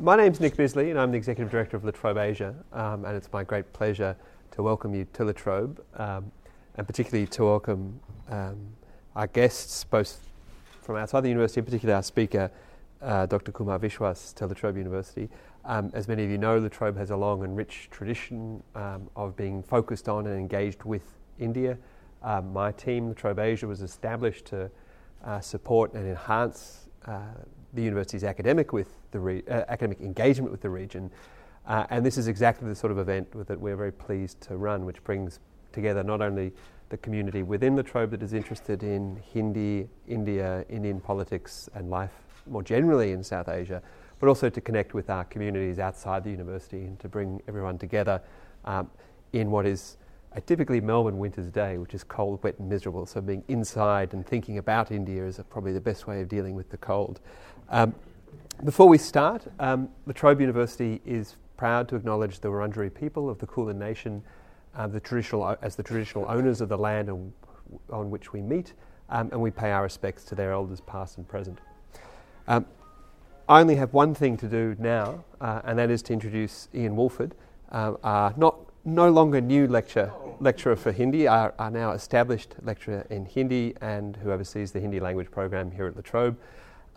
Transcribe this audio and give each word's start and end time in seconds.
my 0.00 0.16
name's 0.16 0.38
Nick 0.38 0.56
Bisley, 0.56 0.90
and 0.90 1.00
I'm 1.00 1.10
the 1.10 1.16
Executive 1.16 1.50
Director 1.50 1.76
of 1.76 1.84
La 1.84 1.90
Trobe 1.90 2.18
Asia, 2.18 2.54
um, 2.72 3.04
and 3.04 3.16
it's 3.16 3.32
my 3.32 3.42
great 3.42 3.72
pleasure 3.72 4.16
to 4.52 4.62
welcome 4.62 4.94
you 4.94 5.06
to 5.14 5.24
La 5.24 5.32
Trobe, 5.32 5.82
um, 5.96 6.30
and 6.76 6.86
particularly 6.86 7.26
to 7.26 7.44
welcome 7.44 7.98
um, 8.30 8.58
our 9.16 9.26
guests, 9.26 9.82
both 9.82 10.20
from 10.82 10.96
outside 10.96 11.22
the 11.22 11.28
university, 11.28 11.58
in 11.58 11.64
particular 11.64 11.96
our 11.96 12.02
speaker, 12.04 12.48
uh, 13.02 13.26
Dr. 13.26 13.50
Kumar 13.50 13.80
Vishwas 13.80 14.32
to 14.34 14.46
La 14.46 14.54
Trobe 14.54 14.76
University. 14.76 15.28
Um, 15.64 15.90
as 15.94 16.06
many 16.06 16.24
of 16.24 16.30
you 16.30 16.38
know, 16.38 16.58
La 16.58 16.68
Trobe 16.68 16.96
has 16.96 17.10
a 17.10 17.16
long 17.16 17.42
and 17.42 17.56
rich 17.56 17.88
tradition 17.90 18.62
um, 18.76 19.10
of 19.16 19.36
being 19.36 19.64
focused 19.64 20.08
on 20.08 20.28
and 20.28 20.38
engaged 20.38 20.84
with 20.84 21.02
India. 21.40 21.76
Um, 22.22 22.52
my 22.52 22.70
team, 22.70 23.08
La 23.08 23.14
Trobe 23.14 23.40
Asia, 23.40 23.66
was 23.66 23.82
established 23.82 24.44
to 24.46 24.70
uh, 25.24 25.40
support 25.40 25.92
and 25.94 26.06
enhance 26.06 26.88
uh, 27.04 27.20
the 27.74 27.82
university's 27.82 28.24
academic 28.24 28.72
with 28.72 28.94
the 29.10 29.20
re- 29.20 29.42
uh, 29.48 29.64
academic 29.68 30.00
engagement 30.00 30.50
with 30.50 30.60
the 30.60 30.70
region. 30.70 31.10
Uh, 31.66 31.86
and 31.90 32.04
this 32.04 32.16
is 32.16 32.28
exactly 32.28 32.68
the 32.68 32.74
sort 32.74 32.90
of 32.90 32.98
event 32.98 33.28
that 33.46 33.60
we're 33.60 33.76
very 33.76 33.92
pleased 33.92 34.40
to 34.40 34.56
run, 34.56 34.84
which 34.84 35.02
brings 35.04 35.38
together 35.72 36.02
not 36.02 36.22
only 36.22 36.52
the 36.88 36.96
community 36.96 37.42
within 37.42 37.76
La 37.76 37.82
Trobe 37.82 38.10
that 38.10 38.22
is 38.22 38.32
interested 38.32 38.82
in 38.82 39.20
Hindi, 39.32 39.88
India, 40.06 40.64
Indian 40.70 41.00
politics, 41.00 41.68
and 41.74 41.90
life 41.90 42.12
more 42.46 42.62
generally 42.62 43.12
in 43.12 43.22
South 43.22 43.48
Asia, 43.48 43.82
but 44.20 44.28
also 44.28 44.48
to 44.48 44.60
connect 44.60 44.94
with 44.94 45.10
our 45.10 45.24
communities 45.24 45.78
outside 45.78 46.24
the 46.24 46.30
university 46.30 46.84
and 46.84 46.98
to 47.00 47.08
bring 47.08 47.42
everyone 47.46 47.78
together 47.78 48.20
um, 48.64 48.90
in 49.32 49.50
what 49.50 49.66
is 49.66 49.98
a 50.32 50.40
typically 50.40 50.80
Melbourne 50.80 51.18
winter's 51.18 51.50
day, 51.50 51.78
which 51.78 51.94
is 51.94 52.04
cold, 52.04 52.42
wet, 52.42 52.58
and 52.58 52.68
miserable. 52.68 53.06
So 53.06 53.20
being 53.20 53.44
inside 53.48 54.12
and 54.12 54.26
thinking 54.26 54.58
about 54.58 54.90
India 54.90 55.24
is 55.24 55.40
probably 55.50 55.72
the 55.72 55.80
best 55.80 56.06
way 56.06 56.20
of 56.20 56.28
dealing 56.28 56.54
with 56.54 56.70
the 56.70 56.76
cold. 56.76 57.20
Um, 57.70 57.94
before 58.64 58.88
we 58.88 58.98
start, 58.98 59.46
um, 59.60 59.88
La 60.06 60.12
Trobe 60.12 60.40
University 60.40 61.00
is 61.04 61.36
proud 61.56 61.88
to 61.88 61.96
acknowledge 61.96 62.40
the 62.40 62.48
Wurundjeri 62.48 62.92
people 62.94 63.28
of 63.28 63.38
the 63.38 63.46
Kulin 63.46 63.78
Nation 63.78 64.22
uh, 64.74 64.86
the 64.86 65.00
traditional, 65.00 65.56
as 65.60 65.76
the 65.76 65.82
traditional 65.82 66.24
owners 66.28 66.60
of 66.60 66.68
the 66.68 66.78
land 66.78 67.10
on, 67.10 67.32
on 67.90 68.10
which 68.10 68.32
we 68.32 68.40
meet, 68.40 68.72
um, 69.10 69.28
and 69.32 69.40
we 69.40 69.50
pay 69.50 69.70
our 69.72 69.82
respects 69.82 70.24
to 70.24 70.34
their 70.34 70.52
elders 70.52 70.80
past 70.80 71.18
and 71.18 71.28
present. 71.28 71.58
Um, 72.46 72.64
I 73.48 73.60
only 73.60 73.76
have 73.76 73.92
one 73.92 74.14
thing 74.14 74.36
to 74.38 74.46
do 74.46 74.76
now, 74.78 75.24
uh, 75.40 75.62
and 75.64 75.78
that 75.78 75.90
is 75.90 76.02
to 76.02 76.12
introduce 76.12 76.68
Ian 76.74 76.96
Wolford, 76.96 77.34
uh, 77.72 77.94
our 78.04 78.32
not, 78.36 78.56
no 78.84 79.10
longer 79.10 79.40
new 79.40 79.66
lecture, 79.66 80.12
lecturer 80.40 80.76
for 80.76 80.92
Hindi, 80.92 81.26
our, 81.26 81.52
our, 81.58 81.70
now 81.70 81.92
established 81.92 82.54
lecturer 82.62 83.06
in 83.10 83.26
Hindi 83.26 83.74
and 83.80 84.16
who 84.16 84.30
oversees 84.30 84.72
the 84.72 84.80
Hindi 84.80 85.00
language 85.00 85.30
program 85.30 85.70
here 85.70 85.86
at 85.86 85.96
La 85.96 86.02
Trobe, 86.02 86.36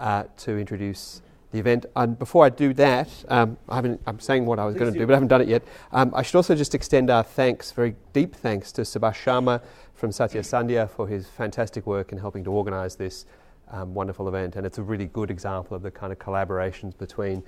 uh, 0.02 0.24
to 0.38 0.58
introduce 0.58 1.22
the 1.52 1.60
event. 1.60 1.86
And 1.96 2.18
before 2.18 2.46
I 2.46 2.50
do 2.50 2.74
that, 2.74 3.10
um, 3.28 3.58
I 3.70 3.80
am 3.80 4.20
saying 4.20 4.46
what 4.46 4.58
I 4.58 4.66
was 4.66 4.76
going 4.76 4.92
to 4.92 5.00
do, 5.00 5.06
but 5.06 5.14
I 5.14 5.18
haven't 5.18 5.28
done 5.28 5.42
it 5.42 5.48
yet. 5.48 5.64
Um, 5.92 6.12
I 6.16 6.24
should 6.24 6.36
also 6.36 6.56
just 6.56 6.74
extend 6.74 7.10
our 7.10 7.24
thanks, 7.24 7.72
very 7.72 7.96
deep 8.14 8.36
thanks, 8.36 8.72
to 8.74 8.82
Subhash 8.82 9.24
Sharma 9.24 9.62
from 9.94 10.12
Satya 10.12 10.42
Sandhya 10.42 10.90
for 10.90 11.08
his 11.08 11.28
fantastic 11.28 11.86
work 11.86 12.12
in 12.12 12.18
helping 12.18 12.44
to 12.46 12.52
organise 12.52 12.96
this 12.96 13.26
um, 13.70 13.94
wonderful 13.94 14.28
event. 14.28 14.56
And 14.56 14.66
it's 14.66 14.78
a 14.78 14.84
really 14.84 15.06
good 15.06 15.30
example 15.30 15.76
of 15.76 15.84
the 15.84 15.92
kind 15.92 16.12
of 16.12 16.20
collaborations 16.20 16.98
between 16.98 17.44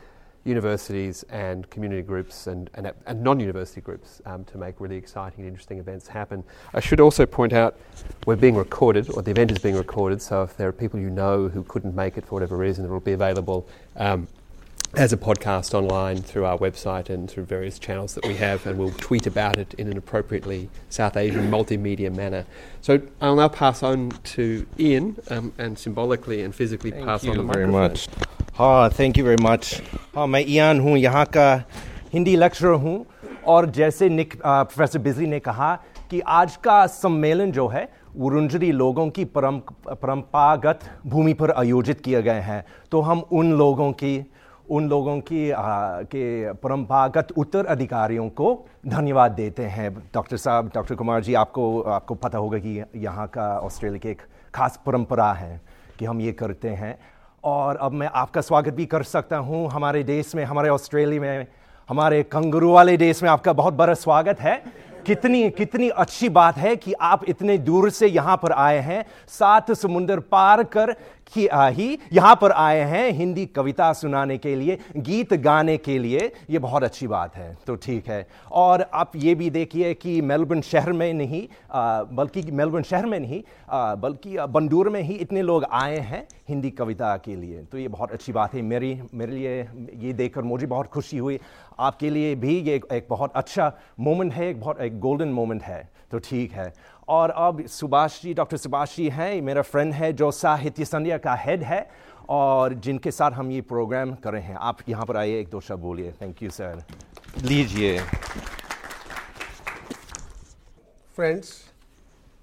universities 0.45 1.23
and 1.29 1.69
community 1.69 2.01
groups 2.01 2.47
and, 2.47 2.69
and, 2.73 2.91
and 3.05 3.23
non 3.23 3.39
university 3.39 3.81
groups 3.81 4.21
um, 4.25 4.43
to 4.45 4.57
make 4.57 4.79
really 4.79 4.97
exciting 4.97 5.39
and 5.39 5.47
interesting 5.47 5.79
events 5.79 6.07
happen. 6.07 6.43
I 6.73 6.79
should 6.79 6.99
also 6.99 7.25
point 7.25 7.53
out 7.53 7.77
we're 8.25 8.35
being 8.35 8.55
recorded, 8.55 9.09
or 9.11 9.21
the 9.21 9.31
event 9.31 9.51
is 9.51 9.59
being 9.59 9.75
recorded, 9.75 10.21
so 10.21 10.43
if 10.43 10.57
there 10.57 10.67
are 10.67 10.73
people 10.73 10.99
you 10.99 11.09
know 11.09 11.47
who 11.47 11.63
couldn't 11.63 11.95
make 11.95 12.17
it 12.17 12.25
for 12.25 12.35
whatever 12.35 12.57
reason, 12.57 12.85
it 12.85 12.89
will 12.89 12.99
be 12.99 13.13
available. 13.13 13.67
Um, 13.95 14.27
as 14.96 15.12
a 15.12 15.16
podcast 15.16 15.74
online 15.74 16.22
through 16.22 16.44
our 16.46 16.58
website 16.58 17.10
and 17.10 17.30
through 17.30 17.44
various 17.44 17.78
channels 17.78 18.14
that 18.14 18.26
we 18.26 18.34
have, 18.36 18.66
and 18.66 18.78
we'll 18.78 18.90
tweet 18.92 19.26
about 19.26 19.58
it 19.58 19.74
in 19.74 19.88
an 19.92 19.98
appropriately 19.98 20.68
South 20.88 21.16
Asian 21.16 21.50
multimedia 21.50 22.14
manner. 22.14 22.44
So 22.80 23.00
I'll 23.20 23.36
now 23.36 23.48
pass 23.48 23.82
on 23.82 24.10
to 24.34 24.66
Ian 24.80 25.16
um, 25.30 25.52
and 25.58 25.78
symbolically 25.78 26.42
and 26.42 26.54
physically 26.54 26.90
Thank 26.90 27.04
pass 27.04 27.22
you 27.24 27.32
on 27.32 27.36
the 27.36 27.42
very 27.52 27.66
microphone. 27.66 27.90
much. 27.90 28.08
हाँ 28.58 28.88
thank 28.98 29.18
you 29.18 29.24
very 29.24 29.42
much 29.42 29.82
हाँ 30.14 30.26
मैं 30.26 30.40
Ian 30.48 30.80
हूँ 30.80 30.96
यहाँ 30.98 31.24
का 31.36 31.46
Hindi 32.12 32.34
lecturer 32.36 32.72
हूँ 32.84 33.04
और 33.46 33.70
जैसे 33.76 34.08
निक 34.08 34.34
professor 34.42 34.98
बिजली 34.98 35.26
ने 35.26 35.38
कहा 35.40 35.74
कि 36.10 36.20
आज 36.38 36.56
का 36.64 36.86
सम्मेलन 36.86 37.52
जो 37.52 37.66
है 37.68 37.88
उरुंजरी 38.16 38.70
लोगों 38.72 39.08
की 39.18 39.24
परम 39.36 39.58
परंपरागत 40.02 40.80
भूमि 41.06 41.34
पर 41.40 41.50
आयोजित 41.50 42.00
किए 42.04 42.22
गए 42.22 42.40
हैं 42.48 42.64
तो 42.90 43.00
हम 43.08 43.20
उन 43.40 43.52
लोगों 43.58 43.92
की 44.02 44.14
उन 44.69 44.89
लोगों 44.89 45.19
की 45.19 45.49
आ, 45.51 46.01
के 46.01 46.53
परंपरागत 46.53 47.31
उत्तराधिकारियों 47.37 48.27
को 48.29 48.65
धन्यवाद 48.87 49.31
देते 49.31 49.63
हैं। 49.65 49.93
डॉक्टर 50.13 50.37
साहब 50.37 50.71
डॉक्टर 50.75 50.95
कुमार 50.95 51.23
जी 51.23 51.33
आपको 51.33 51.81
आपको 51.81 52.15
पता 52.15 52.37
होगा 52.37 52.57
कि 52.57 52.83
यहाँ 52.95 53.27
का 53.27 53.47
ऑस्ट्रेलिया 53.59 53.99
की 53.99 54.09
एक 54.09 54.21
खास 54.55 54.79
परंपरा 54.85 55.31
है 55.33 55.59
कि 55.99 56.05
हम 56.05 56.21
ये 56.21 56.31
करते 56.31 56.69
हैं। 56.69 56.97
और 57.43 57.77
अब 57.77 57.91
मैं 57.91 58.09
आपका 58.15 58.41
स्वागत 58.41 58.73
भी 58.73 58.85
कर 58.85 59.03
सकता 59.03 59.37
हूँ। 59.37 59.67
हमारे 59.69 60.03
देश 60.03 60.33
में 60.35 60.43
हमारे 60.43 60.69
ऑस्ट्रेलिया 60.69 61.21
में 61.21 61.47
हमारे 61.89 62.23
कंगरू 62.23 62.71
वाले 62.71 62.97
देश 62.97 63.23
में 63.23 63.29
आपका 63.29 63.53
बहुत 63.53 63.73
बड़ा 63.73 63.93
स्वागत 63.93 64.39
है। 64.39 64.61
कितनी 65.05 65.49
कितनी 65.49 65.89
अच्छी 65.89 66.27
बात 66.29 66.57
है 66.57 66.75
कि 66.75 66.93
आप 66.93 67.23
इतने 67.29 67.57
दूर 67.57 67.89
से 67.89 68.07
यहाँ 68.07 68.35
पर 68.37 68.51
आए 68.51 68.77
हैं। 68.79 69.03
सात 69.29 69.71
समुंदर 69.71 70.19
पार 70.31 70.63
कर 70.63 70.91
ही 71.31 71.97
यहाँ 72.13 72.35
पर 72.41 72.51
आए 72.51 72.79
हैं 72.81 73.11
हिंदी 73.11 73.45
कविता 73.45 73.91
सुनाने 73.93 74.37
के 74.37 74.55
लिए 74.55 74.77
गीत 74.97 75.33
गाने 75.35 75.77
के 75.77 75.97
लिए। 75.99 76.31
ये 76.49 76.59
बहुत 76.59 76.83
अच्छी 76.83 77.07
बात 77.07 77.35
है 77.35 77.55
तो 77.67 77.75
ठीक 77.75 78.07
है। 78.07 78.27
और 78.51 78.85
आप 78.93 79.15
ये 79.15 79.35
भी 79.35 79.49
देखिए 79.49 79.93
कि 79.93 80.19
मेलबर्न 80.21 80.61
शहर 80.61 80.91
में 80.93 81.13
नहीं 81.13 81.47
बल्कि 82.15 82.41
मेलबर्न 82.51 82.83
शहर 82.83 83.05
में 83.05 83.19
नहीं 83.19 83.41
बल्कि 83.97 84.37
बंडूर 84.49 84.89
में 84.89 85.01
ही 85.01 85.13
इतने 85.15 85.41
लोग 85.41 85.65
आए 85.71 85.97
हैं 85.99 86.25
हिंदी 86.49 86.71
कविता 86.71 87.15
के 87.17 87.35
लिए। 87.35 87.63
तो 87.63 87.77
ये 87.77 87.87
बहुत 87.87 88.11
अच्छी 88.11 88.31
बात 88.31 88.53
है। 88.53 88.61
मेरी 88.61 88.99
मेरे 89.13 89.31
लिए 89.31 89.61
ये 89.97 90.13
देखकर 90.13 90.41
मुझे 90.43 90.67
बहुत 90.67 90.87
खुशी 90.87 91.17
हुई। 91.17 91.39
आपके 91.79 92.09
लिए 92.09 92.35
भी 92.35 92.59
ये 92.59 92.81
एक, 92.91 93.07
बहुत 93.09 93.31
अच्छा 93.35 93.71
मोमेंट 93.99 94.33
है 94.33 94.49
एक 94.49 94.59
बहुत 94.61 94.81
एक 94.81 94.99
गोल्डन 94.99 95.29
मोमेंट 95.29 95.61
है। 95.63 95.87
तो 96.11 96.19
ठीक 96.19 96.51
है। 96.51 96.73
और 97.08 97.30
अब 97.30 97.66
सुभाष 97.66 98.20
जी 98.22 98.34
डॉक्टर 98.34 98.56
सुभाष 98.56 98.96
जी 98.96 99.08
हैं 99.08 99.40
मेरा 99.42 99.62
फ्रेंड 99.62 99.92
है 99.94 100.12
जो 100.12 100.30
साहित्य 100.30 100.84
संध्या 100.84 101.18
का 101.18 101.34
हेड 101.44 101.62
है 101.62 101.88
और 102.28 102.74
जिनके 102.74 103.10
साथ 103.10 103.32
हम 103.32 103.50
ये 103.50 103.60
प्रोग्राम 103.68 104.14
कर 104.24 104.32
रहे 104.32 104.42
हैं 104.42 104.56
आप 104.70 104.78
यहाँ 104.88 105.06
पर 105.06 105.16
आइए 105.16 105.40
एक 105.40 105.48
दो 105.50 105.60
शब्द 105.68 105.82
बोलिए 105.82 106.12
थैंक 106.22 106.42
यू 106.42 106.50
सर 106.50 106.82
लीजिए 107.44 107.98
Friends, 111.18 111.48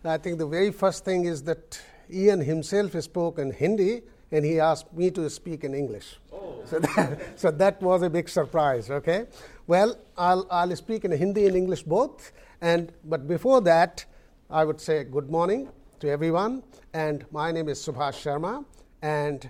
I 0.04 0.18
think 0.18 0.38
the 0.38 0.46
very 0.46 0.70
first 0.70 1.06
thing 1.06 1.22
is 1.34 1.44
that 1.44 1.80
Ian 2.14 2.42
himself 2.42 2.98
spoke 3.04 3.38
in 3.40 3.52
Hindi 3.52 4.02
and 4.32 4.44
he 4.44 4.60
asked 4.60 4.92
me 4.94 5.10
to 5.12 5.30
speak 5.30 5.64
in 5.64 5.74
English. 5.74 6.18
Oh. 6.34 6.62
So, 6.66 6.80
that, 6.80 7.40
so 7.40 7.52
that 7.52 7.82
was 7.82 8.02
a 8.02 8.10
big 8.10 8.28
surprise, 8.28 8.90
okay? 8.92 9.28
Well, 9.68 9.96
I'll, 10.18 10.46
I'll 10.52 10.76
speak 10.76 11.06
in 11.06 11.12
Hindi 11.12 11.48
and 11.48 11.56
English 11.56 11.84
both. 11.84 12.34
And, 12.62 12.92
but 13.06 13.30
before 13.30 13.62
that, 13.62 14.04
I 14.53 14.65
would 14.65 14.81
say 14.81 15.05
good 15.05 15.31
morning 15.31 15.69
to 16.01 16.11
everyone. 16.11 16.65
And 16.93 17.25
my 17.31 17.53
name 17.53 17.69
is 17.69 17.79
Subhash 17.79 18.19
Sharma, 18.21 18.65
and 19.01 19.49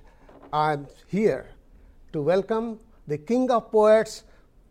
I'm 0.52 0.88
here 1.06 1.46
to 2.12 2.20
welcome 2.20 2.78
the 3.06 3.16
king 3.16 3.50
of 3.50 3.72
poets, 3.72 4.24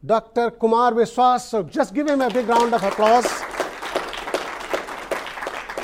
Dr. 0.05 0.51
Kumar 0.51 0.91
Vishwas. 0.91 1.39
So 1.39 1.63
just 1.63 1.95
give 1.95 2.07
him 2.07 2.21
a 2.21 2.29
big 2.29 2.47
round 2.47 2.75
of 2.75 2.83
applause. 2.83 3.25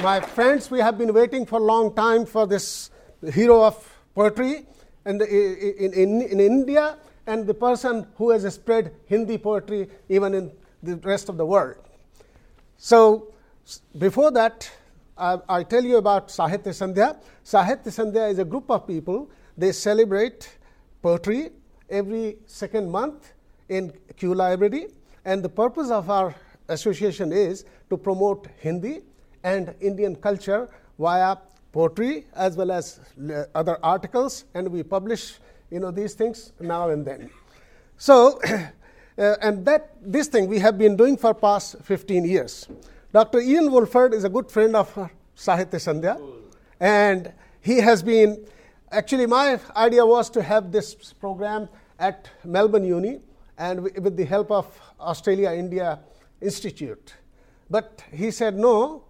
My 0.04 0.20
friends, 0.22 0.70
we 0.70 0.78
have 0.78 1.00
been 1.00 1.12
waiting 1.12 1.48
for 1.48 1.60
a 1.60 1.64
long 1.64 1.96
time 1.96 2.28
for 2.28 2.46
this 2.46 2.92
hero 3.34 3.64
of 3.64 3.98
poetry 4.14 4.68
in, 5.08 5.18
the, 5.18 5.26
in, 5.28 5.92
in, 5.94 6.22
in 6.22 6.40
India 6.40 7.00
and 7.26 7.48
the 7.48 7.56
person 7.56 8.06
who 8.18 8.30
has 8.30 8.54
spread 8.54 8.94
Hindi 9.08 9.40
poetry 9.40 9.90
even 10.08 10.36
in 10.36 10.52
the 10.84 10.98
rest 10.98 11.30
of 11.30 11.38
the 11.38 11.46
world. 11.48 11.78
So, 12.78 13.32
before 13.98 14.32
that, 14.32 14.70
I, 15.18 15.38
I 15.48 15.64
tell 15.64 15.84
you 15.84 15.98
about 15.98 16.28
Sahitya 16.28 16.74
Sandhya. 16.74 17.18
Sahitya 17.44 17.88
Sandhya 17.88 18.32
is 18.32 18.40
a 18.40 18.46
group 18.46 18.70
of 18.70 18.88
people, 18.88 19.30
they 19.58 19.72
celebrate 19.72 20.58
poetry 21.02 21.50
every 21.90 22.38
second 22.46 22.92
month 22.92 23.34
in 23.70 23.94
Q 24.18 24.34
Library. 24.36 24.88
And 25.24 25.44
the 25.44 25.50
purpose 25.50 25.90
of 25.90 26.10
our 26.10 26.36
association 26.68 27.32
is 27.32 27.66
to 27.90 27.98
promote 27.98 28.48
Hindi 28.60 29.02
and 29.44 29.74
Indian 29.80 30.16
culture 30.16 30.70
via 31.00 31.38
poetry 31.72 32.26
as 32.34 32.56
well 32.56 32.72
as 32.72 33.00
other 33.54 33.78
articles, 33.84 34.46
and 34.54 34.68
we 34.70 34.84
publish 34.84 35.36
you 35.70 35.80
know, 35.80 35.92
these 35.92 36.14
things 36.14 36.54
now 36.60 36.90
and 36.90 37.06
then. 37.06 37.30
So, 37.98 38.40
uh, 39.18 39.36
and 39.42 39.66
that 39.66 39.92
this 40.02 40.28
thing 40.28 40.48
we 40.48 40.60
have 40.60 40.78
been 40.78 40.96
doing 40.96 41.18
for 41.18 41.34
past 41.34 41.78
15 41.84 42.26
years. 42.26 42.68
Dr. 43.16 43.40
Ian 43.40 43.72
Woolford 43.72 44.14
is 44.14 44.26
a 44.26 44.30
good 44.30 44.52
friend 44.52 44.76
of 44.76 44.94
Sahitya 45.38 45.80
Sandhya, 45.80 46.22
and 46.82 47.32
he 47.62 47.78
has 47.78 48.04
been 48.04 48.46
actually 48.92 49.26
my 49.26 49.58
idea 49.74 50.06
was 50.06 50.30
to 50.32 50.44
have 50.44 50.70
this 50.70 51.14
program 51.14 51.70
at 51.98 52.30
Melbourne 52.44 52.84
Uni 52.84 53.22
and 53.58 53.84
with 53.84 54.18
the 54.18 54.26
help 54.26 54.52
of 54.52 54.68
Australia 55.00 55.52
India 55.54 56.00
Institute. 56.42 57.14
But 57.70 58.04
he 58.12 58.32
said, 58.32 58.58
no, 58.58 59.06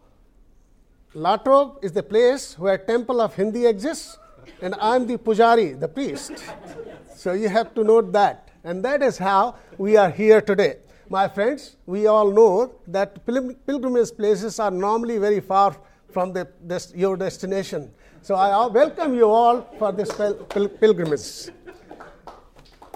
Latrobe 1.16 1.80
is 1.81 1.92
the 1.92 2.04
place 2.04 2.60
where 2.60 2.78
temple 2.78 3.19
of 3.19 3.34
Hindi 3.34 3.66
exists, 3.66 4.19
and 4.62 4.75
I'm 4.80 5.08
the 5.08 5.18
pujari, 5.18 5.80
the 5.80 5.88
priest. 5.88 6.34
so 7.16 7.34
you 7.34 7.50
have 7.50 7.74
to 7.74 7.84
note 7.84 8.12
that. 8.12 8.50
And 8.63 8.86
that 8.86 9.01
is 9.01 9.18
how 9.18 9.56
we 9.80 9.98
are 9.98 10.12
here 10.12 10.42
today. 10.42 10.75
My 11.10 11.28
friends, 11.28 11.75
we 11.86 12.07
all 12.07 12.31
know 12.31 12.74
that 12.88 13.24
pilgrimage 13.25 14.16
places 14.18 14.60
are 14.60 14.72
normally 14.72 15.19
very 15.19 15.40
far 15.40 15.75
from 16.12 16.34
the, 16.34 16.48
this, 16.62 16.92
your 16.96 17.16
destination. 17.16 17.94
So 18.24 18.34
I 18.34 18.66
welcome 18.66 19.13
you 19.13 19.30
all 19.30 19.62
for 19.78 19.92
this 19.92 20.12
pil- 20.12 20.69
pilgrimage. 20.69 21.50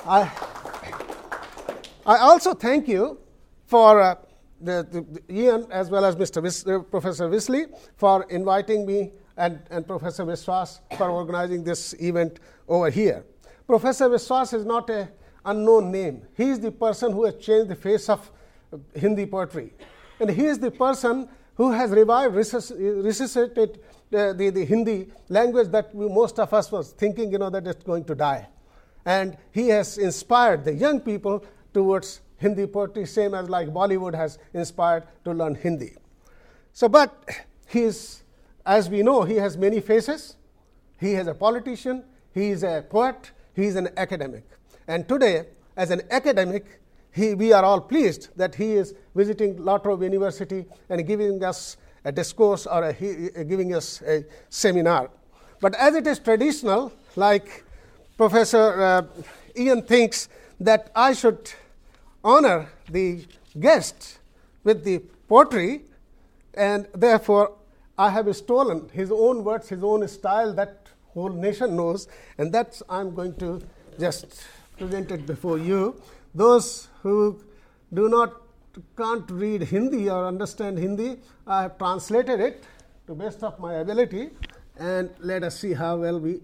I, 0.08 0.32
I 2.04 2.18
also 2.18 2.56
thank 2.56 2.88
you 2.88 3.20
for 3.68 4.02
uh, 4.02 4.16
the, 4.60 4.88
the, 4.90 5.02
the, 5.02 5.34
Ian 5.42 5.68
as 5.70 5.92
well 5.92 6.04
as 6.04 6.16
Mr. 6.16 6.42
Wis- 6.42 6.66
uh, 6.66 6.80
Professor 6.80 7.30
Wisley 7.30 7.68
for 7.96 8.24
inviting 8.24 8.88
me 8.88 9.12
and, 9.38 9.60
and 9.70 9.86
Professor 9.86 10.26
Viswas 10.26 10.80
for 10.98 11.12
organizing 11.12 11.64
this 11.64 11.94
event 12.02 12.40
over 12.68 12.90
here. 12.90 13.24
Professor 13.68 14.10
Viswas 14.10 14.54
is 14.56 14.66
not 14.66 14.90
a 14.90 15.10
unknown 15.46 15.92
name. 15.92 16.24
He 16.36 16.50
is 16.50 16.60
the 16.60 16.72
person 16.72 17.12
who 17.12 17.26
has 17.26 17.36
changed 17.36 17.70
the 17.70 17.76
face 17.76 18.10
of 18.10 18.32
uh, 18.74 18.78
Hindi 18.96 19.26
poetry. 19.26 19.74
And 20.20 20.30
he 20.30 20.46
is 20.46 20.60
the 20.60 20.72
person 20.72 21.30
who 21.56 21.72
has 21.72 21.92
revived, 21.92 22.36
uh, 22.36 22.76
resuscitated 23.02 23.80
the, 24.10 24.34
the, 24.38 24.50
the 24.50 24.66
Hindi 24.66 25.10
language 25.30 25.70
that 25.70 25.94
we, 25.94 26.08
most 26.08 26.40
of 26.40 26.54
us 26.54 26.72
was 26.72 26.92
thinking, 26.92 27.32
you 27.32 27.38
know, 27.38 27.50
that 27.50 27.68
it's 27.68 27.84
going 27.84 28.06
to 28.06 28.16
die. 28.16 28.48
And 29.06 29.38
he 29.52 29.70
has 29.70 29.98
inspired 29.98 30.66
the 30.66 30.74
young 30.74 31.00
people 31.00 31.44
towards 31.74 32.22
Hindi 32.38 32.68
poetry, 32.68 33.06
same 33.06 33.34
as 33.34 33.50
like 33.50 33.70
Bollywood 33.70 34.16
has 34.16 34.40
inspired 34.54 35.04
to 35.26 35.34
learn 35.34 35.56
Hindi. 35.56 35.94
So, 36.74 36.88
but 36.88 37.14
he 37.68 37.84
is, 37.84 38.24
as 38.66 38.90
we 38.90 39.04
know, 39.04 39.24
he 39.24 39.36
has 39.36 39.58
many 39.58 39.82
faces. 39.82 40.38
He 41.00 41.14
is 41.14 41.28
a 41.28 41.34
politician, 41.34 42.04
he 42.34 42.50
is 42.50 42.64
a 42.64 42.86
poet, 42.90 43.32
he 43.54 43.66
is 43.66 43.76
an 43.76 43.90
academic. 43.98 44.46
And 44.90 45.08
today, 45.08 45.46
as 45.78 45.92
an 45.92 46.02
academic, 46.10 46.66
he, 47.12 47.36
we 47.36 47.54
are 47.54 47.64
all 47.64 47.80
pleased 47.80 48.30
that 48.36 48.56
he 48.56 48.74
is 48.74 48.96
visiting 49.14 49.64
La 49.64 49.78
Trobe 49.78 50.02
University 50.02 50.66
and 50.90 51.06
giving 51.06 51.44
us 51.44 51.78
a 52.04 52.12
discourse 52.12 52.66
or 52.66 52.84
a, 52.84 52.94
giving 53.44 53.76
us 53.76 54.02
a 54.02 54.26
seminar. 54.50 55.12
But 55.62 55.76
as 55.76 55.94
it 55.94 56.08
is 56.08 56.18
traditional, 56.18 56.92
like 57.16 57.64
Professor 58.18 58.82
uh, 58.82 59.02
Ian 59.56 59.84
thinks 59.84 60.28
that 60.60 60.92
I 60.96 61.14
should 61.14 61.52
honor 62.24 62.68
the 62.90 63.28
guest 63.60 64.18
with 64.64 64.84
the 64.84 65.04
poetry, 65.28 65.84
and 66.56 66.88
therefore 66.96 67.54
I 67.96 68.10
have 68.10 68.36
stolen 68.36 68.90
his 68.92 69.12
own 69.12 69.44
words, 69.44 69.70
his 69.70 69.84
own 69.84 70.08
style 70.08 70.52
that 70.54 70.88
whole 71.14 71.30
nation 71.30 71.76
knows, 71.76 72.08
and 72.40 72.52
that's 72.52 72.82
I'm 72.90 73.14
going 73.14 73.36
to 73.36 73.62
just 74.00 74.42
present 74.80 75.12
it 75.12 75.26
before 75.26 75.58
you. 75.58 75.96
Those 76.34 76.88
who 77.04 77.42
do 77.92 78.08
not 78.10 78.34
can't 78.98 79.30
read 79.30 79.64
Hindi 79.64 80.10
or 80.10 80.26
understand 80.26 80.78
Hindi, 80.78 81.18
I 81.46 81.64
have 81.64 81.78
translated 81.78 82.40
it 82.40 82.64
to 83.08 83.16
best 83.16 83.44
of 83.44 83.60
my 83.60 83.74
ability, 83.76 84.30
and 84.78 85.10
let 85.20 85.44
us 85.44 85.60
see 85.60 85.74
how 85.74 85.98
well 85.98 86.20
we 86.20 86.40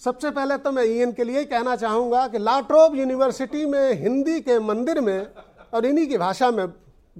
सबसे 0.00 0.30
पहले 0.34 0.56
तो 0.58 0.70
मैं 0.72 0.84
ईएन 0.84 1.12
के 1.14 1.24
लिए 1.24 1.44
कहना 1.46 1.74
चाहूँगा 1.76 2.26
कि 2.28 2.38
La Trobe 2.38 2.94
university 2.96 3.64
में 3.70 4.02
हिंदी 4.02 4.40
के 4.42 4.58
मंदिर 4.58 5.00
में 5.00 5.26
और 5.74 5.86
इन्हीं 5.86 6.06
की 6.08 6.18
भाषा 6.18 6.50
में 6.50 6.66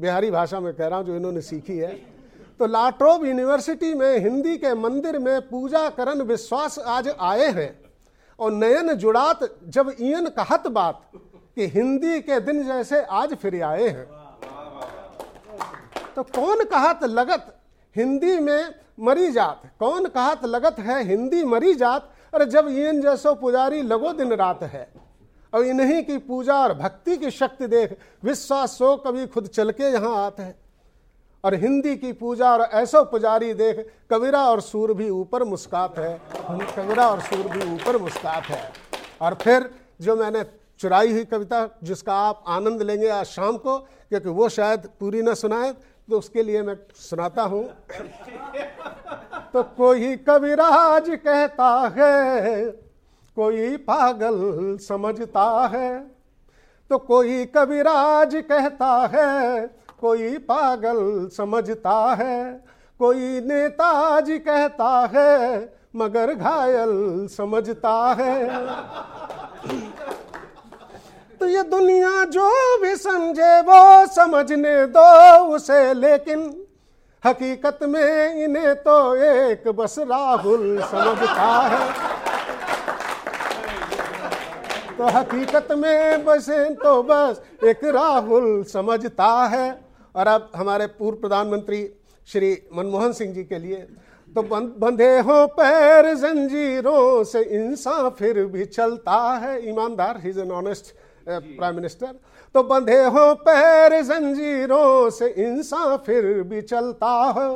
बिहारी 0.03 0.31
भाषा 0.31 0.61
में 0.61 0.73
कह 0.75 0.87
रहा 0.87 0.99
हूँ 0.99 1.07
जो 1.07 1.17
इन्होंने 1.17 1.41
सीखी 1.47 1.77
है 1.79 1.93
तो 2.63 2.67
लाट्रोब 2.67 3.25
यूनिवर्सिटी 3.27 3.93
में 3.95 4.19
हिंदी 4.19 4.57
के 4.57 4.75
मंदिर 4.75 5.19
में 5.19 5.49
पूजा 5.49 5.89
करण 5.89 6.21
विश्वास 6.23 6.79
आज 6.79 7.09
आए 7.21 7.49
हैं। 7.49 7.71
और 8.39 8.53
नयन 8.53 8.93
जुड़ात, 8.95 9.41
जब 9.69 9.91
ईयन 10.01 10.29
कहत 10.29 10.67
बात 10.69 11.01
कि 11.57 11.67
हिंदी 11.67 12.21
के 12.21 12.39
दिन 12.41 12.63
जैसे 12.67 13.03
आज 13.03 13.35
फिर 13.35 13.63
आए 13.63 13.89
हैं। 13.89 14.07
तो 16.17 16.23
कौन 16.23 16.65
कहत 16.65 17.05
लगत 17.05 17.53
हिंदी 17.97 18.39
में 18.39 18.75
मरी 19.01 19.31
जात? 19.31 19.63
कौन 19.79 20.07
कहत 20.07 20.45
लगत 20.45 20.79
है 20.79 21.03
हिंदी 21.05 21.45
मरी 21.45 21.75
जात? 21.75 22.11
अरे 22.35 22.47
जब 22.47 22.69
इन 22.69 23.03
जैसो 23.03 23.35
पुजारी 23.35 23.83
लगो 23.83 24.13
दिन 24.13 24.33
रात 24.33 24.63
है। 24.63 24.89
और 25.53 25.65
इन्हीं 25.65 26.03
की 26.03 26.19
पूजा 26.19 26.63
और 26.63 26.75
भक्ति 26.75 27.17
की 27.17 27.31
शक्ति 27.33 27.67
देख 27.67 27.99
विश्वास 28.25 28.79
सो 28.79 28.97
कभी 28.97 29.27
खुद 29.27 29.47
चल 29.47 29.71
के 29.71 29.85
यहाँ 29.85 30.17
आते 30.27 30.43
हैं। 30.43 30.62
और 31.45 31.55
हिंदी 31.55 31.97
की 31.97 32.13
पूजा 32.13 32.53
और 32.53 32.61
ऐसो 32.73 33.03
पुजारी 33.05 33.53
देख, 33.55 33.87
कबीरा 34.11 34.43
और 34.49 34.61
सूर 34.61 34.93
भी 34.95 35.09
ऊपर 35.11 35.45
मुस्कात 35.45 35.99
है। 35.99 36.21
कबीरा 36.77 37.09
और 37.09 37.21
सूर 37.21 37.49
भी 37.49 37.73
ऊपर 37.75 37.97
मुस्कात 37.99 38.45
है। 38.45 38.73
और 39.21 39.35
फिर 39.35 39.71
जो 40.01 40.17
मैंने 40.17 40.45
चुराई 40.81 41.13
हुई 41.13 41.25
कविता, 41.25 41.69
जिसका 41.83 42.15
आप 42.15 42.45
आनंद 42.49 42.83
लेंगे 42.83 43.09
आज 43.09 43.27
शाम 43.27 43.57
को, 43.57 43.79
क्योंकि 43.79 44.29
वो 44.29 44.49
शायद 44.49 44.89
पूरी 45.01 45.23
ना 45.23 45.35
सुनाए 45.35 45.73
तो 46.09 46.19
उसके 46.19 46.43
लिए 46.43 46.63
मैं 46.63 46.77
सुनाता 46.95 47.43
हूँ। 47.43 47.65
तो 49.53 49.63
कोई 49.77 50.17
कविराज 50.19 51.11
कहता 51.25 51.69
है, 51.97 52.71
कोई 53.37 53.77
पागल 53.83 54.77
समझता 54.79 55.45
है। 55.73 55.99
तो 56.91 56.99
कोई 57.01 57.45
कविराज 57.47 58.35
कहता 58.49 58.95
है 59.15 59.67
कोई 60.03 60.37
पागल 60.39 61.29
समझता 61.37 61.99
है, 62.15 62.53
कोई 63.01 63.41
नेताजी 63.41 64.39
कहता 64.39 65.11
है, 65.15 65.73
मगर 65.97 66.33
घायल 66.35 67.27
समझता 67.29 67.95
है। 68.19 68.35
तो 71.41 71.47
ये 71.49 71.63
दुनिया 71.63 72.25
जो 72.25 72.51
भी 72.83 72.95
समझे 72.97 73.61
वो 73.61 74.07
समझने 74.07 74.75
दो 74.87 75.11
उसे, 75.55 75.93
लेकिन 75.95 76.41
हकीकत 77.23 77.79
में 77.83 78.45
इन्हें 78.45 78.75
तो 78.77 79.15
एक 79.17 79.69
बस 79.69 79.99
राहुल 80.01 80.81
समझता 80.83 81.51
है। 81.69 82.11
तो 84.99 85.05
हकीकत 85.09 85.69
में 85.73 86.25
बस 86.25 86.49
तो 86.83 87.03
बस 87.03 87.43
एक 87.65 87.85
राहुल 87.85 88.63
समझता 88.65 89.33
है। 89.47 89.71
और 90.15 90.27
अब 90.27 90.51
हमारे 90.57 90.87
पूर्व 90.99 91.17
प्रधानमंत्री 91.17 91.83
श्री 92.29 92.51
मनमोहन 92.77 93.13
सिंह 93.13 93.33
जी 93.35 93.45
के 93.45 93.59
लिए 93.59 93.87
तो 94.37 94.43
बंधे 94.43 95.19
हो 95.19 95.47
पैर 95.47 96.15
जंजीरों 96.15 97.25
से 97.25 97.43
इंसान 97.57 98.09
फिर 98.11 98.45
भी 98.47 98.65
चलता 98.67 99.17
है 99.39 99.69
ईमानदार 99.69 100.21
he 100.21 100.31
is 100.31 100.41
an 100.41 100.51
honest 100.51 100.95
prime 101.29 101.75
minister 101.75 102.15
तो 102.55 102.63
बंधे 102.63 103.03
हो 103.05 103.35
पैर 103.45 104.01
जंजीरों 104.03 105.11
से 105.11 105.29
इंसान 105.45 105.97
फिर 105.97 106.43
भी 106.43 106.63
चलता 106.63 107.13
है 107.39 107.49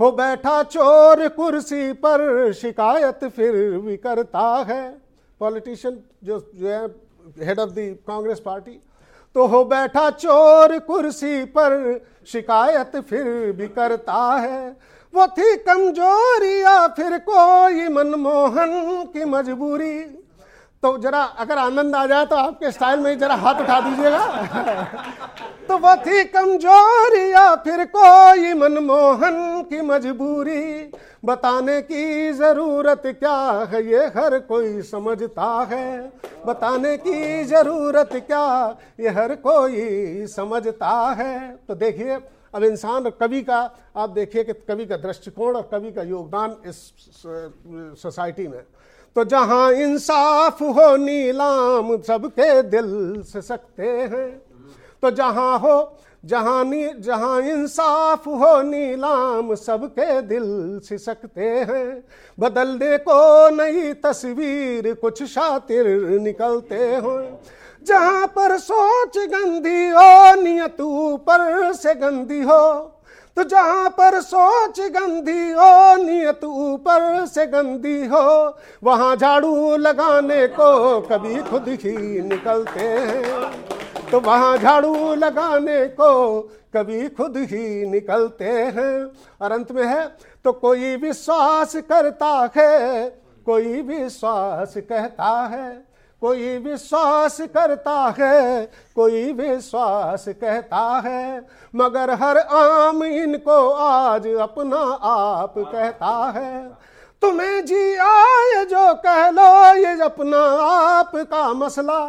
हो 0.00 0.10
बैठा 0.12 0.62
चोर 0.62 1.28
कुर्सी 1.28 1.92
पर 2.04 2.52
शिकायत 2.52 3.24
फिर 3.36 3.52
भी 3.78 3.96
करता 3.96 4.46
है। 4.68 4.82
पॉलिटिशियन 5.40 5.98
जो 6.24 6.38
जो 6.54 6.68
है 6.68 6.86
head 7.46 7.58
of 7.58 7.70
the 7.70 7.96
Congress 8.06 8.40
party 8.40 8.78
तो 9.34 9.46
हो 9.46 9.64
बैठा 9.64 10.08
चोर 10.12 10.78
कुर्सी 10.78 11.44
पर, 11.46 12.00
शिकायत 12.26 12.96
फिर 13.00 13.52
भी 13.52 13.66
करता 13.68 14.22
है। 14.34 14.76
वो 15.12 15.26
थी 15.28 15.56
कमज़ोरी 15.58 16.60
या 16.62 16.86
फिर 16.88 17.18
कोई 17.28 17.88
मनमोहन 17.88 19.04
की 19.12 19.24
मजबूरी? 19.24 19.98
तो 20.82 20.96
जरा 20.98 21.22
अगर 21.38 21.58
आनंद 21.58 21.96
आ 21.96 22.04
जाए 22.06 22.26
तो 22.26 22.36
आपके 22.36 22.70
स्टाइल 22.72 23.00
में 23.00 23.18
जरा 23.18 23.34
हाथ 23.36 23.60
उठा 23.60 23.80
दीजिएगा। 23.80 24.24
तो 25.70 25.96
थी 25.96 26.24
कमज़ोरी 26.24 27.32
या 27.32 27.54
फिर 27.54 27.84
कोई 27.84 28.54
मनमोहन 28.54 29.62
की 29.62 29.80
मजबूरी? 29.80 30.90
बताने 31.24 31.82
की 31.82 32.32
ज़रूरत 32.32 33.02
क्या 33.06 33.68
है? 33.70 33.86
ये 33.86 34.06
हर 34.06 34.38
कोई 34.38 34.82
समझता 34.82 35.68
है। 35.70 36.12
बताने 36.46 36.96
की 36.96 37.44
ज़रूरत 37.44 38.10
क्या? 38.14 38.76
ये 39.00 39.08
हर 39.08 39.34
कोई 39.34 40.26
समझता 40.26 40.90
है। 41.18 41.56
तो 41.68 41.74
देखिए, 41.74 42.18
अब 42.54 42.64
इंसान 42.64 43.04
और 43.04 43.10
कवि 43.10 43.42
का, 43.42 43.60
आप 43.96 44.10
देखिए 44.10 44.44
कि 44.44 44.52
कवि 44.52 44.86
का 44.86 44.96
दृष्टिकोण 44.96 45.56
और 45.56 45.68
कवि 45.72 45.92
का 45.92 46.02
योगदान 46.02 46.56
इस 46.66 46.92
सोसाइटी 48.02 48.48
में। 48.48 48.62
तो 49.16 49.24
जहाँ 49.24 49.72
इंसाफ 49.72 50.62
हो 50.62 50.96
नीलाम, 50.96 52.02
सबके 52.02 52.62
दिल 52.62 53.22
से 53.22 53.42
सकते 53.42 53.82
हैं। 53.82 54.49
तो 55.02 55.10
जहाँ 55.10 55.58
हो, 55.58 55.96
जहाँ 56.24 56.64
नी, 56.64 56.88
जहाँ 56.98 57.40
इंसाफ 57.42 58.26
हो, 58.26 58.62
नीलाम 58.62 59.54
सबके 59.54 60.22
दिल 60.22 60.80
सिसकते 60.84 61.44
हैं। 61.44 62.04
बदलने 62.38 62.98
को 62.98 63.48
नई 63.50 63.92
तस्वीर, 63.92 64.94
कुछ 64.94 65.22
शातिर 65.22 65.86
निकलते 66.20 66.96
हो। 66.96 67.40
जहाँ 67.82 68.26
पर 68.26 68.58
सोच 68.58 69.18
गंदी 69.18 69.88
हो, 69.88 70.42
नियत 70.42 70.80
ऊपर 70.80 71.72
से 71.72 71.94
गंदी 71.94 72.42
हो 72.42 72.96
तो 73.40 73.44
जहाँ 73.44 73.88
पर 73.90 74.20
सोच 74.20 74.78
गंदी 74.92 75.50
हो, 75.50 75.96
नियत 75.96 76.44
ऊपर 76.44 77.24
से 77.26 77.46
गंदी 77.46 78.06
हो, 78.06 78.56
वहाँ 78.84 79.14
झाड़ू 79.16 79.76
लगाने 79.76 80.46
को 80.48 81.00
कभी 81.00 81.36
खुद 81.42 81.68
ही 81.68 82.20
निकलते 82.20 82.80
हैं। 82.80 83.50
तो 84.10 84.20
वहाँ 84.20 84.58
झाड़ू 84.58 85.14
लगाने 85.14 85.84
को 85.90 86.40
कभी 86.76 87.08
खुद 87.08 87.36
ही 87.40 87.86
निकलते 87.86 88.44
हैं। 88.44 88.94
और 89.40 89.52
अंत 89.52 89.72
में 89.72 89.84
है 89.84 90.06
तो 90.44 90.52
कोई 90.52 90.96
विश्वास 90.96 91.76
करता 91.88 92.50
है, 92.56 93.08
कोई 93.46 93.80
विश्वास 93.82 94.74
कहता 94.78 95.30
है। 95.46 95.89
कोई 96.22 96.56
विश्वास 96.58 97.40
करता 97.40 98.14
है, 98.18 98.64
कोई 98.94 99.32
विश्वास 99.32 100.24
कहता 100.28 100.80
है, 101.04 101.46
मगर 101.74 102.10
हर 102.14 102.38
आम 102.38 103.02
इनको 103.04 103.70
आज 103.70 104.26
अपना 104.40 104.80
आप 105.04 105.54
कहता 105.58 106.12
है। 106.36 106.68
तुम्हें 107.22 107.64
जी 107.64 107.96
आए 107.96 108.64
जो 108.64 108.94
कह 108.94 109.28
लो, 109.30 109.74
ये 109.76 110.00
अपना 110.02 110.38
आप 110.64 111.12
का 111.16 111.52
मसला। 111.52 112.00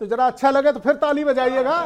तो 0.00 0.06
जरा 0.06 0.26
अच्छा 0.26 0.50
लगे 0.50 0.72
तो 0.72 0.80
फिर 0.80 0.94
ताली 0.94 1.24
बजाइएगा। 1.24 1.80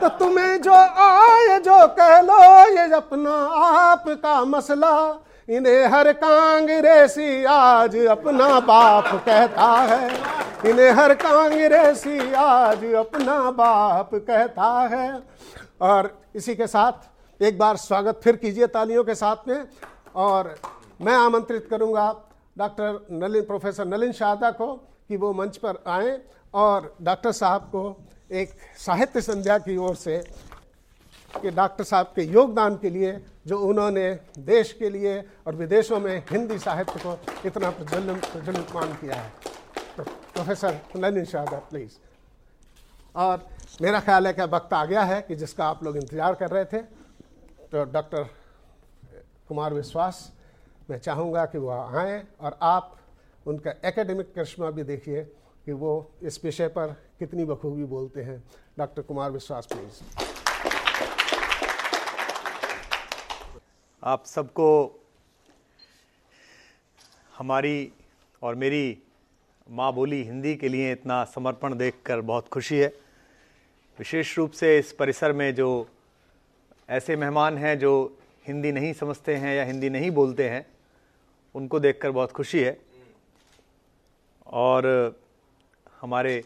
तो 0.00 0.08
तुम्हें 0.08 0.60
जो 0.62 0.72
आए 0.72 1.58
जो 1.58 1.86
कह 1.88 2.20
लो, 2.20 2.40
ये 2.70 2.92
अपना 2.94 3.34
आप 3.56 4.04
का 4.22 4.44
मसला। 4.44 4.92
इन्हें 5.48 5.86
हर 5.86 6.10
कांग्रेसी 6.12 7.44
आज 7.44 7.96
अपना 8.06 8.48
बाप 8.60 9.04
कहता 9.26 9.66
है। 9.82 10.70
इन्हें 10.70 10.90
हर 10.90 11.14
कांग्रेसी 11.14 12.32
आज 12.34 12.84
अपना 12.94 13.38
बाप 13.50 14.10
कहता 14.14 14.70
है। 14.92 15.22
और 15.80 16.10
इसी 16.34 16.54
के 16.54 16.66
साथ 16.66 17.42
एक 17.42 17.58
बार 17.58 17.76
स्वागत 17.76 18.20
फिर 18.24 18.36
कीजिए 18.36 18.66
तालियों 18.66 19.04
के 19.04 19.14
साथ 19.14 19.48
में। 19.48 19.66
और 20.16 20.54
मैं 21.00 21.14
आमंत्रित 21.14 21.66
करूँगा 21.70 22.08
डॉक्टर 22.58 23.06
नलिन, 23.12 23.42
प्रोफेसर 23.42 23.86
नलिन 23.86 24.12
शारदा 24.12 24.50
को 24.50 24.74
कि 25.08 25.16
वो 25.16 25.32
मंच 25.32 25.56
पर 25.56 25.82
आए 25.86 26.18
और 26.54 26.94
डॉक्टर 27.02 27.32
साहब 27.32 27.70
को 27.74 28.04
एक 28.32 28.58
साहित्य 28.78 29.20
संध्या 29.20 29.58
की 29.58 29.76
ओर 29.76 29.94
से 29.94 30.22
कि 31.32 31.50
डॉक्टर 31.50 31.84
साहब 31.84 32.12
के 32.16 32.22
योगदान 32.22 32.76
के 32.76 32.90
लिए, 32.90 33.12
जो 33.46 33.58
उन्होंने 33.60 34.12
देश 34.40 34.72
के 34.72 34.90
लिए 34.90 35.18
और 35.46 35.54
विदेशों 35.56 36.00
में 36.00 36.16
हिंदी 36.30 36.58
साहित्य 36.58 37.00
को 37.00 37.18
इतना 37.46 37.70
प्रज्वलित 37.70 38.24
प्रज्वलितमान 38.26 38.92
किया 38.94 39.14
है। 39.14 39.32
प्रोफेसर 39.98 40.80
नलिन 40.96 41.24
शाहदा 41.24 41.58
प्लीज़ 41.70 41.92
और 43.14 43.46
मेरा 43.82 44.00
ख्याल 44.00 44.26
है 44.26 44.32
कि 44.32 44.42
वक्त 44.44 44.72
आ 44.72 44.84
गया 44.84 45.02
है 45.04 45.20
कि 45.22 45.36
जिसका 45.36 45.66
आप 45.66 45.84
लोग 45.84 45.96
इंतज़ार 45.96 46.34
कर 46.34 46.50
रहे 46.50 46.64
थे 46.64 46.82
तो 47.72 47.84
डॉक्टर 47.86 48.28
कुमार 49.48 49.74
विश्वास, 49.74 50.32
मैं 50.90 50.98
चाहूँगा 50.98 51.44
कि 51.46 51.58
वो 51.58 51.70
आएँ 51.70 52.22
और 52.40 52.58
आप 52.62 52.96
उनका 53.46 53.70
एकेडमिक 53.84 54.34
करिश्मा 54.34 54.70
भी 54.70 54.82
देखिए 54.84 55.22
कि 55.66 55.72
वो 55.72 55.92
इस 56.22 56.40
विषय 56.44 56.68
पर 56.68 56.96
कितनी 57.18 57.44
बखूबी 57.44 57.84
बोलते 57.86 58.22
हैं। 58.22 58.42
डॉक्टर 58.78 59.02
कुमार 59.02 59.30
विश्वास 59.30 59.66
प्लीज़ 59.66 60.25
आप 64.06 64.24
सबको 64.26 65.00
हमारी 67.38 67.92
और 68.42 68.54
मेरी 68.54 68.98
माँ 69.70 69.92
बोली 69.92 70.22
हिंदी 70.22 70.56
के 70.56 70.68
लिए 70.68 70.92
इतना 70.92 71.24
समर्पण 71.24 71.74
देखकर 71.74 72.20
बहुत 72.20 72.48
खुशी 72.48 72.78
है। 72.78 72.88
विशेष 73.98 74.38
रूप 74.38 74.50
से 74.50 74.78
इस 74.78 74.92
परिसर 74.92 75.32
में 75.32 75.54
जो 75.54 75.88
ऐसे 76.90 77.16
मेहमान 77.16 77.58
हैं 77.58 77.78
जो 77.78 78.18
हिंदी 78.46 78.72
नहीं 78.72 78.92
समझते 78.92 79.36
हैं 79.36 79.56
या 79.56 79.64
हिंदी 79.64 79.90
नहीं 79.90 80.10
बोलते 80.10 80.48
हैं, 80.48 80.66
उनको 81.54 81.80
देखकर 81.80 82.10
बहुत 82.10 82.32
खुशी 82.32 82.60
है। 82.60 82.80
और 84.46 85.20
हमारे 86.00 86.44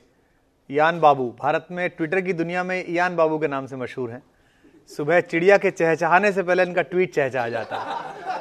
यान 0.71 1.01
बाबू, 1.01 1.37
भारत 1.39 1.69
में 1.71 1.91
ट्विटर 1.91 2.21
की 2.21 2.33
दुनिया 2.33 2.65
में 2.65 2.89
यान 2.89 3.17
बाबू 3.17 3.39
के 3.39 3.49
नाम 3.49 3.67
से 3.67 3.77
मशहूर 3.77 4.11
हैं। 4.11 4.23
सुबह 4.91 5.21
चिड़िया 5.21 5.57
के 5.59 5.71
चहचहाने 5.71 6.33
से 6.33 6.43
पहले 6.43 6.63
इनका 6.63 6.83
ट्वीट 6.83 7.15
चहचहा 7.15 7.49
जाता 7.49 7.77
है। 7.77 8.39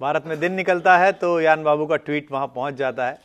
भारत 0.00 0.24
में 0.26 0.38
दिन 0.40 0.52
निकलता 0.52 0.96
है 0.98 1.12
तो 1.12 1.40
यान 1.40 1.62
बाबू 1.64 1.86
का 1.86 1.96
ट्वीट 1.98 2.32
वहाँ 2.32 2.46
पहुँच 2.46 2.74
जाता 2.74 3.06
है। 3.06 3.18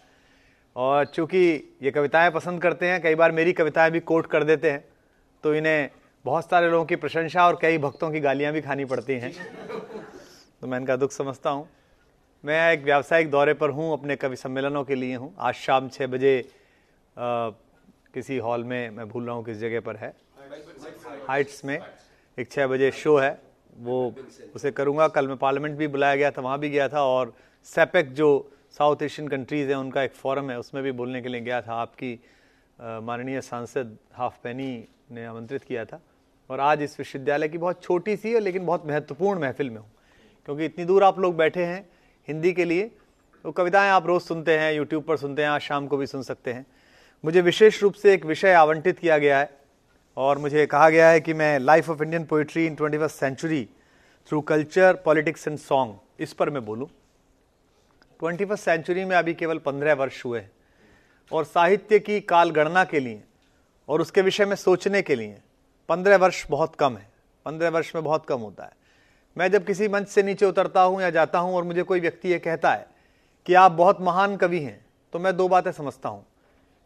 और 0.75 1.05
चूँकि 1.05 1.39
ये 1.83 1.91
कविताएँ 1.91 2.31
पसंद 2.31 2.61
करते 2.61 2.87
हैं 2.87 3.01
कई 3.01 3.15
बार 3.15 3.31
मेरी 3.31 3.53
कविताएँ 3.53 3.91
भी 3.91 3.99
कोट 4.01 4.27
कर 4.27 4.43
देते 4.43 4.71
हैं 4.71 4.83
तो 5.43 5.53
इन्हें 5.55 5.89
बहुत 6.25 6.49
सारे 6.49 6.69
लोगों 6.69 6.85
की 6.85 6.95
प्रशंसा 6.95 7.45
और 7.47 7.57
कई 7.61 7.77
भक्तों 7.77 8.11
की 8.11 8.19
गालियाँ 8.19 8.53
भी 8.53 8.61
खानी 8.61 8.85
पड़ती 8.85 9.13
हैं। 9.13 9.31
तो 10.61 10.67
मैं 10.67 10.79
इनका 10.79 10.95
दुख 10.95 11.11
समझता 11.11 11.49
हूँ। 11.49 11.67
मैं 12.43 12.71
एक 12.71 12.83
व्यावसायिक 12.83 13.29
दौरे 13.31 13.53
पर 13.53 13.69
हूँ 13.69 13.91
अपने 13.93 14.15
कवि 14.15 14.35
सम्मेलनों 14.35 14.83
के 14.83 14.95
लिए 14.95 15.15
हूँ। 15.15 15.33
आज 15.39 15.53
शाम 15.55 15.89
छः 15.89 16.07
बजे 16.07 16.39
आ, 17.17 17.49
किसी 18.13 18.37
हॉल 18.37 18.63
में 18.63 18.89
मैं 18.89 19.07
भूल 19.09 19.25
रहा 19.25 19.35
हूँ 19.35 19.43
किस 19.45 19.57
जगह 19.57 19.79
पर 19.79 19.95
है। 19.95 20.13
हाइट्स 21.27 21.63
में। 21.65 21.79
एक 22.37 22.51
छः 22.51 22.67
बजे 22.67 22.89
शो 22.93 23.15
है, 23.17 23.39
वो 23.77 24.13
उसे 24.55 24.71
करूँगा। 24.71 25.07
कल 25.07 25.27
मैं 25.27 25.37
पार्लियामेंट 25.37 25.77
भी 25.77 25.87
बुलाया 25.87 26.15
गया 26.15 26.31
था, 26.31 26.41
वहाँ 26.41 26.59
भी 26.59 26.69
गया 26.69 26.87
था 26.89 27.01
और 27.03 27.33
सेपेक 27.67 28.13
जो 28.13 28.29
साउथ 28.77 29.01
एशियन 29.03 29.27
कंट्रीज़ 29.27 29.69
हैं, 29.69 29.75
उनका 29.75 30.03
एक 30.03 30.13
फोरम 30.13 30.49
है, 30.51 30.59
उसमें 30.59 30.83
भी 30.83 30.91
बोलने 30.93 31.21
के 31.21 31.29
लिए 31.29 31.41
गया 31.41 31.61
था। 31.61 31.73
आपकी 31.75 32.13
माननीय 32.79 33.41
सांसद 33.41 33.97
हाफ़ 34.13 34.33
पैनी 34.43 34.87
ने 35.11 35.25
आमंत्रित 35.25 35.63
किया 35.63 35.85
था। 35.85 36.01
और 36.49 36.59
आज 36.59 36.81
इस 36.81 36.99
विश्वविद्यालय 36.99 37.49
की 37.49 37.57
बहुत 37.57 37.83
छोटी 37.83 38.15
सी 38.17 38.33
है 38.33 38.39
लेकिन 38.39 38.65
बहुत 38.65 38.85
महत्वपूर्ण 38.87 39.39
महफिल 39.39 39.69
में 39.69 39.77
हूँ, 39.77 39.89
क्योंकि 40.47 40.65
इतनी 40.65 40.85
दूर 40.85 41.03
आप 41.03 41.19
लोग 41.19 41.35
बैठे 41.37 41.65
हैं 41.65 41.85
हिंदी 42.27 42.53
के 42.53 42.65
लिए 42.65 42.89
तो 43.45 43.51
कविताएँ 43.51 43.89
आप 43.91 44.07
रोज़ 44.07 44.23
सुनते 44.23 44.57
हैं, 44.57 44.73
यूट्यूब 44.73 45.03
पर 45.03 45.17
सुनते 45.17 45.41
हैं, 45.41 45.49
आज 45.49 45.61
शाम 45.61 45.87
को 45.87 45.97
भी 45.97 46.07
सुन 46.07 46.21
सकते 46.23 46.53
हैं। 46.53 46.65
मुझे 47.23 47.41
विशेष 47.41 47.81
रूप 47.83 47.93
से 47.93 48.13
एक 48.13 48.25
विषय 48.25 48.53
आवंटित 48.53 48.99
किया 48.99 49.17
गया 49.17 49.39
है 49.39 49.49
और 50.17 50.37
मुझे 50.37 50.65
कहा 50.65 50.89
गया 50.89 51.09
है 51.09 51.19
कि 51.21 51.33
मैं 51.33 51.57
life 51.59 51.89
of 51.89 52.01
Indian 52.03 52.23
poetry 52.25 52.65
in 52.65 52.75
twenty 52.75 52.97
first 52.97 53.15
century 53.15 53.63
through 54.29 54.39
culture 54.43 54.93
politics 55.05 55.47
and 55.47 55.57
song 55.57 56.21
इस 56.21 56.33
पर 56.33 56.49
मैं 56.49 56.63
बोलूँ। 56.65 56.87
ट्वेंटी 58.19 58.45
फ़र्स्ट 58.45 58.65
सेंचुरी 58.65 59.03
में 59.05 59.15
अभी 59.15 59.33
केवल 59.33 59.57
पंद्रह 59.65 59.93
वर्ष 59.93 60.23
हुए 60.25 60.39
हैं 60.39 60.51
और 61.31 61.43
साहित्य 61.45 61.99
की 61.99 62.19
काल 62.23 62.51
गणना 62.51 62.83
के 62.85 62.99
लिए 62.99 63.21
और 63.89 64.01
उसके 64.01 64.21
विषय 64.21 64.45
में 64.45 64.55
सोचने 64.55 65.01
के 65.01 65.15
लिए 65.15 65.37
पंद्रह 65.89 66.17
वर्ष 66.17 66.45
बहुत 66.49 66.75
कम 66.75 66.97
है। 66.97 67.07
पंद्रह 67.45 67.69
वर्ष 67.69 67.91
में 67.95 68.03
बहुत 68.03 68.25
कम 68.25 68.39
होता 68.39 68.63
है। 68.63 68.71
मैं 69.35 69.51
जब 69.51 69.65
किसी 69.65 69.87
मंच 69.87 70.07
से 70.07 70.23
नीचे 70.23 70.45
उतरता 70.45 70.81
हूँ 70.81 71.01
या 71.01 71.09
जाता 71.09 71.39
हूँ 71.39 71.55
और 71.55 71.63
मुझे 71.63 71.83
कोई 71.83 71.99
व्यक्ति 71.99 72.29
ये 72.29 72.39
कहता 72.39 72.71
है 72.73 72.87
कि 73.45 73.53
आप 73.55 73.71
बहुत 73.73 74.01
महान 74.01 74.35
कवि 74.37 74.59
हैं 74.59 74.79
तो 75.13 75.19
मैं 75.19 75.35
दो 75.37 75.47
बातें 75.47 75.71
समझता 75.73 76.09
हूँ 76.09 76.25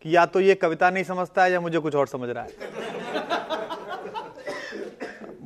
कि 0.05 0.15
या 0.15 0.25
तो 0.25 0.39
ये 0.39 0.55
कविता 0.55 0.89
नहीं 0.89 1.03
समझता 1.03 1.43
है 1.43 1.51
या 1.51 1.61
मुझे 1.61 1.79
कुछ 1.79 1.95
और 1.95 2.07
समझ 2.07 2.29
रहा 2.29 2.43
है। 2.43 2.99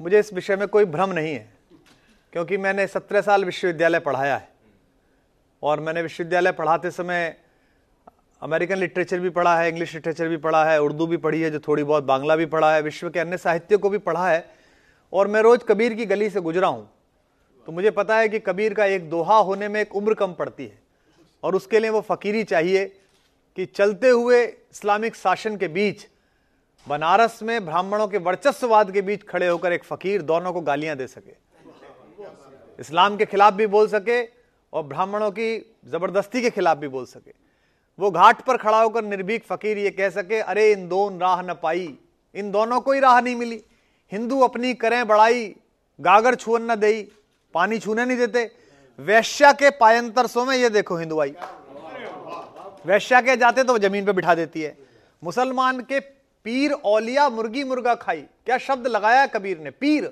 मुझे 0.06 0.20
इस 0.20 0.34
विषय 0.34 0.56
में 0.56 0.68
कोई 0.68 0.86
भ्रम 0.86 1.12
नहीं 1.12 1.34
है, 1.34 1.48
क्योंकि 2.34 2.58
मैंने 2.58 2.86
सत्रह 2.88 3.22
साल 3.22 3.46
विश्वविद्यालय 3.46 4.00
पढ़ाया 4.02 4.36
है। 4.36 4.48
और 5.64 5.80
मैंने 5.80 6.02
विश्वविद्यालय 6.02 6.52
पढ़ाते 6.52 6.92
समय 6.92 7.36
अमेरिकन 8.42 8.78
लिटरेचर 8.78 9.20
भी 9.20 9.30
पढ़ा 9.32 9.58
है, 9.58 9.70
इंग्लिश 9.70 9.94
लिटरेचर 9.94 10.28
भी 10.28 10.38
पढ़ा 10.38 10.64
है, 10.66 10.82
उर्दू 10.82 11.08
भी 11.08 11.18
पढ़ी 11.18 11.42
है, 11.42 11.52
जो 11.52 11.60
थोड़ी 11.60 11.84
बहुत 11.84 12.04
बांग्ला 12.04 12.36
भी 12.36 12.46
पढ़ा 12.46 12.74
है, 12.74 12.82
विश्व 12.82 13.10
के 13.10 13.20
अन्य 13.20 13.38
साहित्य 13.38 13.78
को 13.78 13.90
भी 13.90 13.98
पढ़ा 14.00 14.30
है। 14.30 14.46
और 15.14 15.28
मैं 15.28 15.42
रोज 15.42 15.64
कबीर 15.64 15.94
की 15.94 16.06
गली 16.06 16.30
से 16.30 16.42
गुजरा 16.42 16.68
हूँ 16.68 16.90
तो 17.68 17.72
मुझे 17.72 17.92
पता 17.92 18.18
है 18.18 18.30
कि 18.30 18.40
कबीर 18.42 18.74
का 18.74 18.86
एक 18.86 19.10
दोहा 19.10 19.38
होने 19.40 19.68
में 19.68 19.80
एक 19.82 19.96
उम्र 19.96 20.14
कम 20.14 20.34
पड़ती 20.36 20.66
है, 20.66 20.80
और 21.44 21.56
उसके 21.56 21.80
लिए 21.80 21.90
वो 21.90 22.02
फकीरी 22.04 22.44
चाहिए 22.46 22.86
कि 23.58 23.66
चलते 23.68 24.10
हुए 24.10 24.44
इस्लामिक 24.44 25.16
शासन 25.16 25.58
के 25.58 25.68
बीच 25.70 26.08
बनारस 26.88 27.40
में 27.44 27.66
ब्राह्मणों 27.66 28.08
के 28.08 28.18
वर्चस्ववाद 28.18 28.92
के 28.92 29.02
बीच 29.02 29.24
खड़े 29.24 29.48
होकर 29.48 29.72
एक 29.72 29.84
फकीर 29.84 30.22
दोनों 30.22 30.52
को 30.54 30.62
गालियाँ 30.62 30.96
दे 30.98 31.08
सके। 31.08 31.34
इस्लाम 32.80 33.16
के 33.18 33.26
खिलाफ 33.26 33.54
भी 33.54 33.68
बोल 33.68 33.88
सके 33.88 34.22
और 34.74 34.84
ब्राह्मणों 34.84 35.32
की 35.32 35.48
ज़बरदस्ती 35.88 36.42
के 36.42 36.50
खिलाफ 36.50 36.78
भी 36.78 36.88
बोल 36.88 37.06
सके। 37.06 37.32
वो 38.00 38.12
घाट 38.12 38.42
पर 38.42 38.58
खड़ा 38.58 38.82
होकर 38.82 39.04
निर्भीक 39.04 39.46
फकीर 39.46 39.78
ये 39.78 39.90
कह 39.90 40.10
सके, 40.10 40.40
अरे, 40.40 40.72
इन 40.72 40.88
दोन 40.88 41.20
राह 41.20 41.42
न 41.42 41.54
पाई। 41.64 41.98
इन 42.36 42.52
दोनों 42.52 42.80
को 42.82 42.92
ही 42.92 43.00
राह 43.00 43.20
नहीं 43.22 43.36
मिली। 43.36 43.64
हिंदू 44.12 44.40
अपनी 44.40 44.74
करें 44.76 45.06
बड़ाई 45.08 45.56
गागर 46.00 46.36
छुअन 46.36 46.72
न 46.72 46.76
दे 46.76 47.08
पानी 47.54 47.80
छूने 47.80 48.06
नहीं 48.06 48.18
देते। 48.18 48.50
वैश्या 49.00 49.52
के 49.54 49.70
पायंतर 49.80 50.28
सो 50.28 50.46
में 50.46 50.56
ये 50.58 50.70
देखो 50.70 50.98
हिंदू 50.98 51.20
आई 51.20 51.34
वैश्या 52.86 53.22
के 53.22 53.36
जाते 53.38 53.64
तो 53.64 53.78
ज़मीन 53.80 54.06
पे 54.06 54.12
बिठा 54.14 54.36
देती 54.36 54.62
है। 54.62 54.78
मुसलमान 55.24 55.80
के 55.82 56.00
पीर 56.46 56.72
औलिया 56.72 57.30
मुर्गी 57.30 57.64
मुर्गा 57.64 57.96
खाई। 57.96 58.22
क्या 58.22 58.58
शब्द 58.58 58.88
लगाया 58.88 59.26
कबीर 59.26 59.60
ने? 59.60 59.72
पीर। 59.72 60.06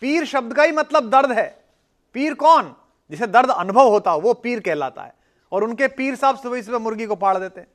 पीर 0.00 0.24
शब्द 0.24 0.54
का 0.54 0.62
ही 0.62 0.72
मतलब 0.72 1.10
दर्द 1.10 1.32
है। 1.32 1.64
पीर 2.12 2.34
कौन? 2.34 2.74
जिसे 3.10 3.26
दर्द 3.26 3.50
अनुभव 3.50 3.88
होता 3.88 4.10
हो, 4.10 4.20
वो 4.20 4.34
पीर 4.34 4.60
कहलाता 4.60 5.02
है। 5.02 5.14
और 5.52 5.64
उनके 5.64 5.88
पीर 5.88 6.16
साहब 6.16 6.38
सुबह 6.38 6.62
सुबह 6.62 6.78
मुर्गी 6.78 7.06
को 7.06 7.16
पाड़ 7.16 7.38
देते 7.38 7.60
हैं। 7.60 7.68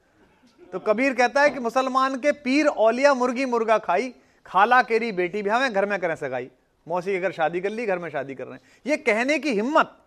तो 0.72 0.80
कबीर 0.80 1.14
कहता 1.14 1.42
है 1.42 1.50
कि 1.50 1.60
मुसलमान 1.60 2.16
के 2.16 2.32
पीर 2.32 2.68
औलिया 2.68 3.14
मुर्गी 3.14 3.46
मुर्गा 3.46 3.78
खाई, 3.78 4.14
खाला 4.46 4.82
केरी 4.82 5.12
बेटी 5.12 5.42
भी 5.42 5.50
हमें 5.50 5.74
घर 5.74 5.86
में 5.86 6.00
करें 6.00 6.16
सगाई। 6.16 6.50
मौसी 6.88 7.16
अगर 7.16 7.32
शादी 7.32 7.62
कर 7.62 7.70
ली, 7.70 7.86
घर 7.86 8.00
में 8.00 8.10
शादी 8.10 8.36
कर 8.36 8.44
रहे 8.44 8.54
हैं। 8.54 8.62
ये 8.86 8.98
कहने 8.98 9.40
की 9.40 9.52
हिम्मत 9.52 9.98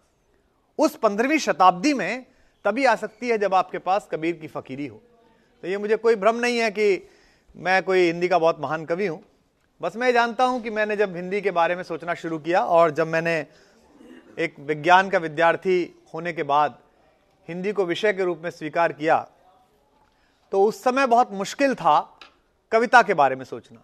उस 0.79 0.97
पंद्रहवीं 0.97 1.39
शताब्दी 1.39 1.95
में 1.95 2.27
तभी 2.65 2.85
आ 2.85 2.95
सकती 2.95 3.29
है 3.29 3.39
जब 3.39 3.55
आपके 3.55 3.79
पास 3.79 4.09
कबीर 4.13 4.37
की 4.37 4.47
फकीरी 4.47 4.87
हो। 4.87 5.03
तो 5.63 5.69
ये 5.69 5.79
मुझे 5.79 5.97
कोई 5.97 6.17
भ्रम 6.17 6.37
नहीं 6.37 6.59
है 6.59 6.71
कि 6.71 7.11
मैं 7.57 7.83
कोई 7.83 8.07
हिंदी 8.07 8.29
का 8.29 8.39
बहुत 8.39 8.61
महान 8.61 8.85
कवि 8.85 9.07
हूँ। 9.07 9.23
बस 9.81 9.97
मैं 9.97 10.13
जानता 10.13 10.45
हूँ 10.45 10.61
कि 10.63 10.71
मैंने 10.71 10.97
जब 10.97 11.17
हिंदी 11.17 11.41
के 11.41 11.51
बारे 11.51 11.77
में 11.77 11.83
सोचना 11.83 12.15
शुरू 12.15 12.39
किया 12.39 12.61
और 12.65 12.91
जब 12.91 13.07
मैंने 13.07 13.35
एक 14.39 14.59
विज्ञान 14.61 15.09
का 15.11 15.19
विद्यार्थी 15.19 16.03
होने 16.15 16.33
के 16.33 16.43
बाद 16.43 16.79
हिंदी 17.49 17.73
को 17.73 17.85
विषय 17.85 18.13
के 18.13 18.25
रूप 18.25 18.41
में 18.45 18.51
स्वीकार 18.51 18.93
किया 18.93 19.19
तो 20.53 20.63
उस 20.65 20.83
समय 20.85 21.07
बहुत 21.07 21.33
मुश्किल 21.33 21.75
था 21.75 22.19
कविता 22.73 23.03
के 23.03 23.15
बारे 23.15 23.37
में 23.37 23.45
सोचना। 23.45 23.83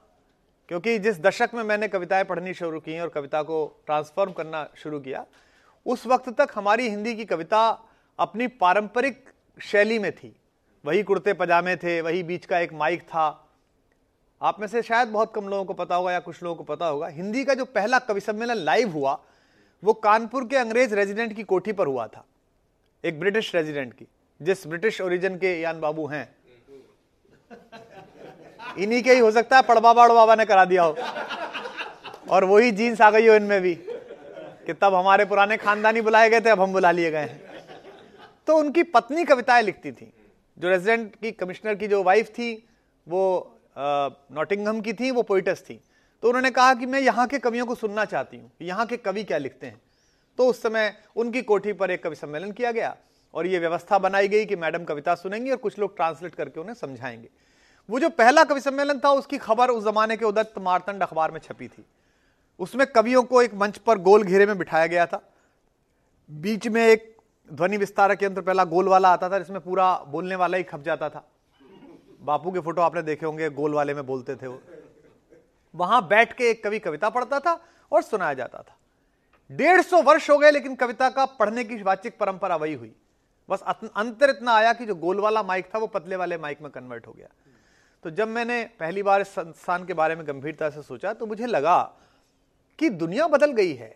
क्योंकि 0.68 0.98
जिस 0.98 1.20
दशक 1.20 1.50
में 1.54 1.62
मैंने 1.62 1.88
कविताएँ 1.88 2.24
पढ़नी 2.24 2.54
शुरू 2.54 2.80
की 2.80 2.98
और 3.00 3.08
कविता 3.08 3.42
को 3.42 3.82
ट्रांसफॉर्म 3.86 4.32
करना 4.32 4.66
शुरू 4.76 5.00
किया, 5.00 5.24
उस 5.86 6.06
वक्त 6.06 6.28
तक 6.30 6.52
हमारी 6.54 6.88
हिंदी 6.88 7.14
की 7.14 7.24
कविता 7.24 7.88
अपनी 8.18 8.46
पारंपरिक 8.46 9.24
शैली 9.62 9.98
में 9.98 10.12
थी। 10.12 10.34
वही 10.84 11.02
कुर्ते 11.02 11.32
पजामे 11.32 11.76
थे, 11.76 12.00
वही 12.00 12.22
बीच 12.22 12.46
का 12.46 12.58
एक 12.58 12.72
माइक 12.72 13.02
था 13.02 13.45
आप 14.40 14.60
में 14.60 14.66
से 14.66 14.82
शायद 14.82 15.08
बहुत 15.08 15.32
कम 15.34 15.48
लोगों 15.48 15.64
को 15.64 15.72
पता 15.72 15.94
होगा 15.94 16.12
या 16.12 16.20
कुछ 16.20 16.42
लोगों 16.42 16.56
को 16.56 16.64
पता 16.64 16.86
होगा, 16.86 17.06
हिंदी 17.08 17.44
का 17.44 17.54
जो 17.54 17.64
पहला 17.64 17.98
कवि 17.98 18.20
सम्मेलन 18.20 18.54
लाइव 18.54 18.90
हुआ, 18.90 19.18
वो 19.82 19.92
कानपुर 19.92 20.46
के 20.46 20.56
अंग्रेज़ 20.56 20.94
रेजिडेंट 20.94 21.32
की 21.32 21.42
कोठी 21.42 21.72
पर 21.72 21.86
हुआ 21.86 22.06
था, 22.06 22.24
एक 23.04 23.20
ब्रिटिश 23.20 23.54
रेजिडेंट 23.54 23.92
की, 23.92 24.06
जिस 24.40 24.66
ब्रिटिश 24.66 25.00
ओरिजिन 25.00 25.36
के 25.36 25.60
यान 25.60 25.80
बाबू 25.80 26.06
हैं। 26.06 26.28
इन्हीं 28.78 29.02
के 29.02 29.12
ही 29.12 29.18
हो 29.18 29.30
सकता 29.30 29.56
है 29.56 29.62
पड़बा 29.62 29.92
बाड़ 29.92 30.10
बाबा 30.12 30.34
ने 30.34 30.44
करा 30.44 30.64
दिया 30.64 30.82
हो। 30.82 30.96
और 32.30 32.44
वही 32.44 32.70
जीन्स 32.72 33.00
आ 33.00 33.10
गई 33.10 33.26
हो 33.28 33.34
इनमें 33.34 33.60
भी, 33.62 33.74
कि 33.74 34.72
तब 34.72 34.94
हमारे 34.94 35.24
पुराने 35.24 35.56
खानदानी 35.56 36.00
बुलाए 36.00 36.30
गए 36.30 36.40
थे, 36.40 36.50
अब 36.50 36.60
हम 36.60 36.72
बुला 36.72 36.90
लिए 36.90 37.10
गए 37.10 37.18
हैं। 37.18 37.40
तो 38.46 38.56
उनकी 38.56 38.82
पत्नी 38.82 39.24
कविताएँ 39.24 39.62
लिखती 39.62 39.92
थी, 39.92 40.12
जो 40.58 40.68
रेजिडेंट 40.68 41.14
की 41.16 41.32
कमिश्नर 41.32 41.74
की 41.74 41.88
जो 41.88 42.02
वाइफ 42.02 42.28
थी, 42.28 42.68
वो 43.06 43.52
नॉटिंगहम 43.76 44.80
की 44.80 44.92
थी, 44.92 45.10
वो 45.10 45.22
पोइटस 45.22 45.64
थी। 45.70 45.80
तो 46.22 46.28
उन्होंने 46.28 46.50
कहा 46.50 46.74
कि 46.74 46.86
मैं 46.86 47.00
यहाँ 47.00 47.26
के 47.26 47.38
कवियों 47.38 47.66
को 47.66 47.74
सुनना 47.74 48.04
चाहती 48.04 48.36
हूँ, 48.36 48.50
यहाँ 48.62 48.86
के 48.86 48.96
कवि 48.96 49.24
क्या 49.24 49.38
लिखते 49.38 49.66
हैं? 49.66 49.80
तो 50.38 50.46
उस 50.46 50.62
समय 50.62 50.92
उनकी 51.16 51.42
कोठी 51.42 51.72
पर 51.72 51.90
एक 51.90 52.02
कवि 52.04 52.16
सम्मेलन 52.16 52.52
किया 52.52 52.70
गया 52.72 52.96
और 53.34 53.46
ये 53.46 53.58
व्यवस्था 53.58 53.98
बनाई 53.98 54.28
गई 54.28 54.44
कि 54.44 54.56
मैडम 54.56 54.84
कविता 54.84 55.14
सुनेंगी 55.14 55.50
और 55.50 55.56
कुछ 55.56 55.78
लोग 55.78 55.96
ट्रांसलेट 55.96 56.34
करके 56.34 56.60
उन्हें 56.60 56.74
समझाएँगे। 56.74 57.28
वो 57.88 58.00
जो 58.00 58.08
पहला 58.08 58.44
कवि 58.44 58.60
सम्मेलन 58.60 58.98
था, 58.98 59.10
उसकी 59.10 59.38
खबर 59.38 59.70
उस 59.70 59.84
जमाने 59.84 60.16
के 60.16 60.24
उदत्त 60.24 60.58
मारतंड 60.58 61.02
अखबार 61.02 61.30
में 61.30 61.40
छपी 61.40 61.68
थी। 61.68 61.84
उसमें 62.60 62.86
कवियों 62.86 63.22
को 63.22 63.42
एक 63.42 63.54
मंच 63.54 63.78
पर 63.78 63.98
गोल 63.98 64.22
घेरे 64.22 64.46
में 64.46 64.58
बिठाया 64.58 64.86
गया 64.86 65.06
था। 65.06 65.22
बीच 66.30 66.66
में 66.68 66.86
एक 66.86 67.14
ध्वनि 67.48 67.76
विस्तारक 67.76 68.22
यंत्र 68.22 68.42
पहला 68.42 68.64
गोल 68.64 68.88
वाला 68.88 69.12
आता 69.12 69.30
था, 69.30 69.38
जिसमें 69.38 69.60
पूरा 69.60 69.94
बोलने 70.08 70.36
वाला 70.36 70.56
ही 70.56 70.62
खप 70.62 70.82
जाता 70.82 71.08
था। 71.08 71.26
बापू 72.26 72.50
के 72.52 72.60
फ़ोटो 72.60 72.82
आपने 72.82 73.02
देखे 73.02 73.26
होंगे, 73.26 73.48
गोल 73.50 73.74
वाले 73.74 73.94
में 73.94 74.06
बोलते 74.06 74.34
थे 74.36 74.46
वो। 74.46 74.60
वहाँ 75.74 76.06
बैठ 76.08 76.32
के 76.32 76.50
एक 76.50 76.62
कवि 76.64 76.78
कविता 76.78 77.08
पढ़ता 77.10 77.38
था 77.40 77.60
और 77.92 78.02
सुनाया 78.02 78.34
जाता 78.34 78.58
था। 78.58 78.76
डेढ़ 79.50 79.80
सौ 79.82 80.00
वर्ष 80.02 80.28
हो 80.30 80.38
गए, 80.38 80.50
लेकिन 80.50 80.74
कविता 80.76 81.08
का 81.10 81.24
पढ़ने 81.34 81.64
की 81.64 81.82
वाचिक 81.82 82.18
परंपरा 82.18 82.56
वही 82.56 82.74
हुई। 82.74 82.94
बस 83.48 83.62
अंतर 83.62 84.30
इतना 84.30 84.52
आया 84.52 84.72
कि 84.72 84.86
जो 84.86 84.94
गोल 84.96 85.20
वाला 85.20 85.42
माइक 85.42 85.68
था, 85.74 85.78
वो 85.78 85.86
पतले 85.88 86.16
वाले 86.16 86.38
माइक 86.38 86.62
में 86.62 86.70
कन्वर्ट 86.70 87.06
हो 87.06 87.12
गया। 87.12 87.28
तो 88.04 88.10
जब 88.10 88.28
मैंने 88.28 88.62
पहली 88.80 89.02
बार 89.02 89.20
इस 89.20 89.28
संस्थान 89.28 89.84
के 89.84 89.94
बारे 89.94 90.16
में 90.16 90.26
गंभीरता 90.26 90.70
से 90.70 90.82
सोचा 90.82 91.12
तो 91.12 91.26
मुझे 91.26 91.46
लगा 91.46 91.78
कि 92.78 92.90
दुनिया 92.90 93.26
बदल 93.28 93.52
गई 93.52 93.72
है। 93.74 93.94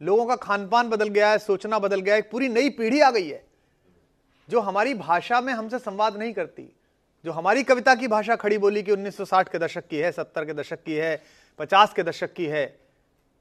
लोगों 0.00 0.26
का 0.26 0.36
खान 0.36 0.68
पान 0.68 0.88
बदल 0.90 1.08
गया 1.08 1.30
है, 1.30 1.38
सोचना 1.38 1.78
बदल 1.78 2.00
गया 2.00 2.14
है 2.14 2.22
पूरी 2.22 2.48
नई 2.48 2.70
पीढ़ी 2.70 3.00
आ 3.00 3.10
गई 3.10 3.28
है, 3.28 3.44
जो 4.48 4.60
हमारी 4.60 4.94
भाषा 4.96 5.40
में 5.40 5.52
हमसे 5.52 5.78
संवाद 5.78 6.16
नहीं 6.16 6.32
करती। 6.32 6.72
जो 7.24 7.32
हमारी 7.32 7.62
कविता 7.62 7.94
की 7.94 8.08
भाषा 8.08 8.36
खड़ी 8.36 8.58
बोली 8.58 8.82
की 8.82 8.92
1960 8.92 9.48
के 9.48 9.58
दशक 9.58 9.86
की 9.88 9.96
है 9.96 10.10
70 10.12 10.46
के 10.46 10.54
दशक 10.54 10.82
की 10.82 10.94
है 10.94 11.20
50 11.58 11.92
के 11.94 12.02
दशक 12.02 12.32
की 12.32 12.46
है, 12.46 12.64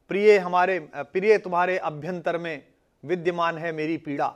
प्रिय 0.10 0.38
हमारे, 0.38 0.80
प्रिय 0.96 1.38
तुम्हारे 1.38 1.78
अभ्यंतर 1.78 2.38
में 2.38 2.64
विद्यमान 3.04 3.58
है 3.58 3.72
मेरी 3.72 3.98
पीड़ा। 3.98 4.28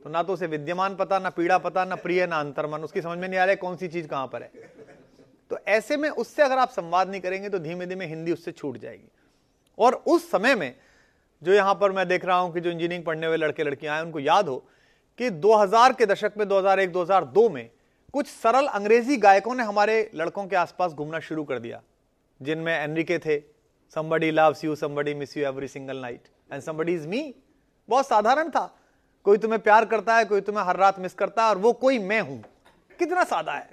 तो 0.00 0.10
ना 0.10 0.22
तो 0.22 0.32
उसे 0.32 0.46
विद्यमान 0.46 0.96
पता, 0.96 1.18
ना 1.18 1.30
पीड़ा 1.30 1.58
पता, 1.58 1.84
ना 1.84 1.94
प्रिय, 1.96 2.26
ना 2.26 2.40
अंतर्मन। 2.40 2.80
उसकी 2.80 3.02
समझ 3.02 3.18
में 3.18 3.28
नहीं 3.28 3.38
आ 3.38 3.44
रहा 3.44 3.50
है 3.50 3.56
कौन 3.56 3.76
सी 3.76 3.88
चीज़ 3.88 4.08
कहाँ 4.08 4.26
पर 4.26 4.42
है। 4.42 4.50
तो 5.50 5.58
ऐसे 5.68 5.96
में 5.96 6.08
उससे 6.10 6.42
अगर 6.42 6.58
आप 6.58 6.70
संवाद 6.70 7.10
नहीं 7.10 7.20
करेंगे 7.20 7.48
तो 7.48 7.58
धीमे 7.58 7.86
धीमे 7.86 8.06
हिंदी 8.06 8.32
उससे 8.32 8.52
छूट 8.52 8.78
जाएगी। 8.78 9.08
और 9.78 9.94
उस 10.06 10.30
समय 10.30 10.54
में 10.54 10.74
जो 11.42 11.52
यहाँ 11.52 11.74
पर 11.74 11.92
मैं 11.92 12.08
देख 12.08 12.24
रहा 12.24 12.38
हूँ 12.38 12.52
कि 12.54 12.60
जो 12.60 12.70
इंजीनियरिंग 12.70 13.04
पढ़ने 13.04 13.26
हुए 13.26 13.36
लड़के 13.36 13.64
लड़कियाँ 13.64 13.96
हैं 13.96 14.02
उनको 14.02 14.20
याद 14.20 14.48
हो 14.48 14.56
कि 15.18 15.30
2000 15.30 15.92
के 15.92 16.06
दशक 16.06 16.32
में 16.38 16.46
2001 16.48 16.92
2002 16.92 17.48
में 17.50 17.68
कुछ 18.16 18.26
सरल 18.26 18.66
अंग्रेज़ी 18.66 19.16
गायकों 19.16 19.54
ने 19.54 19.62
हमारे 19.62 20.10
लड़कों 20.14 20.46
के 20.46 20.56
आसपास 20.56 20.92
घूमना 20.92 21.20
शुरू 21.20 21.44
कर 21.44 21.58
दिया, 21.58 21.82
जिनमें 22.42 22.80
एनरिके 22.80 23.18
थे, 23.18 23.42
somebody 23.96 24.30
loves 24.32 24.64
you, 24.64 24.76
somebody 24.84 25.14
miss 25.14 25.36
you 25.36 25.52
every 25.52 25.68
single 25.76 26.00
night, 26.04 26.52
and 26.52 26.68
somebody 26.68 27.02
is 27.02 27.14
me. 27.14 27.32
बहुत 27.88 28.06
साधारण 28.06 28.50
था। 28.50 28.78
कोई 29.24 29.38
तुम्हें 29.38 29.60
प्यार 29.62 29.84
करता 29.84 30.16
है, 30.16 30.24
कोई 30.24 30.40
तुम्हें 30.40 30.64
हर 30.64 30.76
रात 30.76 30.98
मिस 30.98 31.14
करता 31.14 31.42
है, 31.42 31.48
और 31.48 31.58
वो 31.58 31.72
कोई 31.72 31.98
मैं 31.98 32.20
हूँ। 32.20 32.44
कितना 32.98 33.24
सादा 33.24 33.52
है। 33.52 33.68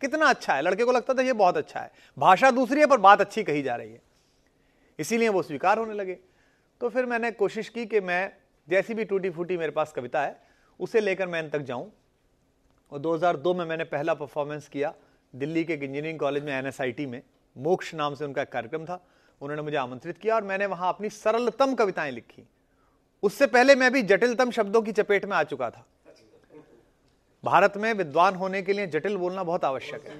कितना 0.00 0.26
अच्छा 0.26 0.54
है। 0.54 0.62
लड़के 0.62 0.84
को 0.84 0.92
लगता 0.92 1.14
था 1.14 1.22
ये 1.22 1.32
बहुत 1.32 1.56
अच्छा 1.56 1.80
है। 1.80 1.92
भाषा 2.18 2.50
दूसरी 2.50 2.80
है, 2.80 2.86
पर 2.86 2.98
बात 2.98 3.20
अच्छी 3.20 3.42
कही 3.42 3.62
जा 3.62 3.76
रही 3.76 3.92
है। 3.92 4.02
इसीलिए 4.98 5.28
वो 5.28 5.42
स्वीकार 5.42 5.78
होने 5.78 5.94
लगे। 5.94 6.18
तो 6.80 6.88
फिर 6.88 7.06
मैंने 7.06 7.30
कोशिश 7.30 7.68
की 7.68 7.86
कि 7.86 8.00
मैं, 8.00 8.32
जैसी 8.68 8.94
भी 8.94 9.04
टूटी 9.04 9.30
फूटी 9.30 9.56
मेरे 9.56 9.72
पास 9.72 9.92
कविता 9.92 10.22
है, 10.22 10.42
उसे 10.80 11.00
लेकर 11.00 11.26
मैं 11.26 11.42
इन 11.42 11.50
तक 11.50 11.58
जाऊँ। 11.58 11.92
और 12.92 12.98
2002 12.98 13.54
में 13.54 13.64
मैंने 13.64 13.84
पहला 13.84 14.14
परफॉर्मेंस 14.14 14.68
किया 14.68 14.94
दिल्ली 15.34 15.64
के 15.64 15.72
इंजीनियरिंग 15.72 16.18
कॉलेज 16.18 16.44
में 16.44 16.52
एनएसआईटी 16.52 17.06
में। 17.06 17.22
मोक्ष 17.56 17.94
नाम 17.94 18.14
से 18.14 18.24
उनका 18.24 18.44
कार्यक्रम 18.44 18.84
था। 18.84 19.04
उन्होंने 19.40 19.62
मुझे 19.62 19.76
आमंत्रित 19.76 20.18
किया 20.18 20.34
और 20.34 20.44
मैंने 20.44 20.66
वहाँ 20.66 20.88
अपनी 20.88 21.08
सरलतम 21.10 21.74
कविताएँ 21.74 22.10
लिखी। 22.12 22.46
उससे 23.22 23.46
पहले 23.46 23.74
मैं 23.74 23.92
भी 23.92 24.02
जटिलतम 24.02 24.50
शब्दों 24.50 24.82
की 24.82 24.92
चपेट 24.92 25.24
में 25.24 25.36
आ 25.36 25.42
चुका 25.42 25.70
था। 25.70 25.86
भारत 27.44 27.76
में 27.76 27.92
विद्वान 27.92 28.34
होने 28.34 28.62
के 28.62 28.72
लिए 28.72 28.86
जटिल 28.86 29.16
बोलना 29.16 29.42
बहुत 29.42 29.64
आवश्यक 29.64 30.06
है। 30.06 30.14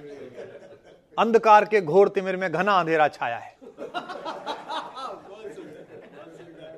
अंधकार 1.17 1.65
के 1.65 1.81
घोर 1.81 2.09
तिमिर 2.09 2.37
में 2.37 2.51
घना 2.51 2.79
अंधेरा 2.79 3.07
छाया 3.07 3.37
है। 3.37 3.57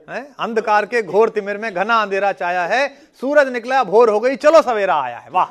अंधकार 0.07 0.85
के 0.85 1.01
घोर 1.03 1.29
तिमिर 1.29 1.57
में 1.57 1.73
घना 1.73 2.01
अंधेरा 2.01 2.31
छाया 2.33 2.65
है। 2.65 2.87
सूरज 3.21 3.47
निकला, 3.49 3.83
भोर 3.85 4.09
हो 4.09 4.19
गई, 4.19 4.35
चलो 4.37 4.61
सवेरा 4.61 4.95
आया 4.95 5.17
है। 5.17 5.29
वाह। 5.29 5.49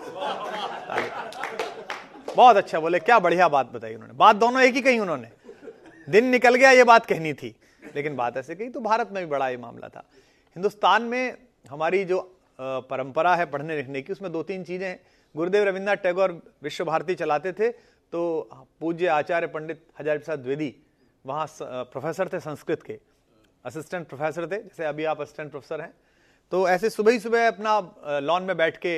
बहुत 2.28 2.56
अच्छा 2.56 2.80
बोले, 2.80 2.98
क्या 3.00 3.18
बढ़िया 3.18 3.48
बात 3.48 3.72
बताई 3.72 3.94
उन्होंने। 3.94 4.14
बात 4.14 4.36
दोनों 4.36 4.62
एक 4.62 4.74
ही 4.74 4.80
कही 4.82 4.98
उन्होंने। 4.98 5.30
दिन 6.08 6.24
निकल 6.26 6.54
गया, 6.54 6.70
ये 6.70 6.84
बात 6.84 7.06
कहनी 7.06 7.32
थी। 7.34 7.54
लेकिन 7.94 8.16
बात 8.16 8.36
ऐसे 8.36 8.54
कही 8.54 8.68
तो 8.68 8.80
भारत 8.82 9.10
में 9.12 9.22
भी 9.24 9.30
बड़ा 9.30 9.48
ये 9.48 9.56
मामला 9.56 9.88
था। 9.88 10.02
हिंदुस्तान 10.56 11.02
में 11.04 11.36
हमारी 11.64 12.04
जो 12.04 12.18
परंपरा 12.58 13.34
है 13.36 13.46
पढ़ने 13.46 13.76
लिखने 13.76 14.02
की, 14.02 14.12
उसमें 14.12 14.30
दो 14.32 14.42
तीन 14.42 14.64
चीज़ें 14.64 14.86
हैं। 14.86 14.98
गुरुदेव 15.34 15.64
रविन्द्रनाथ 15.64 16.02
टैगोर 16.02 16.32
विश्व 16.62 16.84
भारती 16.84 17.14
चलाते 17.14 17.52
थे 17.52 17.68
तो 18.12 18.48
पूज्य 18.80 19.06
आचार्य 19.08 19.46
पंडित 19.48 19.82
हज़ार 20.00 20.18
प्रसाद 20.18 20.38
द्विवेदी, 20.38 20.74
वहाँ 21.24 21.46
प्रोफेसर 21.60 22.28
थे 22.28 22.40
संस्कृत 22.40 22.82
के। 22.82 22.98
असिस्टेंट 23.66 24.06
प्रोफेसर 24.08 24.46
थे, 24.46 24.56
जैसे 24.58 24.84
अभी 24.84 25.04
आप 25.04 25.20
असिस्टेंट 25.20 25.50
प्रोफेसर 25.50 25.80
हैं। 25.80 25.92
तो 26.52 26.68
ऐसे 26.68 26.90
सुबह 26.90 27.12
ही 27.12 27.18
सुबह 27.20 27.46
अपना 27.48 28.20
लॉन 28.22 28.42
में 28.42 28.56
बैठ 28.56 28.76
के 28.76 28.96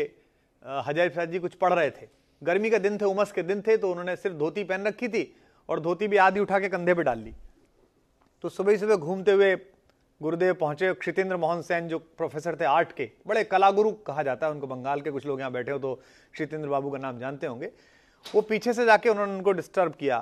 हज़ार 0.63 1.09
प्रसाद 1.09 1.31
जी 1.31 1.39
कुछ 1.39 1.55
पढ़ 1.57 1.73
रहे 1.73 1.91
थे। 1.91 2.09
गर्मी 2.43 2.71
के 2.71 2.79
दिन 2.79 2.99
थे, 2.99 3.05
उमस 3.07 3.33
के 3.33 3.43
दिन 3.45 3.63
थे 3.63 3.77
तो 3.77 3.91
उन्होंने 3.91 4.17
सिर्फ़ 4.19 4.37
धोती 4.37 4.65
पहन 4.65 4.87
रखी 4.87 5.09
थी 5.09 5.35
और 5.69 5.81
धोती 5.81 6.09
भी 6.09 6.17
आधी 6.19 6.41
उठा 6.41 6.59
के 6.59 6.69
कंधे 6.69 6.95
पे 6.95 7.03
डाल 7.03 7.19
ली। 7.21 7.35
तो 8.45 8.49
सुबह 8.49 8.73
ही 8.73 8.79
सुबह 8.79 8.97
घूमते 8.97 9.33
हुए 9.33 9.55
गुरुदेव 10.21 10.55
पहुँचे 10.55 10.93
क्षितेंद्र 10.95 11.37
मोहन 11.37 11.63
सेन, 11.63 11.89
जो 11.89 11.99
प्रोफेसर 11.99 12.57
थे 12.61 12.65
आर्ट 12.67 12.93
के, 12.93 13.11
बड़े 13.27 13.45
कलागुरु 13.47 13.91
कहा 14.07 14.23
जाता 14.23 14.47
है, 14.47 14.53
उनको 14.53 14.67
बंगाल 14.67 15.01
के 15.01 15.11
कुछ 15.11 15.27
लोग 15.27 15.41
यहाँ 15.41 15.53
बैठे 15.53 15.73
हो 15.73 15.79
तो 15.79 15.95
क्षितेंद्र 16.35 16.69
बाबू 16.69 16.91
का 16.91 16.99
नाम 16.99 17.19
जानते 17.19 17.47
होंगे। 17.47 17.71
वो 18.27 18.41
पीछे 18.43 18.73
से 18.73 18.85
जाके 18.85 19.09
उन्होंने 19.09 19.33
उनको 19.33 19.53
डिस्टर्ब 19.53 19.95
किया। 19.95 20.19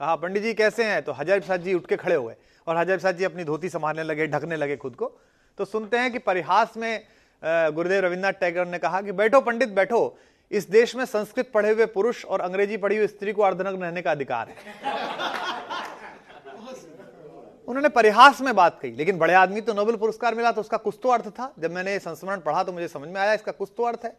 कहा, 0.00 0.16
पंडित 0.16 0.42
जी 0.42 0.54
कैसे 0.54 0.84
हैं? 0.84 1.02
तो 1.02 1.12
हज़ार 1.12 1.38
प्रसाद 1.40 1.60
जी 1.62 1.74
उठ 1.74 1.86
के 1.86 1.96
खड़े 1.96 2.14
हुए 2.14 2.34
और 2.66 2.76
हज़ार 2.76 2.96
प्रसाद 2.96 3.16
जी 3.16 3.24
अपनी 3.24 3.44
धोती 3.44 3.68
संभालने 3.68 4.02
लगे, 4.02 4.26
ढकने 4.26 4.56
लगे 4.56 4.76
खुद 4.76 4.94
को। 4.94 5.12
तो 5.58 5.64
सुनते 5.66 5.98
हैं 5.98 6.12
कि 6.12 6.18
परिहास 6.20 6.76
में 6.76 7.02
गुरुदेव 7.42 8.04
रविन्द्रनाथ 8.04 8.40
टैगोर 8.40 8.66
ने 8.66 8.78
कहा 8.78 9.00
कि 9.02 9.12
बैठो 9.14 9.40
पंडित, 9.42 9.68
बैठो। 9.70 10.18
इस 10.50 10.68
देश 10.70 10.94
में 10.96 11.04
संस्कृत 11.06 11.50
पढ़े 11.54 11.70
हुए 11.70 11.86
पुरुष 11.88 12.24
और 12.24 12.40
अंग्रेज़ी 12.40 12.76
पढ़ी 12.76 12.96
हुई 12.96 13.06
स्त्री 13.08 13.32
को 13.32 13.42
अर्धनग्न 13.42 13.82
रहने 13.82 14.02
का 14.02 14.10
अधिकार 14.10 14.48
है। 14.48 14.54
उन्होंने 17.68 17.88
परिहास 17.90 18.40
में 18.40 18.54
बात 18.54 18.78
कही, 18.80 18.90
लेकिन 18.92 19.18
बड़े 19.18 19.34
आदमी 19.34 19.60
तो 19.60 19.74
नोबेल 19.74 19.96
पुरस्कार 19.96 20.34
मिला 20.34 20.52
तो 20.52 20.60
उसका 20.60 20.76
कुछ 20.78 20.98
तो 21.02 21.08
अर्थ 21.08 21.28
था। 21.30 21.52
जब 21.58 21.72
मैंने 21.72 21.98
संस्मरण 21.98 22.40
पढ़ा 22.40 22.62
तो 22.64 22.72
मुझे 22.72 22.88
समझ 22.88 23.08
में 23.08 23.20
आया 23.20 23.32
इसका 23.34 23.52
कुछ 23.54 23.70
तो 23.76 23.82
अर्थ 23.84 24.04
है। 24.04 24.16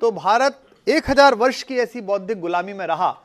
तो 0.00 0.10
भारत 0.12 0.60
एक 0.86 1.10
हज़ार 1.10 1.34
वर्ष 1.36 1.62
की 1.62 1.78
ऐसी 1.78 2.00
बौद्धिक 2.02 2.40
गुलामी 2.40 2.72
में 2.72 2.86
रहा, 2.86 3.16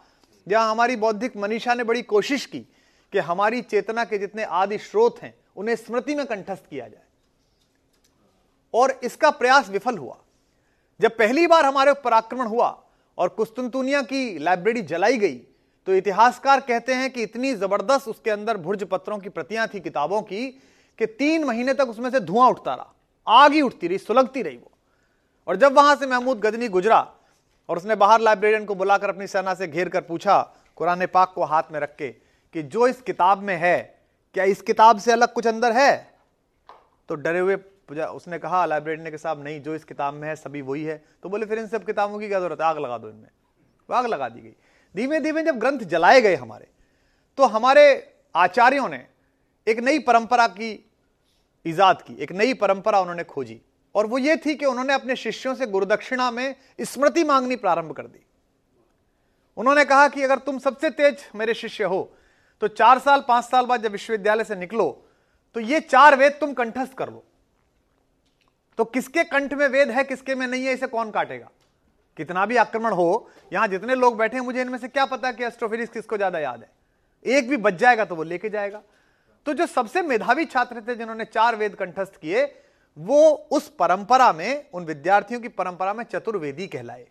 जहाँ 0.48 0.72
हमारी 0.72 0.96
बौद्धिक 0.98 1.38
मनीषा 1.38 1.74
ने 1.74 1.84
बड़ी 1.84 2.02
कोशिश 2.04 2.46
की 2.46 2.66
कि 3.14 3.20
हमारी 3.20 3.62
चेतना 3.62 4.04
के 4.04 4.18
जितने 4.18 4.44
आदि 4.44 4.78
स्रोत 4.78 5.22
हैं, 5.22 5.34
उन्हें 5.56 5.76
स्मृति 5.76 6.16
में 6.16 6.26
कंठस्थ 6.26 6.70
किया 6.70 6.88
जाए। 6.88 7.04
और 8.74 9.00
इसका 9.04 9.30
प्रयास 9.32 9.70
विफल 9.70 9.98
हुआ। 9.98 10.18
जब 11.00 11.18
पहली 11.18 11.48
बार 11.48 11.66
हमारे 11.66 11.92
ऊपर 11.92 12.14
आक्रमण 12.14 12.48
हुआ 12.48 12.68
और 13.18 13.30
कुस्तुनतुनिया 13.30 14.02
की 14.02 14.38
लाइब्रेरी 14.40 14.82
जलाई 14.84 15.18
गई 15.18 15.36
तो 15.88 15.94
इतिहासकार 15.96 16.60
कहते 16.60 16.94
हैं 16.94 17.10
कि 17.10 17.24
इतनी 17.24 17.54
ज़बरदस्त 17.54 18.08
उसके 18.08 18.32
अंदर 18.32 18.58
भुर्ज 18.58 18.84
पत्रों 18.84 19.18
की 19.20 19.30
प्रतियाँ 19.30 19.68
थी 19.68 19.80
किताबों 19.80 20.22
की, 20.22 20.48
कि 21.00 21.06
तीन 21.06 21.44
महीने 21.44 21.74
तक 21.74 21.90
उसमें 21.90 22.10
से 22.10 22.20
धुआँ 22.20 22.50
उठता 22.50 22.74
रहा। 22.74 22.94
आग 23.28 23.54
ही 23.54 23.62
उठती 23.62 23.88
रही, 23.88 23.98
सुलगती 23.98 24.42
रही 24.42 24.58
वो। 24.58 24.72
और 25.48 25.56
जब 25.56 25.74
वहाँ 25.74 25.96
से 25.96 26.08
महमूद 26.08 26.40
गजनी 26.40 26.68
गुजरा 26.68 27.00
और 27.70 27.78
उसने 27.78 27.96
बाहर 27.96 28.22
लाइब्रेरियन 28.22 28.66
को 28.66 28.76
बुलाकर 28.76 29.10
अपनी 29.10 29.28
सेना 29.28 29.54
से 29.54 29.68
घेर 29.68 29.90
कर 29.90 30.02
पूछा, 30.02 30.42
कुरान 30.78 31.06
पाक 31.06 31.32
को 31.36 31.44
हाथ 31.44 31.72
में 31.72 31.80
रख 31.80 31.96
के 31.96 32.10
कि 32.54 32.64
जो 32.64 32.88
इस 32.88 33.02
किताब 33.02 33.42
में 33.42 33.56
है, 33.58 34.00
क्या 34.34 34.44
इस 34.44 34.62
किताब 34.62 35.00
से 35.00 35.12
अलग 35.12 35.34
कुछ 35.34 35.48
अंदर 35.48 35.72
है? 35.72 36.14
तो 37.10 37.16
डरे 37.16 37.40
हुए 37.40 37.58
उसने 38.06 38.38
कहा, 38.40 38.66
लाइब्रेरियन 38.66 39.12
के 39.12 39.18
साहब, 39.18 39.44
नहीं, 39.44 39.62
जो 39.62 39.76
इस 39.76 39.84
किताब 39.84 40.14
में 40.14 40.28
है, 40.28 40.36
सभी 40.36 40.62
वही 40.62 40.84
है। 40.84 41.04
तो 41.24 41.30
बोले, 41.30 41.46
फिर 41.46 41.60
इन 41.60 41.68
सब 41.68 41.86
किताबों 41.86 42.20
की 42.20 42.28
क्या 42.28 42.40
ज़रूरत 42.40 42.62
है? 42.62 42.68
आग 42.68 42.78
लगा 42.78 42.98
दो 42.98 43.10
इनमें। 43.10 43.30
आग 43.90 44.06
लगा 44.06 44.30
दी 44.30 44.42
गई। 44.42 44.54
धीमे 44.96 45.20
धीमे 45.20 45.44
जब 45.44 45.58
ग्रंथ 45.60 45.80
जलाए 45.80 46.22
गए 46.22 46.36
हमारे 46.36 46.68
तो 47.38 47.46
हमारे 47.46 48.14
आचार्यों 48.36 48.88
ने 48.90 49.06
एक 49.68 49.80
नई 49.80 50.00
परंपरा 50.00 50.48
की 50.48 50.90
ईजाद 51.66 52.02
की, 52.02 52.16
एक 52.16 52.32
नई 52.32 52.54
परंपरा 52.54 53.00
उन्होंने 53.00 53.24
खोजी। 53.24 53.62
और 53.96 54.06
वो 54.06 54.18
ये 54.18 54.36
थी 54.38 54.56
कि 54.56 54.66
उन्होंने 54.66 54.94
अपने 54.94 55.16
शिष्यों 55.16 55.54
से 55.56 55.68
गुरुदक्षिणा 55.68 56.30
में 56.32 56.56
स्मृति 56.82 57.24
मांगनी 57.24 57.56
प्रारंभ 57.56 57.92
कर 57.92 58.04
दी। 58.04 58.26
उन्होंने 59.58 59.86
कहा 59.86 60.08
कि 60.08 60.24
अगर 60.24 60.38
तुम 60.38 60.60
सबसे 60.60 60.90
तेज 60.90 61.26
मेरे 61.36 61.54
शिष्य 61.54 61.84
हो 61.84 62.02
तो 62.62 62.68
चार 62.68 63.00
साल, 63.00 63.24
पाँच 63.28 63.46
साल 63.46 63.66
बाद 63.66 63.84
जब 63.84 63.92
विश्वविद्यालय 63.92 64.44
से 64.44 64.56
निकलो 64.56 65.06
तो 65.56 65.60
ये 65.60 65.80
चार 65.82 66.16
वेद 66.16 66.38
तुम 66.40 66.54
कंठस्थ 66.54 66.94
कर 66.94 67.10
लो। 67.10 67.24
तो 68.78 68.84
किसके 68.86 69.24
कंठ 69.26 69.54
में 69.54 69.68
वेद 69.68 69.90
है, 69.90 70.04
किसके 70.04 70.36
में 70.36 70.46
नहीं 70.48 70.66
है, 70.66 70.74
इसे 70.74 70.88
कौन 70.88 71.12
काटेगा? 71.12 71.50
कितना 72.18 72.46
भी 72.46 72.58
आक्रमण 72.58 72.94
हो, 72.94 73.30
यहाँ 73.54 73.68
जितने 73.68 73.96
लोग 73.96 74.18
बैठे 74.18 74.38
हैं, 74.38 74.44
मुझे 74.44 74.62
इनमें 74.62 74.78
से 74.78 74.88
क्या 74.88 75.06
पता 75.06 75.32
कि 75.32 75.44
एस्ट्रोफिजिक्स 75.44 75.94
किसको 75.94 76.18
ज़्यादा 76.18 76.40
याद 76.40 76.60
है? 76.60 76.70
एक 77.26 77.50
भी 77.50 77.58
बच 77.58 77.74
जाएगा 77.74 78.06
तो 78.06 78.16
वो 78.16 78.24
लेके 78.24 78.50
जाएगा। 78.50 78.82
तो 79.46 79.54
जो 79.54 79.66
सबसे 79.66 80.02
मेधावी 80.02 80.46
छात्र 80.46 80.82
थे, 80.82 80.96
जिन्होंने 80.96 81.26
चार 81.26 81.56
वेद 81.56 81.76
कंठस्थ 81.76 82.16
किए, 82.16 82.44
वो 82.98 83.30
उस 83.52 83.68
परंपरा 83.70 84.32
में, 84.34 84.70
उन 84.74 84.86
विद्यार्थियों 84.86 85.40
की 85.42 85.48
परंपरा 85.50 85.94
में 85.94 86.04
चतुर्वेदी 86.04 86.68
कहलाए। 86.68 87.08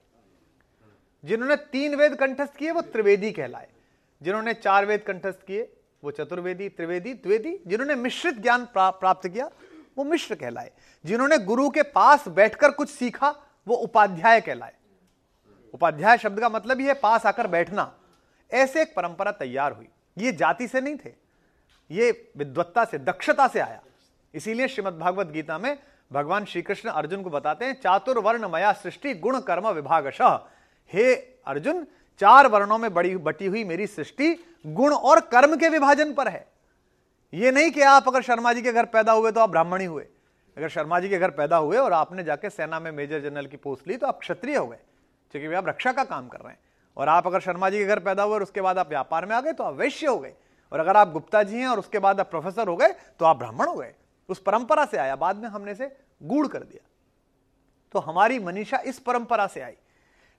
जिन्होंने 1.24 1.56
तीन 1.56 1.94
वेद 1.94 2.14
कंठस्थ 2.14 2.56
किए, 2.56 2.70
वो 2.70 2.80
त्रिवेदी 2.82 3.32
कहलाए। 3.32 3.68
जिन्होंने 4.22 4.54
चार 4.54 4.86
वेद 4.86 5.02
कंठस्थ 5.02 5.42
किए, 5.42 5.72
वो 6.02 6.10
चतुर्वेदी, 6.10 6.68
त्रिवेदी 6.68 7.14
द्वेदी 7.14 7.58
जिन्होंने 7.66 7.94
मिश्रित 7.94 8.34
ज्ञान 8.34 8.66
प्राप्त 8.72 9.28
किया, 9.28 9.50
वो 9.98 10.04
मिश्र 10.04 10.34
कहलाए। 10.34 10.70
जिन्होंने 11.04 11.38
गुरु 11.38 11.68
के 11.70 11.82
पास 11.84 12.28
बैठकर 12.28 12.70
कुछ 12.70 12.90
सीखा, 12.90 13.34
वो 13.66 13.76
उपाध्याय 13.76 14.40
कहलाए। 14.40 14.74
उपाध्याय 15.74 16.18
शब्द 16.18 16.40
का 16.40 16.48
मतलब 16.48 16.80
ही 16.80 16.86
है 16.86 16.94
पास 16.94 17.26
आकर 17.26 17.46
बैठना। 17.46 17.92
ऐसे 18.50 18.82
एक 18.82 18.94
परंपरा 18.96 19.32
तैयार 19.32 19.72
हुई। 19.72 19.88
ये 20.16 20.32
जाति 20.32 20.68
से 20.68 20.80
नहीं 20.80 20.96
थे, 20.96 21.12
ये 21.90 22.30
विद्वत्ता 22.36 22.84
से, 22.84 22.98
दक्षता 22.98 23.46
से 23.48 23.60
आया। 23.60 23.82
इसीलिए 24.34 24.68
श्रीमद 24.68 24.98
भागवत 24.98 25.26
गीता 25.26 25.58
में 25.58 25.76
भगवान 26.12 26.44
श्री 26.44 26.62
कृष्ण 26.62 26.88
अर्जुन 26.90 27.22
को 27.22 27.30
बताते 27.30 27.64
हैं 27.64 27.80
चातुर्वर्ण 27.80 28.48
मया 28.48 28.72
सृष्टि 28.72 29.14
गुण 29.14 29.40
कर्म 29.40 29.68
विभागश। 29.68 30.20
हे 30.90 31.14
अर्जुन 31.46 31.86
चार 32.18 32.46
वर्णों 32.46 32.78
में 32.78 32.92
बड़ी, 32.94 33.16
बटी 33.16 33.46
हुई 33.46 33.64
मेरी 33.64 33.86
सृष्टि 33.86 34.34
गुण 34.66 34.94
और 34.94 35.20
कर्म 35.20 35.56
के 35.56 35.68
विभाजन 35.68 36.12
पर 36.12 36.28
है। 36.28 36.46
यह 37.32 37.52
नहीं 37.52 37.70
कि 37.70 37.80
आप 37.80 38.08
अगर 38.08 38.22
शर्मा 38.22 38.52
जी 38.52 38.62
के 38.62 38.72
घर 38.72 38.84
पैदा 38.84 39.12
हुए 39.12 39.32
तो 39.32 39.40
आप 39.40 39.50
ब्राह्मण 39.50 39.80
ही 39.80 39.86
हुए। 39.86 40.06
अगर 40.56 40.68
शर्मा 40.68 41.00
जी 41.00 41.08
के 41.08 41.18
घर 41.18 41.30
पैदा 41.30 41.56
हुए 41.56 41.76
और 41.76 41.92
आपने 41.92 42.24
जाके 42.24 42.50
सेना 42.50 42.80
में 42.80 42.90
मेजर 42.92 43.20
जनरल 43.20 43.46
की 43.46 43.56
पोस्ट 43.56 43.88
ली 43.88 43.96
तो 43.96 44.06
आप 44.06 44.18
क्षत्रिय 44.18 44.56
हो 44.56 44.66
गए। 44.66 44.78
क्योंकि 45.30 45.54
आप 45.54 45.68
रक्षा 45.68 45.92
का 45.92 46.04
काम 46.04 46.28
कर 46.28 46.38
रहे 46.38 46.52
हैं। 46.52 46.58
और 46.96 47.08
आप 47.08 47.26
अगर 47.26 47.40
शर्मा 47.40 47.70
जी 47.70 47.78
के 47.78 47.84
घर 47.84 47.98
पैदा 47.98 48.22
हुए 48.22 48.34
और 48.34 48.42
उसके 48.42 48.60
बाद 48.60 48.78
आप 48.78 48.88
व्यापार 48.88 49.26
में 49.26 49.36
आ 49.36 49.40
गए 49.40 49.52
तो 49.52 49.64
आप 49.64 49.74
वैश्य 49.74 50.06
हो 50.06 50.18
गए। 50.18 50.34
और 50.72 50.80
अगर 50.80 50.96
आप 50.96 51.12
गुप्ता 51.12 51.42
जी 51.42 51.58
हैं 51.58 51.68
और 51.68 51.78
उसके 51.78 51.98
बाद 51.98 52.20
आप 52.20 52.30
प्रोफेसर 52.30 52.68
हो 52.68 52.76
गए 52.76 52.92
तो 53.18 53.24
आप 53.24 53.36
ब्राह्मण 53.36 53.66
हो 53.66 53.74
गए। 53.74 53.94
उस 54.28 54.38
परंपरा 54.38 54.84
से 54.84 54.96
आया, 54.96 55.16
बाद 55.16 55.36
में 55.36 55.48
हमने 55.48 55.74
से 55.74 55.96
गूढ़ 56.22 56.46
कर 56.46 56.58
दिया। 56.58 56.86
तो 57.92 57.98
हमारी 57.98 58.38
मनीषा 58.38 58.78
इस 58.78 58.98
परंपरा 58.98 59.46
से 59.46 59.60
आई। 59.60 59.74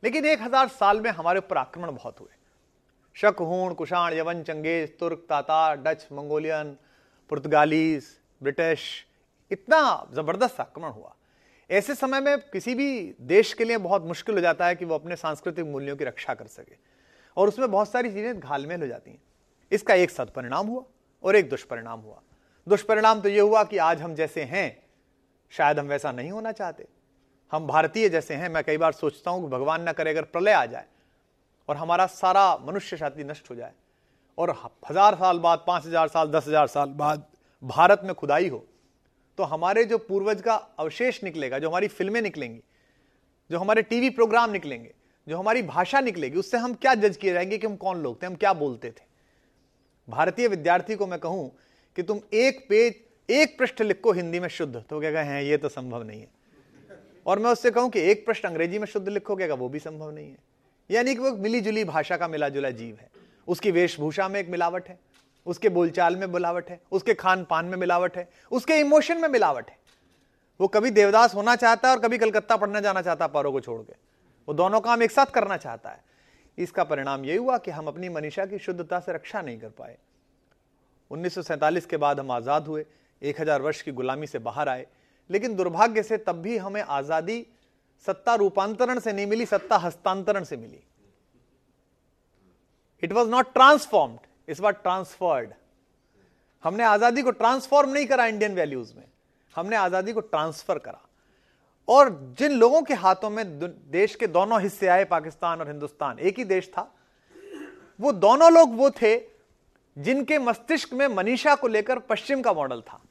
लेकिन 0.04 0.26
एक 0.26 0.42
हज़ार 0.42 0.68
साल 0.70 1.02
में 1.02 1.10
हमारे 1.12 1.40
ऊपर 1.40 1.58
आक्रमण 1.58 1.92
बहुत 1.92 2.20
हुए। 2.20 2.38
शक 3.16 3.36
हूण 3.42 3.74
कुषाण 3.74 4.14
यवन 4.14 4.44
चंगेज, 4.44 4.98
तुर्क 5.00 5.26
तातार 5.30 5.78
डच, 5.78 6.08
मंगोलियन, 6.12 6.76
पुर्तगालीज, 7.30 8.06
ब्रिटिश, 8.42 9.06
इतना 9.52 10.08
ज़बरदस्त 10.14 10.60
आक्रमण 10.60 10.90
हुआ। 10.90 11.16
ऐसे 11.70 11.96
समय 11.96 12.22
में 12.22 12.38
किसी 12.44 12.74
भी 12.76 13.16
देश 13.24 13.54
के 13.54 13.64
लिए 13.64 13.78
बहुत 13.80 14.04
मुश्किल 14.04 14.36
हो 14.36 14.42
जाता 14.42 14.68
है 14.68 14.76
कि 14.76 14.86
वो 14.86 14.96
अपने 14.96 15.16
सांस्कृतिक 15.16 15.66
मूल्यों 15.66 15.96
की 15.96 16.04
रक्षा 16.04 16.34
कर 16.34 16.48
सके 16.48 16.76
और 17.38 17.48
उसमें 17.48 17.70
बहुत 17.72 17.92
सारी 17.92 18.12
चीज़ें 18.12 18.40
घालमेल 18.40 18.82
हो 18.82 18.88
जाती 18.88 19.12
हैं। 19.12 19.22
इसका 19.72 19.94
एक 19.96 20.10
सदपरिणाम 20.10 20.68
हुआ 20.68 20.84
और 21.24 21.36
एक 21.36 21.50
दुष्परिणाम 21.50 22.00
हुआ। 22.00 22.22
दुष्परिणाम 22.68 23.22
तो 23.22 23.30
ये 23.30 23.40
हुआ 23.40 23.64
कि 23.64 23.78
आज 23.80 24.02
हम 24.02 24.16
जैसे 24.16 24.44
हैं, 24.44 24.82
शायद 25.54 25.80
हम 25.80 25.88
वैसा 25.88 26.12
नहीं 26.12 26.32
होना 26.32 26.52
चाहते। 26.52 26.88
हम 27.52 27.68
भारतीय 27.68 28.10
जैसे 28.10 28.34
हैं, 28.34 28.50
मैं 28.50 28.64
कई 28.64 28.78
बार 28.78 28.92
सोचता 28.94 29.32
हूँ 29.32 29.42
कि 29.44 29.50
भगवान 29.50 29.82
ना 29.82 29.92
करे 29.92 30.10
अगर 30.10 30.24
प्रलय 30.26 30.52
आ 30.52 30.66
जाए 30.66 30.86
और 31.70 31.78
हमारा 31.78 32.06
सारा 32.08 32.56
मनुष्य 32.64 32.98
जाति 32.98 33.24
नष्ट 33.24 33.50
हो 33.50 33.56
जाए 33.56 33.74
और 34.38 34.50
हज़ार 34.90 35.16
साल 35.16 35.40
बाद, 35.40 35.64
पाँच 35.68 35.86
हज़ार 35.86 36.08
साल, 36.08 36.28
दस 36.28 36.48
हज़ार 36.48 36.68
साल 36.68 36.90
बाद 36.90 37.26
भारत 37.64 38.02
में 38.04 38.14
खुदाई 38.16 38.48
हो 38.50 38.66
तो 39.38 39.44
हमारे 39.46 39.84
जो 39.86 39.98
पूर्वज 40.00 40.42
का 40.42 40.54
अवशेष 40.54 41.24
निकलेगा, 41.24 41.60
जो 41.60 41.70
हमारी 41.70 41.88
फ़िल्में 41.88 42.22
निकलेंगी, 42.22 42.62
जो 43.50 43.60
हमारे 43.60 43.82
टीवी 43.84 44.10
प्रोग्राम 44.12 44.52
निकलेंगे, 44.52 44.94
जो 45.28 45.38
हमारी 45.38 45.62
भाषा 45.64 46.00
निकलेगी, 46.02 46.38
उससे 46.38 46.58
हम 46.58 46.74
क्या 46.76 46.94
जज 46.96 47.18
किए 47.18 47.34
जाएँगे 47.34 47.58
कि 47.58 47.68
हम 47.68 47.76
कौन 47.78 48.02
लोग 48.04 48.22
थे, 48.22 48.26
हम 48.28 48.36
क्या 48.36 48.54
बोलते 48.56 48.90
थे? 48.90 49.08
भारतीय 50.08 50.48
विद्यार्थी 50.48 50.96
को 50.96 51.08
मैं 51.08 51.20
कहूँ 51.20 51.52
कि 51.98 52.04
तुम 52.04 52.20
एक 52.34 52.66
पेज, 52.70 52.96
एक 53.30 53.58
पृष्ठ 53.60 53.82
लिखो 53.82 54.12
हिंदी 54.14 54.40
में 54.40 54.48
शुद्ध 54.50 54.76
तो 54.80 55.00
क्या 55.00 55.12
कहें 55.14 55.42
ये 55.42 55.58
तो 55.58 55.70
संभव 55.70 56.04
नहीं 56.04 56.22
है। 56.22 56.28
और 57.26 57.40
मैं 57.40 57.52
उससे 57.52 57.72
कहूँ 57.72 57.90
कि 57.90 58.00
एक 58.02 58.26
प्रश्न 58.26 58.48
अंग्रेज़ी 58.48 58.80
में 58.80 58.86
शुद्ध 58.88 59.08
लिखोगे 59.10 59.48
वो 59.48 59.70
भी 59.70 59.80
संभव 59.80 60.12
नहीं 60.12 60.30
है। 60.30 60.38
यानी 60.90 61.14
कि 61.16 61.22
वो 61.22 61.32
मिली 61.34 61.62
जुली 61.62 61.84
भाषा 61.84 62.18
का 62.18 62.28
मिला 62.28 62.50
जुला 62.50 62.70
जीव 62.72 62.96
है। 62.96 63.10
उसकी 63.48 63.72
वेशभूषा 63.72 64.28
में 64.30 64.40
एक 64.40 64.50
मिलावट 64.50 64.88
है, 64.90 64.98
उसके 65.46 65.70
बोलचाल 65.70 66.16
में 66.16 66.26
मिलावट 66.28 66.70
है, 66.70 66.80
उसके 66.92 67.14
खान 67.14 67.44
पान 67.44 67.66
में 67.66 67.78
मिलावट 67.78 68.18
है, 68.18 68.28
उसके 68.52 68.80
इमोशन 68.80 69.22
में 69.22 69.28
मिलावट 69.30 69.70
है। 69.70 69.78
वो 70.60 70.68
कभी 70.68 70.90
देवदास 70.92 71.36
होना 71.36 71.56
चाहता 71.56 71.88
है 71.88 71.96
और 71.96 72.02
कभी 72.02 72.18
कलकत्ता 72.18 72.58
पढ़ना 72.58 72.80
जाना 72.80 73.02
चाहता 73.02 73.26
है, 73.26 73.32
पारों 73.32 73.52
को 73.52 73.60
छोड़ 73.60 73.82
के। 73.82 73.94
वो 74.48 74.54
दोनों 74.54 74.80
काम 74.80 75.04
एक 75.04 75.12
साथ 75.12 75.26
करना 75.26 75.58
चाहता 75.58 75.90
है। 75.90 76.04
इसका 76.58 76.84
परिणाम 76.84 77.26
यही 77.26 77.38
हुआ 77.38 77.58
कि 77.58 77.72
हम 77.72 77.88
अपनी 77.88 78.10
मनीषा 78.10 78.46
की 78.46 78.58
शुद्धता 78.60 79.00
से 79.00 79.14
रक्षा 79.14 79.42
नहीं 79.42 79.60
कर 79.60 79.70
पाए। 79.70 79.98
उन्नीस 81.12 81.86
के 81.86 81.98
बाद 81.98 82.20
हम 82.20 82.32
आज़ाद 82.32 82.68
हुए, 82.68 82.86
एक 83.22 83.42
हज़ार 83.42 83.62
वर्ष 83.62 83.82
की 83.82 83.92
गुलामी 83.92 84.28
से 84.28 84.40
बाहर 84.40 84.70
आए। 84.70 84.86
लेकिन 85.30 85.56
दुर्भाग्य 85.56 86.04
से 86.04 86.18
तब 86.18 86.42
भी 86.42 86.58
हमें 86.58 86.82
आज़ादी 86.82 87.46
सत्ता 88.06 88.36
रूपांतरण 88.36 89.00
से 89.00 89.14
नहीं 89.14 89.26
मिली, 89.28 89.46
सत्ता 89.46 89.78
हस्तांतरण 89.78 90.44
से 90.44 90.58
मिली। 90.58 90.80
इट 93.04 93.14
वॉज़ 93.14 93.30
नॉट 93.30 93.54
ट्रांसफॉर्म्ड 93.54 94.20
इस 94.48 94.60
बार 94.60 94.72
ट्रांसफर्ड 94.74 95.54
हमने 96.64 96.84
आज़ादी 96.84 97.22
को 97.22 97.32
ट्रांसफॉर्म 97.32 97.90
नहीं 97.90 98.06
करा 98.06 98.26
इंडियन 98.26 98.56
वैल्यूज़ 98.56 98.94
में। 98.96 99.04
हमने 99.56 99.76
आज़ादी 99.76 100.14
को 100.14 100.20
ट्रांसफ़र 100.22 100.78
करा। 100.78 101.02
और 101.88 102.10
जिन 102.40 102.52
लोगों 102.52 102.82
के 102.82 102.94
हाथों 102.94 103.30
में 103.30 103.60
देश 103.92 104.16
के 104.16 104.28
दोनों 104.28 104.62
हिस्से 104.62 104.88
आए, 104.88 105.06
पाकिस्तान 105.06 105.60
और 105.60 105.68
हिंदुस्तान, 105.68 106.20
एक 106.20 106.38
ही 106.38 106.44
देश 106.46 106.68
था, 106.68 106.92
वो 108.00 108.12
दोनों 108.14 108.52
लोग 108.52 108.76
वो 108.78 108.90
थे 108.92 109.16
जिनके 109.98 110.40
मस्तिष्क 110.40 110.94
में 110.94 111.08
मनीषा 111.08 111.56
को 111.56 111.68
लेकर 111.68 112.00
पश्चिम 112.00 112.42
का 112.42 112.54
मॉडल 112.54 112.82
था। 112.82 113.02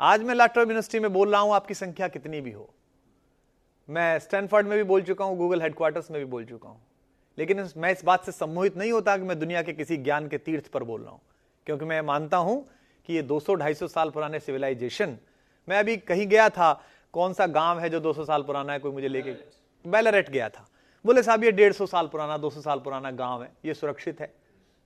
आज 0.00 0.22
मैं 0.22 0.34
लाट्रो 0.34 0.62
यूनिवर्सिटी 0.62 0.98
में 1.00 1.12
बोल 1.12 1.30
रहा 1.32 1.40
हूँ 1.40 1.52
आपकी 1.54 1.74
संख्या 1.74 2.06
कितनी 2.08 2.40
भी 2.40 2.50
हो। 2.52 2.68
मैं 3.88 4.18
स्टैनफोर्ड 4.18 4.66
में 4.66 4.76
भी 4.78 4.82
बोल 4.84 5.02
चुका 5.02 5.24
हूँ 5.24 5.36
गूगल 5.36 5.62
हेडक्वार्टर्स 5.62 6.10
में 6.10 6.18
भी 6.20 6.24
बोल 6.30 6.44
चुका 6.44 6.68
हूँ। 6.68 6.80
लेकिन 7.38 7.68
मैं 7.76 7.92
इस 7.92 8.04
बात 8.04 8.24
से 8.24 8.32
सम्मोहित 8.32 8.76
नहीं 8.76 8.90
होता 8.92 9.16
कि 9.16 9.22
मैं 9.22 9.38
दुनिया 9.38 9.62
के 9.62 9.72
किसी 9.72 9.96
ज्ञान 9.96 10.28
के 10.28 10.38
तीर्थ 10.38 10.66
पर 10.72 10.84
बोल 10.84 11.00
रहा 11.02 11.10
हूँ 11.10 11.20
क्योंकि 11.66 11.84
मैं 11.84 12.00
मानता 12.02 12.36
हूँ 12.38 12.64
कि 13.08 13.14
ये 13.14 13.22
200-250 13.22 13.88
साल 13.88 14.10
पुराने 14.10 14.40
सिविलाइजेशन 14.40 15.16
मैं 15.68 15.78
अभी 15.78 15.96
कहीं 15.98 16.26
गया 16.28 16.48
था 16.50 16.72
कौन 17.14 17.32
सा 17.32 17.46
गाँव 17.48 17.78
है 17.80 17.90
जो 17.90 18.00
200 18.02 18.24
साल 18.24 18.42
पुराना 18.42 18.72
है 18.72 18.78
कोई 18.78 18.92
मुझे 18.92 19.08
लेके 19.08 19.34
बैलरेट 19.84 20.30
गया 20.30 20.48
था। 20.48 20.66
बोले 21.04 21.22
साहब 21.22 21.44
ये 21.44 21.52
डेढ़ 21.52 21.72
सौ 21.72 21.86
साल 21.86 22.06
पुराना 22.08 22.36
दो 22.38 22.50
सौ 22.50 22.60
साल 22.60 22.80
पुराना 22.80 23.10
गाँव 23.12 23.42
है 23.42 23.50
ये 23.64 23.74
सुरक्षित 23.74 24.20
है। 24.20 24.32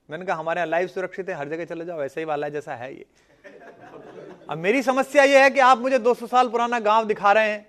मैंने 0.09 0.25
कहा 0.25 0.35
हमारे 0.35 0.59
यहाँ 0.59 0.69
लाइफ 0.69 0.89
सुरक्षित 0.89 1.29
है 1.29 1.35
हर 1.35 1.49
जगह 1.49 1.65
चले 1.65 1.85
जाओ 1.85 2.01
ऐसा 2.03 2.19
ही 2.21 2.25
वाला 2.25 2.47
है 2.47 2.51
जैसा 2.51 2.75
है 2.75 2.93
ये। 2.93 3.05
अब 4.49 4.57
मेरी 4.57 4.81
समस्या 4.83 5.23
यह 5.23 5.43
है 5.43 5.49
कि 5.49 5.59
आप 5.59 5.77
मुझे 5.77 5.99
200 5.99 6.27
साल 6.27 6.47
पुराना 6.49 6.79
गाँव 6.79 7.05
दिखा 7.05 7.31
रहे 7.31 7.49
हैं 7.49 7.67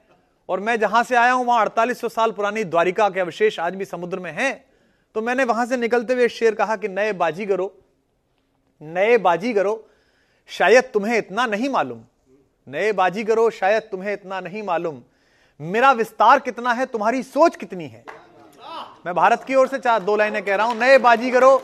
और 0.49 0.61
मैं 0.61 0.79
जहाँ 0.81 1.03
से 1.05 1.17
आया 1.17 1.33
हूँ, 1.33 1.45
वहाँ 1.47 1.61
अड़तालीस 1.61 2.01
साल 2.07 2.33
पुरानी 2.33 2.65
द्वारिका 2.65 3.09
के 3.09 3.21
अवशेष 3.21 3.59
आज 3.61 3.75
भी 3.75 3.85
समुद्र 3.85 4.19
में 4.19 4.31
हैं। 4.33 4.65
तो 5.15 5.23
मैंने 5.23 5.45
वहाँ 5.45 5.67
से 5.67 5.77
निकलते 5.77 6.15
हुए 6.15 6.29
शेर 6.29 6.55
कहा 6.55 6.77
कि 6.77 6.89
नए 6.89 7.13
बाजी 7.13 7.47
करो, 7.47 7.73
नए 8.81 9.19
बाजी 9.19 9.53
करो, 9.55 9.75
शायद 10.51 10.85
तुम्हें 10.85 11.17
इतना 11.19 11.47
नहीं 11.47 11.69
मालूम। 11.69 12.01
नए 12.67 12.93
बाजी 12.93 13.25
करो, 13.25 13.49
शायद 13.51 13.83
तुम्हें 13.83 14.13
इतना 14.13 14.41
नहीं 14.41 14.63
मालूम। 14.63 15.03
मेरा 15.61 15.93
विस्तार 15.93 16.39
कितना 16.41 16.73
है, 16.73 16.87
तुम्हारी 16.87 17.23
सोच 17.23 17.57
कितनी 17.57 17.87
है? 17.87 18.05
मैं 19.07 19.15
भारत 19.15 19.45
की 19.45 19.55
ओर 19.55 19.69
से 19.69 19.79
चार, 19.79 20.03
दो 20.03 20.17
लाइनें 20.17 20.43
कह 20.45 20.57
रहा 20.57 20.67
हूँ, 20.67 20.77
नए 20.77 20.99
बाजी 20.99 21.31
करो 21.31 21.61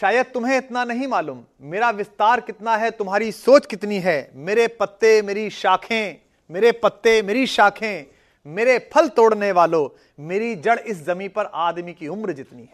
शायद 0.00 0.26
तुम्हें 0.26 0.56
इतना 0.56 0.84
नहीं 0.84 1.06
मालूम, 1.06 1.44
मेरा 1.60 1.90
विस्तार 1.90 2.40
कितना 2.40 2.76
है, 2.76 2.90
तुम्हारी 2.90 3.32
सोच 3.32 3.66
कितनी 3.66 3.98
है, 3.98 4.30
मेरे 4.34 4.66
पत्ते 4.68 5.22
मेरी 5.22 5.50
शाखें, 5.50 6.16
मेरे 6.50 6.72
पत्ते 6.72 7.22
मेरी 7.22 7.46
शाखें, 7.46 8.06
मेरे 8.46 8.78
फल 8.94 9.08
तोड़ने 9.08 9.52
वालों, 9.52 9.88
मेरी 10.20 10.54
जड़ 10.56 10.78
इस 10.78 11.04
जमी 11.06 11.28
पर 11.28 11.44
आदमी 11.44 11.92
की 11.92 12.08
उम्र 12.08 12.32
जितनी 12.32 12.62
है। 12.62 12.68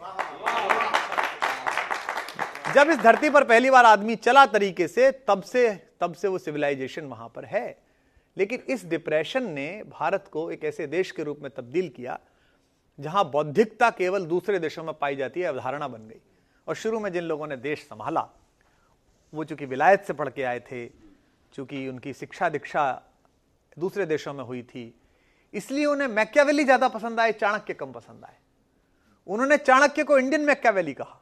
जब 2.73 2.89
इस 2.89 2.97
धरती 2.97 3.29
पर 3.29 3.43
पहली 3.43 3.69
बार 3.69 3.85
आदमी 3.85 4.15
चला 4.15 4.45
तरीके 4.45 4.87
से, 4.87 5.11
तब 5.11 5.41
से 5.41 5.69
तब 6.01 6.13
से 6.13 6.27
वो 6.27 6.37
सिविलाइजेशन 6.37 7.01
वहाँ 7.01 7.31
पर 7.35 7.45
है। 7.45 7.83
लेकिन 8.37 8.63
इस 8.67 8.85
डिप्रेशन 8.85 9.43
ने 9.43 9.83
भारत 9.99 10.25
को 10.31 10.51
एक 10.51 10.63
ऐसे 10.63 10.87
देश 10.87 11.11
के 11.11 11.23
रूप 11.23 11.39
में 11.41 11.51
तब्दील 11.57 11.89
किया, 11.89 12.19
जहाँ 12.99 13.29
बौद्धिकता 13.31 13.89
केवल 13.89 14.25
दूसरे 14.25 14.59
देशों 14.59 14.83
में 14.83 14.93
पाई 14.93 15.15
जाती 15.15 15.39
है, 15.39 15.47
अवधारणा 15.47 15.87
बन 15.87 16.07
गई। 16.07 16.21
और 16.67 16.75
शुरू 16.75 16.99
में 16.99 17.11
जिन 17.11 17.23
लोगों 17.23 17.47
ने 17.47 17.57
देश 17.57 17.81
संभाला, 17.81 18.27
वो 19.33 19.43
चूँकि 19.43 19.65
विलायत 19.65 20.03
से 20.03 20.13
पढ़ 20.13 20.29
के 20.29 20.43
आए 20.43 20.59
थे, 20.61 20.85
चूँकि 21.53 21.87
उनकी 21.87 22.13
शिक्षा 22.13 22.49
दीक्षा 22.49 22.83
दूसरे 23.77 24.05
देशों 24.05 24.33
में 24.33 24.43
हुई 24.43 24.61
थी, 24.63 24.93
इसलिए 25.53 25.85
उन्हें 25.85 26.07
मैक्यावेली 26.09 26.63
ज़्यादा 26.63 26.87
पसंद 26.89 27.19
आए, 27.19 27.31
चाणक्य 27.33 27.73
कम 27.73 27.91
पसंद 27.91 28.25
आए। 28.25 28.37
उन्होंने 29.27 29.57
चाणक्य 29.59 30.03
को 30.03 30.17
इंडियन 30.17 30.41
मैक्यावेली 30.41 30.93
कहा 30.93 31.19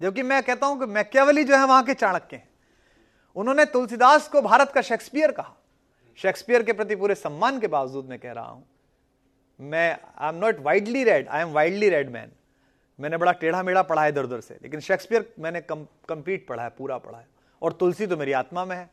जबकि 0.00 0.22
मैं 0.22 0.42
कहता 0.42 0.66
हूँ 0.66 0.78
कि 0.80 0.86
मैक्यावेली 0.86 1.44
जो 1.44 1.56
है 1.56 1.64
वहाँ 1.66 1.82
के 1.84 1.94
चाणक्य 1.94 2.36
हैं। 2.36 2.48
उन्होंने 3.36 3.64
तुलसीदास 3.66 4.28
को 4.28 4.42
भारत 4.42 4.72
का 4.72 4.82
शेक्सपियर 4.82 5.30
कहा। 5.32 5.54
शेक्सपियर 6.18 6.62
के 6.62 6.72
प्रति 6.72 6.96
पूरे 6.96 7.14
सम्मान 7.14 7.58
के 7.60 7.66
बावजूद 7.68 8.08
मैं 8.08 8.18
कह 8.18 8.32
रहा 8.32 8.44
हूँ, 8.44 8.64
मैं 9.60 9.98
I 10.18 10.28
am 10.28 10.34
not 10.36 10.60
widely 10.60 11.04
read 11.04 11.28
I 11.28 11.42
am 11.42 11.52
widely 11.52 11.88
read 11.88 12.10
man 12.10 12.32
मैंने 12.98 13.16
बड़ा 13.16 13.32
टेढ़ा 13.32 13.62
मेढ़ा 13.62 13.82
पढ़ा 13.82 14.02
है 14.02 14.08
इधर 14.08 14.24
उधर 14.24 14.40
से, 14.40 14.58
लेकिन 14.62 14.80
शेक्सपियर 14.80 15.32
मैंने 15.38 15.60
कम 15.60 15.84
कंप्लीट 16.08 16.46
पढ़ा 16.48 16.62
है, 16.62 16.70
पूरा 16.70 16.98
पढ़ा 16.98 17.18
है। 17.18 17.26
और 17.62 17.72
तुलसी 17.72 18.06
तो 18.06 18.16
मेरी 18.16 18.32
आत्मा 18.32 18.64
में 18.64 18.76
है। 18.76 18.90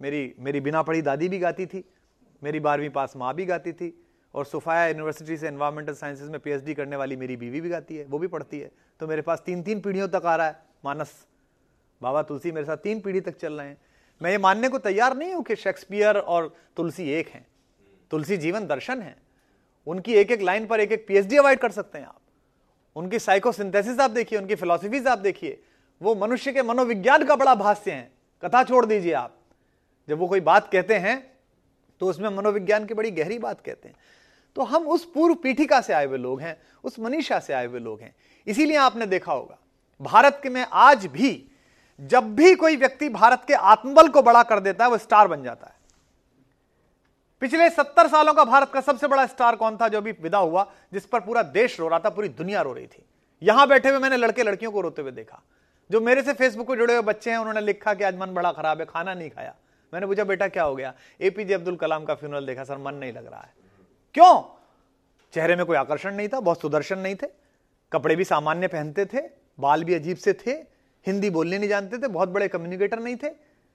मेरी 0.00 0.34
मेरी 0.38 0.60
बिना 0.60 0.82
पढ़ी 0.82 1.02
दादी 1.02 1.28
भी 1.28 1.38
गाती 1.38 1.66
थी, 1.66 1.84
मेरी 2.42 2.60
बारहवीं 2.60 2.90
पास 2.90 3.16
माँ 3.16 3.34
भी 3.34 3.44
गाती 3.44 3.72
थी, 3.72 3.92
और 4.34 4.44
सुफाया 4.44 4.86
यूनिवर्सिटी 4.88 5.36
से 5.36 5.46
एनवायरमेंटल 5.48 5.94
साइंसेज 5.94 6.28
में 6.28 6.38
पीएचडी 6.40 6.74
करने 6.74 6.96
वाली 6.96 7.16
मेरी 7.16 7.36
बीवी 7.36 7.60
भी 7.60 7.68
गाती 7.68 7.96
है, 7.96 8.04
वो 8.04 8.18
भी 8.18 8.26
पढ़ती 8.26 8.60
है। 8.60 8.70
तो 9.00 9.06
मेरे 9.06 9.22
पास 9.22 9.42
तीन 9.46 9.62
तीन 9.62 9.80
पीढ़ियों 9.80 10.08
तक 10.08 10.26
आ 10.26 10.36
रहा 10.36 10.46
है, 10.46 10.62
मानस। 10.84 11.14
बाबा 12.00 12.22
तुलसी 12.22 12.52
मेरे 12.52 12.66
साथ 12.66 12.76
तीन 12.76 13.00
पीढ़ी 13.00 13.20
तक 13.20 13.36
चल 13.36 13.52
रहे 13.52 13.68
हैं। 13.68 13.76
मैं 14.20 14.30
ये 14.30 14.38
मानने 14.38 14.68
को 14.68 14.78
तैयार 14.78 15.16
नहीं 15.16 15.32
हूँ 15.34 15.42
कि 15.42 15.56
शेक्सपियर 15.56 16.18
और 16.18 16.54
तुलसी 16.76 17.10
एक 17.10 17.28
हैं। 17.28 17.46
तुलसी 18.10 18.36
जीवन 18.36 18.66
दर्शन 18.66 19.02
है। 19.02 19.16
उनकी 19.86 20.14
एक 20.14 20.30
एक 20.30 20.40
लाइन 20.40 20.66
पर 20.66 20.80
एक 20.80 20.92
एक 20.92 21.06
पीएचडी 21.08 21.36
अवॉइड 21.36 21.58
कर 21.58 21.70
सकते 21.70 21.98
हैं 21.98 22.06
आप। 22.06 22.19
उनकी 22.96 23.18
साइकोसिंथेसिस 23.18 24.00
आप 24.00 24.10
देखिए, 24.10 24.38
उनकी 24.38 24.54
फिलोसफीज 24.54 25.06
आप 25.06 25.18
देखिए, 25.18 25.62
वो 26.00 26.14
मनुष्य 26.14 26.52
के 26.52 26.62
मनोविज्ञान 26.62 27.24
का 27.24 27.36
बड़ा 27.36 27.54
भाष्य 27.54 27.90
है। 27.90 28.10
कथा 28.42 28.62
छोड़ 28.64 28.84
दीजिए 28.86 29.12
आप। 29.12 29.36
जब 30.08 30.18
वो 30.18 30.26
कोई 30.26 30.40
बात 30.40 30.70
कहते 30.72 30.94
हैं 30.94 31.18
तो 32.00 32.06
उसमें 32.06 32.28
मनोविज्ञान 32.28 32.84
की 32.86 32.94
बड़ी 32.94 33.10
गहरी 33.10 33.38
बात 33.38 33.60
कहते 33.60 33.88
हैं। 33.88 33.96
तो 34.56 34.62
हम 34.62 34.86
उस 34.88 35.04
पूर्व 35.04 35.34
पीठिका 35.34 35.80
से 35.80 35.92
आए 35.92 36.06
हुए 36.06 36.18
लोग 36.18 36.40
हैं, 36.40 36.56
उस 36.84 36.98
मनीषा 36.98 37.38
से 37.38 37.52
आए 37.52 37.66
हुए 37.66 37.80
लोग 37.80 38.00
हैं। 38.00 38.14
इसीलिए 38.46 38.76
आपने 38.76 39.06
देखा 39.06 39.32
होगा, 39.32 39.58
भारत 40.00 40.40
के 40.42 40.48
में 40.48 40.64
आज 40.72 41.06
भी, 41.06 41.50
जब 42.00 42.34
भी 42.34 42.54
कोई 42.54 42.76
व्यक्ति 42.76 43.08
भारत 43.08 43.42
के 43.48 43.54
आत्मबल 43.54 44.08
को 44.08 44.22
बड़ा 44.22 44.42
कर 44.42 44.60
देता 44.60 44.84
है, 44.84 44.90
वो 44.90 44.98
स्टार 44.98 45.28
बन 45.28 45.42
जाता 45.42 45.66
है। 45.66 45.79
पिछले 47.40 47.70
सत्तर 47.70 48.08
सालों 48.08 48.34
का 48.34 48.44
भारत 48.44 48.70
का 48.74 48.80
सबसे 48.80 49.06
बड़ा 49.06 49.26
स्टार 49.26 49.56
कौन 49.56 49.76
था 49.76 49.88
जो 49.88 49.98
अभी 49.98 50.12
विदा 50.12 50.38
हुआ, 50.38 50.72
जिस 50.92 51.06
पर 51.06 51.20
पूरा 51.20 51.42
देश 51.42 51.80
रो 51.80 51.88
रहा 51.88 51.98
था, 51.98 52.10
पूरी 52.10 52.28
दुनिया 52.28 52.62
रो 52.62 52.72
रही 52.72 52.86
थी। 52.86 53.04
यहाँ 53.42 53.68
बैठे 53.68 53.88
हुए 53.88 53.98
मैंने 53.98 54.16
लड़के 54.16 54.42
लड़कियों 54.42 54.72
को 54.72 54.80
रोते 54.80 55.02
हुए 55.02 55.10
देखा। 55.10 55.42
जो 55.90 56.00
मेरे 56.00 56.22
से 56.22 56.32
फेसबुक 56.32 56.68
पर 56.68 56.76
जुड़े 56.76 56.94
हुए 56.94 57.02
बच्चे 57.02 57.30
हैं, 57.30 57.38
उन्होंने 57.38 57.60
लिखा 57.60 57.94
कि 57.94 58.04
आज 58.04 58.16
मन 58.18 58.26
बड़ा 58.26 58.52
खराब 58.52 58.80
है, 58.80 58.86
खाना 58.86 59.14
नहीं 59.14 59.30
खाया। 59.30 59.54
मैंने 59.94 60.06
पूछा, 60.06 60.24
बेटा, 60.24 60.48
क्या 60.48 60.62
हो 60.62 60.76
गया? 60.76 60.94
एपीजे 61.20 61.54
अब्दुल 61.54 61.76
कलाम 61.76 62.04
का 62.04 62.14
फ्यूनरल 62.14 62.46
देखा, 62.46 62.64
सर, 62.64 62.78
मन 62.78 62.94
नहीं 62.94 63.12
लग 63.12 63.26
रहा 63.26 63.40
है। 63.40 63.54
क्यों? 64.14 64.56
चेहरे 65.32 65.56
में 65.56 65.66
कोई 65.66 65.76
आकर्षण 65.76 66.14
नहीं 66.14 66.28
था, 66.28 66.40
बहुत 66.40 66.60
सुदर्शन 66.60 66.98
नहीं 66.98 67.14
थे। 67.14 67.26
कपड़े 67.92 68.16
भी 68.16 68.24
सामान्य 68.24 68.66
पहनते 68.68 69.06
थे, 69.06 69.20
बाल 69.60 69.84
भी 69.84 69.94
अजीब 69.94 70.16
से 70.16 70.32
थे, 70.32 70.50
हिंदी 71.06 71.30
बोलने 71.30 71.58
नहीं 71.58 71.68
जानते 71.68 71.98
थे, 71.98 72.08
बहुत 72.08 72.28
बड़े 72.28 72.48
कम्युनिकेटर 72.48 72.98
नहीं 72.98 73.16
थे। 73.16 73.28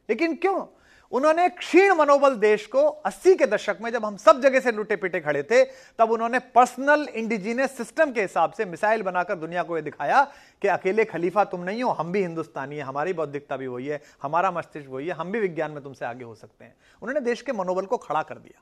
लेकिन 0.10 0.36
क्यों? 0.36 0.66
उन्होंने 1.12 1.48
क्षीण 1.50 1.94
मनोबल 1.94 2.36
देश 2.36 2.66
को 2.66 2.82
80 3.06 3.36
के 3.36 3.46
दशक 3.46 3.78
में 3.82 3.92
जब 3.92 4.06
हम 4.06 4.18
सब 4.18 4.42
जगह 4.42 4.60
से 4.60 4.72
लुटे 4.72 4.96
पिटे 4.96 5.20
खड़े 5.20 5.44
थे, 5.44 5.64
तब 6.00 6.12
उन्होंने 6.12 6.40
पर्सनल 6.40 7.08
इंडिजीनियस 7.16 7.78
सिस्टम 7.78 8.12
के 8.12 8.22
हिसाब 8.22 8.52
से 8.52 8.66
मिसाइल 8.66 9.02
बनाकर 9.02 9.36
दुनिया 9.36 9.64
को 9.64 9.78
यह 9.78 9.84
दिखाया 9.84 10.24
कि 10.62 10.68
अकेले 10.68 11.06
खलीफा 11.06 11.44
तुम 11.44 11.64
नहीं 11.64 11.84
हो, 11.84 11.90
हम 11.90 12.12
भी 12.12 12.22
हिंदुस्तानी 12.22 12.76
है, 12.76 12.84
हमारी 12.84 13.14
बौद्धिकता 13.14 13.58
भी 13.58 13.68
वही 13.68 13.88
है, 13.88 14.02
हमारा 14.22 14.52
मस्तिष्क 14.52 14.90
वही 14.90 15.08
है, 15.08 15.14
हम 15.14 15.32
भी 15.32 15.40
विज्ञान 15.40 15.72
में 15.72 15.84
तुमसे 15.84 16.06
आगे 16.06 16.24
हो 16.24 16.36
सकते 16.36 16.66
हैं। 16.66 16.76
उन्होंने 17.02 17.22
देश 17.22 17.42
के 17.42 17.52
मनोबल 17.52 17.86
को 17.86 17.98
खड़ा 17.98 18.24
कर 18.24 18.36
दिया 18.36 18.62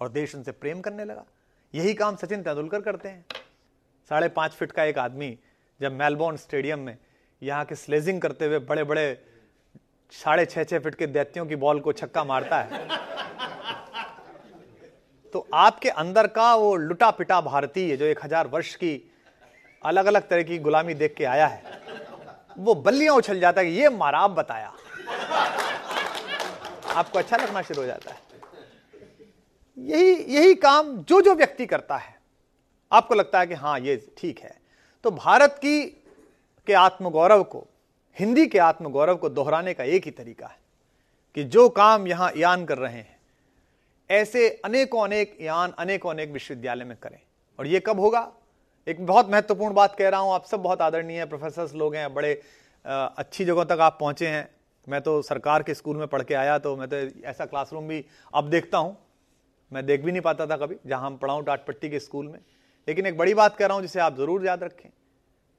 और 0.00 0.08
देश 0.08 0.34
उनसे 0.34 0.52
प्रेम 0.52 0.80
करने 0.80 1.04
लगा। 1.04 1.24
यही 1.74 1.94
काम 1.94 2.16
सचिन 2.16 2.42
तेंदुलकर 2.42 2.80
करते 2.80 3.08
हैं। 3.08 3.24
साढ़े 4.10 4.28
पाँच 4.28 4.52
फीट 4.52 4.72
का 4.72 4.84
एक 4.84 4.98
आदमी 4.98 5.38
जब 5.80 5.92
मेलबोर्न 5.92 6.36
स्टेडियम 6.36 6.78
में 6.78 6.96
यहाँ 7.42 7.64
के 7.64 7.74
स्लेजिंग 7.74 8.20
करते 8.20 8.46
हुए 8.46 8.58
बड़े 8.58 8.84
बड़े 8.84 9.22
साढ़े 10.12 10.44
छह 10.46 10.64
छह 10.64 10.78
फीट 10.78 10.94
के 10.94 11.06
दैत्यों 11.08 11.46
की 11.46 11.56
बॉल 11.56 11.80
को 11.80 11.92
छक्का 11.92 12.24
मारता 12.24 12.60
है। 12.60 12.88
तो 15.34 15.46
आपके 15.54 15.88
अंदर 15.90 16.26
का 16.28 16.54
वो 16.54 16.74
लुटा 16.76 17.10
पिटा 17.12 17.40
भारतीय 17.40 17.96
जो 17.96 18.04
एक 18.06 18.24
हज़ार 18.24 18.46
वर्ष 18.48 18.74
की 18.74 18.92
अलग 19.82 20.06
अलग 20.06 20.28
तरह 20.28 20.42
की 20.42 20.58
गुलामी 20.58 20.94
देख 20.94 21.14
के 21.16 21.24
आया 21.26 21.46
है, 21.46 21.62
वो 22.58 22.74
बल्लियाँ 22.76 23.14
उछल 23.16 23.40
जाता 23.40 23.60
है 23.60 23.72
ये 23.72 23.88
मारा, 23.90 24.18
आप 24.18 24.30
बताया। 24.30 24.72
आपको 26.90 27.18
अच्छा 27.18 27.36
लगना 27.36 27.62
शुरू 27.62 27.80
हो 27.80 27.86
जाता 27.86 28.10
है। 28.10 28.18
यही 29.78 30.12
यही 30.34 30.54
काम 30.56 30.96
जो 30.98 31.20
जो 31.20 31.34
व्यक्ति 31.34 31.66
करता 31.66 31.96
है, 31.96 32.14
आपको 32.92 33.14
लगता 33.14 33.40
है 33.40 33.46
कि 33.46 33.54
हाँ 33.54 33.78
ये 33.80 33.96
ठीक 34.18 34.38
है। 34.38 34.54
तो 35.04 35.10
भारत 35.12 35.58
की, 35.58 35.84
के 36.66 36.72
आत्मगौरव 36.74 37.42
को 37.44 37.66
हिंदी 38.16 38.46
के 38.46 38.58
आत्मगौरव 38.58 39.16
को 39.16 39.28
दोहराने 39.28 39.74
का 39.74 39.84
एक 39.86 40.04
ही 40.04 40.10
तरीका 40.10 40.46
है 40.46 40.58
कि 41.36 41.44
जो 41.44 41.68
काम 41.70 42.06
यहाँ 42.06 42.30
यान 42.36 42.64
कर 42.64 42.78
रहे 42.78 42.92
हैं, 42.92 43.18
ऐसे 44.10 44.48
अनेकों 44.64 45.02
अनेक 45.02 45.36
यान 45.40 45.72
अनेकों 45.78 46.10
अनेक 46.10 46.30
विश्वविद्यालय 46.32 46.84
में 46.84 46.96
करें। 46.96 47.18
और 47.58 47.66
यह 47.66 47.82
कब 47.86 48.00
होगा? 48.00 48.30
एक 48.86 49.04
बहुत 49.06 49.30
महत्वपूर्ण 49.30 49.74
बात 49.74 49.94
कह 49.96 50.08
रहा 50.08 50.20
हूँ, 50.20 50.32
आप 50.32 50.44
सब 50.44 50.62
बहुत 50.62 50.82
आदरणीय 50.82 51.24
प्रोफेसर 51.26 51.76
लोग 51.76 51.94
हैं, 51.94 52.12
बड़े 52.14 52.40
अच्छी 52.84 53.44
जगहों 53.44 53.64
तक 53.64 53.78
आप 53.80 53.96
पहुँचे 54.00 54.26
हैं। 54.28 54.48
मैं 54.86 55.00
तो 55.00 55.20
सरकार 55.22 55.62
के 55.62 55.74
स्कूल 55.74 55.96
में 55.96 56.06
पढ़ 56.08 56.22
के 56.22 56.34
आया 56.34 56.58
तो 56.58 56.76
मैं 56.76 56.88
तो 56.88 56.96
ऐसा 57.24 57.44
क्लासरूम 57.46 57.88
भी 57.88 58.04
अब 58.32 58.48
देखता 58.50 58.78
हूँ। 58.78 58.96
मैं 59.72 59.84
देख 59.86 60.04
भी 60.04 60.12
नहीं 60.12 60.22
पाता 60.22 60.46
था 60.46 60.56
कभी, 60.56 60.76
जहाँ 60.86 61.06
हम 61.06 61.16
पढ़ाऊं 61.16 61.42
टाटपट्टी 61.44 61.90
के 61.90 61.98
स्कूल 62.00 62.26
में। 62.26 62.38
लेकिन 62.88 63.06
एक 63.06 63.18
बड़ी 63.18 63.34
बात 63.34 63.56
कह 63.56 63.66
रहा 63.66 63.74
हूँ, 63.74 63.82
जिसे 63.82 64.00
आप 64.00 64.16
ज़रूर 64.16 64.46
याद 64.46 64.62
रखें। 64.62 64.88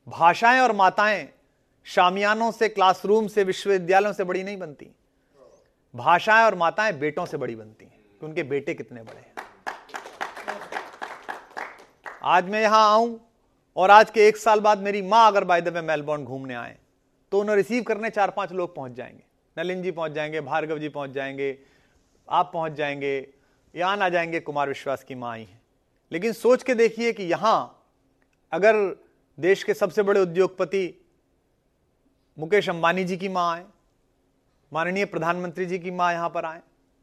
भाषाएँ 0.07 0.59
और 0.61 0.71
माताएँ 0.73 1.27
शामियानों 1.87 2.51
से 2.51 2.67
क्लासरूम 2.69 3.27
से 3.27 3.43
विश्वविद्यालयों 3.43 4.13
से 4.13 4.23
बड़ी 4.23 4.43
नहीं 4.43 4.57
बनती। 4.57 4.87
भाषाएँ 5.93 6.45
और 6.45 6.55
माताएँ 6.55 6.93
बेटों 6.93 7.25
से 7.25 7.37
बड़ी 7.37 7.55
बनती 7.55 7.85
हैं, 7.85 7.99
कि 8.19 8.25
उनके 8.25 8.43
बेटे 8.43 8.73
कितने 8.73 9.01
बड़े 9.03 9.19
हैं। 9.19 9.33
आज 12.23 12.49
मैं 12.49 12.61
यहाँ 12.61 12.83
आऊँ 12.91 13.19
और 13.75 13.91
आज 13.91 14.09
के 14.11 14.27
एक 14.27 14.37
साल 14.37 14.59
बाद 14.59 14.79
मेरी 14.79 15.01
माँ 15.01 15.27
अगर 15.27 15.43
बाय 15.43 15.61
द 15.61 15.67
वे 15.67 15.81
मेलबोर्न 15.81 16.23
घूमने 16.23 16.53
आए 16.53 16.77
तो 17.31 17.39
उन्हें 17.39 17.55
रिसीव 17.55 17.83
करने 17.83 18.09
चार 18.09 18.31
पाँच 18.31 18.51
लोग 18.51 18.75
पहुँच 18.75 18.91
जाएँगे। 18.91 19.23
नलिन 19.57 19.81
जी 19.83 19.91
पहुँच 19.91 20.11
जाएँगे, 20.11 20.41
भार्गव 20.41 20.79
जी 20.79 20.89
पहुँच 20.89 21.09
जाएँगे, 21.09 21.57
आप 22.27 22.51
पहुँच 22.53 22.71
जाएँगे, 22.71 23.27
यहाँ 23.75 23.97
आ 23.97 24.09
जाएँगे, 24.09 24.39
कुमार 24.39 24.67
विश्वास 24.67 25.03
की 25.03 25.15
माँ 25.15 25.31
आई 25.31 25.43
है। 25.43 25.61
लेकिन 26.11 26.33
सोच 26.33 26.63
के 26.63 26.75
देखिए 26.75 27.13
कि 27.13 27.23
यहाँ 27.23 27.87
अगर 28.53 28.75
देश 29.37 29.63
के 29.63 29.73
सबसे 29.73 30.03
बड़े 30.03 30.19
उद्योगपति 30.19 31.00
मुकेश 32.37 32.69
अंबानी 32.69 33.03
जी 33.03 33.17
की 33.17 33.29
माँ 33.29 33.53
आए, 33.53 33.63
माननीय 34.71 35.05
प्रधानमंत्री 35.05 35.65
जी 35.65 35.79
की 35.79 35.91
माँ 35.91 36.11
यहाँ 36.13 36.29
पर 36.29 36.45
आए 36.45 36.61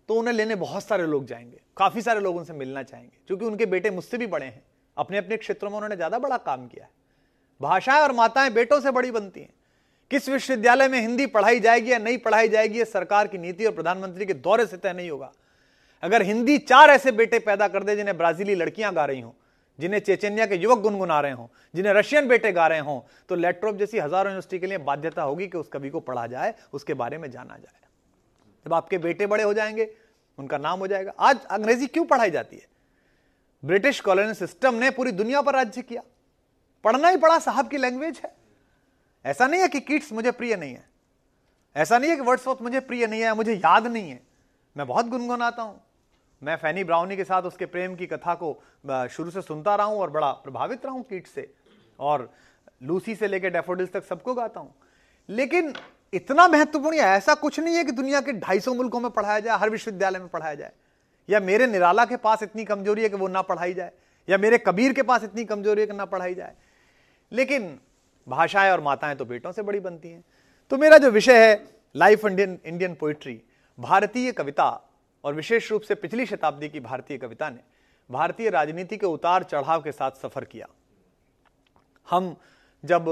तो 0.08 0.14
उन्हें 0.14 0.34
लेने 0.34 0.54
बहुत 0.56 0.84
सारे 0.84 1.06
लोग 1.06 1.24
जाएँगे, 1.26 1.60
काफ़ी 1.76 2.02
सारे 2.02 2.20
लोग 2.20 2.36
उनसे 2.36 2.52
मिलना 2.52 2.82
चाहेंगे, 2.82 3.16
क्योंकि 3.26 3.44
उनके 3.44 3.66
बेटे 3.66 3.90
मुझसे 3.90 4.18
भी 4.18 4.26
बड़े 4.26 4.46
हैं 4.46 4.62
अपने 4.96 5.18
अपने 5.18 5.36
क्षेत्रों 5.36 5.70
में 5.70 5.76
उन्होंने 5.76 5.96
ज़्यादा 5.96 6.18
बड़ा 6.18 6.36
काम 6.38 6.66
किया 6.66 6.84
है। 6.84 6.90
भाषाएँ 7.60 8.02
और 8.02 8.12
माताएँ 8.12 8.50
बेटों 8.50 8.80
से 8.80 8.90
बड़ी 8.90 9.10
बनती 9.10 9.40
हैं। 9.40 9.52
किस 10.10 10.28
विश्वविद्यालय 10.28 10.88
में 10.88 11.00
हिंदी 11.00 11.26
पढ़ाई 11.26 11.60
जाएगी 11.60 11.92
या 11.92 11.98
नहीं 11.98 12.18
पढ़ाई 12.18 12.48
जाएगी, 12.48 12.78
ये 12.78 12.84
सरकार 12.84 13.26
की 13.28 13.38
नीति 13.38 13.64
और 13.64 13.72
प्रधानमंत्री 13.72 14.26
के 14.26 14.34
दौरे 14.34 14.66
से 14.66 14.76
तय 14.76 14.92
नहीं 14.92 15.10
होगा। 15.10 15.32
अगर 16.02 16.22
हिंदी 16.22 16.56
चार 16.58 16.90
ऐसे 16.90 17.12
बेटे 17.12 17.38
पैदा 17.40 17.68
कर 17.68 17.84
दे 17.84 17.96
जिन्हें 17.96 18.16
ब्राजीली 18.18 18.54
लड़कियाँ 18.54 18.92
गा 18.94 19.04
रही 19.04 19.20
हों 19.20 19.32
जिन्हें 19.78 20.00
चेचनिया 20.00 20.46
के 20.46 20.54
युवक 20.54 20.78
गुनगुना 20.78 21.20
रहे 21.20 21.32
हों, 21.32 21.46
जिन्हें 21.74 21.92
रशियन 21.92 22.28
बेटे 22.28 22.52
गा 22.52 22.66
रहे 22.66 22.78
हों 22.78 23.00
तो 23.28 23.34
लेट्रोप 23.34 23.76
जैसी 23.76 23.98
हज़ारों 23.98 24.30
यूनिवर्सिटी 24.30 24.58
के 24.58 24.66
लिए 24.66 24.78
बाध्यता 24.78 25.22
होगी 25.22 25.46
कि 25.46 25.58
उस 25.58 25.68
कवि 25.68 25.90
को 25.90 26.00
पढ़ा 26.00 26.26
जाए, 26.26 26.54
उसके 26.72 26.94
बारे 26.94 27.18
में 27.18 27.30
जाना 27.30 27.56
जाए। 27.56 27.80
जब 28.66 28.74
आपके 28.74 28.98
बेटे 28.98 29.26
बड़े 29.26 29.44
हो 29.44 29.54
जाएँगे, 29.54 29.94
उनका 30.38 30.58
नाम 30.58 30.78
हो 30.78 30.86
जाएगा। 30.86 31.12
आज 31.20 31.44
अंग्रेज़ी 31.44 31.86
क्यों 31.86 32.04
पढ़ाई 32.04 32.30
जाती 32.30 32.56
है? 32.56 32.66
ब्रिटिश 33.64 34.00
कॉलोनी 34.00 34.34
सिस्टम 34.34 34.74
ने 34.74 34.90
पूरी 34.90 35.12
दुनिया 35.12 35.42
पर 35.42 35.54
राज्य 35.54 35.82
किया। 35.82 36.02
पढ़ना 36.84 37.08
ही 37.08 37.16
पड़ा, 37.16 37.38
साहब 37.38 37.68
की 37.68 37.76
लैंग्वेज 37.76 38.20
है। 38.24 38.34
ऐसा 39.24 39.46
नहीं 39.46 39.60
है 39.60 39.68
कि 39.68 39.80
किट्स 39.80 40.12
मुझे 40.12 40.30
प्रिय 40.30 40.56
नहीं 40.56 40.74
है। 40.74 40.88
ऐसा 41.76 41.98
नहीं 41.98 42.10
है 42.10 42.16
कि 42.16 42.22
वर्ड्सवर्थ 42.22 42.62
मुझे 42.62 42.80
प्रिय 42.80 43.06
नहीं 43.06 43.20
है, 43.20 43.34
मुझे 43.34 43.54
याद 43.54 43.86
नहीं 43.86 44.10
है। 44.10 44.20
मैं 44.76 44.86
बहुत 44.86 45.06
गुनगुनाता 45.06 45.62
हूँ। 45.62 45.80
मैं 46.42 46.56
फैनी 46.56 46.84
ब्राउनी 46.84 47.16
के 47.16 47.24
साथ 47.24 47.42
उसके 47.42 47.66
प्रेम 47.66 47.94
की 47.94 48.06
कथा 48.06 48.34
को 48.34 48.52
शुरू 49.08 49.30
से 49.30 49.42
सुनता 49.42 49.74
रहा 49.74 49.86
हूँ 49.86 50.00
और 50.00 50.10
बड़ा 50.10 50.30
प्रभावित 50.32 50.84
रहा 50.84 50.94
हूँ 50.94 51.02
कीट 51.02 51.26
से। 51.26 51.50
और 51.98 52.30
लूसी 52.82 53.14
से 53.14 53.26
लेकर 53.26 53.50
डेफोडिल्स 53.50 53.92
तक 53.92 54.04
सबको 54.04 54.34
गाता 54.34 54.60
हूँ। 54.60 54.74
लेकिन 55.28 55.72
इतना 56.12 56.46
महत्वपूर्ण 56.48 56.96
ऐसा 56.96 57.34
कुछ 57.34 57.58
नहीं 57.60 57.76
है 57.76 57.84
कि 57.84 57.92
दुनिया 57.92 58.20
के 58.20 58.32
250 58.34 58.76
मुल्कों 58.76 59.00
में 59.00 59.10
पढ़ाया 59.10 59.40
जाए, 59.40 59.58
हर 59.58 59.70
विश्वविद्यालय 59.70 60.18
में 60.18 60.28
पढ़ाया 60.28 60.54
जाए। 60.54 60.72
या 61.28 61.40
मेरे 61.40 61.66
निराला 61.66 62.04
के 62.04 62.16
पास 62.16 62.42
इतनी 62.42 62.64
कमज़ोरी 62.64 63.02
है 63.02 63.08
कि 63.08 63.16
वो 63.16 63.28
ना 63.28 63.42
पढ़ाई 63.42 63.74
जाए, 63.74 63.92
या 64.28 64.38
मेरे 64.38 64.58
कबीर 64.58 64.92
के 64.92 65.02
पास 65.02 65.24
इतनी 65.24 65.44
कमज़ोरी 65.44 65.80
है 65.80 65.86
कि 65.86 65.92
ना 65.92 66.04
पढ़ाई 66.04 66.34
जाए। 66.34 66.54
लेकिन 67.32 67.78
भाषाएँ 68.26 68.70
और 68.70 68.80
माताएँ 68.80 69.16
तो 69.16 69.24
बेटों 69.24 69.52
से 69.52 69.62
बड़ी 69.62 69.80
बनती 69.80 70.08
हैं। 70.08 70.24
तो 70.70 70.78
मेरा 70.78 70.98
जो 70.98 71.10
विषय 71.10 71.46
है 71.46 71.64
लाइफ 71.94 72.24
इंडियन 72.24 72.58
इंडियन 72.66 72.94
पोइट्री 72.94 73.40
भारतीय 73.78 74.32
कविता 74.32 74.84
और 75.24 75.34
विशेष 75.34 75.70
रूप 75.70 75.82
से 75.82 75.94
पिछली 75.94 76.26
शताब्दी 76.26 76.68
की 76.68 76.80
भारतीय 76.80 77.18
कविता 77.18 77.48
ने 77.50 77.60
भारतीय 78.10 78.50
राजनीति 78.50 78.96
के 78.96 79.06
उतार 79.06 79.42
चढ़ाव 79.42 79.82
के 79.82 79.92
साथ 79.92 80.10
सफ़र 80.12 80.44
किया। 80.44 80.66
हम 82.08 82.34
जब 82.84 83.06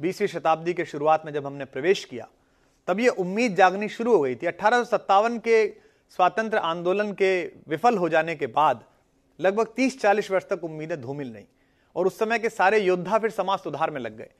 बीसवीं 0.00 0.28
शताब्दी 0.28 0.74
के 0.74 0.84
शुरुआत 0.84 1.26
में 1.26 1.32
जब 1.32 1.46
हमने 1.46 1.64
प्रवेश 1.64 2.04
किया, 2.04 2.28
तब 2.88 3.00
यह 3.00 3.10
उम्मीद 3.18 3.54
जागनी 3.56 3.88
शुरू 3.88 4.12
हो 4.12 4.20
गई 4.20 4.34
थी। 4.34 4.46
अठारह 4.46 5.38
के 5.38 5.66
स्वातंत्र 6.16 6.58
आंदोलन 6.58 7.12
के 7.12 7.30
विफल 7.68 7.96
हो 7.96 8.08
जाने 8.08 8.34
के 8.36 8.46
बाद 8.48 8.84
लगभग 9.38 9.74
30-40 9.76 10.30
वर्ष 10.30 10.44
तक 10.50 10.64
उम्मीदें 10.64 11.00
धूमिल 11.00 11.32
नहीं 11.32 11.44
और 11.96 12.06
उस 12.06 12.18
समय 12.18 12.38
के 12.38 12.48
सारे 12.48 12.78
योद्धा 12.78 13.18
फिर 13.18 13.30
समाज 13.30 13.58
सुधार 13.58 13.90
में 13.90 14.00
लग 14.00 14.16
गए। 14.16 14.30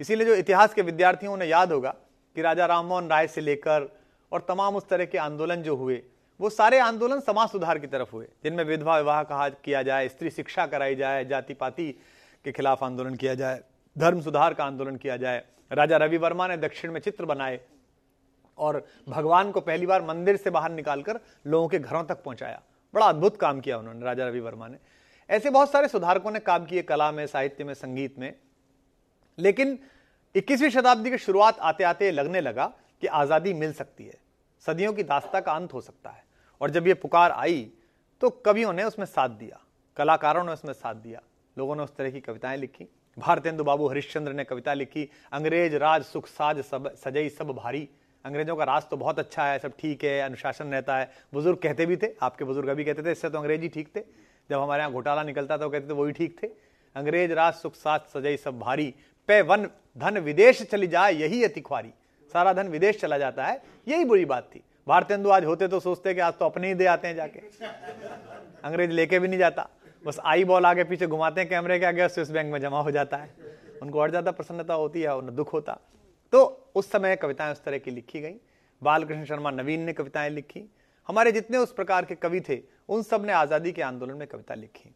इसीलिए 0.00 0.26
जो 0.26 0.34
इतिहास 0.34 0.74
के 0.74 0.82
विद्यार्थियों 0.82 1.36
ने 1.36 1.46
याद 1.46 1.72
होगा 1.72 1.94
कि 2.36 2.42
राजा 2.42 2.66
राममोहन 2.66 3.08
राय 3.08 3.26
से 3.28 3.40
लेकर 3.40 3.88
और 4.32 4.44
तमाम 4.48 4.76
उस 4.76 4.88
तरह 4.88 5.04
के 5.04 5.18
आंदोलन 5.18 5.62
जो 5.62 5.76
हुए 5.76 6.02
वो 6.42 6.50
सारे 6.50 6.78
आंदोलन 6.78 7.20
समाज 7.20 7.48
सुधार 7.48 7.78
की 7.78 7.86
तरफ़ 7.86 8.10
हुए, 8.12 8.26
जिनमें 8.44 8.64
विधवा 8.64 8.96
विवाह 8.98 9.22
कहा, 9.22 9.48
किया 9.48 9.82
जाए, 9.82 10.08
स्त्री 10.08 10.30
शिक्षा 10.30 10.66
कराई 10.66 10.94
जाए 10.94 11.24
जाति 11.24 11.54
पाति 11.54 11.86
के 12.44 12.52
खिलाफ 12.52 12.82
आंदोलन 12.84 13.14
किया 13.14 13.34
जाए, 13.34 13.60
धर्म 13.98 14.20
सुधार 14.20 14.54
का 14.54 14.64
आंदोलन 14.64 14.96
किया 14.96 15.16
जाए। 15.16 15.44
राजा 15.72 15.96
रवि 15.96 16.16
वर्मा 16.16 16.48
ने 16.48 16.56
दक्षिण 16.56 16.92
में 16.92 17.00
चित्र 17.00 17.24
बनाए 17.24 17.60
और 18.58 18.86
भगवान 19.08 19.50
को 19.50 19.60
पहली 19.60 19.86
बार 19.86 20.02
मंदिर 20.02 20.36
से 20.36 20.50
बाहर 20.50 20.70
निकालकर 20.70 21.20
लोगों 21.46 21.68
के 21.68 21.78
घरों 21.78 22.04
तक 22.04 22.22
पहुँचाया। 22.22 22.60
बड़ा 22.94 23.06
अद्भुत 23.06 23.36
काम 23.36 23.60
किया 23.60 23.78
उन्होंने, 23.78 24.04
राजा 24.04 24.28
रवि 24.28 24.40
वर्मा 24.40 24.68
ने। 24.68 24.78
ऐसे 25.30 25.50
बहुत 25.50 25.70
सारे 25.70 25.88
सुधारकों 25.88 26.30
ने 26.30 26.38
काम 26.40 26.64
किए 26.64 26.82
कला 26.82 27.12
में, 27.12 27.26
साहित्य 27.26 27.64
में, 27.64 27.74
संगीत 27.74 28.18
में। 28.18 28.34
लेकिन 29.38 29.78
21वीं 30.34 30.70
शताब्दी 30.70 31.10
की 31.10 31.18
शुरुआत 31.18 31.58
आते 31.58 31.84
आते 31.84 32.10
लगने 32.10 32.40
लगा 32.40 32.66
कि 33.00 33.06
आज़ादी 33.06 33.52
मिल 33.54 33.72
सकती 33.72 34.06
है। 34.06 34.20
सदियों 34.66 34.92
की 34.92 35.02
दास्ता 35.02 35.40
का 35.40 35.52
अंत 35.52 35.72
हो 35.72 35.80
सकता 35.80 36.10
है। 36.10 36.31
और 36.62 36.70
जब 36.70 36.86
ये 36.86 36.94
पुकार 36.94 37.30
आई 37.32 37.70
तो 38.22 38.28
कवियों 38.30 38.72
ने 38.72 38.84
उसमें 38.84 39.06
साथ 39.06 39.28
दिया, 39.30 39.58
कलाकारों 39.96 40.44
ने 40.44 40.52
उसमें 40.52 40.72
साथ 40.72 40.94
दिया, 40.96 41.20
लोगों 41.56 41.76
ने 41.76 41.82
उस 41.82 41.96
तरह 41.96 42.10
की 42.10 42.20
कविताएँ 42.20 42.56
लिखी। 42.58 42.86
भारतेंदु 43.16 43.64
बाबू 43.64 43.88
हरिश्चंद्र 43.88 44.32
ने 44.32 44.44
कविता 44.44 44.74
लिखी, 44.74 45.08
अंग्रेज़ 45.32 45.74
राज 45.76 46.02
सुख 46.04 46.26
साज 46.28 46.60
सब, 46.60 46.94
सजई 46.96 47.28
सब 47.28 47.50
भारी। 47.52 47.88
अंग्रेज़ों 48.24 48.56
का 48.56 48.64
राज 48.64 48.82
तो 48.90 48.96
बहुत 48.96 49.18
अच्छा 49.18 49.44
है, 49.44 49.58
सब 49.58 49.72
ठीक 49.78 50.04
है, 50.04 50.20
अनुशासन 50.20 50.66
रहता 50.66 50.96
है। 50.96 51.10
बुज़ुर्ग 51.32 51.58
कहते 51.58 51.86
भी 51.86 51.96
थे, 51.96 52.12
आपके 52.22 52.44
बुज़ुर्ग 52.44 52.68
अभी 52.68 52.84
कहते 52.84 53.02
थे, 53.02 53.12
इससे 53.12 53.30
तो 53.30 53.38
अंग्रेज़ी 53.38 53.68
ठीक 53.68 53.88
थे। 53.96 54.00
जब 54.50 54.58
हमारे 54.58 54.82
यहाँ 54.82 54.92
घोटाला 54.92 55.22
निकलता 55.22 55.58
था, 55.58 55.64
वो 55.64 55.70
कहते 55.70 55.88
थे 55.88 55.92
वही 55.92 56.12
ठीक 56.12 56.42
थे। 56.42 56.46
अंग्रेज़ 56.96 57.32
राज 57.32 57.54
सुख 57.54 57.74
साज 57.74 58.00
सजई 58.14 58.36
सब 58.36 58.58
भारी। 58.58 58.94
पे 59.28 59.40
वन, 59.42 59.68
धन 59.96 60.18
विदेश 60.20 60.62
चली 60.62 60.86
जाए, 60.86 61.12
यही 61.12 61.44
अति 61.44 61.60
ख्वारी। 61.60 61.92
सारा 62.34 62.52
धन 62.52 62.68
विदेश 62.68 63.00
चला 63.00 63.18
जाता 63.18 63.46
है, 63.46 63.62
यही 63.88 64.04
बुरी 64.04 64.24
बात 64.24 64.50
थी। 64.54 64.62
भारतेंदु 64.86 65.30
आज 65.30 65.44
होते 65.44 65.68
तो 65.68 65.78
सोचते 65.80 66.14
कि 66.14 66.20
आज 66.20 66.32
तो 66.34 66.44
अपने 66.44 66.68
ही 66.68 66.74
दे 66.74 66.86
आते 66.86 67.08
हैं 67.08 67.14
जाके। 67.16 67.40
अंग्रेज़ 68.64 68.90
लेके 68.90 69.18
भी 69.18 69.28
नहीं 69.28 69.38
जाता। 69.38 69.68
बस 70.04 70.18
आई 70.24 70.44
बॉल 70.44 70.66
आगे 70.66 70.84
पीछे 70.84 71.06
घुमाते 71.06 71.40
हैं 71.40 71.48
कैमरे 71.50 71.78
के 71.78 71.86
आगे 71.86 72.08
स्विस 72.08 72.30
बैंक 72.30 72.52
में 72.52 72.60
जमा 72.60 72.80
हो 72.80 72.90
जाता 72.90 73.16
है। 73.16 73.30
उनको 73.82 74.00
और 74.00 74.10
ज़्यादा 74.10 74.30
प्रसन्नता 74.30 74.74
होती 74.74 75.02
है 75.02 75.16
उन्हें 75.16 75.34
दुख 75.36 75.52
होता। 75.52 75.78
तो 76.32 76.70
उस 76.74 76.90
समय 76.92 77.16
कविताएँ 77.16 77.52
उस 77.52 77.62
तरह 77.64 77.78
की 77.78 77.90
लिखी 77.90 78.20
गई। 78.20 78.34
बालकृष्ण 78.82 79.24
शर्मा 79.24 79.50
नवीन 79.50 79.80
ने 79.80 79.92
कविताएँ 79.92 80.30
लिखी। 80.30 80.68
हमारे 81.08 81.32
जितने 81.32 81.58
उस 81.58 81.72
प्रकार 81.72 82.04
के 82.04 82.14
कवि 82.14 82.40
थे, 82.40 82.60
उन 82.88 83.02
सबने 83.02 83.32
आज़ादी 83.32 83.72
के 83.72 83.82
आंदोलन 83.82 84.14
में 84.14 84.26
कविता 84.28 84.54
लिखी। 84.54 84.94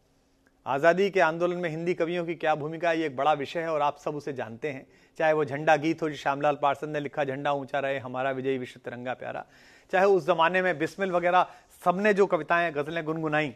आज़ादी 0.66 1.08
के 1.10 1.20
आंदोलन 1.20 1.56
में 1.56 1.68
हिंदी 1.70 1.94
कवियों 1.94 2.24
की 2.26 2.34
क्या 2.34 2.54
भूमिका, 2.54 2.92
ये 2.92 3.06
एक 3.06 3.16
बड़ा 3.16 3.32
विषय 3.34 3.60
है 3.60 3.68
और 3.68 3.82
आप 3.82 3.98
सब 3.98 4.16
उसे 4.16 4.32
जानते 4.32 4.70
हैं। 4.70 4.86
चाहे 5.18 5.32
वो 5.32 5.44
झंडा 5.44 5.76
गीत 5.76 6.02
हो 6.02 6.08
जो, 6.10 6.16
श्यामलाल 6.16 6.58
पार्षद 6.62 6.88
ने 6.88 7.00
लिखा, 7.00 7.24
झंडा 7.24 7.52
ऊँचा 7.52 7.78
रहे, 7.78 7.98
हमारा 7.98 8.30
विजयी 8.30 8.58
विश्व 8.58 8.80
तिरंगा 8.84 9.14
प्यारा। 9.14 9.44
चाहे 9.92 10.06
उस 10.06 10.26
जमाने 10.26 10.62
में 10.62 10.78
बिस्मिल 10.78 11.10
वगैरह, 11.12 11.46
सबने 11.82 12.12
जो 12.14 12.26
कविताएँ, 12.26 12.72
गजलें 12.72 13.04
गुनगुनाई। 13.04 13.54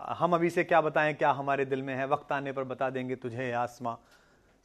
हम 0.00 0.34
अभी 0.34 0.50
से 0.50 0.64
क्या 0.64 0.80
बताएँ, 0.80 1.14
क्या 1.14 1.30
हमारे 1.32 1.64
दिल 1.64 1.82
में 1.82 1.94
है? 1.94 2.06
वक्त 2.08 2.32
आने 2.32 2.52
पर 2.52 2.64
बता 2.64 2.90
देंगे 2.90 3.16
तुझे 3.16 3.50
आसमां। 3.54 3.94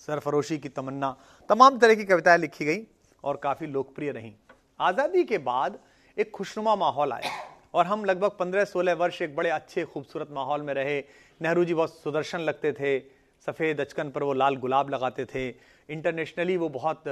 सरफरोशी 0.01 0.57
की 0.57 0.69
तमन्ना। 0.69 1.15
तमाम 1.49 1.77
तरह 1.79 1.95
की 1.95 2.05
कविताएँ 2.05 2.37
लिखी 2.39 2.65
गई 2.65 2.81
और 3.23 3.37
काफ़ी 3.43 3.67
लोकप्रिय 3.67 4.11
रही। 4.11 4.33
आज़ादी 4.79 5.23
के 5.23 5.37
बाद 5.39 5.79
एक 6.17 6.31
खुशनुमा 6.31 6.75
माहौल 6.75 7.13
आया 7.13 7.31
और 7.73 7.85
हम 7.85 8.05
लगभग 8.05 8.31
पंद्रह 8.39 8.65
सोलह 8.65 8.93
वर्ष 8.93 9.21
एक 9.21 9.35
बड़े 9.35 9.49
अच्छे, 9.49 9.83
खूबसूरत 9.83 10.31
माहौल 10.31 10.61
में 10.61 10.73
रहे। 10.73 10.99
नेहरू 11.41 11.63
जी 11.65 11.73
बहुत 11.73 11.93
सुदर्शन 11.93 12.39
लगते 12.41 12.71
थे। 12.73 12.99
सफ़ेद 13.47 13.81
अचकन 13.81 14.09
पर 14.09 14.23
वो 14.23 14.33
लाल 14.33 14.55
गुलाब 14.55 14.89
लगाते 14.89 15.25
थे। 15.25 15.47
इंटरनेशनली 15.89 16.57
वो 16.57 16.69
बहुत 16.69 17.03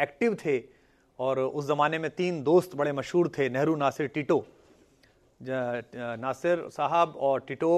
एक्टिव 0.00 0.36
थे। 0.44 0.58
और 1.22 1.38
उस 1.38 1.66
ज़माने 1.66 1.98
में 1.98 2.10
तीन 2.10 2.42
दोस्त 2.42 2.74
बड़े 2.76 2.92
मशहूर 2.92 3.28
थे, 3.28 3.48
नेहरू, 3.48 3.74
नासिर, 3.76 4.06
टिटो। 4.08 4.44
नासिर 5.40 6.68
साहब 6.72 7.14
और 7.18 7.40
टिटो 7.40 7.72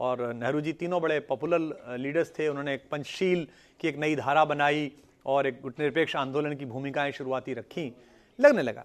और 0.00 0.32
नेहरू 0.34 0.60
जी 0.60 0.72
तीनों 0.74 1.00
बड़े 1.02 1.18
पॉपुलर 1.22 1.96
लीडर्स 1.98 2.32
थे। 2.38 2.48
उन्होंने 2.48 2.74
एक 2.74 2.88
पंचशील 2.90 3.46
की 3.80 3.88
एक 3.88 3.96
नई 3.98 4.16
धारा 4.16 4.44
बनाई 4.44 4.90
और 5.26 5.46
एक 5.46 5.60
गुटनिरपेक्ष 5.62 6.16
आंदोलन 6.16 6.54
की 6.56 6.64
भूमिकाएँ 6.66 7.12
शुरुआती 7.12 7.54
रखी। 7.54 7.92
लगने 8.38 8.62
लगा, 8.62 8.84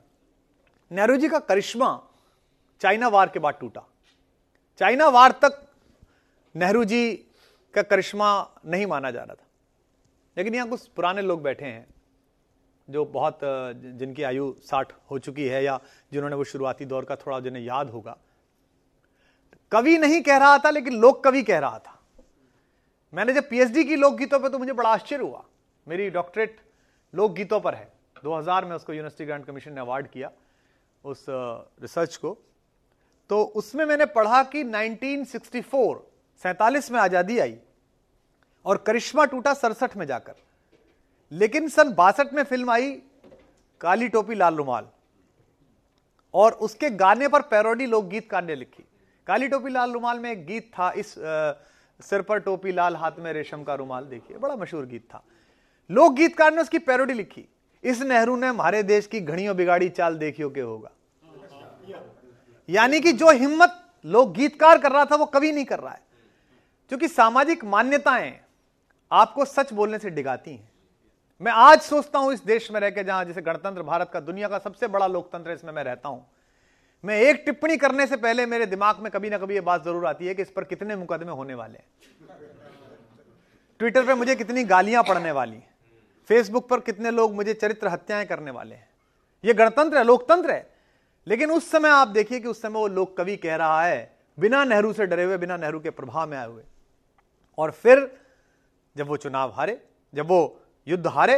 नेहरू 0.92 1.16
जी 1.18 1.30
का 1.30 1.40
करिश्मा 1.42 1.90
चाइना 2.82 3.08
वार 3.08 3.30
के 3.30 3.40
बाद 3.40 3.58
टूटा। 3.62 3.84
चाइना 4.82 5.08
वार 5.10 5.32
तक 5.44 5.62
नेहरू 6.56 6.84
जी 6.86 7.14
का 7.74 7.82
करिश्मा 7.84 8.30
नहीं 8.66 8.86
माना 8.86 9.12
जा 9.12 9.24
रहा 9.24 9.36
था। 9.36 9.46
लेकिन 10.38 10.56
यहाँ 10.56 10.68
कुछ 10.70 10.88
पुराने 10.88 11.22
लोग 11.22 11.42
बैठे 11.44 11.66
हैं। 11.66 11.86
जो 12.88 13.04
बहुत 13.08 13.40
जिनकी 14.00 14.24
आयु 14.24 14.54
साठ 14.64 14.94
हो 15.12 15.20
चुकी 15.20 15.48
है 15.48 15.64
या 15.64 15.80
जिन्होंने 16.12 16.36
वो 16.36 16.44
शुरुआती 16.46 16.86
दौर 16.86 17.06
का 17.06 17.16
थोड़ा 17.18 17.40
जिन्हें 17.40 17.64
याद 17.64 17.90
होगा। 17.90 18.18
कवि 19.72 19.98
नहीं 19.98 20.22
कह 20.22 20.38
रहा 20.38 20.58
था, 20.58 20.70
लेकिन 20.70 20.94
लोक 20.94 21.24
कवि 21.24 21.44
कह 21.44 21.60
रहा 21.60 21.80
था। 21.80 22.00
मैंने 23.14 23.34
जब 23.34 23.50
पीएचडी 23.50 23.84
की 23.84 23.96
लोकगीतों 23.96 24.40
पर 24.40 24.50
तो 24.50 24.60
मुझे 24.60 24.74
बड़ा 24.74 24.90
आश्चर्य 24.90 25.24
हुआ। 25.24 25.44
मेरी 25.88 26.10
डॉक्टरेट 26.10 26.60
लोकगीतों 27.14 27.60
पर 27.60 27.76
है। 27.76 27.92
2000 28.24 28.66
में 28.66 28.76
उसको 28.76 28.94
यूनिवर्सिटी 28.94 29.26
ग्रांट 29.26 29.46
कमीशन 29.46 29.74
ने 29.74 29.82
अवार्ड 29.82 30.08
किया 30.08 30.32
उस 31.04 31.26
रिसर्च 31.30 32.16
को। 32.16 32.38
तो 33.30 33.44
उसमें 33.56 33.86
मैंने 33.86 34.06
पढ़ा 34.08 34.44
कि 34.46 34.64
1964 34.64 36.02
सैतालीस 36.44 36.92
में 36.92 37.00
आज़ादी 37.00 37.40
आई 37.40 37.58
और 38.66 38.78
करिश्मा 38.78 39.26
टूटा 39.26 39.54
सड़सठ 39.54 39.96
में 39.98 40.06
जाकर। 40.06 40.36
लेकिन 41.32 41.68
सन 41.70 41.94
बासठ 41.94 42.34
में 42.34 42.44
फ़िल्म 42.44 42.70
आई 42.70 42.92
काली 43.82 44.08
टोपी 44.08 44.36
लाल 44.36 44.56
रुमाल। 44.56 44.88
और 46.34 46.52
उसके 46.52 46.90
गाने 46.90 47.28
पर 47.28 47.42
पैरोडी 47.42 47.86
लोकगीतकार 47.86 48.44
ने 48.44 48.56
लिखी। 48.56 48.84
काली 49.28 49.48
टोपी 49.48 49.70
लाल 49.70 49.92
रुमाल 49.92 50.20
में 50.20 50.32
एक 50.32 50.46
गीत 50.46 50.72
था 50.74 50.92
इस 50.92 51.18
आ, 51.18 51.54
सिर 52.00 52.22
पर 52.22 52.40
टोपी 52.40 52.72
लाल 52.72 52.96
हाथ 52.96 53.12
में 53.20 53.32
रेशम 53.34 53.64
का 53.64 53.76
रुमाल 53.76 54.06
देखिए 54.06 54.38
बड़ा 54.38 54.56
मशहूर 54.56 54.86
गीत 54.86 55.04
था। 55.04 55.24
लोक 55.90 56.14
गीतकार 56.14 56.54
ने 56.54 56.62
उसकी 56.62 56.80
पैरोडी 56.80 57.14
लिखी 57.14 57.48
इस 57.84 58.02
नेहरू 58.02 58.36
ने 58.36 58.48
हमारे 58.48 58.84
देश 58.84 59.08
की 59.08 59.20
घड़ियों 59.22 59.56
बिगाड़ी 59.58 59.90
चाल 59.90 60.18
देखियो 60.18 60.50
के 60.50 60.62
होगा। 60.62 60.92
यानी 62.70 63.00
कि 63.00 63.12
जो 63.14 63.32
हिम्मत 63.32 63.84
लोक 64.06 64.34
गीतकार 64.34 64.78
कर 64.78 64.92
रहा 64.92 65.06
था 65.06 65.16
वो 65.16 65.26
कभी 65.26 65.52
नहीं 65.52 65.66
कर 65.66 65.80
रहा 65.80 65.94
है। 65.94 66.02
क्योंकि 66.92 67.08
सामाजिक 67.08 67.64
मान्यताएँ 67.66 68.34
आपको 69.12 69.46
सच 69.46 69.74
बोलने 69.74 70.00
से 70.00 70.10
डिगाती 70.10 70.52
हैं। 70.52 70.70
मैं 71.42 71.52
आज 71.52 71.82
सोचता 71.82 72.20
हूँ 72.20 72.34
इस 72.34 72.44
देश 72.46 72.70
में 72.72 72.80
रहकर 72.80 73.04
जहाँ 73.04 73.26
जैसे 73.26 73.42
गणतंत्र 73.42 73.82
भारत 73.84 74.10
का 74.14 74.20
दुनिया 74.20 74.48
का 74.48 74.58
सबसे 74.60 74.88
बड़ा 74.88 75.08
लोकतंत्र 75.08 75.52
इसमें 75.52 75.72
मैं 75.74 75.84
रहता 75.84 76.10
हूँ। 76.10 76.26
मैं 77.04 77.20
एक 77.22 77.44
टिप्पणी 77.46 77.78
करने 77.78 78.08
से 78.08 78.18
पहले 78.18 78.46
मेरे 78.46 78.66
दिमाग 78.66 79.00
में 79.00 79.12
कभी 79.12 79.30
ना 79.30 79.38
कभी 79.38 79.56
यह 79.56 79.62
बात 79.62 79.84
ज़रूर 79.86 80.06
आती 80.06 80.28
है 80.28 80.34
कि 80.36 80.42
इस 80.42 80.52
पर 80.52 80.64
कितने 80.64 80.96
मुकदमे 80.96 81.32
होने 81.32 81.54
वाले 81.54 81.78
हैं। 81.78 81.86
ट्विटर 83.80 84.06
पर 84.06 84.16
मुझे 84.16 84.36
कितनी 84.36 84.64
गालियाँ 84.64 85.04
पड़ने 85.04 85.32
वाली 85.32 85.62
फेसबुक 86.30 86.68
पर 86.70 86.80
कितने 86.80 87.12
लोग 87.12 87.36
मुझे 87.36 87.54
चरित्र 87.54 87.88
हत्याएँ 87.88 88.26
करने 88.26 88.52
वाले 88.52 88.76
हैं। 88.76 88.90
यह 89.44 89.54
गणतंत्र 89.54 89.98
है, 89.98 90.04
लोकतंत्र 90.04 90.52
है। 90.52 90.70
लेकिन 91.28 91.52
उस 91.52 91.72
समय 91.72 91.90
आप 91.90 92.08
देखिए 92.08 92.40
कि 92.40 92.48
उस 92.48 92.62
समय 92.62 92.80
वो 92.80 92.88
लोक 92.88 93.18
कवि 93.18 93.36
कह 93.36 93.56
रहा 93.56 93.84
है, 93.86 94.18
बिना 94.38 94.64
नेहरू 94.64 94.94
से 94.94 95.06
डरे 95.06 95.24
हुए, 95.24 95.38
बिना 95.38 95.58
नेहरू 95.58 95.80
के 95.80 95.90
प्रभाव 95.90 96.30
में 96.30 96.38
आए 96.38 96.48
हुए। 96.48 96.64
और 97.58 97.72
फिर 97.72 98.20
जब 98.96 99.08
वो 99.08 99.18
चुनाव 99.18 99.52
हारे, 99.52 99.82
जब 100.14 100.28
वो 100.28 100.60
युद्ध 100.88 101.08
हारे। 101.08 101.36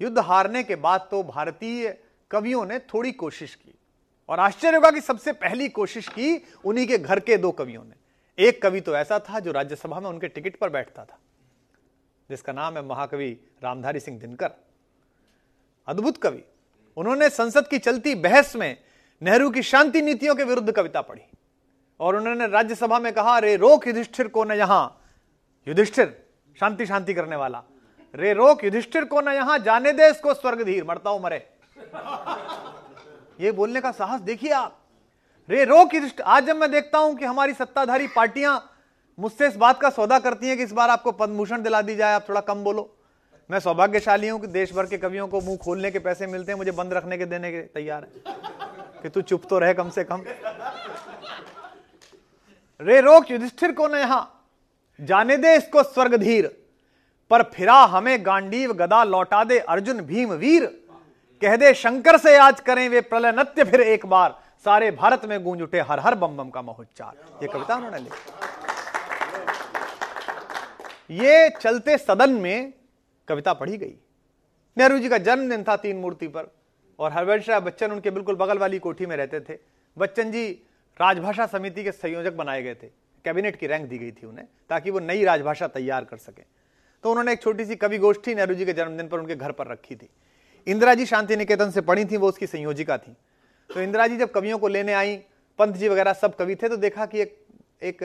युद्ध 0.00 0.18
हारने 0.18 0.62
के 0.62 0.76
बाद 0.76 1.08
तो 1.10 1.22
भारतीय 1.22 1.96
कवियों 2.30 2.64
ने 2.66 2.78
थोड़ी 2.78 3.12
कोशिश 3.12 3.54
की 3.54 3.74
और 4.28 4.40
आश्चर्य 4.40 4.76
होगा 4.76 4.90
कि 4.90 5.00
सबसे 5.00 5.32
पहली 5.34 5.68
कोशिश 5.70 6.08
की 6.08 6.36
उन्हीं 6.64 6.86
के 6.86 6.98
घर 6.98 7.20
के 7.20 7.36
दो 7.36 7.50
कवियों 7.52 7.84
ने। 7.84 7.94
एक 8.38 8.60
कवि 8.62 8.80
तो 8.80 8.94
ऐसा 8.96 9.18
था 9.20 9.40
जो 9.40 9.52
राज्यसभा 9.52 10.00
में 10.00 10.08
उनके 10.08 10.28
टिकट 10.28 10.58
पर 10.58 10.70
बैठता 10.70 11.04
था, 11.04 11.18
जिसका 12.30 12.52
नाम 12.52 12.76
है 12.76 12.84
महाकवि 12.84 13.30
रामधारी 13.62 14.00
सिंह 14.00 14.18
दिनकर। 14.20 14.50
अद्भुत 15.88 16.16
कवि। 16.16 16.42
उन्होंने 16.96 17.28
संसद 17.30 17.68
की 17.68 17.78
चलती 17.78 18.14
बहस 18.14 18.54
में 18.56 18.76
नेहरू 19.22 19.50
की 19.50 19.62
शांति 19.62 20.02
नीतियों 20.02 20.34
के 20.34 20.44
विरुद्ध 20.44 20.72
कविता 20.72 21.00
पढ़ी 21.00 21.22
और 22.00 22.16
उन्होंने 22.16 22.46
राज्यसभा 22.48 22.98
में 22.98 23.12
कहा, 23.12 23.36
अरे 23.36 23.56
रोक 23.56 23.86
युधिष्ठिर 23.86 24.28
को 24.28 24.44
न 24.44 24.52
यहाँ। 24.52 25.02
युधिष्ठिर 25.66 26.16
शांति 26.56 26.86
शांति 26.86 27.14
करने 27.14 27.36
वाला। 27.36 27.62
रे 28.14 28.32
रोक, 28.32 28.64
युधिष्ठिर 28.64 29.04
को 29.04 29.20
न 29.20 29.28
यहाँ 29.28 29.58
जाने 29.58 29.92
दे, 29.92 30.08
इसको 30.08 30.34
स्वर्ग 30.34 30.62
धीर 30.62 30.84
मरता 30.84 31.10
हूँ, 31.10 31.22
मरे। 31.22 31.46
ये 33.40 33.52
बोलने 33.52 33.80
का 33.80 33.90
साहस 33.92 34.20
देखिए 34.20 34.50
आप। 34.52 34.76
रे 35.48 35.64
रोक, 35.64 35.94
युधिष्ठिर, 35.94 36.24
आज 36.24 36.46
जब 36.46 36.56
मैं 36.56 36.70
देखता 36.70 36.98
हूँ 36.98 37.14
कि 37.16 37.24
हमारी 37.24 37.52
सत्ताधारी 37.54 38.06
पार्टियाँ 38.06 38.66
मुझसे 39.18 39.46
इस 39.48 39.56
बात 39.56 39.80
का 39.80 39.90
सौदा 39.90 40.18
करती 40.18 40.48
हैं 40.48 40.56
कि 40.56 40.62
इस 40.62 40.72
बार 40.72 40.90
आपको 40.90 41.12
पद्मभूषण 41.12 41.62
दिला 41.62 41.82
दी 41.82 41.96
जाए, 41.96 42.14
आप 42.14 42.28
थोड़ा 42.28 42.40
कम 42.40 42.64
बोलो। 42.64 42.88
मैं 43.50 43.60
सौभाग्यशाली 43.60 44.28
हूँ 44.28 44.40
कि 44.40 44.46
देश 44.46 44.72
भर 44.72 44.86
के 44.86 44.98
कवियों 44.98 45.26
को 45.28 45.40
मुँह 45.40 45.56
खोलने 45.56 45.90
के 45.90 45.98
पैसे 45.98 46.26
मिलते 46.26 46.52
हैं, 46.52 46.58
मुझे 46.58 46.70
बंद 46.70 46.92
रखने 46.92 47.18
के 47.18 47.24
देने 47.26 47.50
के 47.52 47.60
तैयार 47.60 48.04
है। 48.04 48.34
कि 49.02 49.08
तू 49.08 49.22
चुप 49.22 49.42
तो 49.50 49.58
रहे 49.58 49.74
कम 49.74 49.90
से 49.90 50.04
कम। 50.04 50.24
रे 52.80 53.00
रोक, 53.00 53.30
युधिष्ठिर 53.30 53.72
को 53.72 53.88
न 53.88 53.94
यहाँ 53.94 54.46
जाने 54.98 55.36
दे, 55.36 55.56
इसको 55.56 55.82
स्वर्ग 55.82 56.16
धीर 56.16 56.56
पर 57.30 57.42
फिरा 57.54 57.74
हमें 57.86 58.26
गांडीव 58.26 58.72
गदा 58.72 59.02
लौटा 59.04 59.42
दे 59.44 59.58
अर्जुन 59.58 60.00
भीम 60.02 60.32
वीर। 60.32 60.64
कह 61.42 61.56
दे, 61.56 61.74
शंकर 61.74 62.16
से 62.18 62.36
आज 62.36 62.60
करें 62.60 62.88
वे 62.88 63.00
प्रलय 63.00 63.32
नत्य 63.32 63.64
फिर 63.64 63.80
एक 63.80 64.06
बार। 64.06 64.38
सारे 64.64 64.90
भारत 64.90 65.24
में 65.24 65.42
गूंज 65.44 65.62
उठे 65.62 65.80
हर 65.80 66.00
हर 66.00 66.14
बम 66.14 66.36
बम 66.36 66.48
का 66.50 66.62
महोच्चार। 66.62 67.14
ये 67.42 67.48
कविता 67.48 67.74
उन्होंने 67.76 67.98
लिखी। 67.98 68.32
ये 71.16 71.48
चलते 71.50 71.96
सदन 71.98 72.30
में 72.32 72.72
कविता 73.28 73.52
पढ़ी 73.54 73.76
गई। 73.76 73.94
नेहरू 74.76 74.98
जी 74.98 75.08
का 75.08 75.18
जन्मदिन 75.18 75.62
था 75.62 75.76
तीन 75.76 75.96
मूर्ति 75.96 76.28
पर, 76.28 76.46
और 76.98 77.12
हरवंश 77.12 77.48
राय 77.48 77.60
बच्चन 77.60 77.90
उनके 77.92 78.10
बिल्कुल 78.10 78.36
बगल 78.36 78.58
वाली 78.58 78.78
कोठी 78.78 79.06
में 79.06 79.16
रहते 79.16 79.40
थे। 79.40 79.58
बच्चन 79.96 80.30
जी 80.30 80.46
राजभाषा 81.00 81.46
समिति 81.46 81.84
के 81.84 81.92
संयोजक 81.92 82.32
बनाए 82.32 82.62
गए 82.62 82.74
थे। 82.74 82.86
कैबिनेट 83.24 83.56
की 83.56 83.66
रैंक 83.66 83.88
दी 83.88 83.98
गई 83.98 84.10
थी 84.12 84.26
उन्हें, 84.26 84.46
ताकि 84.70 84.90
वो 84.90 84.98
नई 85.00 85.24
राजभाषा 85.24 85.66
तैयार 85.68 86.04
कर 86.04 86.16
सके। 86.16 86.42
तो 87.02 87.10
उन्होंने 87.10 87.32
एक 87.32 87.42
छोटी 87.42 87.64
सी 87.64 87.76
कवि 87.76 87.98
गोष्ठी 87.98 88.34
नेहरू 88.34 88.54
जी 88.54 88.64
के 88.64 88.72
जन्मदिन 88.72 89.08
पर 89.08 89.18
उनके 89.18 89.36
घर 89.36 89.52
पर 89.52 89.66
रखी 89.66 89.96
थी। 89.96 90.08
इंदिरा 90.66 90.94
जी 90.94 91.06
शांति 91.06 91.36
निकेतन 91.36 91.70
से 91.70 91.80
पढ़ी 91.80 92.04
थी, 92.04 92.16
वो 92.16 92.28
उसकी 92.28 92.46
संयोजिका 92.46 92.98
थी। 92.98 93.16
तो 93.70 93.80
इंदिरा 93.80 94.06
जी 94.06 94.16
जब 94.16 94.30
कवियों 94.30 94.58
को 94.58 94.68
लेने 94.68 94.92
आई, 94.92 95.16
पंत 95.58 95.76
जी 95.76 95.88
वगैरह 95.88 96.12
सब 96.12 96.36
कवि 96.36 96.54
थे 96.54 96.68
तो 96.68 96.76
देखा 96.76 97.06
कि 97.06 97.20
एक 97.20 97.46
एक, 97.82 98.02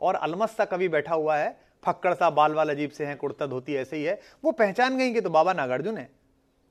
और 0.00 0.14
अलमस 0.14 0.56
सा 0.56 0.64
कवि 0.64 0.88
बैठा 0.88 1.14
हुआ 1.14 1.36
है, 1.36 1.60
फक्कड़ 1.84 2.14
सा 2.14 2.30
बाल 2.30 2.52
वाल 2.52 2.70
अजीब 2.70 2.90
से 2.90 3.06
हैं, 3.06 3.16
कुर्ता 3.16 3.46
धोती 3.46 3.74
ऐसे 3.74 3.96
ही 3.96 4.04
है। 4.04 4.20
वो 4.44 4.52
पहचान 4.52 4.98
गई 4.98 5.12
कि 5.12 5.20
तो 5.20 5.30
बाबा 5.30 5.52
नागार्जुन 5.52 5.98
है। 5.98 6.10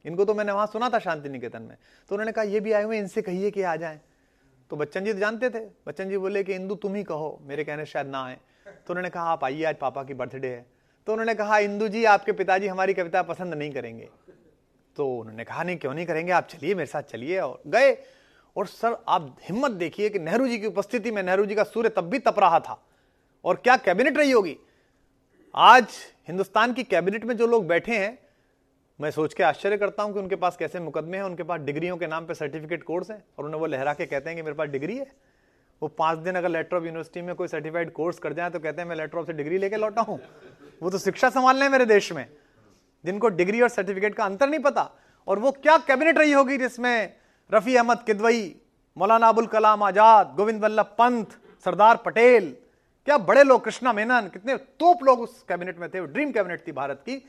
इनको 0.06 0.26
तो 0.26 0.34
मैंने 0.34 0.52
वहाँ 0.52 0.68
सुना 0.68 0.90
था 0.90 1.00
शांति 1.00 1.30
निकेतन 1.30 1.62
में। 1.62 1.78
तो 2.10 2.16
उन्होंने 2.16 2.32
कहा, 2.32 2.44
ये 2.44 2.60
भी 2.60 2.72
आए 2.72 2.84
हुए 2.84 2.98
इनसे 2.98 3.22
कहिए 3.22 3.52
कि 3.52 3.62
आ 3.62 3.76
जाए। 3.76 4.00
तो 4.70 4.76
बच्चन 4.76 5.06
जी 5.06 5.14
तो 5.14 5.20
जानते 5.20 5.50
थे। 5.50 5.60
बच्चन 5.88 6.10
जी 6.10 6.18
बोले 6.18 6.44
कि, 6.44 6.54
इंदू, 6.54 6.76
तुम 6.76 6.96
ही 6.96 7.04
कहो, 7.04 7.40
मेरे 7.42 7.64
कहने 7.64 7.86
शायद 7.86 8.08
ना 8.08 8.26
आए। 8.26 8.38
तो 8.68 8.94
उन्होंने 8.94 9.10
कहा, 9.10 9.24
आप 9.24 9.44
आइए, 9.44 9.64
आज 9.64 9.76
पापा 9.76 10.04
की 10.04 10.14
बर्थडे 10.14 10.48
है। 10.48 10.75
तो 11.06 11.12
उन्होंने 11.12 11.36
कहा, 11.36 11.60
इंदू 11.60 11.88
जी, 11.88 12.06
आपके 12.06 12.32
पिताजी 12.32 12.68
हमारी 12.68 12.94
कविता 12.94 13.24
पसंद 13.24 13.54
नहीं 13.54 13.72
करेंगे। 13.72 14.10
तो 14.96 15.18
उन्होंने 15.18 15.44
कहा, 15.44 15.64
नहीं, 15.64 15.78
क्यों 15.78 15.94
नहीं 15.94 16.06
करेंगे? 16.06 16.32
आप 16.32 16.48
चलिए, 16.48 16.76
मेरे 16.76 16.88
साथ 16.88 17.02
चलिए। 17.02 17.40
और 17.40 17.62
गए। 17.68 17.98
और 18.58 18.68
सर, 18.68 19.04
आप 19.08 19.38
हिम्मत 19.44 19.72
देखिए 19.72 20.10
कि 20.10 20.20
नेहरू 20.20 20.48
जी 20.48 20.60
की 20.60 20.68
उपस्थिति 20.68 21.12
में, 21.12 21.24
नेहरू 21.24 21.46
जी 21.46 21.56
का 21.56 21.64
सूर्य 21.64 21.90
तब 21.90 22.02
भी 22.02 22.20
तप 22.20 22.36
रहा 22.40 22.60
था। 22.60 22.86
और 23.46 23.56
क्या 23.56 23.78
कैबिनेट 23.78 24.18
रही 24.18 24.32
होगी? 24.32 24.58
आज 25.56 25.88
हिंदुस्तान 26.28 26.74
की 26.74 26.84
कैबिनेट 26.84 27.26
में 27.26 27.38
जो 27.38 27.48
लोग 27.48 27.68
बैठे 27.68 27.98
हैं, 27.98 28.20
मैं 29.02 29.12
सोच 29.12 29.34
के 29.34 29.44
आश्चर्य 29.44 29.78
करता 29.78 30.04
हूँ 30.04 30.14
कि 30.14 30.20
उनके 30.20 30.36
पास 30.36 30.58
कैसे 30.58 30.80
मुकदमे 30.80 31.18
हैं, 31.18 31.24
उनके 31.24 31.44
पास 31.44 31.62
डिग्रियों 31.62 31.98
के 31.98 32.08
नाम 32.08 32.26
पे 32.26 32.34
सर्टिफिकेट 32.34 32.84
कोर्स 32.84 33.12
हैं 33.12 33.24
और 33.38 33.46
उन्हें 33.46 33.60
वो 33.60 33.66
लहरा 33.66 33.94
के 33.94 34.06
कहते 34.06 34.30
हैं 34.30 34.38
कि 34.38 34.44
मेरे 34.44 34.56
पास 34.56 34.68
डिग्री 34.68 34.98
है। 34.98 35.35
वो 35.82 35.88
पाँच 35.90 36.20
दिन 36.20 36.36
अगर 36.36 36.50
लेटर 36.50 36.78
ऑफ़ 36.78 36.84
यूनिवर्सिटी 36.84 37.22
में 37.22 37.36
कोई 37.36 37.48
सर्टिफाइड 37.48 37.92
कोर्स 37.92 38.20
कर 38.20 38.34
जाए 38.34 38.50
तो 38.50 38.60
कहते 38.60 38.82
हैं, 38.82 38.88
मैं 38.90 38.96
लेटर 38.96 39.18
ऑफ़ 39.18 39.26
से 39.28 39.34
डिग्री 39.34 39.58
लेके 39.58 39.78
लौटा 39.78 40.02
हूँ। 40.02 40.20
वो 40.82 40.90
तो 40.90 40.98
शिक्षा 41.00 41.30
संभाल 41.30 41.58
रहे 41.58 41.70
मेरे 41.70 41.86
देश 41.86 42.12
में। 42.14 42.28
जिनको 43.06 43.30
डिग्री 43.32 43.62
और 43.62 43.70
सर्टिफिकेट 43.70 44.16
का 44.16 44.26
अंतर 44.26 44.50
नहीं 44.50 44.60
पता, 44.60 44.90
और 45.28 45.40
वो 45.40 45.52
क्या 45.54 45.78
कैबिनेट 45.80 46.18
रही 46.18 46.32
होगी 46.32 46.58
जिसमें 46.58 47.14
रफी 47.50 47.76
अहमद 47.76 48.04
किदवई, 48.06 48.56
मौलाना 48.98 49.28
अबुल 49.30 49.48
कलाम 49.48 49.84
आज़ाद, 49.84 50.34
गोविंद 50.38 50.64
वल्लभ 50.64 50.96
पंत, 50.98 51.38
सरदार 51.66 51.98
पटेल, 52.06 52.56
क्या 53.08 53.18
बड़े 53.20 53.44
लोग, 53.44 53.64
कृष्णा 53.64 53.94
मेनन, 53.94 54.30
कितने 54.34 54.56
तोप 54.58 55.04
लोग 55.04 55.20
उस 55.22 55.44
कैबिनेट 55.50 55.80
में 55.80 55.90
थे 55.90 56.06
ड्रीम 56.08 56.32
कैबिनेट 56.32 56.68
थी 56.68 56.72
भारत 56.74 57.04
की। 57.06 57.22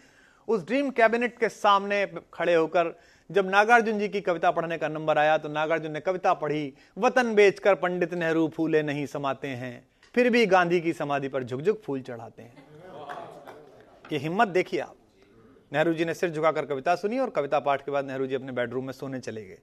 उस 0.48 0.64
ड्रीम 0.66 0.90
कैबिनेट 0.90 1.38
के 1.38 1.48
सामने 1.50 2.04
खड़े 2.34 2.54
होकर 2.54 2.94
जब 3.30 3.48
नागार्जुन 3.50 3.98
जी 3.98 4.08
की 4.08 4.20
कविता 4.20 4.50
पढ़ने 4.50 4.76
का 4.78 4.88
नंबर 4.88 5.18
आया 5.18 5.36
तो 5.38 5.48
नागार्जुन 5.48 5.92
ने 5.92 6.00
कविता 6.00 6.32
पढ़ी, 6.34 6.72
वतन 6.96 7.34
बेचकर 7.34 7.74
पंडित 7.74 8.14
नेहरू 8.14 8.48
फूले 8.48 8.82
नहीं 8.82 9.06
समाते 9.06 9.48
हैं, 9.48 9.86
फिर 10.14 10.30
भी 10.30 10.44
गांधी 10.46 10.80
की 10.80 10.92
समाधि 10.92 11.28
पर 11.28 11.44
झुक 11.44 11.60
झुक 11.60 11.82
फूल 11.82 12.00
चढ़ाते 12.00 12.42
हैं। 12.42 12.64
ये 14.12 14.18
हिम्मत 14.18 14.48
देखिए 14.48 14.80
आप। 14.80 14.94
नेहरू 15.72 15.94
जी 15.94 16.04
ने 16.04 16.14
सिर 16.14 16.30
झुकाकर 16.30 16.66
कविता 16.66 16.94
सुनी 16.96 17.18
और 17.18 17.30
कविता 17.30 17.58
पाठ 17.60 17.84
के 17.84 17.90
बाद 17.90 18.06
नेहरू 18.06 18.26
जी 18.26 18.34
अपने 18.34 18.52
बेडरूम 18.52 18.84
में 18.84 18.92
सोने 18.92 19.20
चले 19.20 19.44
गए। 19.44 19.58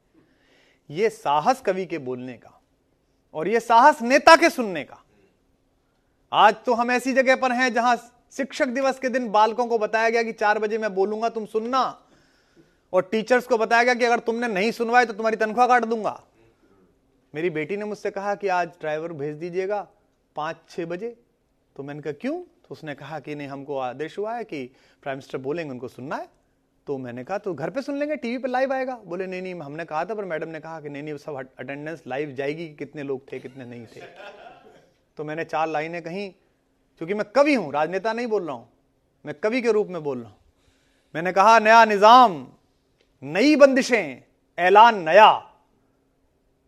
ये 0.90 1.10
साहस 1.12 1.62
कवि 1.62 1.86
के 1.86 1.98
बोलने 2.00 2.34
का 2.34 2.60
और 3.34 3.48
ये 3.48 3.60
साहस 3.60 4.02
नेता 4.02 4.36
के 4.36 4.50
सुनने 4.50 4.84
का। 4.84 5.04
आज 6.32 6.56
तो 6.66 6.74
हम 6.74 6.92
ऐसी 6.92 7.14
जगह 7.14 7.36
पर 7.36 7.52
हैं 7.52 7.74
जहाँ 7.74 7.96
शिक्षक 8.34 8.68
दिवस 8.68 9.00
के 9.00 9.10
दिन 9.10 9.30
बालकों 9.32 9.66
को 9.68 9.78
बताया 9.78 10.10
गया 10.10 10.24
कि 10.24 10.32
चार 10.34 10.60
बजे 10.60 10.78
मैं 10.78 10.94
बोलूँगा, 10.96 11.30
तुम 11.30 11.46
सुनना। 11.46 12.00
और 12.94 13.10
टीचर्स 13.12 13.48
को 13.48 13.58
बताया 13.58 13.84
गया 13.84 13.94
कि 13.94 14.06
अगर 14.06 14.20
तुमने 14.20 14.48
नहीं 14.48 14.72
सुनवाए 14.72 15.06
तो 15.06 15.14
तुम्हारी 15.14 15.38
तनख्वाह 15.38 15.68
काट 15.68 15.86
दूँगा। 15.86 16.20
मेरी 17.34 17.50
बेटी 17.50 17.78
ने 17.78 17.86
मुझसे 17.86 18.12
कहा 18.12 18.36
कि 18.36 18.48
आज 18.50 18.68
ड्राइवर 18.82 19.14
भेज 19.14 19.36
दीजिएगा 19.36 19.88
पाँच 20.36 20.58
छह 20.70 20.86
बजे। 20.86 21.16
तो 21.76 21.84
मैंने 21.84 22.02
कहा, 22.02 22.14
क्यों? 22.14 22.40
तो 22.40 22.68
उसने 22.70 22.96
कहा 22.96 23.20
कि 23.20 23.36
नहीं, 23.36 23.48
हमको 23.48 23.78
आदेश 23.80 24.18
हुआ 24.18 24.36
है 24.36 24.44
कि 24.44 24.64
प्राइम 25.04 25.18
मिनिस्टर 25.18 25.38
बोलेंगे, 25.40 25.72
उनको 25.72 25.88
सुनना 25.88 26.16
है। 26.16 26.28
तो 26.88 26.98
मैंने 26.98 27.24
कहा 27.24 27.38
तो 27.38 27.54
घर 27.54 27.70
पे 27.70 27.82
सुन 27.82 27.98
लेंगे 27.98 28.16
टीवी 28.16 28.38
पे 28.38 28.48
लाइव 28.48 28.74
आएगा? 28.74 28.96
बोले, 29.06 29.28
नहीं 29.28 29.42
नहीं, 29.42 29.56
हमने 29.56 29.86
कहा 29.86 30.04
था, 30.06 30.16
पर 30.16 30.26
मैडम 30.26 30.50
ने 30.50 30.60
कहा 30.60 30.80
कि 30.82 30.90
नहीं 30.90 31.04
नहीं, 31.04 31.18
सब 31.18 31.50
अटेंडेंस 31.60 32.04
लाइव 32.08 32.32
जाएगी, 32.32 32.68
कितने 32.70 33.04
लोग 33.04 33.32
थे, 33.32 33.40
कितने 33.40 33.66
नहीं 33.66 33.86
थे? 33.86 34.02
तो 35.18 35.24
मैंने 35.24 35.44
चार 35.46 35.68
लाइनें 35.68 36.02
कहीं, 36.02 36.30
क्योंकि 37.02 37.14
मैं 37.14 37.26
कवि 37.36 37.54
हूँ, 37.54 37.72
राजनेता 37.74 38.14
नहीं 38.14 38.28
बोल 38.28 38.46
रहा 38.46 38.56
हूँ, 38.56 38.68
मैं 39.26 39.36
कवि 39.36 39.62
के 39.62 39.72
रूप 39.72 39.88
में 39.88 40.04
बोल 40.04 40.20
रहा 40.20 40.30
हूँ। 40.30 40.38
मैंने 41.16 41.32
कहा, 41.32 41.60
नया 41.60 41.84
निज़ाम 41.86 42.46
नई 43.24 43.56
बंदिशें, 43.56 44.24
ऐलान 44.58 45.04
नया। 45.04 45.50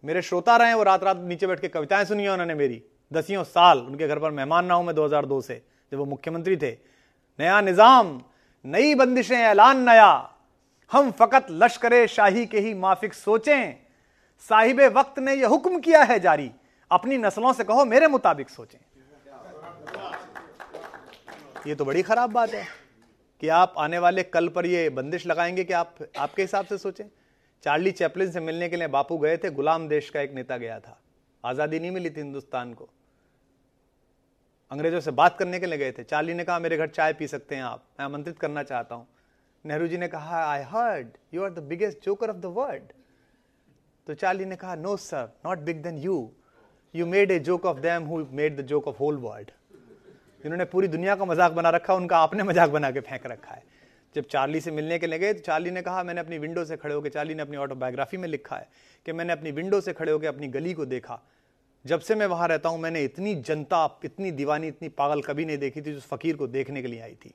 मेरे 0.03 0.21
श्रोता 0.21 0.57
रहे 0.57 0.73
वो 0.73 0.83
रात 0.83 1.03
रात 1.03 1.17
नीचे 1.17 1.47
बैठ 1.47 1.59
के 1.59 1.67
कविताएँ 1.67 2.05
सुनी 2.05 2.27
उन्होंने 2.27 2.55
मेरी। 2.55 2.83
दसियों 3.13 3.43
साल, 3.43 3.79
उनके 3.79 4.07
घर 4.07 4.19
पर 4.19 4.31
मेहमान 4.31 4.65
ना 4.65 4.73
हूँ 4.73 4.85
मैं 4.85 4.95
2002 4.95 5.41
से, 5.41 5.65
जब 5.91 5.97
वो 5.97 6.05
मुख्यमंत्री 6.05 6.57
थे। 6.57 6.71
नया 7.39 7.61
निज़ाम, 7.61 8.21
नई 8.65 8.95
बंदिशें, 8.95 9.37
ऐलान 9.37 9.89
नया। 9.89 10.35
हम 10.91 11.11
फकत 11.11 11.47
लश्कर 11.49 12.07
शाही 12.07 12.45
के 12.45 12.59
ही 12.59 12.73
माफिक 12.73 13.13
सोचें। 13.13 13.75
साहिब 14.39 14.81
वक्त 14.81 15.19
ने 15.19 15.33
यह 15.33 15.47
हुक्म 15.47 15.79
किया 15.79 16.03
है 16.03 16.19
जारी। 16.19 16.51
अपनी 16.91 17.17
नस्लों 17.17 17.53
से 17.53 17.63
कहो, 17.63 17.85
मेरे 17.85 18.07
मुताबिक 18.07 18.49
सोचें। 18.49 18.79
ये 21.67 21.75
तो 21.75 21.85
बड़ी 21.85 22.01
खराब 22.01 22.31
बात 22.31 22.49
है। 22.49 22.84
कि 23.41 23.47
आप 23.47 23.73
आने 23.77 23.99
वाले 23.99 24.23
कल 24.23 24.47
पर 24.47 24.65
ये 24.65 24.89
बंदिश 24.89 25.25
लगाएँगे 25.27 25.63
कि 25.63 25.73
आप, 25.73 25.95
आपके 26.17 26.41
हिसाब 26.41 26.65
से 26.65 26.77
सोचें। 26.77 27.05
चार्ली 27.63 27.91
चैपलिन 27.91 28.31
से 28.31 28.39
मिलने 28.39 28.69
के 28.69 28.75
लिए 28.75 28.87
बापू 28.87 29.17
गए 29.17 29.37
थे, 29.37 29.49
गुलाम 29.49 29.87
देश 29.87 30.09
का 30.09 30.21
एक 30.21 30.33
नेता 30.33 30.57
गया 30.57 30.79
था। 30.79 30.99
आज़ादी 31.43 31.79
नहीं 31.79 31.91
मिली 31.91 32.09
थी 32.09 32.19
हिंदुस्तान 32.19 32.73
को। 32.73 32.89
अंग्रेज़ों 34.71 34.99
से 34.99 35.11
बात 35.11 35.37
करने 35.37 35.59
के 35.59 35.65
लिए 35.65 35.77
गए 35.77 35.91
थे। 35.91 36.03
चार्ली 36.03 36.33
ने 36.33 36.43
कहा, 36.43 36.59
मेरे 36.59 36.77
घर 36.77 36.87
चाय 36.87 37.13
पी 37.13 37.27
सकते 37.27 37.55
हैं 37.55 37.63
आप। 37.63 37.83
मैं 37.99 38.05
आमंत्रित 38.05 38.39
करना 38.39 38.63
चाहता 38.63 38.95
हूँ। 38.95 39.07
नेहरू 39.65 39.87
जी 39.87 39.97
ने 39.97 40.07
कहा 40.07 40.43
I 40.45 40.63
heard 40.63 41.07
you 41.33 41.43
are 41.43 41.49
the 41.49 41.59
biggest 41.59 42.03
joker 42.03 42.29
of 42.29 42.37
the 42.37 42.45
world 42.45 42.91
तो 44.07 44.13
चार्ली 44.13 44.45
ने 44.45 44.55
कहा 44.55 44.75
no 44.75 44.95
sir 44.97 45.29
not 45.45 45.59
big 45.59 45.81
than 45.83 45.97
you 45.97 46.17
you 46.95 47.05
made 47.05 47.31
a 47.31 47.39
joke 47.39 47.65
of 47.65 47.79
them 47.79 48.03
who 48.03 48.17
made 48.31 48.57
the 48.57 48.65
joke 48.65 48.87
of 48.87 48.97
whole 48.97 49.17
world 49.17 49.51
जिन्होंने 50.45 50.65
पूरी 50.65 50.87
दुनिया 50.87 51.15
का 51.15 51.25
मज़ाक 51.25 51.51
बना 51.51 51.69
रखा, 51.69 51.93
उनका 51.95 52.17
आपने 52.17 52.43
मज़ाक 52.43 52.69
बना 52.69 52.89
के 52.91 52.99
फेंक 53.01 53.25
रखा 53.27 53.53
है। 53.53 53.63
जब 54.15 54.25
चार्ली 54.25 54.59
से 54.61 54.71
मिलने 54.71 54.97
के 54.99 55.07
लिए 55.07 55.19
गए 55.19 55.33
तो 55.33 55.39
चार्ली 55.39 55.71
ने 55.71 55.81
कहा, 55.81 56.03
मैंने 56.03 56.21
अपनी 56.21 56.37
विंडो 56.37 56.65
से 56.65 56.77
खड़े 56.77 56.93
होकर 56.95 57.09
चार्ली 57.09 57.35
ने 57.35 57.41
अपनी 57.41 57.57
ऑटोबायोग्राफी 57.57 58.17
में 58.17 58.27
लिखा 58.27 58.55
है 58.55 58.67
कि 59.05 59.13
मैंने 59.13 59.33
अपनी 59.33 59.51
विंडो 59.51 59.81
से 59.81 59.93
खड़े 59.93 60.11
होकर 60.11 60.27
अपनी 60.27 60.47
गली 60.47 60.73
को 60.73 60.85
देखा। 60.85 61.19
जब 61.85 61.99
से 61.99 62.15
मैं 62.15 62.25
वहाँ 62.27 62.47
रहता 62.47 62.69
हूँ, 62.69 62.79
मैंने 62.79 63.03
इतनी 63.03 63.35
जनता, 63.37 63.99
इतनी 64.05 64.31
दीवानी, 64.33 64.67
इतनी 64.67 64.89
पागल 64.91 65.21
कभी 65.21 65.45
नहीं 65.45 65.57
देखी 65.57 65.81
थी 65.81 65.93
जो 65.93 65.99
फकीर 66.01 66.35
को 66.35 66.47
देखने 66.49 66.81
के 66.81 66.87
लिए 66.87 67.01
आई 67.01 67.15
थी। 67.15 67.33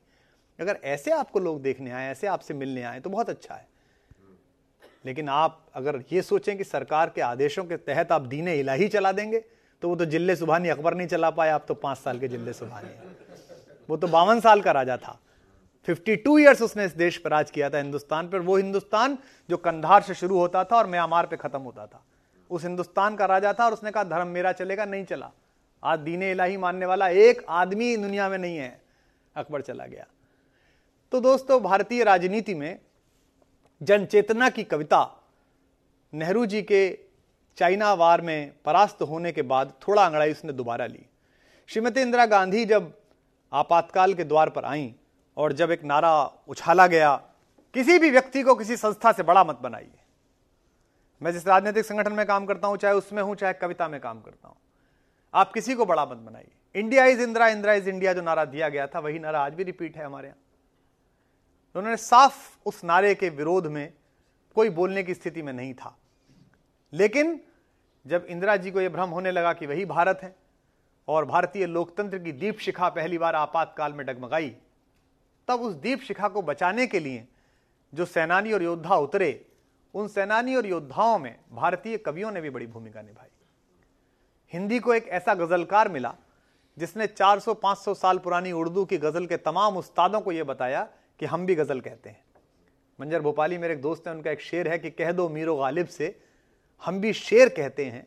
अगर 0.58 0.78
ऐसे 0.86 1.10
आपको 1.12 1.38
लोग 1.40 1.62
देखने 1.62 1.90
आए, 1.90 2.10
ऐसे 2.10 2.26
आपसे 2.28 2.54
मिलने 2.54 2.82
आए 2.84 3.00
तो 3.00 3.10
बहुत 3.10 3.30
अच्छा 3.30 3.54
है। 3.54 3.68
लेकिन 5.06 5.28
आप 5.28 5.64
अगर 5.74 6.02
ये 6.12 6.22
सोचें 6.22 6.56
कि 6.58 6.64
सरकार 6.64 7.12
के 7.14 7.20
आदेशों 7.20 7.64
के 7.64 7.76
तहत 7.78 8.12
आप 8.12 8.26
दीने 8.28 8.58
इलाही 8.60 8.88
चला 8.88 9.12
देंगे 9.12 9.44
तो 9.82 9.88
वो 9.88 9.96
तो 9.96 10.04
ज़िले 10.04 10.36
सुबहानी 10.36 10.68
अकबर 10.68 10.94
नहीं 10.94 11.06
चला 11.08 11.30
पाए, 11.30 11.50
आप 11.50 11.64
तो 11.68 11.74
पाँच 11.76 11.98
साल 11.98 12.18
के 12.18 12.28
ज़िले 12.28 12.52
सुबहानी 12.52 12.88
वो 13.88 13.96
तो 13.96 14.06
बावन 14.08 14.40
साल 14.40 14.60
का 14.60 14.72
राजा 14.72 14.96
था। 14.96 15.18
52 15.88 16.38
इयर्स 16.38 16.62
उसने 16.62 16.84
इस 16.84 16.92
देश 16.96 17.16
पर 17.18 17.30
राज 17.30 17.50
किया 17.50 17.70
था, 17.70 17.78
हिंदुस्तान 17.78 18.28
पर। 18.28 18.38
वो 18.40 18.56
हिंदुस्तान 18.56 19.16
जो 19.48 19.56
कंधार 19.58 20.02
से 20.02 20.14
शुरू 20.14 20.38
होता 20.38 20.64
था 20.64 20.76
और 20.76 20.86
म्यांमार 20.86 21.26
पे 21.26 21.36
खत्म 21.36 21.60
होता 21.60 21.86
था। 21.86 22.02
उस 22.50 22.64
हिंदुस्तान 22.64 23.16
का 23.16 23.26
राजा 23.26 23.52
था 23.52 23.64
और 23.66 23.72
उसने 23.72 23.90
कहा, 23.90 24.04
धर्म 24.04 24.28
मेरा 24.28 24.52
चलेगा, 24.52 24.84
नहीं 24.84 25.04
चला। 25.04 25.30
आज 25.82 25.98
दीने 25.98 26.30
इलाही 26.30 26.56
मानने 26.56 26.86
वाला 26.86 27.08
एक 27.08 27.44
आदमी 27.48 27.96
दुनिया 27.96 28.28
में 28.28 28.38
नहीं 28.38 28.56
है। 28.56 28.80
अकबर 29.36 29.60
चला 29.62 29.86
गया। 29.86 30.06
तो 31.12 31.20
दोस्तों, 31.20 31.60
भारतीय 31.62 32.04
राजनीति 32.04 32.54
में 32.54 32.78
जन 33.80 34.04
चेतना 34.04 34.48
की 34.50 34.64
कविता 34.64 35.00
नेहरू 36.12 36.44
जी 36.46 36.62
के 36.62 36.88
चाइना 37.58 37.92
वार 37.94 38.20
में 38.20 38.52
परास्त 38.64 39.02
होने 39.02 39.32
के 39.32 39.42
बाद 39.42 39.72
थोड़ा 39.88 40.04
अंगड़ाई 40.04 40.30
उसने 40.32 40.52
दोबारा 40.52 40.86
ली। 40.86 41.04
श्रीमती 41.68 42.00
इंदिरा 42.00 42.26
गांधी 42.26 42.64
जब 42.64 42.92
आपातकाल 43.52 44.14
के 44.14 44.24
द्वार 44.24 44.50
पर 44.50 44.64
आई 44.64 44.94
और 45.36 45.52
जब 45.52 45.70
एक 45.70 45.84
नारा 45.84 46.12
उछाला 46.48 46.86
गया, 46.86 47.14
किसी 47.74 47.98
भी 47.98 48.10
व्यक्ति 48.10 48.42
को 48.42 48.54
किसी 48.54 48.76
संस्था 48.76 49.12
से 49.12 49.22
बड़ा 49.22 49.44
मत 49.44 49.58
बनाइए। 49.62 49.98
मैं 51.20 51.32
जिस 51.32 51.46
राजनीतिक 51.46 51.84
संगठन 51.84 52.12
में 52.12 52.26
काम 52.26 52.46
करता 52.46 52.68
हूँ, 52.68 52.76
चाहे 52.76 52.94
उसमें 52.94 53.22
हूँ, 53.22 53.34
चाहे 53.34 53.52
कविता 53.52 53.88
में 53.88 54.00
काम 54.00 54.20
करता 54.20 54.48
हूँ, 54.48 54.56
आप 55.34 55.52
किसी 55.52 55.74
को 55.74 55.86
बड़ा 55.86 56.04
मत 56.06 56.16
बनाइए। 56.16 56.50
India 56.74 57.04
is 57.06 57.20
Indira 57.20 57.48
Indira 57.48 57.72
is 57.72 57.88
India, 57.88 58.12
जो 58.12 58.22
नारा 58.22 58.44
दिया 58.44 58.68
गया 58.68 58.86
था, 58.86 58.98
वही 58.98 59.18
नारा 59.18 59.40
आज 59.40 59.54
भी 59.54 59.64
रिपीट 59.64 59.96
है 59.96 60.04
हमारे 60.04 60.28
यहाँ। 60.28 60.38
उन्होंने 61.74 61.96
साफ़ 61.96 62.36
उस 62.66 62.82
नारे 62.84 63.14
के 63.14 63.28
विरोध 63.28 63.66
में 63.66 63.92
कोई 64.56 64.70
बोलने 64.70 65.02
की 65.02 65.14
स्थिति 65.14 65.42
में 65.42 65.52
नहीं 65.52 65.74
था। 65.74 65.96
लेकिन 66.92 67.38
जब 68.06 68.26
इंदिरा 68.28 68.56
जी 68.56 68.70
को 68.70 68.80
यह 68.80 68.88
भ्रम 68.88 69.10
होने 69.10 69.30
लगा 69.30 69.52
कि 69.52 69.66
वही 69.66 69.84
भारत 69.84 70.20
है 70.22 70.34
और 71.08 71.24
भारतीय 71.24 71.66
लोकतंत्र 71.66 72.18
की 72.18 72.32
दीप 72.32 72.58
शिखा 72.58 72.88
पहली 72.88 73.18
बार 73.18 73.34
आपातकाल 73.34 73.92
में 73.92 74.06
डगमगाई, 74.06 74.48
तब 75.48 75.60
उस 75.60 75.74
दीप 75.74 76.00
शिखा 76.00 76.28
को 76.28 76.42
बचाने 76.42 76.86
के 76.86 77.00
लिए 77.00 77.26
जो 77.92 78.04
सेनानी 78.04 78.52
और 78.52 78.62
योद्धा 78.62 78.96
उतरे, 78.96 79.46
उन 79.94 80.08
सेनानी 80.08 80.54
और 80.54 80.66
योद्धाओं 80.66 81.18
में 81.18 81.36
भारतीय 81.52 81.96
कवियों 81.98 82.30
ने 82.32 82.40
भी 82.40 82.50
बड़ी 82.50 82.66
भूमिका 82.66 83.02
निभाई। 83.02 83.28
हिंदी 84.52 84.78
को 84.78 84.94
एक 84.94 85.08
ऐसा 85.08 85.34
गजलकार 85.34 85.88
मिला 85.88 86.14
जिसने 86.76 87.06
400-500 87.06 87.94
साल 87.94 88.18
पुरानी 88.18 88.52
उर्दू 88.52 88.84
की 88.84 88.98
गज़ल 88.98 89.26
के 89.26 89.36
तमाम 89.36 89.76
उस्तादों 89.76 90.20
को 90.20 90.32
यह 90.32 90.44
बताया 90.44 90.88
कि 91.20 91.26
हम 91.26 91.46
भी 91.46 91.54
गज़ल 91.54 91.80
कहते 91.80 92.10
हैं। 92.10 92.24
मंजर 92.98 93.20
भोपाली 93.20 93.58
मेरे 93.58 93.74
एक 93.74 93.80
दोस्त 93.82 94.06
है, 94.08 94.14
उनका 94.14 94.30
एक 94.30 94.40
शेर 94.40 94.68
है 94.68 94.78
कि 94.78 94.90
कह 94.90 95.12
दो 95.12 95.28
मीरो 95.28 95.56
गालिब 95.56 95.86
से 95.86 96.08
हम 96.82 97.00
भी 97.00 97.12
शेर 97.12 97.48
कहते 97.48 97.84
हैं। 97.84 98.06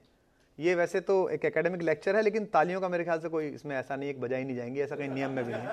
ये 0.59 0.75
वैसे 0.75 0.99
तो 0.99 1.29
एक 1.29 1.45
एकेडमिक 1.45 1.81
लेक्चर 1.81 2.15
है, 2.15 2.21
लेकिन 2.21 2.45
तालियों 2.45 2.81
का 2.81 2.89
मेरे 2.89 3.03
ख्याल 3.03 3.19
से 3.19 3.29
कोई 3.29 3.47
इसमें 3.47 3.75
ऐसा 3.75 3.95
नहीं, 3.95 4.09
एक 4.09 4.21
बजाई 4.21 4.43
नहीं 4.43 4.55
जाएँगी, 4.55 4.81
ऐसा 4.81 4.95
कहीं 4.95 5.09
नियम 5.09 5.31
में 5.31 5.43
भी 5.45 5.53
नहीं। 5.53 5.67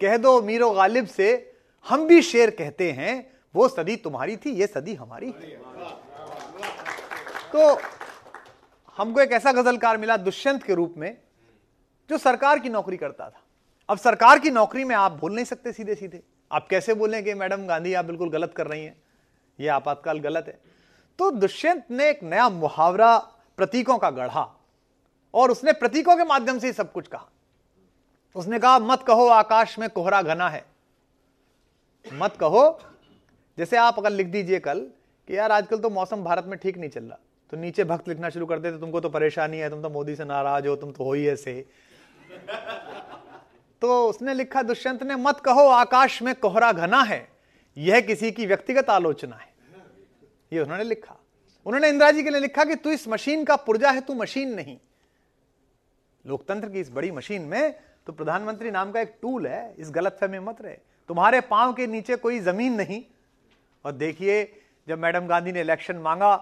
कह 0.00 0.16
दो 0.16 0.40
मीरो 0.42 0.70
गालिब 0.70 1.06
से, 1.06 1.56
हम 1.86 2.06
भी 2.06 2.22
शेर 2.22 2.50
कहते 2.50 2.90
हैं, 2.92 3.14
वो 3.54 3.68
सदी 3.68 3.96
तुम्हारी 3.96 4.36
थी, 4.36 4.50
ये 4.50 4.66
सदी 4.66 4.94
हमारी 4.94 5.30
तो 7.52 7.78
हमको 8.96 9.20
एक 9.20 9.32
ऐसा 9.32 9.52
गजलकार 9.52 9.96
मिला 9.96 10.16
दुष्यंत 10.16 10.62
के 10.62 10.74
रूप 10.74 10.94
में, 10.96 11.16
जो 12.10 12.18
सरकार 12.18 12.58
की 12.58 12.68
नौकरी 12.68 12.96
करता 12.96 13.28
था। 13.30 13.42
अब 13.88 13.98
सरकार 13.98 14.38
की 14.38 14.50
नौकरी 14.50 14.84
में 14.84 14.94
आप 14.96 15.12
बोल 15.12 15.34
नहीं 15.34 15.44
सकते 15.44 15.72
सीधे 15.72 15.94
सीधे 15.94 16.22
आप 16.50 16.68
कैसे 16.68 16.94
बोलें 16.94 17.22
कि 17.24 17.34
मैडम 17.34 17.66
गांधी, 17.66 17.92
आप 17.94 18.04
बिल्कुल 18.04 18.30
गलत 18.30 18.52
कर 18.56 18.66
रही 18.66 18.84
हैं। 18.84 18.96
ये 19.58 19.68
आपातकाल 19.68 20.18
गलत 20.18 20.44
है। 20.48 20.58
तो 21.18 21.30
दुष्यंत 21.30 21.84
ने 21.90 22.10
एक 22.10 22.22
नया 22.22 22.48
मुहावरा 22.48 23.18
प्रतीकों 23.56 23.98
का 23.98 24.10
गढ़ा 24.10 24.60
और 25.34 25.50
उसने 25.50 25.72
प्रतीकों 25.72 26.16
के 26.16 26.24
माध्यम 26.24 26.58
से 26.58 26.66
ही 26.66 26.72
सब 26.72 26.92
कुछ 26.92 27.08
कहा। 27.08 27.28
उसने 28.36 28.58
कहा, 28.58 28.78
मत 28.78 29.02
कहो 29.02 29.26
आकाश 29.26 29.78
में 29.78 29.90
कोहरा 29.90 30.22
घना 30.22 30.48
है। 30.48 30.64
मत 32.12 32.36
कहो, 32.36 32.80
जैसे 33.58 33.76
आप 33.76 33.98
अगर 33.98 34.10
लिख 34.10 34.26
दीजिए 34.26 34.58
कल 34.58 34.80
कि 35.28 35.36
यार 35.38 35.52
आजकल 35.52 35.78
तो 35.78 35.90
मौसम 35.90 36.24
भारत 36.24 36.44
में 36.44 36.58
ठीक 36.58 36.78
नहीं 36.78 36.90
चल 36.90 37.04
रहा 37.04 37.18
तो 37.50 37.56
नीचे 37.56 37.84
भक्त 37.84 38.08
लिखना 38.08 38.30
शुरू 38.30 38.46
कर 38.46 38.58
देते, 38.58 38.78
तुमको 38.78 39.00
तो 39.00 39.08
परेशानी 39.08 39.58
है, 39.58 39.70
तुम 39.70 39.82
तो 39.82 39.90
मोदी 39.90 40.16
से 40.16 40.24
नाराज़ 40.24 40.68
हो, 40.68 40.76
तुम 40.76 40.92
तो 40.92 41.04
हो 41.04 41.12
ही 41.12 41.28
ऐसे। 41.28 41.66
तो 43.80 44.08
उसने 44.08 44.34
लिखा, 44.34 44.62
दुष्यंत 44.62 45.02
ने, 45.02 45.16
मत 45.16 45.40
कहो 45.40 45.68
आकाश 45.68 46.22
में 46.22 46.34
कोहरा 46.34 46.72
घना 46.72 47.02
है, 47.02 47.28
यह 47.76 48.00
किसी 48.00 48.32
की 48.32 48.46
व्यक्तिगत 48.46 48.90
आलोचना 48.90 49.36
है। 49.36 49.53
ये 50.54 50.60
उन्होंने 50.60 50.84
लिखा। 50.84 51.16
उन्होंने 51.66 51.88
इंदिरा 51.88 52.10
जी 52.10 52.22
के 52.22 52.30
लिए 52.30 52.40
लिखा 52.40 52.64
कि 52.64 52.74
तू 52.74 52.90
इस 52.90 53.06
मशीन 53.08 53.44
का 53.44 53.56
पुर्जा 53.58 53.90
है, 53.90 54.00
तू 54.00 54.14
मशीन 54.14 54.54
नहीं। 54.54 54.76
लोकतंत्र 56.24 56.68
की 56.68 56.80
इस 56.80 56.90
बड़ी 56.90 57.10
मशीन 57.10 57.42
में 57.42 57.74
तो 58.06 58.12
प्रधानमंत्री 58.12 58.70
नाम 58.70 58.90
का 58.92 59.00
एक 59.00 59.16
टूल 59.22 59.46
है, 59.46 59.74
इस 59.78 59.90
गलत 59.90 60.16
फहमी 60.20 60.38
मत 60.40 60.60
रहे। 60.60 60.76
तुम्हारे 61.08 61.40
पाँव 61.42 61.72
के 61.72 61.86
नीचे 61.86 62.16
कोई 62.16 62.38
ज़मीन 62.40 62.74
नहीं। 62.74 63.02
और 63.84 63.92
देखिए, 63.92 64.44
जब 64.88 64.98
मैडम 64.98 65.26
गांधी 65.26 65.52
ने 65.52 65.60
इलेक्शन 65.60 65.96
मांगा 65.98 66.36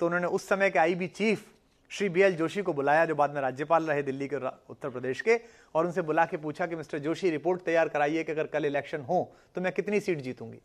तो 0.00 0.06
उन्होंने 0.06 0.26
उस 0.28 0.48
समय 0.48 0.70
के 0.70 0.78
IB 0.78 1.06
chief 1.08 1.44
Shri 1.90 2.08
B 2.08 2.22
L 2.22 2.34
Joshi 2.36 2.62
को 2.62 2.72
बुलाया, 2.72 3.04
जो 3.04 3.14
बाद 3.14 3.34
में 3.34 3.40
राज्यपाल 3.40 3.84
रहे 3.84 4.02
दिल्ली 4.02 4.28
के 4.28 4.36
उत्तर 4.36 4.90
प्रदेश 4.90 5.20
के, 5.20 5.40
और 5.74 5.86
उनसे 5.86 6.02
बुला 6.02 6.24
के 6.26 6.36
पूछा 6.36 6.66
कि, 6.66 6.76
मिस्टर 6.76 6.98
जोशी, 6.98 7.30
रिपोर्ट 7.30 7.62
तैयार 7.62 7.88
कराइए 7.88 8.24
कि 8.24 8.32
अगर 8.32 8.46
कल 8.46 8.64
इलेक्शन 8.64 9.00
हो 9.00 9.32
तो 9.54 9.60
मैं 9.60 9.72
कितनी 9.72 10.00
सीट 10.00 10.20
जीतूँगी? 10.20 10.60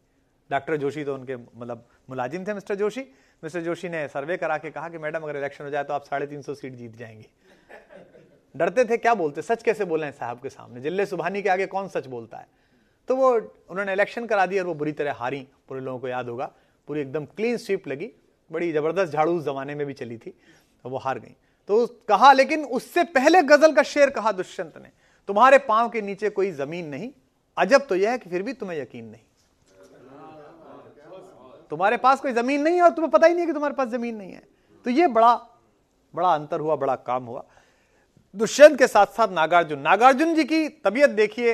डॉक्टर 0.52 0.78
जोशी 0.78 1.04
तो 1.04 1.14
उनके 1.16 1.36
मतलब 1.36 1.86
मुलाजिम 2.10 2.46
थे 2.48 2.54
मिस्टर 2.54 2.76
जोशी। 2.76 3.02
मिस्टर 3.44 3.62
जोशी 3.62 3.90
ने 3.90 4.08
सर्वे 4.08 4.38
करा 4.38 4.58
के 4.58 4.72
कहा 4.72 4.90
कि 4.90 4.98
मैडम, 4.98 5.20
अगर 5.20 5.38
इलेक्शन 5.38 5.64
हो 5.64 5.70
जाए 5.70 5.84
तो 5.84 5.94
आप 5.94 6.04
साढ़े 6.04 6.28
तीन 6.28 6.42
सौ 6.42 6.54
सीट 6.54 6.74
जीत 6.74 6.96
जाएँगे। 6.96 7.30
डरते 8.56 8.86
थे, 8.86 8.98
क्या 8.98 9.14
बोलते? 9.16 9.42
सच 9.42 9.64
कैसे 9.64 9.86
बोले 9.86 10.06
हैं 10.06 10.14
साहब 10.14 10.40
के 10.40 10.50
सामने? 10.50 10.82
ज़िले 10.82 11.06
सुबहानी 11.06 11.42
के 11.42 11.50
आगे 11.50 11.66
कौन 11.68 11.88
सच 11.88 12.08
बोलता 12.08 12.38
है? 12.38 12.48
तो 13.10 13.16
वो, 13.16 13.30
उन्होंने 13.70 13.94
इलेक्शन 13.94 14.26
करा 14.26 14.46
दिया 14.46 14.64
और 14.64 14.68
वो 14.68 14.74
बुरी 14.74 14.92
तरह 14.92 15.14
हारी। 15.14 15.48
पूरे 15.70 15.82
लोगों 15.82 16.00
को 16.00 16.08
याद 16.08 16.30
होगा। 16.30 16.52
पूरी 16.88 17.02
एकदम 17.02 17.26
क्लीन 17.28 17.58
स्वीप 17.58 17.88
लगी। 17.88 18.12
बड़ी 18.52 18.72
ज़बरदस्त 18.72 19.14
झाड़ू 19.14 19.38
उस 19.38 19.44
जमाने 19.46 19.76
में 19.76 19.86
भी 19.88 19.94
चली 19.94 20.18
थी 20.18 20.34
तो 20.86 20.90
वो 20.90 20.98
हार 20.98 21.20
गई। 21.20 21.36
तो 21.70 21.86
कहा, 22.08 22.32
लेकिन 22.34 22.66
उससे 22.66 23.04
पहले 23.10 23.42
गज़ल 23.44 23.74
का 23.74 23.84
शेर 23.84 24.10
कहा 24.10 24.32
दुष्यंत 24.32 24.78
ने, 24.78 24.90
तुम्हारे 25.30 25.58
पाँव 25.58 25.90
के 25.90 26.02
नीचे 26.02 26.30
कोई 26.30 26.52
ज़मीन 26.52 26.88
नहीं। 26.88 27.12
अजब 27.58 27.86
तो 27.88 27.96
यह 27.96 28.12
है 28.12 28.18
कि 28.18 28.30
फिर 28.30 28.44
भी 28.44 28.54
तुम्हें 28.54 28.78
यकीन 28.80 29.06
नहीं। 29.06 29.22
तुम्हारे 31.72 31.98
पास 31.98 32.20
कोई 32.20 32.32
ज़मीन 32.34 32.62
नहीं 32.62 32.76
है 32.76 32.82
और 32.82 32.90
तुम्हें 32.90 33.12
पता 33.12 33.28
ही 33.28 33.34
नहीं 33.34 33.42
है 33.42 33.48
कि 33.48 33.54
तुम्हारे 33.54 33.76
पास 33.76 33.88
ज़मीन 33.88 34.16
नहीं 34.16 34.32
है। 34.32 34.42
तो 34.86 34.90
ये 34.90 35.08
बड़ा 35.08 35.34
बड़ा 36.14 36.34
अंतर 36.36 36.60
हुआ, 36.60 36.76
बड़ा 36.76 36.96
काम 36.96 37.26
हुआ। 37.26 37.44
दुष्यंत 38.36 38.78
के 38.80 38.88
साथ 38.88 39.06
साथ 39.06 39.28
नागार्जुन। 39.28 39.80
नागार्जुन 39.80 40.34
जी 40.36 40.44
की 40.44 40.68
तबीयत 40.70 41.10
देखिए, 41.10 41.54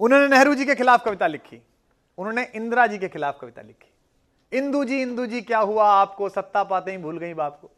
उन्होंने 0.00 0.28
नेहरू 0.28 0.54
जी 0.54 0.64
के 0.64 0.74
खिलाफ 0.74 1.04
कविता 1.04 1.26
लिखी। 1.26 1.60
उन्होंने 2.18 2.42
इंदिरा 2.54 2.86
जी 2.86 2.98
के 2.98 3.08
खिलाफ 3.08 3.38
कविता 3.40 3.62
लिखी। 3.62 4.58
इंदू 4.58 4.84
जी 4.84 5.00
इंदू 5.02 5.26
जी, 5.26 5.40
क्या 5.40 5.58
हुआ? 5.58 5.88
आपको 5.90 6.28
सत्ता 6.28 6.64
पाते 6.64 6.90
ही 6.90 6.98
भूल 6.98 7.18
गई 7.18 7.34
बाप 7.34 7.58
को। 7.60 7.70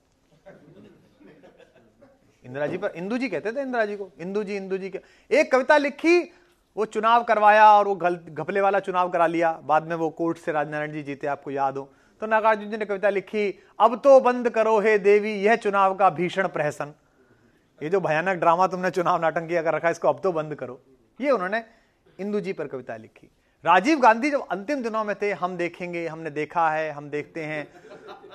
इंदिरा 2.44 2.66
जी 2.66 2.78
पर, 2.78 2.92
इंदू 2.96 3.18
जी 3.18 3.28
कहते 3.28 3.52
थे 3.52 3.62
इंदिरा 3.62 3.84
जी 3.84 3.96
को। 3.96 4.10
इंदू 4.20 4.42
जी 4.44 4.56
इंदू 4.56 4.78
जी 4.78 4.90
क्या 4.90 5.38
एक 5.40 5.52
कविता 5.52 5.76
लिखी 5.76 6.20
वो 6.76 6.84
चुनाव 6.84 7.22
करवाया 7.24 7.70
और 7.72 7.88
वो 7.88 7.94
घपले 7.94 8.60
वाला 8.60 8.78
चुनाव 8.78 9.08
करा 9.10 9.26
लिया। 9.26 9.52
बाद 9.64 9.86
में 9.88 9.94
वो 9.96 10.08
कोर्ट 10.10 10.38
से 10.38 10.52
राजनारायण 10.52 10.92
जी 10.92 11.02
जीते, 11.02 11.26
आपको 11.26 11.50
याद 11.50 11.76
हो। 11.76 11.88
तो 12.22 12.26
नागार्जुन 12.26 12.70
जी 12.70 12.76
ने 12.76 12.84
कविता 12.84 13.10
लिखी, 13.10 13.48
अब 13.80 14.00
तो 14.04 14.18
बंद 14.20 14.50
करो 14.50 14.78
हे 14.80 14.98
देवी, 14.98 15.32
यह 15.34 15.56
चुनाव 15.56 15.94
का 15.94 16.10
भीषण 16.10 16.48
प्रहसन। 16.48 16.92
ये 17.80 17.88
जो 17.88 18.00
भयानक 18.00 18.38
ड्रामा 18.38 18.66
तुमने 18.66 18.90
चुनाव 18.90 19.20
नाटंकी 19.22 19.54
कर 19.54 19.74
रखा, 19.74 19.90
इसको 19.90 20.08
अब 20.08 20.20
तो 20.22 20.32
बंद 20.32 20.54
करो। 20.54 20.80
ये 21.20 21.30
उन्होंने 21.30 21.64
इंदू 22.18 22.40
जी 22.40 22.52
पर 22.52 22.66
कविता 22.66 22.96
लिखी। 22.96 23.30
राजीव 23.64 24.00
गांधी 24.00 24.30
जब 24.30 24.46
अंतिम 24.48 24.82
दिनों 24.82 25.04
में 25.04 25.14
थे, 25.22 25.32
हम 25.32 25.56
देखेंगे, 25.56 26.06
हमने 26.06 26.30
देखा 26.30 26.68
है, 26.70 26.90
हम 26.90 27.10
देखते 27.10 27.44
हैं। 27.44 27.66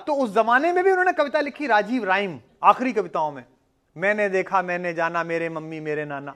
तो 0.06 0.14
उस 0.14 0.34
जमाने 0.34 0.72
में 0.72 0.84
भी 0.84 0.90
उन्होंने 0.90 1.12
कविता 1.12 1.40
लिखी, 1.40 1.66
राजीव 1.66 2.04
राइम, 2.04 2.38
आखिरी 2.62 2.92
कविताओं 2.92 3.32
में। 3.32 3.44
मैंने 3.96 4.28
देखा, 4.28 4.62
मैंने 4.62 4.92
जाना, 4.94 5.24
मेरे 5.24 5.48
मम्मी, 5.48 5.80
मेरे 5.80 6.04
नाना। 6.04 6.34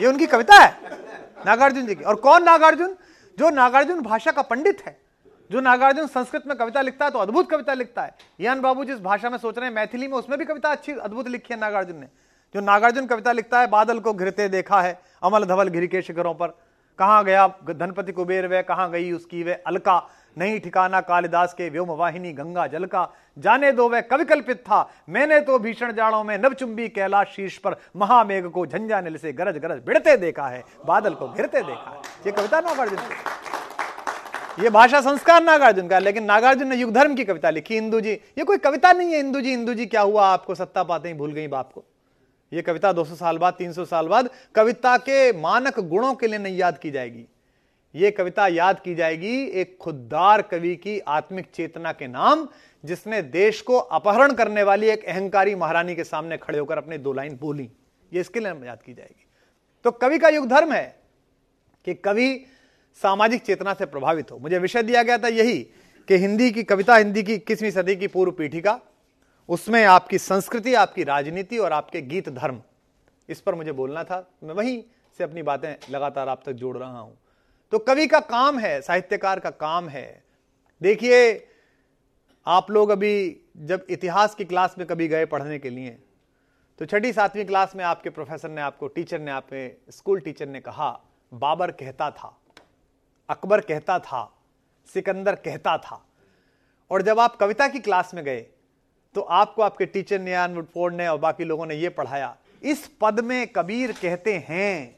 ये 0.00 0.06
उनकी 0.06 0.26
कविता 0.26 0.54
है, 0.54 0.76
नागार्जुन 1.46 1.86
जी 1.86 1.94
की। 1.94 2.04
और 2.04 2.14
कौन 2.16 2.42
नागार्जुन? 2.44 2.94
जो 3.38 3.50
नागार्जुन 3.50 4.00
भाषा 4.02 4.30
का 4.30 4.42
पंडित 4.42 4.82
है, 4.86 4.96
जो 5.50 5.60
नागार्जुन 5.60 6.06
संस्कृत 6.06 6.42
में 6.46 6.56
कविता 6.58 6.80
लिखता 6.80 7.04
है 7.04 7.10
तो 7.10 7.18
अद्भुत 7.18 7.50
कविता 7.50 7.74
लिखता 7.74 8.02
है। 8.02 8.14
यान 8.40 8.60
बाबू 8.60 8.84
जिस 8.84 9.00
भाषा 9.00 9.30
में 9.30 9.38
सोच 9.38 9.58
रहे 9.58 9.68
हैं, 9.68 9.74
मैथिली 9.74 10.08
में, 10.08 10.14
उसमें 10.14 10.38
भी 10.38 10.44
कविता 10.44 10.70
अच्छी 10.70 10.92
अद्भुत 10.92 11.28
लिखी 11.28 11.54
है 11.54 11.60
नागार्जुन 11.60 11.96
ने। 11.96 12.06
जो 12.54 12.60
नागार्जुन 12.60 13.06
कविता 13.06 13.32
लिखता 13.32 13.60
है, 13.60 13.66
बादल 13.66 13.98
को 14.00 14.12
घिरते 14.12 14.48
देखा 14.48 14.80
है, 14.80 15.00
अमल 15.22 15.44
धवल 15.44 15.68
घिर 15.68 15.86
के 15.86 16.02
शिखरों 16.02 16.34
पर। 16.34 16.48
कहा 16.98 17.22
गया 17.22 17.46
धनपति 17.70 18.12
कुबेर 18.12 18.46
वे, 18.46 18.62
कहा 18.62 18.86
गई 18.88 19.10
उसकी 19.12 19.42
वे 19.42 19.54
अलका? 19.66 19.98
नहीं, 20.36 20.58
ठिकाना 20.60 21.00
कालिदास 21.00 21.54
के 21.54 21.68
व्योम 21.70 21.88
वाहिनी 21.90 22.32
गंगा 22.32 22.66
जल 22.66 22.84
का। 22.84 23.08
जाने 23.38 23.70
दो 23.72 23.88
वह 23.88 24.00
कविकल्पित 24.02 24.58
था। 24.58 24.88
मैंने 25.08 25.40
तो 25.40 25.58
भीषण 25.58 25.92
जाड़ों 25.92 26.22
में 26.24 26.36
नवचुंबी 26.38 26.88
कैलाश 26.88 27.32
शीर्ष 27.36 27.56
पर 27.58 27.76
महामेघ 27.96 28.44
को 28.46 28.66
झंझा 28.66 29.00
निल 29.00 29.16
से 29.16 29.32
गरज 29.32 29.58
गरज 29.58 29.82
बिड़ते 29.84 30.16
देखा 30.16 30.48
है, 30.48 30.62
बादल 30.86 31.14
को 31.14 31.28
घिरते 31.28 31.60
देखा 31.60 31.90
है। 31.90 32.00
ये 32.26 32.32
कविता 32.32 32.60
नागार्जुन 32.60 32.98
की 32.98 34.62
ये 34.62 34.70
भाषा 34.70 35.00
संस्कार 35.00 35.42
नागार्जुन 35.42 35.88
का 35.88 35.98
लेकिन 35.98 36.24
नागार्जुन 36.24 36.68
ने 36.68 36.76
युग 36.76 36.92
धर्म 36.92 37.14
की 37.14 37.24
कविता 37.24 37.50
लिखी। 37.50 37.76
इंदू 37.76 38.00
जी, 38.00 38.12
ये 38.12 38.44
कोई 38.44 38.58
कविता 38.58 38.92
नहीं 38.92 39.12
है, 39.12 39.18
इंदू 39.18 39.40
जी 39.40 39.52
इंदू 39.52 39.74
जी, 39.74 39.86
क्या 39.86 40.00
हुआ? 40.00 40.26
आपको 40.26 40.54
सत्ता 40.54 40.82
पाते 40.82 41.08
ही 41.08 41.14
भूल 41.14 41.32
गई 41.32 41.48
बाप 41.48 41.72
को। 41.72 41.84
ये 42.52 42.62
कविता 42.62 42.92
200 42.92 43.14
साल 43.14 43.38
बाद 43.38 43.54
300 43.54 43.84
साल 43.84 44.08
बाद 44.08 44.30
कविता 44.54 44.96
के 44.98 45.32
मानक 45.40 45.80
गुणों 45.80 46.14
के 46.14 46.26
लिए 46.26 46.38
नहीं 46.38 46.56
याद 46.56 46.78
की 46.78 46.90
जाएगी। 46.90 47.26
ये 47.96 48.10
कविता 48.10 48.46
याद 48.46 48.80
की 48.80 48.94
जाएगी 48.94 49.36
एक 49.50 49.76
खुददार 49.80 50.42
कवि 50.42 50.74
की 50.76 50.98
आत्मिक 51.00 51.46
चेतना 51.54 51.92
के 51.92 52.06
नाम, 52.06 52.46
जिसने 52.84 53.20
देश 53.22 53.60
को 53.60 53.76
अपहरण 53.76 54.32
करने 54.32 54.62
वाली 54.62 54.88
एक 54.88 55.04
अहंकारी 55.04 55.54
महारानी 55.54 55.94
के 55.96 56.04
सामने 56.04 56.36
खड़े 56.36 56.58
होकर 56.58 56.78
अपनी 56.78 56.98
दो 56.98 57.12
लाइन 57.12 57.36
बोली। 57.36 57.70
ये 58.12 58.20
इसके 58.20 58.40
लिए 58.40 58.52
याद 58.66 58.82
की 58.82 58.94
जाएगी। 58.94 59.26
तो 59.84 59.90
कवि 59.90 60.18
का 60.18 60.28
युग 60.28 60.48
धर्म 60.48 60.72
है 60.72 60.84
कि 61.86 61.94
कवि 61.94 62.46
सामाजिक 63.02 63.42
चेतना 63.42 63.74
से 63.74 63.86
प्रभावित 63.86 64.32
हो। 64.32 64.38
मुझे 64.38 64.58
विषय 64.58 64.82
दिया 64.82 65.02
गया 65.02 65.18
था 65.18 65.28
यही 65.28 65.58
कि 66.08 66.16
हिंदी 66.18 66.50
की 66.50 66.62
कविता 66.62 66.96
हिंदी 66.96 67.22
की 67.22 67.34
इक्कीसवीं 67.34 67.70
सदी 67.70 67.96
की 67.96 68.06
पूर्व 68.06 68.32
पीढ़ी 68.32 68.60
का, 68.60 68.80
उसमें 69.48 69.84
आपकी 69.84 70.18
संस्कृति, 70.18 70.74
आपकी 70.74 71.04
राजनीति 71.04 71.58
और 71.58 71.72
आपके 71.72 72.02
गीत 72.02 72.28
धर्म। 72.28 72.62
इस 73.28 73.40
पर 73.40 73.54
मुझे 73.54 73.72
बोलना 73.72 74.04
था। 74.04 74.26
मैं 74.44 74.54
वहीं 74.54 74.82
से 75.20 75.24
अपनी 75.24 75.42
बातें 75.42 75.74
लगातार 75.90 76.28
आप 76.28 76.42
तक 76.46 76.52
जोड़ 76.52 76.76
रहा 76.76 76.98
हूँ। 76.98 77.16
तो 77.72 77.78
कवि 77.80 78.06
का 78.06 78.20
काम 78.20 78.58
है, 78.58 78.80
साहित्यकार 78.80 79.40
का 79.40 79.50
काम 79.52 79.88
है। 79.88 80.24
देखिए, 80.80 81.46
आप 82.46 82.70
लोग 82.70 82.90
अभी 82.90 83.36
जब 83.58 83.86
इतिहास 83.90 84.34
की 84.34 84.44
क्लास 84.44 84.74
में 84.78 84.86
कभी 84.86 85.08
गए 85.08 85.24
पढ़ने 85.26 85.58
के 85.58 85.70
लिए 85.70 85.98
तो 86.78 86.86
छठी, 86.86 87.12
सातवीं 87.12 87.44
क्लास 87.44 87.72
में 87.76 87.84
आपके 87.84 88.10
प्रोफेसर 88.10 88.50
ने 88.50 88.60
आपको, 88.60 88.88
टीचर 88.88 89.20
ने 89.20 89.30
आपके, 89.30 89.92
स्कूल 89.92 90.20
टीचर 90.20 90.48
ने 90.48 90.60
कहा, 90.60 90.90
बाबर 91.32 91.70
कहता 91.72 92.10
था, 92.10 92.36
अकबर 93.28 93.60
कहता 93.60 93.98
था, 93.98 94.32
सिकंदर 94.88 95.34
कहता 95.36 95.76
था। 95.78 96.02
और 96.90 97.02
जब 97.02 97.20
आप 97.20 97.36
कविता 97.36 97.68
की 97.68 97.78
क्लास 97.80 98.14
में 98.14 98.24
गए 98.24 98.46
तो 99.14 99.20
आपको 99.20 99.62
आपके 99.62 99.86
टीचर 99.86 100.20
ने 100.20 100.46
वुडफोर्ड 100.46 100.94
ने 100.94 101.06
और 101.08 101.18
बाकी 101.18 101.44
लोगों 101.44 101.66
ने 101.66 101.74
यह 101.74 101.90
पढ़ाया, 101.90 102.36
इस 102.62 102.86
पद 103.00 103.20
में 103.20 103.46
कबीर 103.48 103.92
कहते 103.92 104.34
हैं, 104.48 104.96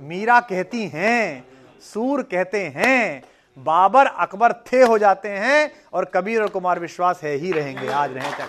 मीरा 0.00 0.40
कहती 0.40 0.86
हैं 0.88 1.44
सूर 1.82 2.22
कहते 2.22 2.60
हैं 2.76 3.22
बाबर 3.56 4.06
अकबर 4.06 4.52
थे 4.72 4.82
हो 4.82 4.98
जाते 4.98 5.28
हैं 5.28 5.70
और 5.92 6.04
कबीर 6.04 6.42
और 6.42 6.48
कुमार 6.48 6.78
विश्वास 6.78 7.22
है 7.22 7.34
ही 7.34 7.52
रहेंगे 7.52 7.88
आज 7.92 8.12
रहें 8.12 8.32
क्या 8.36 8.48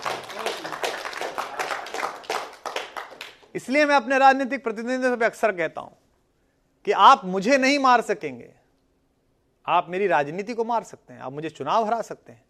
इसलिए 3.54 3.86
मैं 3.86 3.94
अपने 3.94 4.18
राजनीतिक 4.18 4.62
प्रतिनिधित्व 4.64 5.16
पे 5.16 5.24
अक्सर 5.24 5.52
कहता 5.52 5.80
हूँ 5.80 5.96
कि 6.86 6.92
आप 6.92 7.24
मुझे 7.24 7.56
नहीं 7.58 7.78
मार 7.78 8.00
सकेंगे 8.00 8.50
आप 9.66 9.86
मेरी 9.88 10.06
राजनीति 10.06 10.54
को 10.54 10.64
मार 10.64 10.82
सकते 10.82 11.12
हैं 11.12 11.20
आप 11.20 11.32
मुझे 11.32 11.48
चुनाव 11.50 11.86
हरा 11.86 12.00
सकते 12.02 12.32
हैं 12.32 12.42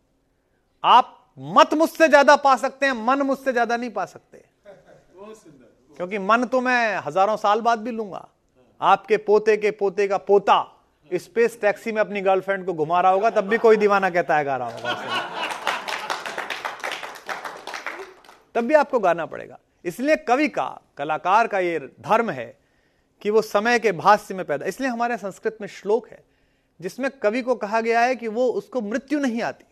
आप 0.84 1.16
मत 1.38 1.74
मुझसे 1.74 2.08
ज़्यादा 2.08 2.36
पा 2.36 2.54
सकते 2.56 2.86
हैं 2.86 2.92
मन 3.06 3.22
मुझसे 3.22 3.52
ज़्यादा 3.52 3.76
नहीं 3.76 3.90
पा 3.90 4.04
सकते। 4.04 4.44
क्योंकि 5.96 6.18
मन 6.18 6.44
तो 6.44 6.60
मैं 6.60 6.96
हज़ारों 6.96 7.36
साल 7.36 7.60
बाद 7.60 7.78
भी 7.78 7.90
लूँगा। 7.90 8.26
आपके 8.80 9.16
पोते 9.16 9.56
के 9.56 9.70
पोते 9.70 10.06
का 10.08 10.16
पोता 10.18 10.76
स्पेस 11.10 11.60
टैक्सी 11.60 11.92
में 11.92 12.00
अपनी 12.00 12.20
गर्लफ्रेंड 12.20 12.64
को 12.66 12.72
घुमा 12.74 13.00
रहा 13.00 13.12
होगा, 13.12 13.30
तब 13.30 13.48
भी 13.48 13.58
कोई 13.58 13.76
दीवाना 13.76 14.10
कहता 14.10 14.36
है, 14.36 14.44
गा 14.44 14.56
रहा 14.56 14.70
होगा 14.70 14.94
तब 18.54 18.64
भी 18.64 18.74
आपको 18.74 18.98
गाना 18.98 19.26
पड़ेगा। 19.26 19.58
इसलिए 19.84 20.16
कवि 20.18 20.48
का, 20.48 20.80
कलाकार 20.96 21.46
का 21.46 21.58
ये 21.58 21.78
धर्म 21.78 22.30
है 22.30 22.58
कि 23.22 23.30
वो 23.30 23.42
समय 23.42 23.78
के 23.78 23.92
भाष्य 23.92 24.34
में 24.34 24.44
पैदा, 24.46 24.66
इसलिए 24.66 24.90
हमारे 24.90 25.16
संस्कृत 25.16 25.58
में 25.60 25.68
श्लोक 25.68 26.08
है, 26.08 26.22
जिसमें 26.80 27.10
कवि 27.22 27.42
को 27.42 27.54
कहा 27.54 27.80
गया 27.80 28.00
है 28.00 28.16
कि 28.16 28.28
वो 28.28 28.46
उसको 28.48 28.80
मृत्यु 28.80 29.18
नहीं 29.20 29.42
आती। 29.42 29.64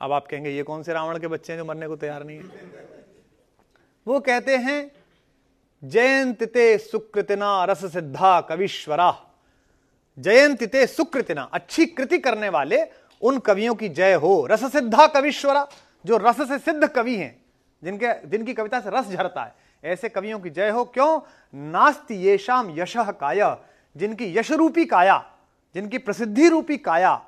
अब 0.00 0.12
आप 0.12 0.26
कहेंगे, 0.26 0.50
ये 0.50 0.62
कौन 0.62 0.82
से 0.82 0.92
रावण 0.92 1.18
के 1.18 1.26
बच्चे 1.26 1.52
हैं 1.52 1.60
जो 1.60 1.64
मरने 1.64 1.88
को 1.88 1.96
तैयार 1.96 2.24
नहीं 2.24 2.38
है? 2.38 2.44
वो 4.06 4.20
कहते 4.20 4.56
हैं 4.56 4.90
जयंत 5.84 6.42
ते 6.42 6.78
सुकृतना 6.78 7.64
रस 7.64 7.92
सिद्धा 7.92 8.40
कविश्वरा। 8.40 9.16
जयंत 10.18 10.64
ते 10.64 10.86
सुकृतिना, 10.86 11.42
अच्छी 11.42 11.86
कृति 11.86 12.18
करने 12.18 12.48
वाले 12.48 12.78
उन 13.22 13.38
कवियों 13.38 13.74
की 13.74 13.88
जय 13.88 14.14
हो। 14.14 14.46
रस 14.46 14.72
सिद्धा 14.72 15.06
कविश्वरा, 15.06 15.68
जो 16.06 16.16
रस 16.16 16.48
से 16.48 16.58
सिद्ध 16.58 16.88
कवि 16.88 17.16
हैं, 17.16 17.44
जिनके, 17.84 18.28
जिनकी 18.28 18.54
कविता 18.54 18.80
से 18.80 18.90
रस 18.90 19.08
झरता 19.08 19.44
है। 19.44 19.54
ऐसे 19.84 20.08
कवियों 20.08 20.40
की 20.40 20.50
जय 20.50 20.70
हो 20.70 20.84
क्यों? 20.84 21.20
नास्ति 21.54 22.14
ये 22.14 22.38
शाम 22.38 22.78
यश 22.78 22.94
काया, 22.96 23.58
जिनकी 23.96 24.38
यश 24.38 24.52
रूपी 24.52 24.84
काया, 24.84 25.30
जिनकी 25.74 25.98
प्रसिद्धि 25.98 26.48
रूपी 26.48 26.76
काया। 26.76 27.24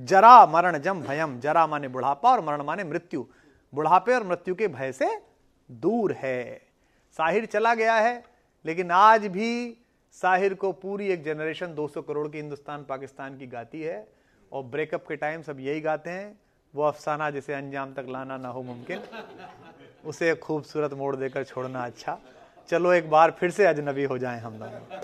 जरा 0.00 0.46
मरण 0.46 0.78
जम 0.78 1.00
भयम, 1.00 1.40
जरा 1.40 1.66
माने 1.66 1.88
बुढ़ापा 1.88 2.30
और 2.30 2.40
मरण 2.40 2.62
माने 2.62 2.84
मृत्यु। 2.84 3.26
बुढ़ापे 3.74 4.14
और 4.14 4.24
मृत्यु 4.24 4.54
के 4.54 4.68
भय 4.68 4.92
से 4.92 5.22
दूर 5.70 6.12
है। 6.12 6.67
साहिर 7.16 7.46
चला 7.46 7.74
गया 7.74 7.94
है, 7.94 8.22
लेकिन 8.64 8.90
आज 8.90 9.26
भी 9.26 9.76
साहिर 10.12 10.54
को 10.54 10.72
पूरी 10.72 11.08
एक 11.08 11.24
जनरेशन 11.24 11.74
200 11.74 12.02
करोड़ 12.02 12.28
की 12.28 12.38
हिंदुस्तान, 12.38 12.84
पाकिस्तान 12.84 13.38
की 13.38 13.46
गाती 13.46 13.82
है। 13.82 14.06
और 14.52 14.62
ब्रेकअप 14.62 15.04
के 15.08 15.16
टाइम 15.16 15.42
सब 15.42 15.60
यही 15.60 15.80
गाते 15.80 16.10
हैं। 16.10 16.38
वो 16.74 16.82
अफसाना 16.82 17.30
जिसे 17.30 17.54
अंजाम 17.54 17.92
तक 17.94 18.06
लाना 18.08 18.36
ना 18.36 18.48
हो 18.48 18.62
मुमकिन, 18.62 19.02
उसे 20.04 20.34
खूबसूरत 20.34 20.92
मोड़ 20.92 21.16
देकर 21.16 21.44
छोड़ना 21.44 21.84
अच्छा। 21.84 22.18
चलो 22.68 22.92
एक 22.92 23.10
बार 23.10 23.30
फिर 23.30 23.50
से 23.50 23.66
अजनबी 23.66 24.04
हो 24.04 24.18
जाएँ 24.18 24.40
हम 24.40 24.58
दोनों। 24.58 25.00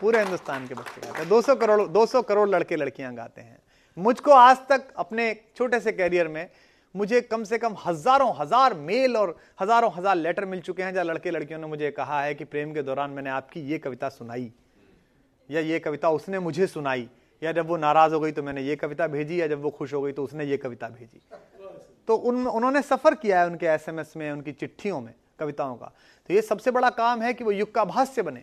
पूरे 0.00 0.18
हिंदुस्तान 0.18 0.66
के 0.66 0.74
बच्चे 0.74 1.00
गाते 1.00 1.18
हैं। 1.18 1.28
200 1.28 1.54
करोड़ 1.54 1.88
200 1.88 2.22
करोड़ 2.22 2.48
लड़के 2.48 2.76
लड़कियाँ 2.76 3.14
गाते 3.14 3.40
हैं। 3.40 3.58
मुझको 3.96 4.30
आज 4.30 4.56
तक 4.68 4.92
अपने 4.96 5.34
छोटे 5.56 5.80
से 5.80 5.92
कैरियर 5.92 6.28
में 6.28 6.50
मुझे 6.94 7.20
कम 7.20 7.44
से 7.44 7.58
कम 7.58 7.74
हज़ारों, 7.86 8.32
हज़ार 8.36 8.74
मेल 8.74 9.16
और 9.16 9.36
हज़ारों, 9.60 9.90
हज़ार 9.92 10.16
लेटर 10.16 10.44
मिल 10.44 10.60
चुके 10.60 10.82
हैं 10.82 10.92
जहाँ 10.94 11.04
लड़के 11.04 11.30
लड़कियों 11.30 11.58
ने 11.60 11.66
मुझे 11.66 11.90
कहा 11.90 12.22
है 12.22 12.34
कि 12.34 12.44
प्रेम 12.44 12.72
के 12.74 12.82
दौरान 12.82 13.10
मैंने 13.10 13.30
आपकी 13.30 13.60
ये 13.62 13.78
कविता 13.78 14.08
सुनाई। 14.08 14.50
या 15.48 15.60
ये 15.60 15.78
कविता 15.78 16.10
उसने 16.10 16.38
मुझे 16.38 16.66
सुनाई। 16.66 17.08
या 17.42 17.52
जब 17.52 17.66
वो 17.66 17.76
नाराज़ 17.76 18.14
हो 18.14 18.20
गई 18.20 18.32
तो 18.32 18.42
मैंने 18.42 18.62
ये 18.62 18.76
कविता 18.76 19.06
भेजी। 19.06 19.40
या 19.40 19.46
जब 19.46 19.62
वो 19.62 19.70
खुश 19.70 19.94
हो 19.94 20.02
गई 20.02 20.12
तो 20.12 20.24
उसने 20.24 20.44
ये 20.44 20.56
कविता 20.56 20.88
भेजी। 20.88 21.20
तो 22.08 22.14
उन, 22.14 22.46
उन्होंने 22.46 22.82
सफ़र 22.82 23.14
किया 23.14 23.40
है 23.40 23.46
उनके 23.46 23.66
एसएमएस 23.66 24.12
में, 24.16 24.30
उनकी 24.32 24.52
चिट्ठियों 24.52 25.00
में 25.00 25.14
कविताओं 25.38 25.76
का। 25.76 25.92
तो 26.30 26.34
ये 26.34 26.42
सबसे 26.42 26.70
बड़ा 26.70 26.90
काम 26.90 27.22
है 27.22 27.32
कि 27.34 27.44
वो 27.44 27.52
युग 27.52 27.74
का 27.74 27.84
भाष्य 27.84 28.22
बने। 28.22 28.42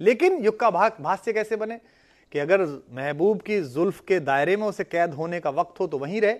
लेकिन 0.00 0.42
युग 0.44 0.58
का 0.60 0.70
भाष्य 0.70 1.32
कैसे 1.32 1.56
बने? 1.56 1.80
कि 2.32 2.38
अगर 2.38 2.60
महबूब 2.92 3.40
की 3.40 3.60
जुल्फ 3.62 4.00
के 4.00 4.18
दायरे 4.20 4.56
में 4.56 4.66
उसे 4.66 4.84
कैद 4.84 5.14
होने 5.14 5.40
का 5.40 5.50
वक्त 5.50 5.80
हो 5.80 5.86
तो 5.86 5.98
वहीं 5.98 6.20
रहे। 6.20 6.34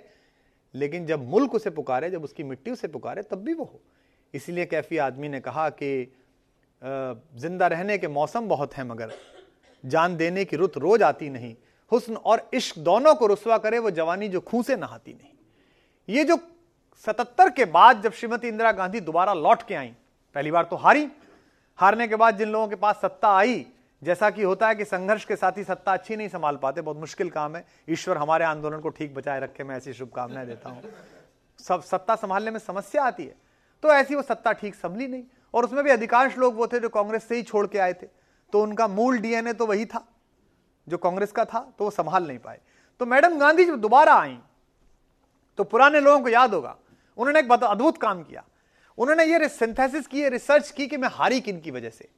लेकिन 0.74 1.06
जब 1.06 1.28
मुल्क 1.28 1.54
उसे 1.54 1.70
पुकारे, 1.70 2.10
जब 2.10 2.24
उसकी 2.24 2.44
मिट्टी 2.44 2.70
उसे 2.70 2.88
पुकारे, 2.88 3.22
तब 3.22 3.38
भी 3.38 3.54
वो 3.54 3.64
हो। 3.64 3.80
इसीलिए 4.34 4.66
कैफी 4.66 4.96
आदमी 4.98 5.28
ने 5.28 5.40
कहा 5.40 5.68
कि 5.72 6.12
ज़िंदा 6.82 7.66
रहने 7.66 7.98
के 7.98 8.08
मौसम 8.08 8.48
बहुत 8.48 8.74
हैं, 8.74 8.84
मगर 8.84 9.12
जान 9.84 10.16
देने 10.16 10.44
की 10.44 10.56
रुत 10.56 10.76
रोज 10.78 11.02
आती 11.02 11.28
नहीं। 11.30 11.54
हुस्न 11.92 12.16
और 12.16 12.48
इश्क 12.54 12.78
दोनों 12.78 13.14
को 13.14 13.26
रुसवा 13.26 13.58
करे, 13.58 13.78
वो 13.78 13.90
जवानी 13.90 14.28
जो 14.28 14.40
खूं 14.40 14.62
से 14.62 14.76
नहाती 14.76 15.12
नहीं। 15.12 16.14
ये 16.16 16.24
जो 16.24 16.36
सतहत्तर 17.04 17.50
के 17.50 17.64
बाद 17.66 18.02
जब 18.02 18.12
श्रीमती 18.12 18.48
इंदिरा 18.48 18.72
गांधी 18.72 19.00
दोबारा 19.00 19.34
लौट 19.34 19.62
के 19.62 19.74
आई, 19.74 19.92
पहली 20.36 20.50
बार 20.50 20.64
तो 20.64 20.76
हारी। 20.76 21.06
हारने 21.78 22.06
के 22.08 22.16
बाद 22.16 22.38
जिन 22.38 22.48
लोगों 22.48 22.68
के 22.68 22.76
पास 22.76 23.00
सत्ता 23.02 23.28
आई 23.28 23.64
जैसा 24.02 24.30
कि 24.30 24.42
होता 24.42 24.68
है 24.68 24.74
कि 24.74 24.84
संघर्ष 24.84 25.24
के 25.24 25.36
साथ 25.36 25.56
ही 25.56 25.64
सत्ता 25.64 25.92
अच्छी 25.92 26.16
नहीं 26.16 26.28
संभाल 26.28 26.56
पाते, 26.56 26.80
बहुत 26.80 26.96
मुश्किल 26.96 27.30
काम 27.30 27.56
है। 27.56 27.64
ईश्वर 27.88 28.16
हमारे 28.16 28.44
आंदोलन 28.44 28.80
को 28.80 28.88
ठीक 28.90 29.14
बचाए 29.14 29.40
रखे, 29.40 29.64
मैं 29.64 29.76
ऐसी 29.76 29.92
शुभकामनाएँ 29.92 30.46
देता 30.46 30.70
हूँ। 30.70 30.82
सब 31.58 31.82
सत्ता 31.82 32.14
संभालने 32.16 32.50
में 32.50 32.58
समस्या 32.60 33.02
आती 33.04 33.24
है 33.24 33.34
तो 33.82 33.88
ऐसी 33.90 34.14
वो 34.14 34.22
सत्ता 34.22 34.52
ठीक 34.54 34.74
संभली 34.74 35.06
नहीं। 35.08 35.22
और 35.54 35.64
उसमें 35.64 35.82
भी 35.84 35.90
अधिकांश 35.90 36.36
लोग 36.38 36.56
वो 36.56 36.66
थे 36.66 36.78
जो 36.80 36.88
कांग्रेस 36.90 37.24
से 37.24 37.36
ही 37.36 37.42
छोड़ 37.42 37.66
के 37.66 37.78
आए 37.78 37.92
थे। 37.92 38.06
तो 38.52 38.62
उनका 38.62 38.86
मूल 38.88 39.18
डीएनए 39.18 39.52
तो 39.52 39.66
वही 39.66 39.84
था, 39.86 40.04
जो 40.86 40.98
कांग्रेस 40.98 41.32
का 41.32 41.44
था 41.44 41.60
तो 41.78 41.84
वो 41.84 41.90
संभाल 41.90 42.26
नहीं 42.26 42.38
पाए। 42.38 42.60
तो 43.00 43.06
मैडम 43.06 43.38
गांधी 43.38 43.64
जब 43.64 43.80
दोबारा 43.80 44.14
आई 44.14 44.38
तो 45.58 45.64
पुराने 45.64 46.00
लोगों 46.00 46.20
को 46.20 46.28
याद 46.28 46.54
होगा, 46.54 46.76
उन्होंने 47.18 47.40
एक 47.40 47.52
अद्भुत 47.54 47.98
काम 47.98 48.22
किया। 48.22 48.44
उन्होंने 48.98 49.24
ये 49.24 49.48
सिंथेसिस 49.50 50.06
की 50.06 50.28
रिसर्च 50.28 50.70
की 50.70 50.86
कि 50.86 50.96
मैं 50.96 51.08
हारी 51.10 51.40
किन 51.40 51.60
की 51.60 51.70
वजह 51.70 51.90
से। 51.90 52.08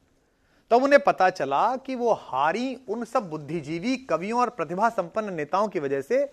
तब 0.71 0.83
उन्हें 0.83 1.03
पता 1.03 1.29
चला 1.29 1.75
कि 1.75 1.95
वो 1.95 2.13
हारी 2.13 2.75
उन 2.89 3.05
सब 3.05 3.29
बुद्धिजीवी, 3.29 3.97
कवियों 3.97 4.39
और 4.39 4.49
प्रतिभा 4.49 4.89
संपन्न 4.89 5.33
नेताओं 5.33 5.67
की 5.67 5.79
वजह 5.79 6.01
से 6.01 6.31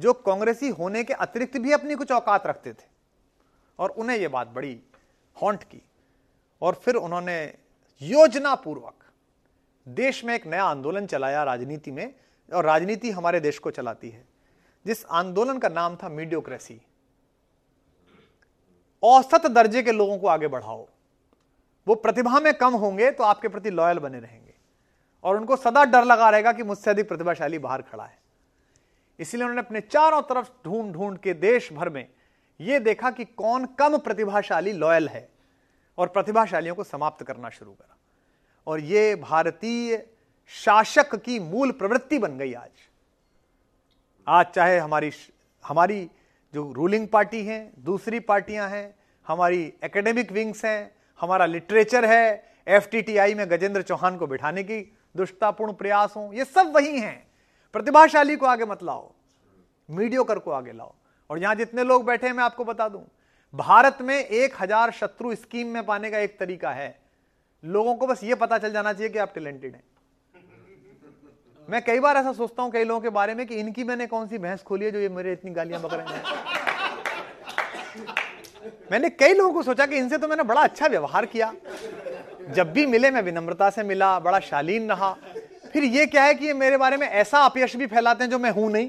जो 0.00 0.12
कांग्रेसी 0.12 0.68
होने 0.68 1.04
के 1.04 1.12
अतिरिक्त 1.12 1.58
भी 1.58 1.72
अपनी 1.72 1.94
कुछ 1.94 2.12
औकात 2.12 2.46
रखते 2.46 2.72
थे। 2.72 2.92
और 3.78 3.90
उन्हें 3.90 4.18
यह 4.18 4.28
बात 4.28 4.48
बड़ी 4.48 4.80
हॉन्ट 5.42 5.62
की। 5.62 5.82
और 6.62 6.74
फिर 6.74 6.94
उन्होंने 6.94 7.54
योजना 8.02 8.54
पूर्वक 8.54 8.94
देश 9.88 10.24
में 10.24 10.34
एक 10.34 10.46
नया 10.46 10.64
आंदोलन 10.64 11.06
चलाया 11.06 11.42
राजनीति 11.42 11.90
में, 11.90 12.14
और 12.54 12.64
राजनीति 12.64 13.10
हमारे 13.10 13.40
देश 13.40 13.58
को 13.58 13.70
चलाती 13.70 14.10
है। 14.10 14.24
जिस 14.86 15.06
आंदोलन 15.06 15.58
का 15.58 15.68
नाम 15.68 15.96
था 15.96 16.08
मीडियोक्रेसी। 16.08 16.82
औसत 19.02 19.46
दर्जे 19.46 19.82
के 19.82 19.92
लोगों 19.92 20.18
को 20.18 20.26
आगे 20.26 20.48
बढ़ाओ। 20.48 20.88
वो 21.86 21.94
प्रतिभा 21.94 22.40
में 22.40 22.52
कम 22.54 22.74
होंगे 22.74 23.10
तो 23.10 23.24
आपके 23.24 23.48
प्रति 23.48 23.70
लॉयल 23.70 23.98
बने 23.98 24.20
रहेंगे। 24.20 24.54
और 25.24 25.36
उनको 25.36 25.56
सदा 25.56 25.84
डर 25.84 26.04
लगा 26.04 26.28
रहेगा 26.30 26.52
कि 26.52 26.62
मुझसे 26.62 26.90
अधिक 26.90 27.08
प्रतिभाशाली 27.08 27.58
बाहर 27.58 27.82
खड़ा 27.82 28.04
है। 28.04 28.18
इसलिए 29.18 29.44
उन्होंने 29.44 29.60
अपने 29.60 29.80
चारों 29.80 30.20
तरफ़ 30.22 30.50
ढूंढ 30.64 30.92
ढूंढ 30.92 31.18
के 31.18 31.34
देश 31.34 31.72
भर 31.72 31.88
में 31.88 32.06
यह 32.60 32.78
देखा 32.78 33.10
कि 33.10 33.24
कौन 33.24 33.66
कम 33.78 33.96
प्रतिभाशाली 33.98 34.72
लॉयल 34.72 35.08
है 35.08 35.28
और 35.98 36.08
प्रतिभाशालियों 36.08 36.74
को 36.74 36.84
समाप्त 36.84 37.22
करना 37.26 37.50
शुरू 37.50 37.70
करा। 37.70 37.96
और 38.66 38.80
ये 38.80 39.14
भारतीय 39.14 40.06
शासक 40.50 41.14
की 41.14 41.38
मूल 41.40 41.70
प्रवृत्ति 41.70 42.18
बन 42.18 42.36
गई 42.38 42.52
आज। 42.52 42.70
आज 44.26 44.46
चाहे 44.46 44.78
हमारी 44.78 45.10
हमारी 45.64 46.10
जो 46.54 46.72
रूलिंग 46.72 47.06
पार्टी 47.08 47.44
है, 47.44 47.72
दूसरी 47.78 48.20
पार्टियाँ 48.20 48.68
हैं, 48.68 48.94
हमारी 49.26 49.72
एकेडमिक 49.84 50.32
विंग्स 50.32 50.64
हैं 50.64 51.01
हमारा 51.22 51.46
लिटरेचर 51.46 52.04
है 52.04 52.52
एफटीटीआई 52.68 53.34
में 53.34 53.48
गजेंद्र 53.50 53.82
चौहान 53.82 54.16
को 54.16 54.26
बिठाने 54.26 54.62
की। 54.62 54.80
दुष्टतापूर्ण 55.14 55.72
प्रयास 55.74 56.12
हो 56.16 56.30
ये 56.34 56.44
सब 56.46 56.72
वही 56.74 56.98
हैं। 56.98 57.26
प्रतिभाशाली 57.74 58.36
को 58.36 58.46
आगे 58.46 58.64
मत 58.66 58.82
लाओ, 58.82 59.10
मीडियोकर 59.88 60.38
को 60.38 60.50
आगे 60.52 60.72
लाओ। 60.72 60.92
और 61.30 61.38
यहाँ 61.38 61.54
जितने 61.54 61.84
लोग 61.84 62.04
बैठे 62.06 62.26
हैं, 62.26 62.34
मैं 62.34 62.44
आपको 62.44 62.64
बता 62.64 62.88
दूँ, 62.88 63.04
भारत 63.54 63.98
में 64.02 64.16
एक 64.16 64.54
हज़ार 64.60 64.90
शत्रु 64.92 65.34
स्कीम 65.36 65.68
में 65.68 65.84
पाने 65.86 66.10
का 66.10 66.18
एक 66.18 66.38
तरीका 66.38 66.70
है। 66.72 66.94
लोगों 67.62 67.94
को 67.94 68.06
बस 68.06 68.24
ये 68.24 68.34
पता 68.36 68.58
चल 68.58 68.72
जाना 68.72 68.92
चाहिए 68.92 69.08
कि 69.08 69.18
आप 69.18 69.32
टैलेंटेड 69.34 69.74
हैं। 69.74 69.82
मैं 71.68 71.82
कई 71.84 72.00
बार 72.00 72.16
ऐसा 72.16 72.32
सोचता 72.34 72.62
हूँ 72.62 72.70
कई 72.72 72.84
लोगों 72.84 73.00
के 73.00 73.08
बारे 73.10 73.34
में 73.34 73.46
कि 73.46 73.54
इनकी 73.56 73.84
मैंने 73.84 74.06
कौन 74.06 74.26
सी 74.28 74.38
भैंस 74.38 74.62
खोली 74.62 74.84
है 74.84 74.90
जो 74.90 74.98
ये 74.98 75.08
मेरे 75.10 75.32
इतनी 75.32 75.50
गालियाँ 75.52 75.80
बक 75.82 75.92
रहे 75.92 76.06
हैं? 76.08 76.51
मैंने 78.92 79.08
कई 79.10 79.34
लोगों 79.34 79.52
को 79.52 79.62
सोचा 79.62 79.84
कि 79.86 79.96
इनसे 79.96 80.16
तो 80.18 80.28
मैंने 80.28 80.42
बड़ा 80.42 80.60
अच्छा 80.62 80.86
व्यवहार 80.86 81.26
किया। 81.26 81.52
जब 82.50 82.72
भी 82.72 82.84
मिले, 82.86 83.10
मैं 83.10 83.22
विनम्रता 83.22 83.68
से 83.70 83.82
मिला, 83.82 84.18
बड़ा 84.20 84.40
शालीन 84.40 84.88
रहा। 84.88 85.10
फिर 85.72 85.84
ये 85.84 86.04
क्या 86.06 86.22
है 86.24 86.34
कि 86.34 86.46
ये 86.46 86.54
मेरे 86.54 86.76
बारे 86.76 86.96
में 86.96 87.06
ऐसा 87.06 87.38
अपयश 87.40 87.76
भी 87.76 87.86
फैलाते 87.86 88.24
हैं 88.24 88.30
जो 88.30 88.38
मैं 88.38 88.50
हूँ 88.50 88.70
नहीं। 88.72 88.88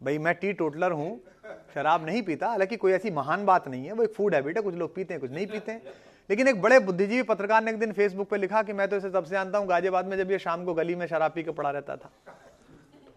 भाई, 0.00 0.18
मैं 0.18 0.34
टी 0.34 0.52
टोटलर 0.52 0.92
हूँ, 0.92 1.20
शराब 1.74 2.04
नहीं 2.06 2.22
पीता, 2.22 2.48
हालाँकि 2.48 2.76
कोई 2.76 2.92
ऐसी 2.92 3.10
महान 3.10 3.46
बात 3.46 3.68
नहीं 3.68 3.86
है। 3.86 3.92
वो 3.92 4.02
एक 4.02 4.12
फ़ूड 4.14 4.34
हैबिट 4.34 4.56
है, 4.56 4.62
कुछ 4.62 4.74
लोग 4.74 4.94
पीते 4.94 5.14
हैं, 5.14 5.20
कुछ 5.20 5.30
नहीं 5.30 5.46
पीते 5.46 5.72
हैं। 5.72 5.82
लेकिन 6.30 6.48
एक 6.48 6.60
बड़े 6.62 6.78
बुद्धिजीवी 6.80 7.22
पत्रकार 7.22 7.64
ने 7.64 7.70
एक 7.70 7.78
दिन 7.78 7.92
फेसबुक 7.92 8.28
पे 8.28 8.36
लिखा 8.36 8.62
कि 8.62 8.72
मैं 8.72 8.88
तो 8.88 8.96
इसे 8.96 9.10
सबसे 9.10 9.30
जानता 9.30 9.58
हूँ, 9.58 9.68
गाजियाबाद 9.68 10.06
में 10.06 10.16
जब 10.18 10.30
ये 10.30 10.38
शाम 10.38 10.64
को 10.64 10.74
गली 10.74 10.94
में 10.94 11.06
शराब 11.06 11.32
पी 11.32 11.42
के 11.42 11.50
पड़ा 11.52 11.70
रहता 11.70 11.96
था। 11.96 12.10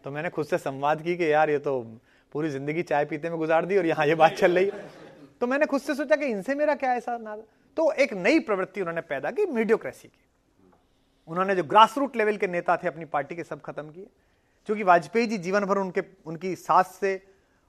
तो 0.03 0.11
मैंने 0.11 0.29
खुद 0.29 0.45
से 0.45 0.57
संवाद 0.57 1.01
की 1.01 1.17
कि 1.17 1.31
यार, 1.31 1.49
ये 1.49 1.59
तो 1.59 1.81
पूरी 2.35 2.49
ज़िंदगी 2.49 2.83
चाय 2.83 3.05
पीते 3.05 3.29
में 3.29 3.37
गुजार 3.37 3.65
दी 3.65 3.77
और 3.77 3.85
यहाँ 3.85 4.07
ये 4.07 4.15
बात 4.15 4.33
चल 4.33 4.55
रही 4.55 4.71
तो 5.41 5.47
मैंने 5.47 5.65
खुद 5.65 5.81
से 5.81 5.95
सोचा 5.95 6.15
कि 6.15 6.25
इनसे 6.25 6.55
मेरा 6.55 6.75
क्या 6.75 6.93
ऐसा 6.93 7.17
ना 7.17 7.35
तो 7.77 7.91
एक 7.93 8.13
नई 8.13 8.39
प्रवृत्ति 8.39 8.81
उन्होंने 8.81 9.01
पैदा 9.03 9.31
की 9.31 9.45
मीडियोक्रेसी 9.47 10.07
की। 10.07 10.23
उन्होंने 11.27 11.55
जो 11.55 11.63
ग्रास 11.63 11.97
रूट 11.97 12.15
लेवल 12.15 12.37
के 12.37 12.47
नेता 12.47 12.77
थे 12.77 12.87
अपनी 12.87 13.05
पार्टी 13.07 13.35
के 13.35 13.43
सब 13.43 13.61
खत्म 13.61 13.89
किए 13.89 14.07
क्योंकि 14.69 14.83
वाजपेयी 14.83 15.27
जी 15.27 15.37
जीवन 15.39 15.65
भर 15.65 15.77
उनके 15.77 16.03
उनकी 16.25 16.55
सास 16.55 16.97
से 17.01 17.21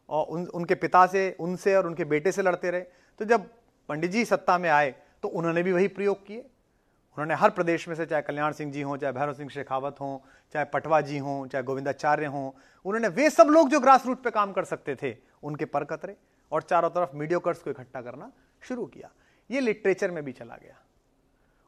और 0.08 0.26
उन, 0.26 0.46
उनके 0.46 0.74
पिता 0.76 1.06
से 1.06 1.36
उनसे 1.40 1.74
और 1.76 1.86
उनके 1.86 2.04
बेटे 2.06 2.32
से 2.32 2.42
लड़ते 2.42 2.70
रहे। 2.70 2.80
तो 2.80 3.24
जब 3.24 3.48
पंडित 3.88 4.10
जी 4.10 4.24
सत्ता 4.24 4.56
में 4.58 4.68
आए 4.70 4.94
तो 5.22 5.28
उन्होंने 5.30 5.62
भी 5.62 5.72
वही 5.72 5.88
प्रयोग 5.90 6.26
किए। 6.26 6.38
उन्होंने 6.38 7.34
हर 7.34 7.50
प्रदेश 7.50 7.86
में 7.88 7.94
से 7.94 8.06
चाहे 8.06 8.22
कल्याण 8.22 8.52
सिंह 8.52 8.72
जी 8.72 8.82
हों 8.82 8.96
चाहे 8.96 9.12
भैरव 9.12 9.32
सिंह 9.34 9.48
शेखावत 9.50 9.96
हों 10.00 10.18
चाहे 10.54 10.64
पटवा 10.64 11.00
जी 11.00 11.18
हों 11.18 11.46
चाहे 11.46 11.64
गोविंदाचार्य 11.64 12.26
हों 12.26 12.50
उन्होंने 12.84 13.08
वे 13.10 13.30
सब 13.30 13.48
लोग 13.50 13.68
जो 13.68 13.80
ग्रास 13.80 14.06
रूट 14.06 14.22
पे 14.22 14.30
काम 14.30 14.52
कर 14.52 14.64
सकते 14.64 14.96
थे 15.02 15.14
उनके 15.42 15.64
पर 15.66 15.84
कतरे। 15.84 16.16
और 16.52 16.62
चारों 16.62 16.90
तरफ़ 16.90 17.16
मीडियोकर्स 17.16 17.58
को 17.58 17.70
इकट्ठा 17.70 18.02
करना 18.02 18.32
शुरू 18.62 18.86
किया। 18.86 19.10
ये 19.50 19.60
लिटरेचर 19.60 20.10
में 20.10 20.24
भी 20.24 20.32
चला 20.32 20.56
गया। 20.56 20.76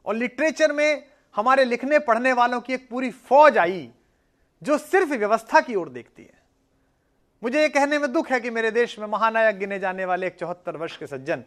और 0.05 0.15
लिटरेचर 0.15 0.71
में 0.71 1.03
हमारे 1.35 1.65
लिखने, 1.65 1.99
पढ़ने 1.99 2.33
वालों 2.33 2.61
की 2.61 2.73
एक 2.73 2.89
पूरी 2.89 3.11
फौज 3.11 3.57
आई, 3.57 3.91
जो 4.63 4.77
सिर्फ़ 4.77 5.09
व्यवस्था 5.09 5.61
की 5.61 5.75
ओर 5.75 5.89
देखती 5.89 6.23
है। 6.23 6.41
मुझे 7.43 7.61
यह 7.61 7.67
कहने 7.67 7.99
में 7.99 8.13
दुख 8.13 8.31
है 8.31 8.39
कि 8.39 8.49
मेरे 8.49 8.71
देश 8.71 8.99
में 8.99 9.07
महानायक 9.07 9.57
गिने 9.57 9.79
जाने 9.79 10.05
वाले 10.05 10.27
एक 10.27 10.35
चौहत्तर 10.35 10.77
वर्ष 10.77 10.97
के 10.97 11.07
सज्जन, 11.07 11.43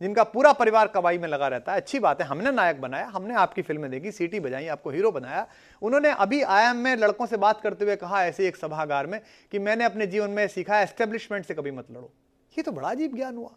जिनका 0.00 0.24
पूरा 0.24 0.52
परिवार 0.52 0.88
कबाई 0.88 1.18
में 1.18 1.28
लगा 1.28 1.48
रहता 1.48 1.72
है, 1.72 1.80
अच्छी 1.80 1.98
बात 1.98 2.20
है, 2.20 2.26
हमने 2.26 2.50
नायक 2.50 2.80
बनाया, 2.80 3.06
हमने 3.06 3.34
आपकी 3.34 3.62
फ़िल्में 3.62 3.90
देखी, 3.90 4.12
सीटी 4.12 4.40
बजाई, 4.40 4.66
आपको 4.66 4.90
हीरो 4.90 5.10
बनाया। 5.10 5.46
उन्होंने 5.82 6.10
अभी 6.10 6.42
आईएम 6.42 6.76
में 6.76 6.96
लड़कों 6.96 7.26
से 7.26 7.36
बात 7.36 7.60
करते 7.60 7.84
हुए 7.84 7.96
कहा 7.96 8.24
ऐसे 8.24 8.48
एक 8.48 8.56
सभागार 8.56 9.06
में 9.06 9.20
कि 9.52 9.58
मैंने 9.58 9.84
अपने 9.84 10.06
जीवन 10.06 10.30
में 10.30 10.48
सीखा 10.48 10.80
एस्टेब्लिशमेंट 10.80 11.46
से 11.46 11.54
कभी 11.54 11.70
मत 11.70 11.86
लड़ो। 11.90 12.12
ये 12.56 12.62
तो 12.62 12.72
बड़ा 12.72 12.88
अजीब 12.88 13.14
ज्ञान 13.16 13.36
हुआ। 13.36 13.50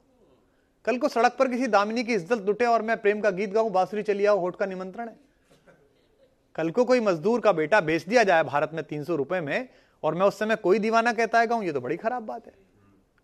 कल 0.85 0.97
को 0.97 1.07
सड़क 1.07 1.35
पर 1.39 1.47
किसी 1.47 1.67
दामिनी 1.67 2.03
की 2.03 2.13
इज़्ज़त 2.13 2.45
लुटे 2.47 2.65
और 2.65 2.81
मैं 2.81 2.97
प्रेम 3.01 3.21
का 3.21 3.29
गीत 3.31 3.49
गाऊं, 3.49 3.71
बांसुरी 3.71 4.03
चली 4.03 4.25
आओ 4.25 4.39
होट 4.39 4.55
का 4.55 4.65
निमंत्रण 4.65 5.07
है। 5.07 5.15
कल 6.55 6.71
को 6.71 6.83
कोई 6.85 6.99
मजदूर 6.99 7.39
का 7.39 7.51
बेटा 7.51 7.81
बेच 7.81 8.05
दिया 8.05 8.23
जाए 8.23 8.43
भारत 8.43 8.71
में 8.73 8.83
तीन 8.83 9.03
सौ 9.03 9.15
रुपए 9.15 9.39
में 9.41 9.67
और 10.03 10.15
मैं 10.15 10.25
उस 10.25 10.39
समय 10.39 10.55
कोई 10.57 10.79
दीवाना 10.79 11.13
कहता 11.13 11.39
है 11.39 11.47
गाऊं, 11.47 11.63
ये 11.63 11.71
तो 11.71 11.81
बड़ी 11.81 11.97
खराब 11.97 12.23
बात 12.23 12.45
है। 12.45 12.53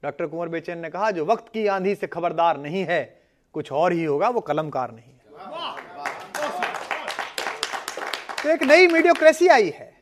डॉक्टर 0.04 0.26
कुंवर 0.26 0.48
बेचैन 0.50 0.80
ने 0.80 0.90
कहा, 0.90 1.12
जो 1.12 1.26
वक्त 1.26 1.48
की 1.50 1.66
आंधी 1.68 1.96
से 1.96 2.08
खबरदार 2.08 2.58
नहीं 2.60 2.84
है, 2.84 3.04
कुछ 3.56 3.72
और 3.72 3.94
ही 3.94 4.04
होगा, 4.04 4.30
वो 4.30 4.42
कलमकार 4.42 4.92
नहीं 4.92 5.06
है। 5.06 5.14
तो 8.44 8.50
एक 8.50 8.64
नई 8.64 8.88
मीडियोक्रेसी 8.88 9.48
आई 9.48 9.70
है। 9.70 9.94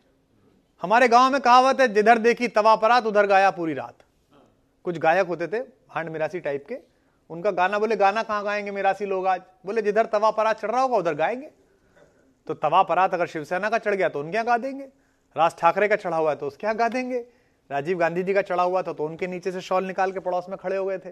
हमारे 0.84 1.08
गाँव 1.08 1.32
में 1.32 1.42
कहावत 1.42 1.82
है, 1.82 1.88
जिधर 1.88 2.18
देखी 2.20 2.48
तवा 2.50 2.76
परात, 2.76 3.06
उधर 3.06 3.28
गाया 3.28 3.52
पूरी 3.52 3.74
रात। 3.74 4.03
कुछ 4.86 4.98
गायक 4.98 5.28
होते 5.28 5.48
थे 5.48 5.58
हांड 5.90 6.10
मिरासी 6.10 6.40
टाइप 6.40 6.66
के। 6.70 6.78
उनका 7.30 7.52
गाना 7.52 7.80
बोले, 7.80 7.96
गाना 7.96 8.24
कहाँ 8.24 8.44
गाएँगे 8.44 8.72
मिरासी 8.72 9.06
लोग 9.06 9.28
आज? 9.28 9.42
बोले, 9.66 9.82
जिधर 9.82 10.06
तवा 10.06 10.32
परात 10.32 10.60
चढ़ 10.62 10.72
रहा 10.72 10.82
होगा, 10.82 10.98
उधर 10.98 11.14
गाएँगे। 11.16 11.50
तो 12.48 12.54
तवा 12.56 12.82
परात 12.84 13.14
अगर 13.14 13.28
शिवसेना 13.28 13.70
का 13.70 13.78
चढ़ 13.78 13.96
गया 13.96 14.10
तो 14.10 14.20
उनके 14.20 14.38
यहाँ 14.38 14.46
गा 14.46 14.58
देंगे। 14.58 14.86
राज 15.36 15.56
ठाकरे 15.58 15.88
का 15.88 15.96
चढ़ा 15.98 16.18
हुआ 16.18 16.30
है 16.30 16.36
तो 16.36 16.48
उसके 16.48 16.68
यहाँ 16.68 16.76
गा 16.78 16.88
देंगे। 16.90 17.20
राजीव 17.70 17.98
गांधी 17.98 18.24
जी 18.24 18.34
का 18.34 18.42
चढ़ा 18.42 18.64
हुआ 18.64 18.82
था 18.82 18.94
तो 18.94 19.06
उनके 19.06 19.28
नीचे 19.28 19.52
से 19.52 19.62
शॉल 19.62 19.86
निकाल 19.86 20.12
के 20.12 20.20
पड़ोस 20.20 20.46
में 20.50 20.58
खड़े 20.58 20.76
हो 20.78 20.86
गए 20.86 20.98
थे। 20.98 21.12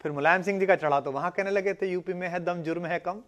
फिर 0.00 0.12
मुलायम 0.12 0.42
सिंह 0.42 0.60
जी 0.60 0.66
का 0.66 0.76
चढ़ा 0.76 1.00
तो 1.00 1.12
वहाँ 1.12 1.30
कहने 1.30 1.50
लगे 1.50 1.74
थे, 1.74 1.86
यूपी 1.86 2.14
में 2.14 2.28
है 2.28 2.40
दम, 2.40 2.62
जुर्म 2.62 2.86
है 2.86 2.98
कम। 2.98 3.22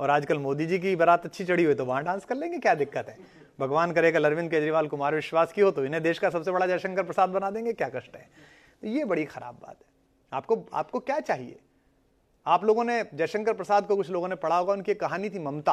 और 0.00 0.10
आजकल 0.10 0.38
मोदी 0.38 0.66
जी 0.66 0.78
की 0.78 0.94
बारात 0.96 1.24
अच्छी 1.24 1.44
चढ़ी 1.44 1.64
हुई 1.64 1.74
तो 1.74 1.84
वहाँ 1.84 2.02
डांस 2.04 2.24
कर 2.24 2.34
लेंगे, 2.34 2.58
क्या 2.58 2.74
दिक्कत 2.74 3.08
है? 3.08 3.16
भगवान 3.58 3.92
करेगा 3.92 4.18
अरविंद 4.20 4.50
केजरीवाल, 4.50 4.86
कुमार 4.86 5.14
विश्वास 5.14 5.52
की 5.52 5.60
हो 5.60 5.70
तो 5.70 5.84
इन्हें 5.84 6.02
देश 6.02 6.18
का 6.18 6.30
सबसे 6.30 6.50
बड़ा 6.50 6.66
जयशंकर 6.66 7.02
प्रसाद 7.02 7.30
बना 7.30 7.50
देंगे, 7.50 7.72
क्या 7.72 7.88
कष्ट 7.88 8.16
है? 8.16 8.28
तो 8.82 8.88
ये 8.88 9.04
बड़ी 9.04 9.24
खराब 9.24 9.54
बात 9.54 9.76
है। 9.80 9.86
आपको 10.32 10.66
आपको 10.74 11.00
क्या 11.00 11.20
चाहिए? 11.20 11.60
आप 12.46 12.64
लोगों 12.64 12.84
ने, 12.84 13.04
जयशंकर 13.14 13.52
प्रसाद 13.52 13.86
को 13.86 13.96
कुछ 13.96 14.10
लोगों 14.10 14.28
ने 14.28 14.34
पढ़ा 14.34 14.56
होगा, 14.56 14.72
उनकी 14.72 14.94
कहानी 14.94 15.30
थी 15.30 15.38
ममता। 15.38 15.72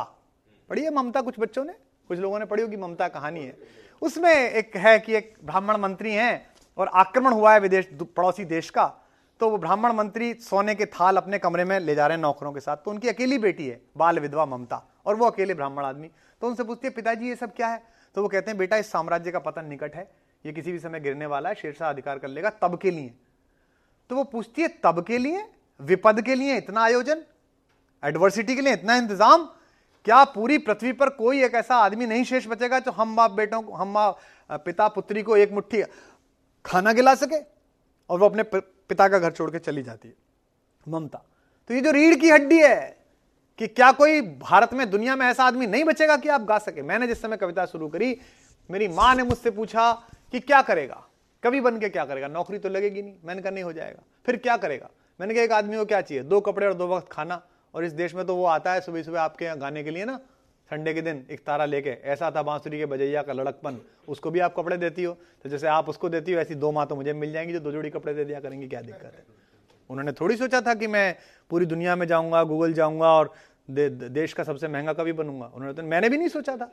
पढ़ी 0.70 0.84
है 0.84 0.92
ममता 0.92 1.22
कुछ 1.22 1.40
बच्चों 1.40 1.66
ने? 1.66 1.74
कुछ 2.08 2.20
लोगों 2.20 2.40
ने 2.40 2.46
पढ़ी 2.46 2.64
होगी 2.64 2.78
ममता 2.78 3.08
कहानी 3.08 3.46
है। 3.46 3.58
उसमें 4.02 4.34
एक 4.34 4.78
है 4.78 5.00
कि 5.00 5.16
एक 5.16 5.36
ब्राह्मण 5.44 5.78
मंत्री 5.78 6.14
हैं 6.14 6.48
और 6.78 6.88
आक्रमण 6.88 7.34
हुआ 7.34 7.54
है 7.54 7.60
विदेश 7.60 7.90
पड़ोसी 7.94 8.46
देश 8.46 8.70
का। 8.70 8.98
तो 9.40 9.50
वो 9.50 9.58
ब्राह्मण 9.58 9.94
मंत्री 9.94 10.34
सोने 10.34 10.76
के 10.76 10.86
थाल 10.86 11.18
अपने 11.18 11.40
कमरे 11.40 11.64
में 11.64 11.80
ले 11.80 11.96
जा 11.96 12.08
रहे 12.08 12.18
हैं 12.18 12.22
नौकरों 12.22 12.54
के 12.54 12.60
साथ। 12.60 12.78
तो 12.78 12.92
उनकी 12.92 13.10
अकेली 13.10 13.38
बेटी 13.38 13.68
है, 13.68 13.82
बाल 13.98 14.20
विधवा 14.20 14.46
ममता, 14.46 14.84
और 15.06 15.16
वो 15.16 15.26
अकेले 15.26 15.54
ब्राह्मण 15.54 15.84
आदमी। 15.84 16.12
तो 16.42 16.48
उनसे 16.48 16.64
पूछती 16.64 16.88
है, 16.88 16.94
पिताजी, 16.94 17.28
ये 17.28 17.36
सब 17.36 17.54
क्या 17.54 17.68
है? 17.68 17.84
तो 18.16 18.22
वो 18.22 18.28
कहते 18.28 18.52
हैं, 18.52 18.58
बेटा, 18.58 18.78
इस 18.78 18.92
साम्राज्य 18.92 19.32
का 19.32 19.40
पतन 19.40 19.66
निकट 19.66 19.96
है। 19.96 20.12
ये 20.46 20.52
किसी 20.52 20.72
भी 20.72 20.80
समय 20.80 21.00
गिरने 21.00 21.26
वाला 21.26 21.50
है 21.50 21.56
शेरशाह 21.56 21.90
अधिकार 21.90 22.20
कर 22.20 22.28
लेगा 22.28 22.50
तब 22.62 22.78
के 22.78 22.92
लिए। 22.92 23.14
तो 24.10 24.16
वो 24.16 24.24
पूछती 24.24 24.62
है, 24.62 24.68
तब 24.84 25.04
के 25.08 25.18
लिए? 25.18 25.46
विपद 25.80 26.22
के 26.22 26.36
लिए 26.36 26.58
इतना 26.58 26.82
आयोजन? 26.82 27.24
एडवर्सिटी 28.04 28.56
के 28.56 28.62
लिए 28.62 28.74
इतना 28.74 28.96
इंतज़ाम? 28.96 29.46
क्या 30.06 30.24
पूरी 30.26 30.58
पृथ्वी 30.58 30.92
पर 30.94 31.10
कोई 31.12 31.44
एक 31.44 31.56
ऐसा 31.56 31.76
आदमी 31.76 32.06
नहीं 32.06 32.24
शेष 32.24 32.48
बचेगा 32.48 32.80
जो 32.80 32.92
हम 32.92 33.16
बाप 33.16 33.32
बेटों 33.32 33.62
को, 33.62 33.74
हम 33.74 33.94
पिता 34.58 34.88
पुत्री 34.88 35.24
को 35.24 35.38
एक 35.38 35.52
मुट्ठी 35.52 35.82
खाना 36.66 36.94
खिला 36.94 37.14
सके 37.16 37.38
और 38.10 38.20
वो 38.20 38.26
अपने 38.26 38.44
पिता 38.44 39.08
का 39.08 39.20
घर 39.20 39.32
छोड़ 39.32 39.50
के 39.52 39.60
चली 39.60 39.84
जाती 39.84 40.08
है? 40.08 40.14
ममता। 40.88 41.24
तो 41.70 41.74
ये 41.74 41.82
जो 41.82 41.92
रीढ़ 41.92 42.16
की 42.16 42.30
हड्डी 42.30 42.60
है 42.60 42.98
कि 43.60 43.68
क्या 43.68 43.92
कोई 43.92 44.22
भारत 44.22 44.74
में, 44.74 44.90
दुनिया 44.90 45.16
में 45.16 45.26
ऐसा 45.26 45.44
आदमी 45.44 45.68
नहीं 45.68 45.84
बचेगा 45.84 46.18
कि 46.18 46.30
आप 46.30 46.42
गा 46.42 46.58
सके? 46.58 46.82
मैंने 46.82 47.08
जिस 47.08 47.22
समय 47.22 47.38
कविता 47.38 47.66
शुरू 47.66 47.88
करी, 47.88 48.18
मेरी 48.70 48.88
माँ 48.88 49.14
ने 49.16 49.24
मुझसे 49.24 49.52
पूछा 49.52 49.92
कि 50.34 50.40
क्या 50.40 50.62
करेगा? 50.62 51.04
कभी 51.44 51.62
बन 51.62 51.80
के 51.80 51.90
क्या 51.90 52.06
करेगा? 52.06 52.28
नौकरी 52.28 52.58
तो 52.60 52.70
लगेगी 52.70 53.02
नहीं 53.02 53.16
मैंने 53.26 53.42
कहा 53.42 53.52
नहीं 53.52 53.64
हो 53.64 53.74
जाएगा। 53.74 54.04
फिर 54.26 54.38
क्या 54.38 54.58
करेगा? 54.58 54.90
मैंने 55.20 55.34
कहा 55.34 55.44
एक 55.44 55.52
आदमी 55.52 55.78
को 55.78 55.86
क्या 55.86 56.02
चाहिए? 56.02 56.24
दो 56.24 56.40
कपड़े 56.42 56.68
और 56.68 56.74
दो 56.74 56.88
वक्त 56.88 57.12
खाना। 57.12 57.42
और 57.74 57.86
इस 57.86 57.92
देश 57.94 58.16
में 58.16 58.26
तो 58.26 58.36
वो 58.36 58.46
आता 58.46 58.74
है 58.74 58.82
सुबह 58.82 59.04
सुबह 59.04 59.22
आपके 59.22 59.46
यहाँ 59.46 59.58
गाने 59.58 59.84
के 59.84 59.92
लिए 59.92 60.06
ना 60.06 60.20
संडे 60.70 60.94
के 60.94 61.02
दिन 61.02 61.26
एक 61.32 61.40
तारा 61.40 61.66
लेके 61.66 61.90
ऐसा 61.90 62.32
था 62.32 62.42
बांसुरी 62.44 62.78
के 62.78 62.86
बजैया 62.86 63.22
का 63.22 63.34
लड़कपन 63.34 63.80
उसको 64.08 64.32
भी 64.32 64.40
आप 64.40 64.54
कपड़े 64.56 64.78
देती 64.78 65.04
हो। 65.04 65.14
तो 65.44 65.50
जैसे 65.50 65.68
आप 65.68 65.90
उसको 65.90 66.10
देती 66.10 66.34
हो 66.34 66.40
ऐसी 66.40 66.56
दो 66.56 66.72
माँ 66.72 66.86
तो 66.88 66.96
मुझे 66.96 67.14
मिल 67.14 67.32
जाएँगी 67.34 67.54
जो 67.54 67.60
दो 67.60 67.72
जोड़ी 67.72 67.90
कपड़े 67.90 68.14
दे 68.14 68.26
दिया 68.26 68.40
करेंगी 68.40 68.68
क्या 68.68 68.82
दिक्कत 68.82 69.04
है? 69.06 69.24
उन्होंने 69.90 70.12
थोड़ी 70.12 70.36
सोचा 70.38 70.62
था 70.62 70.74
कि 70.74 70.88
मैं 70.88 71.16
पूरी 71.50 71.66
दुनिया 71.66 71.96
में 71.96 72.08
जाऊँगा 72.08 72.44
गूगल 72.44 72.74
जाऊँगा 72.74 73.08
और 73.08 73.34
दे, 73.70 73.90
देश 73.90 74.34
का 74.34 74.44
सबसे 74.44 74.68
महँगा 74.68 74.94
कवि 74.94 75.14
बनूँगा। 75.14 75.46
उन्होंने 75.46 75.74
तो 75.74 75.84
मैंने 75.84 76.10
भी 76.10 76.18
नहीं 76.18 76.28
सोचा 76.28 76.56
था। 76.58 76.72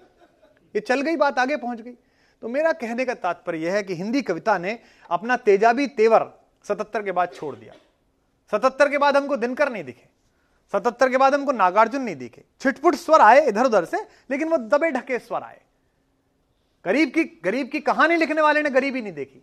ये 0.75 0.81
चल 0.81 1.01
गई 1.01 1.17
बात 1.17 1.39
आगे 1.39 1.57
पहुँच 1.57 1.81
गई। 1.81 1.95
तो 2.43 2.49
मेरा 2.49 2.73
कहने 2.73 3.05
का 3.05 3.15
तात्पर्य 3.17 3.59
यह 3.59 3.75
है 3.75 3.83
कि 3.83 3.95
हिंदी 3.95 4.23
कविता 4.23 4.57
ने 4.59 4.79
अपना 5.11 5.37
तेजाबी 5.39 5.87
तेवर 5.97 6.27
सतहत्तर 6.67 7.03
के 7.03 7.13
बाद 7.13 7.33
छोड़ 7.35 7.55
दिया। 7.57 7.73
सतहत्तर 8.53 8.89
के 8.89 8.99
बाद 8.99 9.17
हमको 9.17 9.37
दिनकर 9.37 9.73
नहीं 9.73 9.85
दिखे। 9.85 10.07
सतहत्तर 10.75 11.09
के 11.11 11.17
बाद 11.17 11.35
हमको 11.35 11.53
नागार्जुन 11.53 12.03
नहीं 12.03 12.17
दिखे। 12.17 12.45
छिटपुट 12.61 12.95
स्वर 12.95 13.21
आए 13.21 13.47
इधर 13.49 13.67
उधर 13.67 13.85
से, 13.85 13.97
लेकिन 14.31 14.49
वो 14.49 14.57
दबे 14.59 14.91
ढके 14.91 15.19
स्वर 15.19 15.43
आए। 15.43 15.61
गरीब 16.85 17.11
की 17.11 17.25
गरीब 17.45 17.69
की 17.69 17.81
कहानी 17.83 18.17
लिखने 18.17 18.41
वाले 18.41 18.63
ने 18.63 18.71
गरीबी 18.71 19.03
नहीं 19.03 19.13
देखी। 19.13 19.43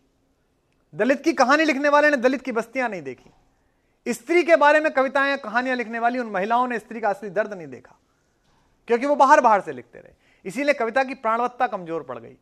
दलित 0.93 1.23
की 1.23 1.33
कहानी 1.33 1.65
लिखने 1.65 1.89
वाले 1.89 2.09
ने 2.09 2.17
दलित 2.17 2.41
की 2.41 2.51
बस्तियाँ 2.51 2.89
नहीं 2.89 3.01
देखी। 3.01 4.13
स्त्री 4.13 4.43
के 4.43 4.55
बारे 4.55 4.79
में 4.79 4.91
कविताएँ, 4.93 5.37
कहानियाँ 5.37 5.75
लिखने 5.75 5.99
वाली 5.99 6.19
उन 6.19 6.27
महिलाओं 6.27 6.67
ने 6.67 6.79
स्त्री 6.79 6.99
का 6.99 7.09
असली 7.09 7.29
दर्द 7.29 7.53
नहीं 7.53 7.67
देखा, 7.67 7.95
क्योंकि 8.87 9.05
वो 9.05 9.15
बाहर 9.15 9.41
बाहर 9.41 9.61
से 9.61 9.73
लिखते 9.73 9.99
रहे। 9.99 10.13
इसीलिए 10.45 10.73
कविता 10.73 11.03
की 11.03 11.13
प्राणवत्ता 11.15 11.67
कमज़ोर 11.67 12.03
पड़ 12.03 12.17
गई। 12.19 12.37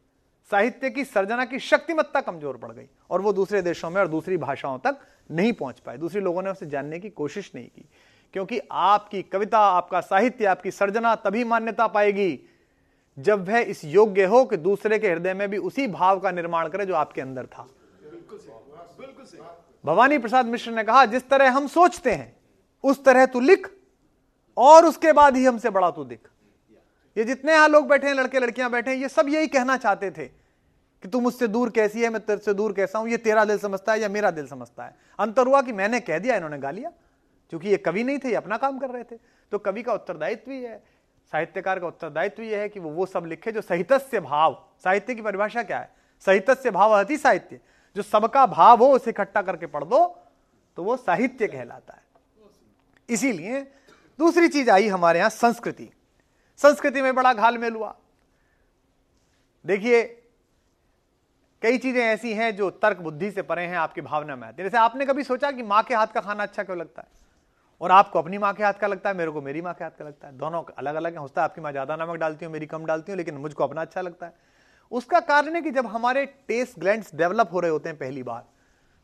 साहित्य 0.52 0.90
की 0.90 1.04
सर्जना 1.06 1.46
की 1.46 1.60
शक्तिमत्ता 1.62 2.22
कमज़ोर 2.22 2.58
पड़ 2.58 2.72
गई 2.72 2.88
और 3.10 3.22
वो 3.22 3.34
दूसरे 3.34 3.62
देशों 3.62 3.90
में 3.90 4.00
और 4.02 4.08
दूसरी 4.08 4.38
भाषाओं 4.38 4.78
तक 4.80 4.98
नहीं 5.30 5.54
पहुँच 5.54 5.80
पाए। 5.80 5.98
दूसरे 5.98 6.22
लोगों 6.22 6.42
ने 6.44 6.50
उसे 6.50 6.66
जानने 6.66 7.00
की 7.00 7.10
कोशिश 7.12 7.52
नहीं 7.56 7.68
की 7.68 7.86
क्योंकि 8.34 8.60
आपकी 8.72 9.22
कविता 9.24 9.60
आपका 9.60 10.02
साहित्य 10.02 10.46
आपकी 10.46 10.72
सर्जना 10.72 11.14
तभी 11.18 11.44
मान्यता 11.44 11.88
पाएगी 11.88 12.40
जब 13.18 13.48
वह 13.48 13.60
इस 13.60 13.84
योग्य 13.86 14.26
हो 14.26 14.44
कि 14.46 14.58
दूसरे 14.58 15.00
के 15.00 15.10
हृदय 15.10 15.34
में 15.34 15.50
भी 15.50 15.58
उसी 15.60 15.88
भाव 15.88 16.20
का 16.20 16.32
निर्माण 16.32 16.70
करे 16.70 16.86
जो 16.86 16.96
आपके 16.96 17.22
अंदर 17.22 17.46
था। 17.46 17.68
भवानी 19.84 20.18
प्रसाद 20.18 20.46
मिश्र 20.46 20.72
ने 20.72 20.84
कहा 20.84 21.06
जिस 21.06 21.30
तरह 21.30 21.52
हम 21.52 21.68
सोचते 21.68 22.12
हैं 22.12 22.36
उस 22.84 23.04
तरह 23.06 23.26
तू 23.26 23.40
लिख 23.40 23.70
और 24.58 24.86
उसके 24.86 25.12
बाद 25.14 25.36
ही 25.38 25.46
हमसे 25.46 25.70
बड़ा 25.70 25.90
तू 25.92 26.04
दिख। 26.04 26.30
ये 27.18 27.24
जितने 27.24 27.54
यहाँ 27.54 27.68
लोग 27.70 27.88
बैठे 27.88 28.08
हैं, 28.08 28.14
लड़के 28.14 28.40
लड़कियाँ 28.40 28.70
बैठे 28.72 28.92
हैं, 28.92 28.98
ये 28.98 29.10
सब 29.10 29.28
यही 29.30 29.48
कहना 29.48 29.78
चाहते 29.78 30.12
थे 30.12 30.26
कि 31.04 31.08
तू 31.08 31.20
मुझसे 31.20 31.48
दूर 31.48 31.70
कैसी 31.70 32.02
है, 32.02 32.10
मैं 32.10 32.22
तेरे 32.22 32.40
से 32.40 32.54
दूर 32.54 32.74
कैसा 32.74 33.00
हूँ, 33.00 33.10
ये 33.10 33.18
तेरा 33.18 33.46
दिल 33.46 33.58
समझता 33.58 33.94
है 33.94 34.02
या 34.02 34.10
मेरा 34.10 34.32
दिल 34.32 34.48
समझता 34.48 34.86
है? 34.86 34.96
अंतर 35.20 35.48
हुआ 35.48 35.62
कि 35.62 35.72
मैंने 35.72 36.00
कह 36.00 36.20
दिया, 36.20 36.36
इन्होंने 36.36 36.58
गा 36.58 36.72
लिया, 36.72 36.92
क्योंकि 37.50 37.70
ये 37.70 37.78
कवि 37.78 38.04
नहीं 38.04 38.20
थे, 38.20 38.30
ये 38.30 38.36
अपना 38.36 38.58
काम 38.58 38.80
कर 38.80 38.90
रहे 38.90 39.04
थे। 39.04 39.16
तो 39.52 39.58
कवि 39.60 39.84
का 39.84 39.94
उत्तरदायित्व 39.94 40.52
ही 40.52 40.62
है, 40.64 40.82
साहित्यकार 41.32 41.80
का 41.80 41.88
उत्तरदायित्व 41.88 42.44
यह 42.44 42.60
है 42.60 42.70
कि 42.70 42.80
वो 42.80 42.90
वो 42.90 43.06
सब 43.06 43.26
लिखे 43.26 43.52
जो 43.52 43.62
सहितस्य 43.62 44.20
भाव। 44.20 44.58
साहित्य 44.84 45.16
की 45.16 45.22
परिभाषा 45.22 45.64
क्या 45.64 45.80
है? 45.80 45.90
सहितस्य 46.26 46.72
भाव 46.72 46.92
अति 46.92 47.18
साहित्य। 47.18 47.60
जो 47.96 48.02
सबका 48.02 48.46
भाव 48.48 48.84
हो, 48.84 48.92
उसे 48.92 49.10
इकट्ठा 49.10 49.42
करके 49.42 49.66
पढ़ 49.66 49.84
दो 49.84 50.06
तो 50.78 50.84
वो 50.84 50.96
साहित्य 50.98 51.48
कहलाता 51.48 51.94
है। 51.94 52.02
इसीलिए 53.10 53.60
दूसरी 54.20 54.48
चीज़ 54.48 54.70
आई 54.70 54.88
हमारे 54.88 55.20
यहाँ, 55.20 55.30
संस्कृति। 55.32 55.90
संस्कृति 56.60 57.02
में 57.02 57.14
बड़ा 57.16 57.34
घालमेल 57.34 57.74
हुआ। 57.74 57.96
देखिए, 59.66 60.04
कई 61.62 61.78
चीज़ें 61.78 62.02
ऐसी 62.02 62.34
हैं 62.34 62.56
जो 62.56 62.70
तर्क 62.70 62.98
बुद्धि 62.98 63.32
से 63.32 63.42
परे 63.42 63.64
हैं 63.64 63.78
आपकी 63.78 64.02
भावना 64.02 64.36
में 64.36 64.48
आती 64.48 64.64
जैसे 64.64 64.78
आपने 64.78 65.06
कभी 65.06 65.24
सोचा 65.24 65.52
कि 65.52 65.64
माँ 65.64 65.84
के 65.84 65.96
हाथ 65.96 66.08
का 66.08 66.22
खाना 66.22 66.44
अच्छा 66.44 66.64
क्यों 66.64 66.78
लगता 66.78 67.02
है? 67.02 67.08
और 67.82 67.92
आपको 67.92 68.20
अपनी 68.20 68.38
माँ 68.38 68.54
के 68.54 68.64
हाथ 68.64 68.74
का 68.74 68.88
लगता 68.88 69.10
है, 69.10 69.16
मेरे 69.16 69.32
को 69.32 69.42
मेरी 69.42 69.62
माँ 69.62 69.74
के 69.74 69.84
हाथ 69.84 69.92
का 69.92 70.06
लगता 70.06 70.28
है। 70.28 70.38
दोनों 70.38 70.64
अलग 70.78 70.96
अलग 70.96 71.14
है। 71.14 71.20
होता 71.20 71.42
है, 71.42 71.44
आपकी 71.44 71.62
माँ 71.62 71.72
ज़्यादा 71.72 71.96
नमक 71.96 72.16
डालती 72.16 72.46
हूँ, 72.46 72.54
मेरी 72.54 72.66
कम 72.66 72.86
डालती 72.86 73.12
हूँ, 73.12 73.18
लेकिन 73.18 73.38
मुझको 73.38 73.64
अपना 73.64 73.82
अच्छा 73.82 74.02
लगता 74.02 74.26
है। 74.26 74.34
उसका 74.92 75.20
कारण 75.20 75.56
है 75.56 75.62
कि 75.62 75.72
जब 75.72 75.88
हमारे 75.88 76.26
टेस्ट 76.48 76.80
ग्लैंड 76.80 77.04
डेवलप 77.16 77.50
हो 77.54 77.60
रहे 77.60 77.72
होते 77.72 77.90
हैं 77.90 77.98
पहली 77.98 78.24
बार 78.24 78.44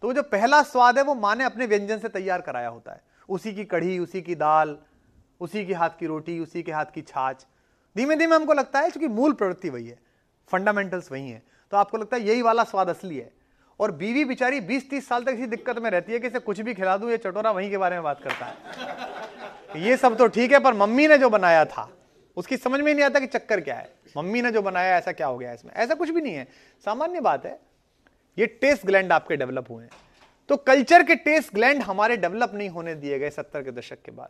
तो 0.04 0.14
जो 0.14 0.24
पहला 0.24 0.62
स्वाद 0.64 0.98
है, 0.98 1.04
वो 1.04 1.16
माँ 1.16 1.36
ने 1.36 1.44
अपने 1.44 1.66
व्यंजन 1.66 1.98
से 2.00 2.10
तैयार 2.10 2.42
कराया 2.42 2.68
होता 2.70 2.92
है। 2.92 3.02
उसी 3.30 3.54
की 3.54 3.66
कढ़ी, 3.66 3.98
उसी 4.00 4.22
की 4.22 4.36
दाल 4.36 4.78
उसी 5.40 5.66
के 5.66 5.74
हाथ 5.74 5.90
की 5.90 6.06
रोटी, 6.06 6.40
उसी 6.40 6.64
के 6.64 6.72
हाथ 6.72 6.86
की 6.86 7.02
छाछ। 7.02 7.46
धीमे 7.96 8.16
धीमे 8.16 8.36
हमको 8.36 8.54
लगता 8.54 8.80
है 8.80 8.90
क्योंकि 8.90 9.08
मूल 9.08 9.34
प्रवृत्ति 9.34 9.70
वही 9.70 9.88
है 9.88 9.98
फंडामेंटल्स 10.52 11.12
वही 11.12 11.30
है। 11.30 11.42
तो 11.72 11.78
आपको 11.78 11.98
लगता 11.98 12.18
है 12.18 12.24
यही 12.24 12.42
वाला 12.42 12.64
स्वाद 12.64 12.90
असली 12.90 13.18
है। 13.18 13.32
और 13.80 13.92
बीवी 13.92 14.26
बिचारी 14.26 14.60
20-30 14.62 15.08
साल 15.08 15.24
तक 15.24 15.30
इसी 15.30 15.46
दिक्कत 15.46 15.78
में 15.80 15.90
रहती 15.90 16.14
है 16.14 16.20
कि 16.20 16.28
इसे 16.28 16.40
कुछ 16.40 16.60
भी 16.62 16.74
खिला 16.74 16.98
दू, 16.98 17.10
ये 17.10 17.18
चटोरा 17.18 17.52
वहीं 17.52 17.70
के 17.70 17.78
बारे 17.78 17.96
में 17.96 18.04
बात 18.04 18.24
करता 18.24 18.46
है। 18.46 19.84
ये 19.84 19.98
सब 19.98 20.18
तो 20.18 20.28
ठीक 20.28 20.52
है, 20.52 20.60
पर 20.60 20.74
मम्मी 20.74 21.08
ने 21.08 21.18
जो 21.18 21.30
बनाया 21.30 21.66
था, 21.66 21.90
उसकी 22.38 22.58
समझ 22.58 22.82
में 22.82 22.94
नहीं 22.94 23.06
आता 23.06 23.20
कि 23.20 23.28
चक्कर 23.28 23.62
क्या 23.62 23.76
है। 23.76 23.94
मम्मी 24.18 24.42
ने 24.42 24.52
जो 24.52 24.62
बनाया, 24.62 24.98
ऐसा 24.98 25.12
क्या 25.12 25.28
हो 25.28 25.38
गया 25.38 25.54
इसमें? 25.54 25.74
ऐसा 25.74 25.96
कुछ 25.96 26.10
भी 26.10 26.22
नहीं 26.22 26.34
है। 26.34 26.48
सामान्य 26.86 27.20
बात 27.20 27.46
है, 27.46 27.60
ये 28.38 28.46
टेस्ट 28.46 28.86
ग्लैंड 28.86 29.12
आपके 29.12 29.36
डेवलप 29.36 29.70
हुए 29.70 29.84
हैं। 29.84 29.92
तो 30.50 30.58
कल्चर 30.58 31.04
के 31.04 31.16
टेस्ट 31.16 31.54
ग्लैंड 31.54 31.82
हमारे 31.82 32.18
डेवलप 32.18 32.52
नहीं 32.54 32.70
होने 32.70 32.96
दिए 32.96 33.20
गए 33.20 33.30
सत्तर 33.30 33.64
के 33.64 33.72
दशक 33.72 34.02
के 34.02 34.12
बाद। 34.12 34.30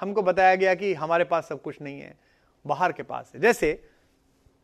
हमको 0.00 0.22
बताया 0.22 0.54
गया 0.54 0.74
कि 0.74 0.92
हमारे 0.94 1.24
पास 1.24 1.48
सब 1.48 1.62
कुछ 1.62 1.80
नहीं 1.82 2.00
है, 2.00 2.14
बाहर 2.64 2.92
के 2.92 3.02
पास 3.02 3.32
है। 3.34 3.40
जैसे 3.40 3.80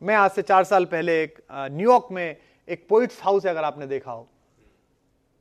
मैं 0.03 0.15
आज 0.15 0.31
से 0.31 0.43
चार 0.43 0.65
साल 0.65 0.85
पहले 0.85 1.23
एक 1.23 1.39
न्यूयॉर्क 1.53 2.09
में 2.13 2.37
एक 2.69 2.87
पोइट्स 2.89 3.21
हाउस 3.23 3.45
है, 3.45 3.51
अगर 3.51 3.65
आपने 3.65 3.87
देखा 3.87 4.13
हो। 4.13 4.29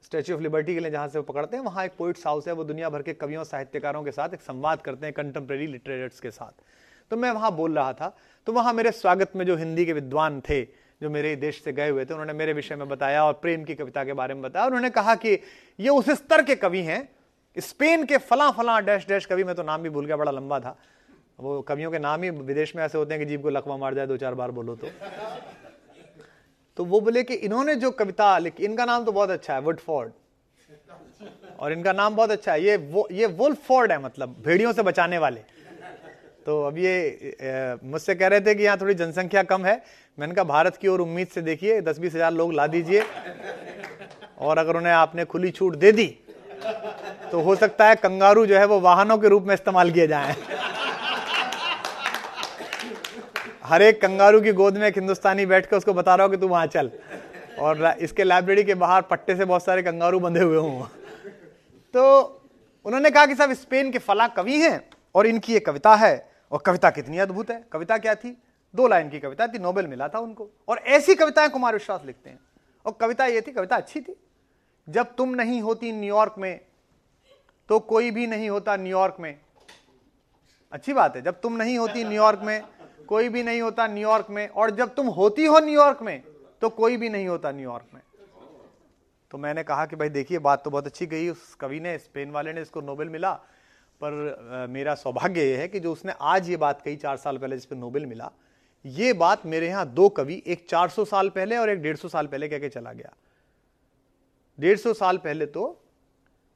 स्टैच्यू 0.03 0.35
ऑफ़ 0.35 0.41
लिबर्टी 0.43 0.73
के 0.73 0.79
लिए 0.79 0.91
जहाँ 0.91 1.07
से 1.07 1.17
वो 1.19 1.23
पकड़ते 1.23 1.57
हैं, 1.57 1.63
वहाँ 1.63 1.85
एक 1.85 1.91
पोइट्स 1.97 2.25
हाउस 2.27 2.47
है, 2.47 2.53
वो 2.53 2.63
दुनिया 2.63 2.89
भर 2.89 3.01
के 3.01 3.13
कवियों, 3.13 3.43
साहित्यकारों 3.43 4.03
के 4.03 4.11
साथ 4.11 4.33
एक 4.33 4.41
संवाद 4.41 4.81
करते 4.81 5.05
हैं 5.05 5.13
कंटेम्प्रेरी 5.13 5.67
लिटरेचर्स 5.67 6.19
के 6.19 6.31
साथ। 6.31 6.63
तो 7.11 7.17
मैं 7.17 7.31
वहाँ 7.31 7.51
बोल 7.51 7.75
रहा 7.75 7.93
था 7.93 8.15
तो 8.47 8.53
वहाँ 8.53 8.73
मेरे 8.73 8.91
स्वागत 8.91 9.35
में 9.35 9.45
जो 9.45 9.55
हिंदी 9.55 9.85
के 9.85 9.93
विद्वान 9.93 10.39
थे, 10.41 10.61
जो 11.01 11.09
मेरे 11.09 11.35
देश 11.35 11.61
से 11.63 11.73
गए 11.73 11.89
हुए 11.89 12.05
थे, 12.05 12.13
उन्होंने 12.13 12.33
मेरे 12.33 12.53
विषय 12.53 12.75
में 12.75 12.87
बताया 12.89 13.23
और 13.25 13.33
प्रेम 13.33 13.63
की 13.63 13.75
कविता 13.75 14.03
के 14.03 14.13
बारे 14.13 14.33
में 14.33 14.43
बताया। 14.43 14.65
उन्होंने 14.65 14.89
कहा 14.89 15.15
कि 15.15 15.33
ये 15.79 15.89
उस 15.89 16.09
स्तर 16.11 16.43
के 16.43 16.55
कवि 16.55 16.81
हैं 16.81 17.07
स्पेन 17.57 18.03
के 18.05 18.17
फला 18.19 18.49
फला 18.51 18.79
डैश 18.79 19.05
डैश 19.07 19.25
कवि 19.25 19.43
में 19.43 19.53
तो 19.55 19.63
नाम 19.63 19.81
भी 19.83 19.89
भूल 19.89 20.05
गया, 20.05 20.17
बड़ा 20.17 20.31
लंबा 20.31 20.59
था। 20.59 20.75
वो 21.39 21.61
कवियों 21.61 21.91
के 21.91 21.99
नाम 21.99 22.23
ही 22.23 22.29
विदेश 22.29 22.75
में 22.75 22.83
ऐसे 22.83 22.97
होते 22.97 23.13
हैं 23.13 23.23
कि 23.23 23.29
जीव 23.29 23.41
को 23.41 23.49
लकवा 23.49 23.77
मार 23.77 23.93
जाए 23.95 24.07
दो 24.07 24.17
चार 24.17 24.33
बार 24.35 24.51
बोलो 24.51 24.75
तो। 24.75 24.87
तो 26.77 26.85
वो 26.85 26.99
बोले 27.01 27.23
कि 27.23 27.33
इन्होंने 27.35 27.75
जो 27.75 27.91
कविता 27.91 28.37
लिखी, 28.37 28.63
इनका 28.65 28.85
नाम 28.85 29.05
तो 29.05 29.11
बहुत 29.11 29.29
अच्छा 29.29 29.53
है, 29.53 29.61
वुडफोर्ड। 29.61 30.11
और 31.59 31.73
इनका 31.73 31.93
नाम 31.93 32.15
बहुत 32.15 32.31
अच्छा 32.31 32.51
है, 32.53 32.63
ये 32.63 32.77
वो, 32.77 33.07
ये 33.11 33.25
वुल्फोर्ड 33.27 33.91
है 33.91 34.01
मतलब 34.01 34.35
भेड़ियों 34.45 34.71
से 34.73 34.83
बचाने 34.83 35.17
वाले। 35.17 35.41
तो 36.45 36.61
अब 36.63 36.77
ये 36.77 37.77
मुझसे 37.83 38.15
कह 38.15 38.27
रहे 38.27 38.41
थे 38.41 38.55
कि 38.55 38.63
यहाँ 38.63 38.77
थोड़ी 38.81 38.93
जनसंख्या 38.95 39.43
कम 39.43 39.65
है। 39.65 39.81
मैंने 40.17 40.33
कहा 40.35 40.43
भारत 40.45 40.77
की 40.77 40.87
ओर 40.87 41.01
उम्मीद 41.01 41.27
से 41.27 41.41
देखिए 41.41 41.81
दस 41.81 41.99
बीस 41.99 42.15
हज़ार 42.15 42.31
लोग 42.33 42.53
ला 42.53 42.67
दीजिए। 42.67 43.03
और 44.39 44.57
अगर 44.57 44.77
उन्हें 44.77 44.93
आपने 44.93 45.25
खुली 45.25 45.51
छूट 45.51 45.75
दे 45.75 45.91
दी 45.91 46.07
तो 47.31 47.41
हो 47.41 47.55
सकता 47.55 47.87
है 47.87 47.95
कंगारू 47.95 48.45
जो 48.45 48.57
है 48.57 48.65
वो 48.65 48.79
वाहनों 48.79 49.17
के 49.17 49.27
रूप 49.27 49.43
में 49.43 49.53
इस्तेमाल 49.53 49.91
किए 49.91 50.07
जाए। 50.07 50.35
हर 53.63 53.81
एक 53.81 54.01
कंगारू 54.01 54.41
की 54.41 54.51
गोद 54.51 54.77
में 54.77 54.87
एक 54.87 54.97
हिंदुस्तानी 54.97 55.45
बैठ 55.45 55.65
के 55.65 55.75
उसको 55.75 55.93
बता 55.93 56.15
रहा 56.15 56.25
हो 56.25 56.31
कि 56.31 56.37
तू 56.37 56.47
वहाँ 56.47 56.65
चल। 56.65 56.91
और 57.59 57.95
इसके 57.99 58.23
लाइब्रेरी 58.23 58.63
के 58.63 58.73
बाहर 58.73 59.01
पट्टे 59.01 59.35
से 59.35 59.45
बहुत 59.45 59.63
सारे 59.63 59.83
कंगारू 59.83 60.19
बंधे 60.19 60.39
हुए 60.39 60.57
हों। 60.57 60.83
तो 61.93 62.21
उन्होंने 62.85 63.09
कहा 63.09 63.25
कि 63.25 63.35
साहब, 63.35 63.53
स्पेन 63.53 63.91
के 63.91 63.99
फला 63.99 64.27
कवि 64.27 64.57
हैं 64.57 64.89
और 65.15 65.27
इनकी 65.27 65.55
एक 65.55 65.65
कविता 65.65 65.95
है। 65.95 66.31
और 66.51 66.59
कविता 66.59 66.89
कितनी 66.89 67.17
अद्भुत 67.17 67.51
है। 67.51 67.63
कविता 67.71 67.97
क्या 67.97 68.15
थी? 68.15 68.37
दो 68.75 68.87
लाइन 68.87 69.09
की 69.09 69.19
कविता 69.19 69.47
थी, 69.47 69.59
नोबेल 69.59 69.87
मिला 69.87 70.07
था 70.07 70.19
उनको। 70.19 70.49
और 70.67 70.77
ऐसी 70.77 71.15
कविताएँ 71.15 71.49
कुमार 71.49 71.73
विश्वास 71.73 72.01
लिखते 72.05 72.29
हैं। 72.29 72.39
और 72.85 72.97
कविता 73.01 73.25
ये 73.25 73.41
थी, 73.41 73.51
कविता 73.51 73.75
अच्छी 73.75 74.01
थी। 74.01 74.15
जब 74.87 75.15
तुम 75.15 75.35
नहीं 75.35 75.61
होती 75.61 75.91
न्यूयॉर्क 75.91 76.35
में 76.37 76.59
तो 77.69 77.79
कोई 77.81 78.11
भी 78.11 78.27
नहीं 78.27 78.49
होता 78.49 78.75
न्यूयॉर्क 78.77 79.17
में। 79.19 79.37
अच्छी 80.73 80.93
बात 80.93 81.15
है, 81.15 81.21
जब 81.21 81.39
तुम 81.41 81.57
नहीं 81.57 81.77
होती 81.77 82.03
न्यूयॉर्क 82.03 82.39
में, 82.43 82.63
कोई 83.07 83.29
भी 83.29 83.43
नहीं 83.43 83.61
होता 83.61 83.87
न्यूयॉर्क 83.87 84.27
में, 84.29 84.47
और 84.47 84.71
जब 84.71 84.93
तुम 84.95 85.07
होती 85.09 85.45
हो 85.45 85.59
न्यूयॉर्क 85.59 86.01
में 86.01 86.21
तो 86.61 86.69
कोई 86.71 86.97
भी 86.97 87.09
नहीं 87.09 87.27
होता 87.27 87.51
न्यूयॉर्क 87.51 87.93
में। 87.93 88.01
तो 89.31 89.37
मैंने 89.37 89.63
कहा 89.63 89.85
कि 89.85 89.95
भाई 89.95 90.09
देखिए, 90.09 90.39
बात 90.39 90.63
तो 90.63 90.69
बहुत 90.69 90.85
अच्छी 90.87 91.05
गई, 91.05 91.29
उस 91.29 91.55
कवि 91.55 91.79
ने, 91.79 91.97
स्पेन 91.97 92.31
वाले 92.31 92.53
ने 92.53 92.61
इसको 92.61 92.81
नोबेल 92.81 93.09
मिला, 93.09 93.31
पर 94.01 94.67
मेरा 94.69 94.95
सौभाग्य 94.95 95.43
यह 95.43 95.59
है 95.59 95.67
कि 95.67 95.79
जो 95.79 95.91
उसने 95.91 96.13
आज 96.21 96.49
ये 96.49 96.57
बात 96.57 96.81
कही 96.81 96.95
चार 96.95 97.17
साल 97.17 97.37
पहले, 97.37 97.55
जिसपे 97.55 97.75
नोबेल 97.75 98.05
मिला, 98.05 98.31
ये 98.85 99.13
बात 99.13 99.45
मेरे 99.45 99.67
यहाँ 99.67 99.85
दो 99.87 100.07
कवि, 100.09 100.41
एक 100.47 100.67
400 100.69 101.05
साल 101.05 101.29
पहले 101.29 101.57
और 101.57 101.69
एक 101.69 101.79
150 101.79 102.09
साल 102.09 102.27
पहले 102.27 102.49
कह 102.49 102.59
के 102.59 102.69
चला 102.69 102.93
गया। 102.93 103.13
150 104.59 104.93
साल 104.93 105.17
पहले 105.17 105.45
तो 105.45 105.83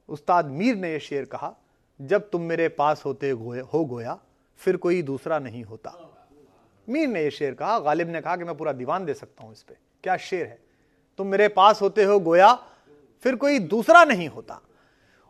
उस्ताद 0.10 0.46
मीर 0.46 0.76
ने 0.76 0.92
यह 0.92 1.00
शेर 1.00 1.26
कहा, 1.26 1.54
जब 2.00 2.30
तुम 2.30 2.42
मेरे 2.42 2.68
पास 2.70 3.06
होते 3.06 3.30
हो 3.30 3.86
गोया, 3.86 4.18
फिर 4.58 4.78
कोई 4.78 5.02
दूसरा 5.02 5.40
नहीं 5.40 5.64
होता। 5.64 5.94
मीर 6.88 7.08
ने 7.08 7.24
यह 7.24 7.30
शेर 7.30 7.54
कहा, 7.54 7.80
गालिब 7.80 8.10
ने 8.10 8.22
कहा 8.22 8.36
कि 8.36 8.44
मैं 8.44 8.58
पूरा 8.58 8.72
दीवान 8.72 9.06
दे 9.06 9.14
सकता 9.14 9.44
हूँ 9.44 9.52
इस 9.54 9.64
पर 9.64 9.78
क्या 10.04 10.18
शेर 10.18 10.46
है? 10.46 10.60
तुम 11.18 11.28
मेरे 11.28 11.48
पास 11.48 11.82
होते 11.82 12.04
हो 12.04 12.20
गोया, 12.20 12.54
फिर 13.24 13.36
कोई 13.36 13.60
दूसरा 13.60 14.04
नहीं 14.04 14.28
होता। 14.28 14.62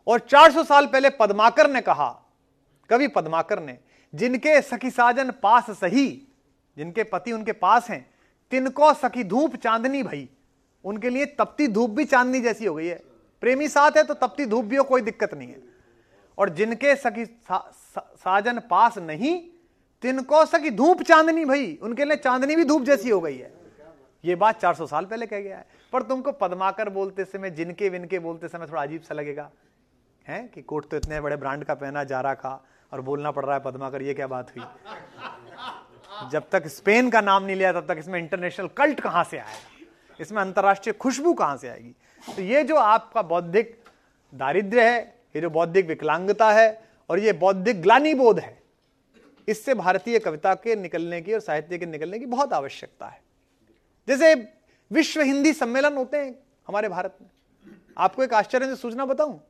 और 0.06 0.18
400 0.20 0.64
साल 0.64 0.86
पहले 0.86 1.10
पद्माकर 1.10 1.70
ने 1.70 1.80
कहा, 1.80 2.08
कवि 2.90 3.08
पद्माकर 3.08 3.62
ने, 3.62 3.78
जिनके 4.14 4.60
सखी 4.62 4.90
साजन 4.90 5.30
पास 5.30 5.70
सही, 5.70 6.08
जिनके 6.76 7.04
पति 7.04 7.32
उनके 7.32 7.52
पास 7.52 7.90
हैं, 7.90 8.14
तिनको 8.50 8.92
सखी 8.94 9.24
धूप 9.24 9.56
चांदनी 9.56 10.02
भई। 10.02 10.28
उनके 10.86 11.10
लिए 11.10 11.26
तपती 11.38 11.66
धूप 11.68 11.90
भी 11.90 12.04
चांदनी 12.04 12.40
जैसी 12.40 12.64
हो 12.64 12.74
गई 12.74 12.86
है। 12.86 13.00
प्रेमी 13.42 13.68
साथ 13.68 13.96
है 13.96 14.02
तो 14.02 14.14
तपती 14.14 14.46
धूप 14.46 14.64
भी 14.64 14.76
हो 14.76 14.84
कोई 14.84 15.02
दिक्कत 15.02 15.34
नहीं 15.34 15.48
है। 15.48 15.62
और 16.38 16.48
जिनके 16.50 16.94
सखी 16.96 17.24
सा, 17.24 17.58
सा, 17.94 18.00
साजन 18.16 18.58
पास 18.70 18.98
नहीं 18.98 19.38
तिनको 20.02 20.44
सखी 20.46 20.70
धूप 20.70 21.02
चांदनी 21.02 21.44
भई 21.44 21.78
उनके 21.82 22.04
लिए 22.04 22.16
चांदनी 22.16 22.56
भी 22.56 22.64
धूप 22.64 22.82
जैसी 22.82 23.10
हो 23.10 23.20
गई 23.20 23.36
है। 23.36 23.52
ये 24.24 24.34
बात 24.34 24.60
400 24.60 24.86
साल 24.86 25.04
पहले 25.04 25.26
कह 25.26 25.40
गया 25.40 25.56
है। 25.56 25.66
पर 25.92 26.02
तुमको 26.02 26.32
पदमाकर 26.32 26.88
बोलते 26.88 27.24
समय 27.24 27.50
जिनके 27.50 27.88
विनके 27.88 28.18
बोलते 28.18 28.48
समय 28.48 28.66
थोड़ा 28.66 28.82
अजीब 28.82 29.02
सा 29.02 29.14
लगेगा 29.14 29.50
है 30.26 30.42
कि 30.54 30.62
कोट 30.62 30.88
तो 30.90 30.96
इतने 30.96 31.20
बड़े 31.20 31.36
ब्रांड 31.36 31.64
का 31.64 31.74
पहना 31.74 32.04
जारा 32.04 32.34
का 32.34 32.64
और 32.92 33.00
बोलना 33.00 33.30
पड़ 33.30 33.44
रहा 33.44 33.54
है 33.54 33.62
पदमाकर 33.62 34.02
ये 34.02 34.14
क्या 34.14 34.26
बात 34.26 34.50
हुई? 34.56 34.64
जब 36.30 36.48
तक 36.52 36.66
स्पेन 36.66 37.10
का 37.10 37.20
नाम 37.20 37.44
नहीं 37.44 37.56
लिया 37.56 37.72
तब 37.72 37.86
तक 37.88 37.98
इसमें 37.98 38.18
इंटरनेशनल 38.18 38.68
कल्ट 38.76 39.00
कहाँ 39.00 39.24
से 39.24 39.38
आएगा 39.38 39.75
इसमें 40.20 40.40
अंतर्राष्ट्रीय 40.42 40.92
खुशबू 40.92 41.32
कहाँ 41.34 41.56
से 41.56 41.68
आएगी? 41.68 41.94
तो 42.26 42.42
ये 42.42 42.62
जो 42.64 42.76
आपका 42.76 43.22
बौद्धिक 43.22 43.76
दारिद्र्य 44.32 44.84
है, 44.84 45.00
ये 45.36 45.40
जो 45.40 45.50
बौद्धिक 45.50 45.86
विकलांगता 45.86 46.50
है 46.52 46.82
और 47.10 47.18
ये 47.18 47.32
बौद्धिक 47.34 47.82
ग्लानी 47.82 48.14
बोध 48.14 48.38
है, 48.38 48.58
इससे 49.48 49.74
भारतीय 49.74 50.18
कविता 50.18 50.54
के 50.54 50.76
निकलने 50.76 51.20
की 51.20 51.32
और 51.32 51.40
साहित्य 51.40 51.78
के 51.78 51.86
निकलने 51.86 52.18
की 52.18 52.26
बहुत 52.26 52.52
आवश्यकता 52.52 53.06
है। 53.06 53.20
जैसे 54.08 54.34
विश्व 54.90 55.20
हिंदी 55.22 55.52
सम्मेलन 55.52 55.96
होते 55.96 56.16
हैं 56.16 56.34
हमारे 56.68 56.88
भारत 56.88 57.16
में। 57.22 57.28
आपको 57.98 58.22
एक 58.24 58.34
आश्चर्य 58.34 58.66
से 58.66 58.76
सूचना 58.76 59.04
बताऊँ? 59.04 59.40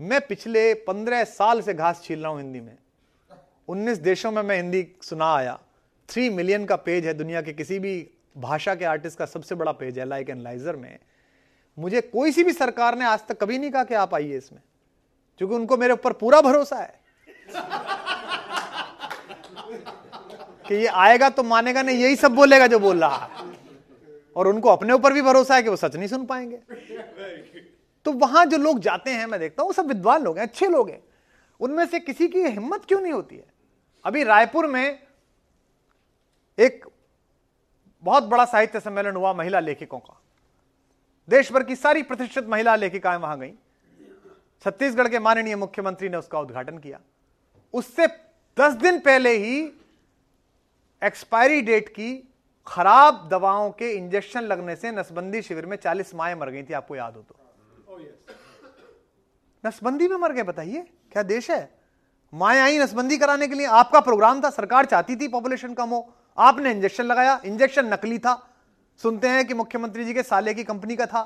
मैं 0.00 0.20
पिछले 0.20 0.72
पंद्रह 0.86 1.24
साल 1.24 1.60
से 1.62 1.74
घास 1.74 2.02
छील 2.04 2.20
रहा 2.20 2.30
हूँ 2.30 2.40
हिंदी 2.40 2.60
में। 2.60 2.76
उन्नीस 3.68 3.98
देशों 3.98 4.30
में 4.30 4.42
मैं 4.42 4.56
हिंदी 4.56 4.86
सुना 5.02 5.32
आया। 5.34 5.58
थ्री 6.08 6.28
मिलियन 6.30 6.64
का 6.64 6.76
पेज 6.76 7.06
है 7.06 7.14
दुनिया 7.14 7.42
के 7.42 7.52
किसी 7.52 7.78
भी 7.78 7.94
भाषा 8.38 8.74
के 8.74 8.84
आर्टिस्ट 8.84 9.18
का 9.18 9.26
सबसे 9.26 9.54
बड़ा 9.54 9.72
पेज 9.72 9.98
है 9.98 10.04
लाइक 10.04 10.30
एनालाइजर 10.30 10.76
में। 10.76 10.98
मुझे 11.78 12.00
कोई 12.02 12.32
सी 12.32 12.44
भी 12.44 12.52
सरकार 12.52 12.98
ने 12.98 13.04
आज 13.04 13.26
तक 13.28 13.40
कभी 13.40 13.58
नहीं 13.58 13.70
कहा 13.70 13.84
कि 13.84 13.94
आप 13.94 14.14
आइए 14.14 14.36
इसमें, 14.36 14.60
क्योंकि 15.40 15.54
उनको 15.54 15.76
मेरे 15.76 15.92
ऊपर 15.92 16.12
पूरा 16.12 16.40
भरोसा 16.40 16.76
है। 16.76 17.00
कि 20.66 20.74
ये 20.74 20.86
आएगा 20.86 21.28
तो 21.30 21.42
मानेगा 21.42 21.82
नहीं, 21.82 21.98
यही 21.98 22.16
सब 22.16 22.34
बोलेगा 22.34 22.66
जो 22.66 22.78
बोल 22.78 23.00
रहा। 23.00 23.16
है 23.16 23.46
और 24.36 24.48
उनको 24.48 24.68
अपने 24.68 24.92
ऊपर 24.92 25.12
भी 25.12 25.22
भरोसा 25.22 25.54
है 25.54 25.62
कि 25.62 25.68
वो 25.68 25.76
सच 25.76 25.96
नहीं 25.96 26.08
सुन 26.08 26.26
पाएँगे। 26.26 26.56
तो 28.06 28.12
वहाँ 28.12 28.44
जो 28.46 28.56
लोग 28.56 28.80
जाते 28.80 29.10
हैं, 29.10 29.26
मैं 29.26 29.40
देखता 29.40 29.62
हूँ 29.62 29.72
सब 29.72 29.86
विद्वान 29.86 30.22
लोग 30.22 30.38
हैं, 30.38 30.46
अच्छे 30.46 30.66
लोग 30.66 30.90
हैं। 30.90 31.02
उनमें 31.60 31.86
से 31.86 32.00
किसी 32.00 32.28
की 32.28 32.40
हिम्मत 32.40 32.84
क्यों 32.84 33.00
नहीं 33.00 33.12
होती 33.12 33.36
है? 33.36 33.44
अभी 34.04 34.22
रायपुर 34.24 34.66
में 34.66 34.98
एक 36.58 36.84
बहुत 38.02 38.22
बड़ा 38.22 38.44
साहित्य 38.44 38.80
सम्मेलन 38.80 39.16
हुआ 39.16 39.32
महिला 39.32 39.60
लेखकों 39.60 39.98
का। 39.98 40.20
देश 41.28 41.52
भर 41.52 41.62
की 41.62 41.76
सारी 41.76 42.02
प्रतिष्ठित 42.02 42.48
महिला 42.48 42.76
लेखिकाएँ 42.76 43.18
वहाँ 43.18 43.38
गई। 43.38 43.52
छत्तीसगढ़ 44.62 45.08
के 45.08 45.18
माननीय 45.18 45.56
मुख्यमंत्री 45.56 46.08
ने 46.08 46.16
उसका 46.16 46.40
उद्घाटन 46.40 46.78
किया। 46.78 47.00
उससे 47.74 48.06
दस 48.56 48.72
दिन 48.72 48.98
पहले 48.98 49.30
ही 49.30 49.60
एक्सपायरी 51.02 51.60
डेट 51.62 51.88
की 51.88 52.28
खराब 52.66 53.28
दवाओं 53.28 53.70
के 53.70 53.90
इंजेक्शन 53.92 54.42
लगने 54.42 54.76
से 54.76 54.90
नसबंदी 54.92 55.42
शिविर 55.42 55.66
में 55.66 55.76
40 55.76 56.14
माए 56.14 56.34
मर 56.34 56.50
गई 56.50 56.62
थी 56.62 56.72
आपको 56.72 56.96
याद 56.96 57.16
हो 57.16 57.22
तो। 57.22 57.36
नसबंदी 59.64 60.08
में 60.08 60.16
मर 60.16 60.32
गए 60.32 60.42
बताइए 60.42 60.86
क्या 61.12 61.22
देश 61.22 61.50
है? 61.50 61.78
माए 62.32 62.58
आई 62.58 62.78
नसबंदी 62.78 63.18
कराने 63.18 63.46
के 63.48 63.54
लिए 63.54 63.66
आपका 63.66 64.00
प्रोग्राम 64.00 64.42
था 64.42 64.50
सरकार 64.50 64.84
चाहती 64.84 65.16
थी 65.16 65.28
पॉपुलेशन 65.28 65.74
कम 65.74 65.88
हो। 65.88 66.00
आपने 66.38 66.70
इंजेक्शन 66.70 67.04
लगाया, 67.04 67.40
इंजेक्शन 67.44 67.86
नकली 67.86 68.18
था। 68.18 68.34
सुनते 69.02 69.28
हैं 69.28 69.46
कि 69.46 69.54
मुख्यमंत्री 69.54 70.04
जी 70.04 70.14
के 70.14 70.22
साले 70.22 70.54
की 70.54 70.64
कंपनी 70.64 70.96
का 70.96 71.06
था, 71.06 71.22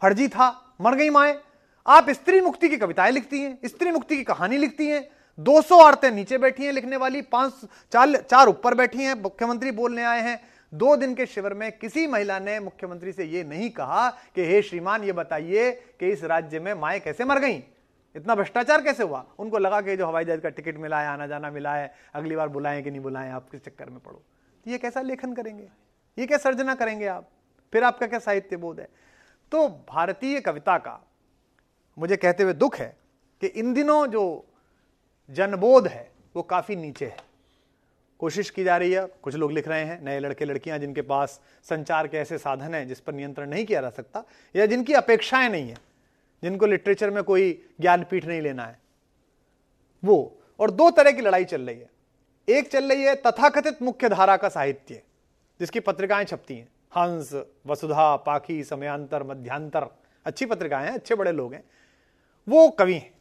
फर्जी 0.00 0.28
था, 0.28 0.74
मर 0.80 0.94
गई 0.94 1.10
माए। 1.10 1.38
आप 1.86 2.10
स्त्री 2.10 2.40
मुक्ति 2.40 2.68
की 2.68 2.76
कविताएँ 2.76 3.12
लिखती 3.12 3.40
हैं, 3.40 3.58
स्त्री 3.64 3.90
मुक्ति 3.90 4.16
की 4.16 4.24
कहानी 4.24 4.56
लिखती 4.56 4.86
हैं 4.86 5.08
200 5.38 5.76
औरतें 5.76 6.10
नीचे 6.10 6.38
बैठी 6.38 6.64
हैं 6.64 6.72
लिखने 6.72 6.96
वाली, 6.96 7.22
पाँच, 7.22 7.52
चार 7.92 8.16
चार 8.16 8.48
ऊपर 8.48 8.74
बैठी 8.74 8.98
हैं, 8.98 9.14
मुख्यमंत्री 9.22 9.70
बोलने 9.70 10.04
आए 10.04 10.20
हैं। 10.20 10.40
दो 10.74 10.96
दिन 10.96 11.14
के 11.14 11.26
शिविर 11.26 11.54
में 11.54 11.70
किसी 11.72 12.06
महिला 12.06 12.38
ने 12.38 12.60
मुख्यमंत्री 12.60 13.12
से 13.12 13.24
यह 13.24 13.44
नहीं 13.44 13.70
कहा 13.70 14.10
कि, 14.10 14.44
हे 14.44 14.62
श्रीमान, 14.62 15.04
ये 15.04 15.12
बताइए 15.12 15.70
कि 16.00 16.08
इस 16.08 16.24
राज्य 16.24 16.60
में 16.60 16.74
माए 16.74 17.00
कैसे 17.00 17.24
मर 17.24 17.38
गई? 17.38 17.62
इतना 18.16 18.34
भ्रष्टाचार 18.34 18.82
कैसे 18.82 19.02
हुआ? 19.02 19.24
उनको 19.38 19.58
लगा 19.58 19.80
कि 19.80 19.96
जो 19.96 20.06
हवाई 20.06 20.24
जहाज़ 20.24 20.40
का 20.40 20.48
टिकट 20.48 20.76
मिला 20.76 21.00
है 21.00 21.08
आना 21.08 21.26
जाना 21.26 21.50
मिला 21.50 21.74
है, 21.74 21.92
अगली 22.14 22.36
बार 22.36 22.48
बुलाएँ 22.48 22.82
कि 22.82 22.90
नहीं 22.90 23.00
बुलाएँ, 23.00 23.30
आप 23.30 23.48
किस 23.50 23.64
चक्कर 23.64 23.90
में 23.90 23.98
पढ़ो 23.98 24.22
तो 24.66 24.70
ये 24.70 24.78
कैसा 24.78 25.00
लेखन 25.00 25.32
करेंगे? 25.34 25.68
ये 26.18 26.26
क्या 26.26 26.38
सर्जना 26.38 26.74
करेंगे 26.74 27.06
आप? 27.06 27.28
फिर 27.72 27.84
आपका 27.84 28.06
क्या 28.06 28.18
साहित्य 28.18 28.56
बोध 28.56 28.80
है? 28.80 28.88
तो 29.52 29.68
भारतीय 29.68 30.40
कविता 30.40 30.76
का 30.78 31.00
मुझे 31.98 32.16
कहते 32.16 32.42
हुए 32.42 32.52
दुख 32.52 32.76
है 32.76 32.96
कि 33.40 33.46
इन 33.46 33.72
दिनों 33.74 34.06
जो 34.06 34.44
जनबोध 35.30 35.86
है, 35.86 36.10
वो 36.36 36.42
काफ़ी 36.42 36.76
नीचे 36.76 37.06
है। 37.06 37.16
कोशिश 38.20 38.50
की 38.50 38.64
जा 38.64 38.76
रही 38.76 38.92
है, 38.92 39.04
कुछ 39.22 39.34
लोग 39.34 39.52
लिख 39.52 39.68
रहे 39.68 39.84
हैं, 39.84 40.00
नए 40.04 40.18
लड़के 40.18 40.44
लड़कियाँ 40.44 40.78
जिनके 40.78 41.02
पास 41.02 41.40
संचार 41.64 42.08
के 42.08 42.16
ऐसे 42.16 42.38
साधन 42.38 42.74
हैं 42.74 42.86
जिस 42.88 43.00
पर 43.00 43.12
नियंत्रण 43.12 43.48
नहीं 43.48 43.64
किया 43.64 43.80
जा 43.80 43.90
सकता, 43.90 44.24
या 44.56 44.66
जिनकी 44.66 44.92
अपेक्षाएँ 44.92 45.48
नहीं 45.48 45.68
है। 45.68 45.76
जिनको 46.42 46.66
लिटरेचर 46.66 47.10
में 47.10 47.24
कोई 47.24 47.68
ज्ञानपीठ 47.80 48.24
नहीं 48.24 48.40
लेना 48.40 48.64
है। 48.64 48.80
वो, 50.04 50.42
और 50.60 50.70
दो 50.70 50.90
तरह 50.90 51.12
की 51.12 51.22
लड़ाई 51.22 51.44
चल 51.44 51.60
रही 51.60 51.80
है। 51.80 51.90
एक 52.48 52.68
चल 52.68 52.92
रही 52.92 53.02
है 53.02 53.14
तथाकथित 53.14 53.82
मुख्य 53.82 54.08
धारा 54.08 54.36
का 54.36 54.48
साहित्य, 54.48 55.02
जिसकी 55.60 55.80
पत्रिकाएँ 55.80 56.24
छपती 56.24 56.56
हैं। 56.56 56.68
हंस, 56.96 57.44
वसुधा, 57.66 58.16
पाखी, 58.16 58.64
समयांतर, 58.64 59.22
मध्यांतर, 59.22 59.86
अच्छी 60.24 60.46
पत्रिकाएँ 60.46 60.86
हैं, 60.86 60.94
अच्छे 60.94 61.14
बड़े 61.14 61.32
लोग 61.32 61.54
हैं। 61.54 61.64
वो 62.48 62.68
कवि 62.68 62.94
हैं। 62.94 63.14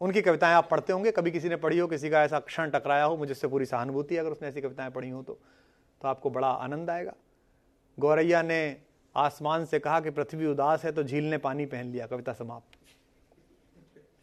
उनकी 0.00 0.22
कविताएँ 0.22 0.54
आप 0.54 0.68
पढ़ते 0.70 0.92
होंगे, 0.92 1.10
कभी 1.10 1.30
किसी 1.30 1.48
ने 1.48 1.56
पढ़ी 1.56 1.78
हो, 1.78 1.86
किसी 1.86 2.10
का 2.10 2.22
ऐसा 2.22 2.40
क्षण 2.40 2.70
टकराया 2.70 3.04
हो, 3.04 3.16
मुझे 3.16 3.48
पूरी 3.48 3.66
सहानुभूति 3.66 4.16
अगर 4.16 4.30
उसने 4.30 4.48
ऐसी 4.48 4.60
कविताएँ 4.60 4.90
पढ़ी 4.90 5.10
हो 5.10 5.22
तो। 5.22 5.38
तो 6.02 6.08
आपको 6.08 6.30
बड़ा 6.30 6.48
आनंद 6.48 6.90
आएगा। 6.90 7.14
गौरैया 7.98 8.42
ने 8.42 8.76
आसमान 9.16 9.64
से 9.64 9.78
कहा 9.78 10.00
कि 10.00 10.10
पृथ्वी 10.10 10.46
उदास 10.46 10.84
है 10.84 10.92
तो 10.92 11.02
झील 11.02 11.24
ने 11.24 11.38
पानी 11.38 11.66
पहन 11.66 11.86
लिया। 11.86 12.06
कविता 12.06 12.32
समाप्त। 12.32 12.78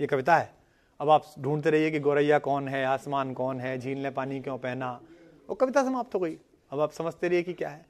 ये 0.01 0.07
कविता 0.07 0.37
है। 0.37 0.53
अब 0.99 1.09
आप 1.09 1.25
ढूंढते 1.39 1.69
रहिए 1.69 1.91
कि 1.91 1.99
गौरैया 1.99 2.39
कौन 2.39 2.67
है, 2.67 2.85
आसमान 2.85 3.33
कौन 3.33 3.59
है, 3.59 3.77
झील 3.77 3.97
ने 3.97 4.09
पानी 4.09 4.39
क्यों 4.39 4.57
पहना? 4.57 5.01
वो 5.49 5.55
कविता 5.55 5.83
समाप्त 5.83 6.15
हो 6.15 6.19
गई। 6.19 6.37
अब 6.71 6.79
आप 6.79 6.91
समझते 6.91 7.27
रहिए 7.27 7.43
कि 7.43 7.53
क्या 7.53 7.69
है। 7.69 7.85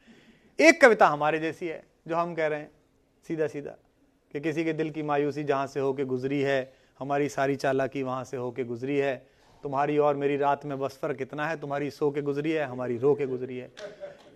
एक 0.59 0.81
कविता 0.81 1.07
हमारे 1.07 1.39
जैसी 1.39 1.67
है, 1.67 1.83
जो 2.07 2.15
हम 2.15 2.35
कह 2.35 2.47
रहे 2.47 2.59
हैं 2.59 2.71
सीधा 3.27 3.47
सीधा 3.47 3.71
कि 4.33 4.39
किसी 4.39 4.63
के 4.63 4.73
दिल 4.73 4.91
की 4.91 5.03
मायूसी 5.03 5.43
जहाँ 5.43 5.67
से 5.67 5.79
होके 5.79 6.05
गुजरी 6.05 6.41
है, 6.41 6.73
हमारी 6.99 7.29
सारी 7.29 7.55
चालाकी 7.55 8.03
वहाँ 8.03 8.23
से 8.23 8.37
होके 8.37 8.63
गुजरी 8.63 8.97
है। 8.97 9.27
तुम्हारी 9.63 9.97
और 9.97 10.15
मेरी 10.15 10.37
रात 10.37 10.65
में 10.65 10.79
बस 10.79 10.99
फ़र्क 11.01 11.17
कितना 11.17 11.47
है, 11.47 11.59
तुम्हारी 11.59 11.91
सो 11.91 12.11
के 12.11 12.21
गुजरी 12.21 12.51
है, 12.51 12.65
हमारी 12.65 12.97
रो 12.97 13.15
के 13.15 13.25
गुजरी 13.25 13.57
है। 13.57 13.71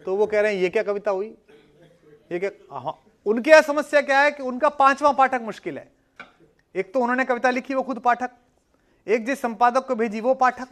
तो 0.05 0.15
वो 0.15 0.25
कह 0.25 0.41
रहे 0.41 0.55
हैं, 0.55 0.61
ये 0.61 0.69
क्या 0.69 0.83
कविता 0.83 1.11
हुई? 1.11 1.37
ये 2.31 2.39
क्या 2.39 2.49
हाँ 2.71 2.93
उनकी 3.25 3.61
समस्या 3.63 4.01
क्या 4.01 4.19
है 4.19 4.31
कि 4.31 4.43
उनका 4.43 4.69
पांचवा 4.71 5.11
पाठक 5.11 5.41
मुश्किल 5.41 5.77
है। 5.77 5.87
एक 6.75 6.93
तो 6.93 6.99
उन्होंने 6.99 7.25
कविता 7.25 7.49
लिखी, 7.49 7.73
वो 7.73 7.81
खुद 7.83 7.99
पाठक। 7.99 8.29
एक 9.07 9.25
जिस 9.25 9.41
संपादक 9.41 9.87
को 9.87 9.95
भेजी, 9.95 10.21
वो 10.21 10.33
पाठक। 10.33 10.67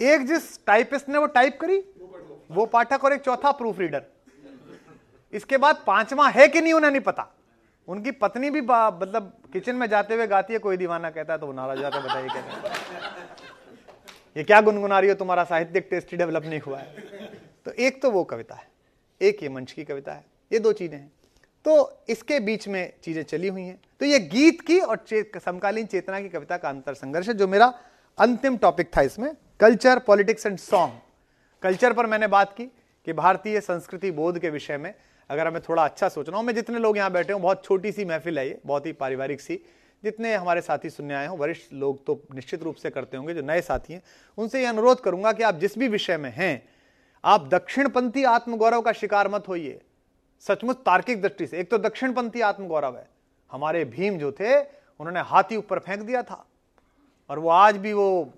एक 0.00 0.26
जिस 0.26 0.64
टाइपिस्ट 0.66 1.08
ने 1.08 1.18
वो 1.18 1.26
टाइप 1.28 1.58
करी, 1.60 1.78
वो 2.50 2.66
पाठक 2.66 3.04
और 3.04 3.12
एक 3.12 3.20
चौथा 3.20 3.50
प्रूफ 3.52 3.78
रीडर 3.78 4.02
इसके 5.32 5.56
बाद 5.56 5.82
पांचवा 5.86 6.28
है 6.28 6.48
कि 6.48 6.60
नहीं, 6.60 6.72
उन्हें 6.72 6.90
नहीं 6.90 7.00
पता। 7.00 7.26
उनकी 7.88 8.10
पत्नी 8.12 8.50
भी 8.50 8.60
मतलब 8.60 9.32
किचन 9.52 9.76
में 9.76 9.86
जाते 9.86 10.14
हुए 10.14 10.26
गाती 10.26 10.52
है, 10.52 10.58
कोई 10.58 10.76
दीवाना 10.76 11.10
कहता 11.10 11.32
है 11.32 11.38
तो 11.38 11.46
वो 11.46 11.52
नाराज़ 11.52 11.80
जाता 11.80 12.00
बताइए 12.00 12.28
कहते 12.28 12.76
ये 14.36 14.44
क्या 14.44 14.60
गुनगुना 14.60 14.98
रही 15.00 15.10
हो, 15.10 15.14
तुम्हारा 15.16 15.44
साहित्यिक 15.44 15.86
टेस्ट 15.90 16.14
डेवलप 16.14 16.44
नहीं 16.44 16.60
हुआ 16.60 16.78
है। 16.78 17.06
तो 17.64 17.70
एक 17.70 18.02
तो 18.02 18.10
वो 18.10 18.24
कविता 18.24 18.54
है। 18.54 18.66
एक 19.20 19.42
ये 19.42 19.48
मंच 19.48 19.72
की 19.72 19.84
कविता 19.84 20.12
है 20.12 20.24
ये 20.50 20.58
दो 20.58 20.72
चीज़ें 20.72 20.98
हैं। 20.98 21.10
तो 21.64 22.04
इसके 22.08 22.38
बीच 22.40 22.66
में 22.68 22.92
चीज़ें 23.04 23.22
चली 23.24 23.48
हुई 23.48 23.62
हैं। 23.62 23.78
तो 24.00 24.06
ये 24.06 24.18
गीत 24.20 24.60
की 24.60 24.78
और 24.78 24.96
चे, 24.98 25.22
समकालीन 25.36 25.86
चेतना 25.86 26.20
की 26.20 26.28
कविता 26.28 26.56
का 26.56 26.68
अंतर 26.68 26.94
संघर्ष 26.94 27.28
है 27.28 27.34
जो 27.34 27.48
मेरा 27.48 27.72
अंतिम 28.18 28.56
टॉपिक 28.56 28.90
था 28.96 29.02
इसमें 29.02 29.30
culture 29.60 29.98
politics 29.98 30.46
and 30.46 30.58
song 30.58 31.00
culture 31.62 31.92
पर 31.92 32.06
मैंने 32.06 32.26
बात 32.28 32.52
की 32.56 32.64
कि 33.06 33.12
भारतीय 33.14 33.60
संस्कृति 33.60 34.10
बोध 34.10 34.38
के 34.38 34.50
विषय 34.50 34.78
में 34.78 34.92
अगर 35.30 35.46
हमें 35.46 35.60
थोड़ा 35.62 35.84
अच्छा 35.84 36.08
सोचना 36.08 36.36
हो 36.36 36.42
मैं 36.42 36.54
जितने 36.54 36.78
लोग 36.78 36.96
यहाँ 36.96 37.10
बैठे 37.12 37.32
हूँ 37.32 37.40
बहुत 37.42 37.64
छोटी 37.64 37.92
सी 37.92 38.04
महफिल 38.04 38.38
है 38.38 38.46
ये 38.46 38.58
बहुत 38.66 38.86
ही 38.86 38.92
पारिवारिक 38.94 39.40
सी। 39.40 39.60
जितने 40.02 40.34
हमारे 40.34 40.60
साथी 40.60 40.90
सुनने 40.90 41.14
आए 41.14 41.26
हों 41.26 41.38
वरिष्ठ 41.38 41.72
लोग 41.72 42.04
तो 42.06 42.20
निश्चित 42.34 42.62
रूप 42.62 42.74
से 42.74 42.90
करते 42.90 43.16
होंगे 43.16 43.34
जो 43.34 43.42
नए 43.42 43.60
साथी 43.60 43.92
हैं 43.92 44.02
उनसे 44.38 44.60
ये 44.60 44.66
अनुरोध 44.66 45.00
करूँगा 45.00 45.32
कि 45.32 45.42
आप 45.42 45.58
जिस 45.58 45.78
भी 45.78 45.88
विषय 45.88 46.16
में 46.16 46.30
हैं 46.30 46.62
आप 47.24 47.48
दक्षिणपंथी 47.48 48.24
आत्मगौरव 48.24 48.80
का 48.80 48.92
शिकार 48.92 49.28
मत 49.28 49.48
होइए। 49.48 49.80
सचमुच 50.40 50.76
तार्किक 50.76 51.22
दृष्टि 51.22 51.46
से। 51.46 51.58
एक 51.58 51.70
तो 51.70 51.78
दक्षिणपंथी 51.78 52.40
आत्मगौरव 52.40 52.96
है। 52.96 53.08
हमारे 53.52 53.84
भीम 53.84 54.18
जो 54.18 54.32
थे, 54.32 54.60
उन्होंने 54.60 55.20
हाथी 55.20 55.56
ऊपर 55.56 55.78
फेंक 55.78 56.00
दिया 56.00 56.22
था। 56.22 56.46
और 57.30 57.38
वो 57.38 57.48
आज 57.48 57.76
भी 57.76 57.92
वो 57.92 58.32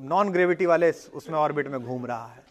नॉन 0.00 0.30
ग्रेविटी 0.30 0.66
वाले 0.66 0.90
उसमें 0.90 1.38
ऑर्बिट 1.38 1.68
में 1.68 1.84
घूम 1.84 2.06
रहा 2.06 2.26
है। 2.26 2.44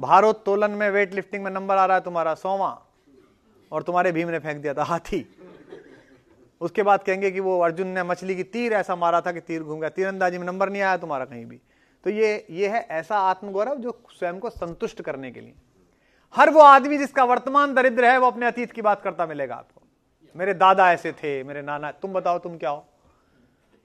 भारोत्तोलन 0.00 0.70
में 0.70 0.90
वेट 0.90 1.14
लिफ्टिंग 1.14 1.44
में 1.44 1.50
नंबर 1.50 1.76
आ 1.76 1.86
रहा 1.86 1.96
है 1.96 2.04
तुम्हारा, 2.04 2.34
सोवा। 2.34 2.86
और 3.72 3.82
तुम्हारे 3.82 4.12
भीम 4.12 4.28
ने 4.28 4.38
फेंक 4.38 4.62
दिया 4.62 4.74
था, 4.74 4.82
हाथी। 4.82 5.38
उसके 6.60 6.82
बाद 6.82 7.02
कहेंगे 7.02 7.30
कि 7.30 7.40
वो 7.40 7.60
अर्जुन 7.60 7.86
ने 7.86 8.02
मछली 8.02 8.36
की 8.36 8.42
तीर 8.42 8.72
ऐसा 8.72 8.96
मारा 8.96 9.20
था 9.20 9.32
कि 9.32 9.40
तीर 9.40 9.62
घूम 9.62 9.80
गया। 9.80 9.88
तीरंदाजी 9.88 10.38
में 10.38 10.46
नंबर 10.46 10.70
नहीं 10.70 10.82
आया 10.82 10.96
तुम्हारा 10.96 11.24
कहीं 11.24 11.46
भी। 11.46 11.60
तो 12.04 12.10
ये 12.10 12.46
ये 12.50 12.68
है 12.68 12.86
ऐसा 12.90 13.18
आत्मगौरव 13.18 13.76
जो 13.76 13.98
स्वयं 14.10 14.38
को 14.38 14.50
संतुष्ट 14.50 15.02
करने 15.02 15.30
के 15.30 15.40
लिए। 15.40 15.54
हर 16.34 16.50
वो 16.50 16.60
आदमी 16.60 16.98
जिसका 16.98 17.24
वर्तमान 17.24 17.74
दरिद्र 17.74 18.04
है, 18.04 18.18
वो 18.18 18.26
अपने 18.26 18.46
अतीत 18.46 18.72
की 18.72 18.82
बात 18.82 19.02
करता 19.02 19.26
मिलेगा 19.26 19.54
आपको। 19.54 19.82
मेरे 20.36 20.54
दादा 20.54 20.90
ऐसे 20.92 21.12
थे, 21.12 21.42
मेरे 21.44 21.62
नाना, 21.62 21.90
तुम 21.92 22.12
बताओ, 22.12 22.38
तुम 22.38 22.56
क्या 22.56 22.70
हो? 22.70 22.84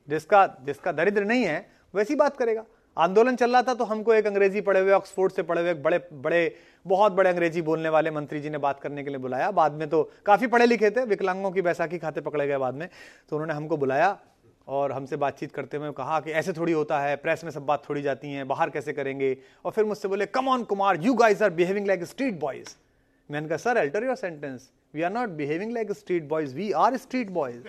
जिसका 0.08 0.46
जिसका 0.66 0.92
दरिद्र 0.92 1.24
नहीं 1.24 1.44
है, 1.44 1.66
वैसी 1.94 2.16
बात 2.16 2.38
करेगा। 2.38 2.66
आंदोलन 2.98 3.36
चल 3.36 3.52
रहा 3.52 3.62
था 3.64 3.74
तो 3.74 3.84
हमको 3.84 4.14
एक 4.14 4.28
अंग्रेज़ी 4.28 4.62
पढ़े 4.62 4.80
हुए, 4.80 4.92
ऑक्सफोर्ड 4.92 5.34
से 5.34 5.44
पढ़े 5.44 5.62
हुए 5.62 5.72
एक 5.72 5.84
बड़े 5.84 5.98
बड़े, 6.14 6.56
बहुत 6.86 7.12
बड़े 7.12 7.30
अंग्रेज़ी 7.30 7.62
बोलने 7.62 7.90
वाले 7.90 8.12
मंत्री 8.12 8.42
जी 8.42 8.50
ने 8.50 8.58
बात 8.58 8.80
करने 8.80 9.04
के 9.04 9.10
लिए 9.10 9.20
बुलाया। 9.20 9.52
बाद 9.52 9.74
में 9.74 9.88
तो 9.90 10.04
काफ़ी 10.26 10.48
पढ़े 10.48 10.66
लिखे 10.66 10.90
थे, 10.92 11.06
विकलांगों 11.06 11.52
की 11.52 11.62
बैसाखी 11.62 11.98
खाते 11.98 12.22
पकड़े 12.22 12.48
गए 12.48 12.58
बाद 12.58 12.74
में। 12.74 12.88
तो 13.30 13.36
उन्होंने 13.36 13.54
हमको 13.54 13.78
बुलाया 13.78 14.18
और 14.70 14.92
हमसे 14.92 15.18
बातचीत 15.18 15.52
करते 15.52 15.78
हुए 15.78 15.92
कहा 15.92 16.20
कि 16.20 16.32
ऐसे 16.32 16.54
थोड़ी 16.54 16.74
होता 16.74 17.00
है, 17.00 17.16
प्रेस 17.16 17.44
में 17.44 17.52
सब 17.52 17.66
बात 17.66 17.84
थोड़ी 17.90 18.02
जाती 18.02 18.34
है, 18.34 18.44
बाहर 18.44 18.70
कैसे 18.70 18.94
करेंगे? 18.94 19.38
और 19.66 19.72
फिर 19.72 19.86
मुझसे 19.86 20.08
बोले 20.08 20.26
come 20.28 20.48
on 20.48 20.64
Kumar 20.64 21.02
you 21.02 21.14
guys 21.14 21.44
are 21.44 21.50
behaving 21.52 21.88
like 21.88 22.04
street 22.06 22.40
boys 22.40 22.76
मैंने 23.30 23.48
कहा 23.48 23.58
sir 23.58 23.78
alter 23.78 24.04
your 24.04 24.16
sentence 24.16 24.70
we 24.96 25.02
are 25.02 25.12
not 25.12 25.30
behaving 25.38 25.72
like 25.72 25.92
street 25.92 26.28
boys 26.30 26.56
we 26.56 26.72
are 26.74 26.98
street 26.98 27.30
boys 27.30 27.68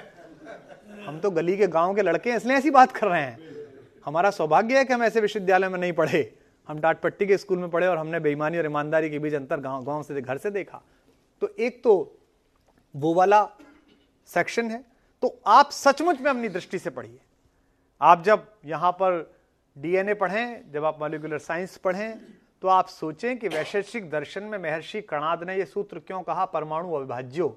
हम 1.07 1.18
तो 1.20 1.30
गली 1.30 1.57
के 1.57 1.66
गाँव 1.68 1.94
के 1.94 2.03
लड़के 2.03 2.30
हैं, 2.30 2.36
इसलिए 2.36 2.57
ऐसी 2.57 2.70
बात 2.70 2.92
कर 2.92 3.07
रहे 3.07 3.22
हैं। 3.22 3.38
हमारा 4.05 4.30
सौभाग्य 4.30 4.78
है 4.78 4.84
कि 4.84 4.92
हम 4.92 5.03
ऐसे 5.03 5.20
विश्वविद्यालय 5.20 5.68
में 5.68 5.78
नहीं 5.78 5.92
पढ़े। 5.92 6.22
हम 6.68 6.80
डाट 6.80 7.01
पट्टी 7.01 7.26
के 7.26 7.36
स्कूल 7.38 7.59
में 7.59 7.70
पढ़े 7.70 7.86
और 7.86 7.98
हमने 7.98 8.20
बेईमानी 8.20 8.59
और 8.59 8.66
ईमानदारी 8.66 9.11
के 9.11 9.18
बीच 9.18 9.34
अंतर 9.34 9.61
गाँव 9.61 9.84
गाँव 9.84 10.03
से 10.03 10.20
घर 10.20 10.38
से 10.38 10.51
देखा। 10.51 10.82
तो 11.42 11.48
एक 11.59 11.82
तो 11.84 11.94
वो 12.94 13.14
वाला 13.14 13.44
सेक्शन 14.28 14.70
है 14.70 14.84
तो 15.22 15.38
आप 15.46 15.70
सचमुच 15.70 16.20
में 16.20 16.30
अपनी 16.30 16.48
दृष्टि 16.48 16.78
से 16.78 16.90
पढ़िए। 16.90 17.18
आप 18.00 18.22
जब 18.24 18.46
यहाँ 18.66 18.92
पर 18.92 19.32
डीएनए 19.76 20.14
पढ़ें, 20.14 20.72
जब 20.72 20.84
आप 20.84 21.00
मॉलिकुलर 21.00 21.38
साइंस 21.38 21.76
पढ़ें 21.76 22.20
तो 22.62 22.68
आप 22.68 22.88
सोचें 22.88 23.38
कि 23.38 23.48
वैशेषिक 23.48 24.10
दर्शन 24.10 24.42
में 24.42 24.58
महर्षि 24.58 25.00
कणाद 25.02 25.42
ने 25.44 25.56
यह 25.56 25.64
सूत्र 25.64 25.98
क्यों 25.98 26.22
कहा, 26.22 26.44
परमाणु 26.44 26.92
अविभाज्यो? 26.92 27.48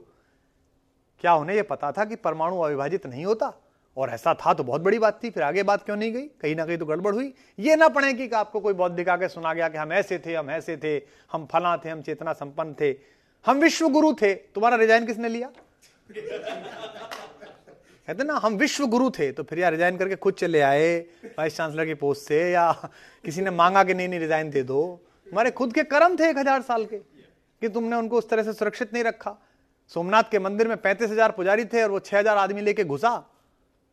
क्या 1.22 1.34
उन्हें 1.36 1.56
यह 1.56 1.64
पता 1.64 1.92
था 1.92 2.06
कि 2.06 2.16
परमाणु 2.16 2.60
अविभाजित 2.60 3.06
नहीं 3.08 3.26
होता? 3.26 3.54
और 3.98 4.10
ऐसा 4.10 4.34
था 4.36 4.54
तो 4.54 4.64
बहुत 4.64 4.82
बड़ी 4.82 5.00
बात 5.00 5.20
थी, 5.24 5.30
फिर 5.30 5.44
आगे 5.44 5.64
बात 5.64 5.84
क्यों 5.84 5.96
नहीं 5.96 6.14
गई? 6.14 6.28
कहीं 6.42 6.56
ना 6.56 6.66
कहीं 6.66 6.78
तो 6.78 6.86
गड़बड़ 6.86 7.14
हुई। 7.16 7.34
ये 7.60 7.76
ना 7.76 7.88
पढ़े 7.88 8.14
कि 8.14 8.30
आपको 8.30 8.60
कोई 8.60 8.74
बौद्धिक 8.74 9.10
आगे 9.10 9.28
सुना 9.28 9.54
गया 9.54 9.70
कि 9.70 9.78
हम 9.78 9.94
ऐसे 9.94 10.20
थे, 10.26 10.36
हम 10.36 10.50
ऐसे 10.52 10.78
थे, 10.78 10.96
हम 11.32 11.46
फला 11.46 11.76
थे, 11.78 11.90
हम 11.90 12.02
चेतना 12.02 12.34
संपन्न 12.34 12.76
थे। 12.82 12.92
हम 13.46 13.60
विश्व 13.60 13.90
गुरु 13.90 14.14
थे। 14.14 14.34
तुम्हारा 14.34 14.78
रिजाइन 14.78 15.06
किसने 15.06 15.30
लिया? 15.30 15.52
कहते 18.08 18.24
ना 18.24 18.36
हम 18.36 18.56
विश्व 18.58 18.86
गुरु 18.88 19.10
थे 19.10 19.32
तो 19.32 19.44
फिर 19.44 19.60
यार 19.60 19.72
रिजाइन 19.72 19.98
करके 19.98 20.16
खुद 20.16 20.34
चले 20.34 20.62
आए 20.62 20.98
वाइस 21.38 21.58
चांसलर 21.58 21.86
की 21.86 21.94
पोस्ट 21.96 22.22
से 22.22 22.40
या 22.52 22.72
किसी 23.24 23.42
ने 23.42 23.50
मांगा 23.52 23.84
कि 23.84 23.94
नहीं 23.94 24.08
नहीं 24.08 24.20
रिजाइन 24.20 24.50
दे 24.50 24.64
दो। 24.64 24.82
हमारे 25.28 25.52
खुद 25.52 25.74
के 25.74 25.84
कर्म 25.86 26.16
थे 26.18 26.30
एक 26.30 26.38
हज़ार 26.38 26.62
साल 26.64 26.86
के 26.86 26.98
कि 26.98 27.70
तुमने 27.70 27.96
उनको 27.96 28.18
उस 28.18 28.30
तरह 28.30 28.44
से 28.44 28.54
सुरक्षित 28.54 28.94
नहीं 28.94 29.04
रखा। 29.04 29.36
सोमनाथ 29.92 30.32
के 30.32 30.40
मंदिर 30.40 30.68
में 30.68 30.76
पैंतीस 30.78 31.10
हज़ार 31.12 31.32
पुजारी 31.32 31.66
थे 31.66 31.84
और 31.84 31.92
वो 31.92 32.00
छह 32.02 32.20
हज़ार 32.20 32.38
आदमी 32.38 32.62
लेके 32.62 32.84
घुसा। 32.86 33.16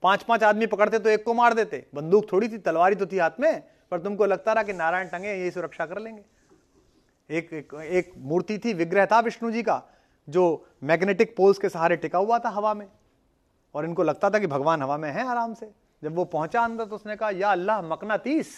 पाँच 0.02 0.22
पाँच 0.24 0.42
आदमी 0.44 0.66
पकड़ते 0.68 0.98
तो 0.98 1.10
एक 1.10 1.24
को 1.24 1.34
मार 1.34 1.54
देते। 1.54 1.84
बंदूक 1.94 2.30
थोड़ी 2.32 2.48
थी 2.48 2.58
तलवारी 2.60 2.94
तो 2.96 3.06
थी 3.06 3.18
हाथ 3.18 3.40
में 3.40 3.62
पर 3.92 3.98
तुमको 4.00 4.26
लगता 4.26 4.52
रहा 4.52 4.62
कि 4.62 4.72
नारायण 4.74 5.08
टंगे 5.08 5.28
यही 5.30 5.50
सुरक्षा 5.50 5.86
कर 5.86 5.98
लेंगे। 6.00 6.22
एक, 7.30 7.52
एक 7.52 7.74
एक 7.74 8.12
मूर्ति 8.18 8.58
थी 8.58 8.72
विग्रह 8.74 9.06
था 9.06 9.20
विष्णु 9.22 9.50
जी 9.50 9.62
का 9.62 9.82
जो 10.28 10.44
मैग्नेटिक 10.82 11.36
पोल्स 11.36 11.58
के 11.58 11.68
सहारे 11.68 11.96
टिका 11.96 12.18
हुआ 12.18 12.38
था 12.38 12.48
हवा 12.50 12.74
में। 12.74 12.86
और 13.74 13.84
इनको 13.84 14.02
लगता 14.02 14.30
था 14.30 14.38
कि 14.38 14.46
भगवान 14.46 14.82
हवा 14.82 14.96
में 14.96 15.10
है 15.10 15.26
आराम 15.28 15.54
से। 15.54 15.70
जब 16.02 16.14
वो 16.14 16.24
पहुँचा 16.24 16.60
अंदर 16.60 16.84
तो 16.84 16.96
उसने 16.96 17.16
कहा, 17.16 17.30
या 17.30 17.52
अल्लाह, 17.52 17.82
मकना 17.82 18.16
तीस। 18.16 18.48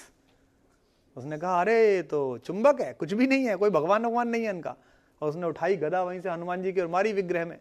उसने 1.17 1.39
कहा, 1.39 1.61
अरे 1.61 2.03
तो 2.03 2.39
चुंबक 2.39 2.81
है, 2.81 2.93
कुछ 2.93 3.13
भी 3.13 3.27
नहीं 3.27 3.45
है, 3.45 3.57
कोई 3.57 3.71
भगवान 3.71 4.03
भगवान 4.03 4.29
नहीं 4.29 4.45
है 4.45 4.51
इनका। 4.51 4.75
और 5.23 5.29
उसने 5.29 5.47
उठाई 5.47 5.77
गदा 5.77 6.03
वहीं 6.03 6.21
से 6.21 6.31
हनुमान 6.31 6.63
जी 6.63 6.73
की 6.73 6.81
और 6.81 6.89
मारी 6.89 7.13
विग्रह 7.13 7.47
में। 7.47 7.59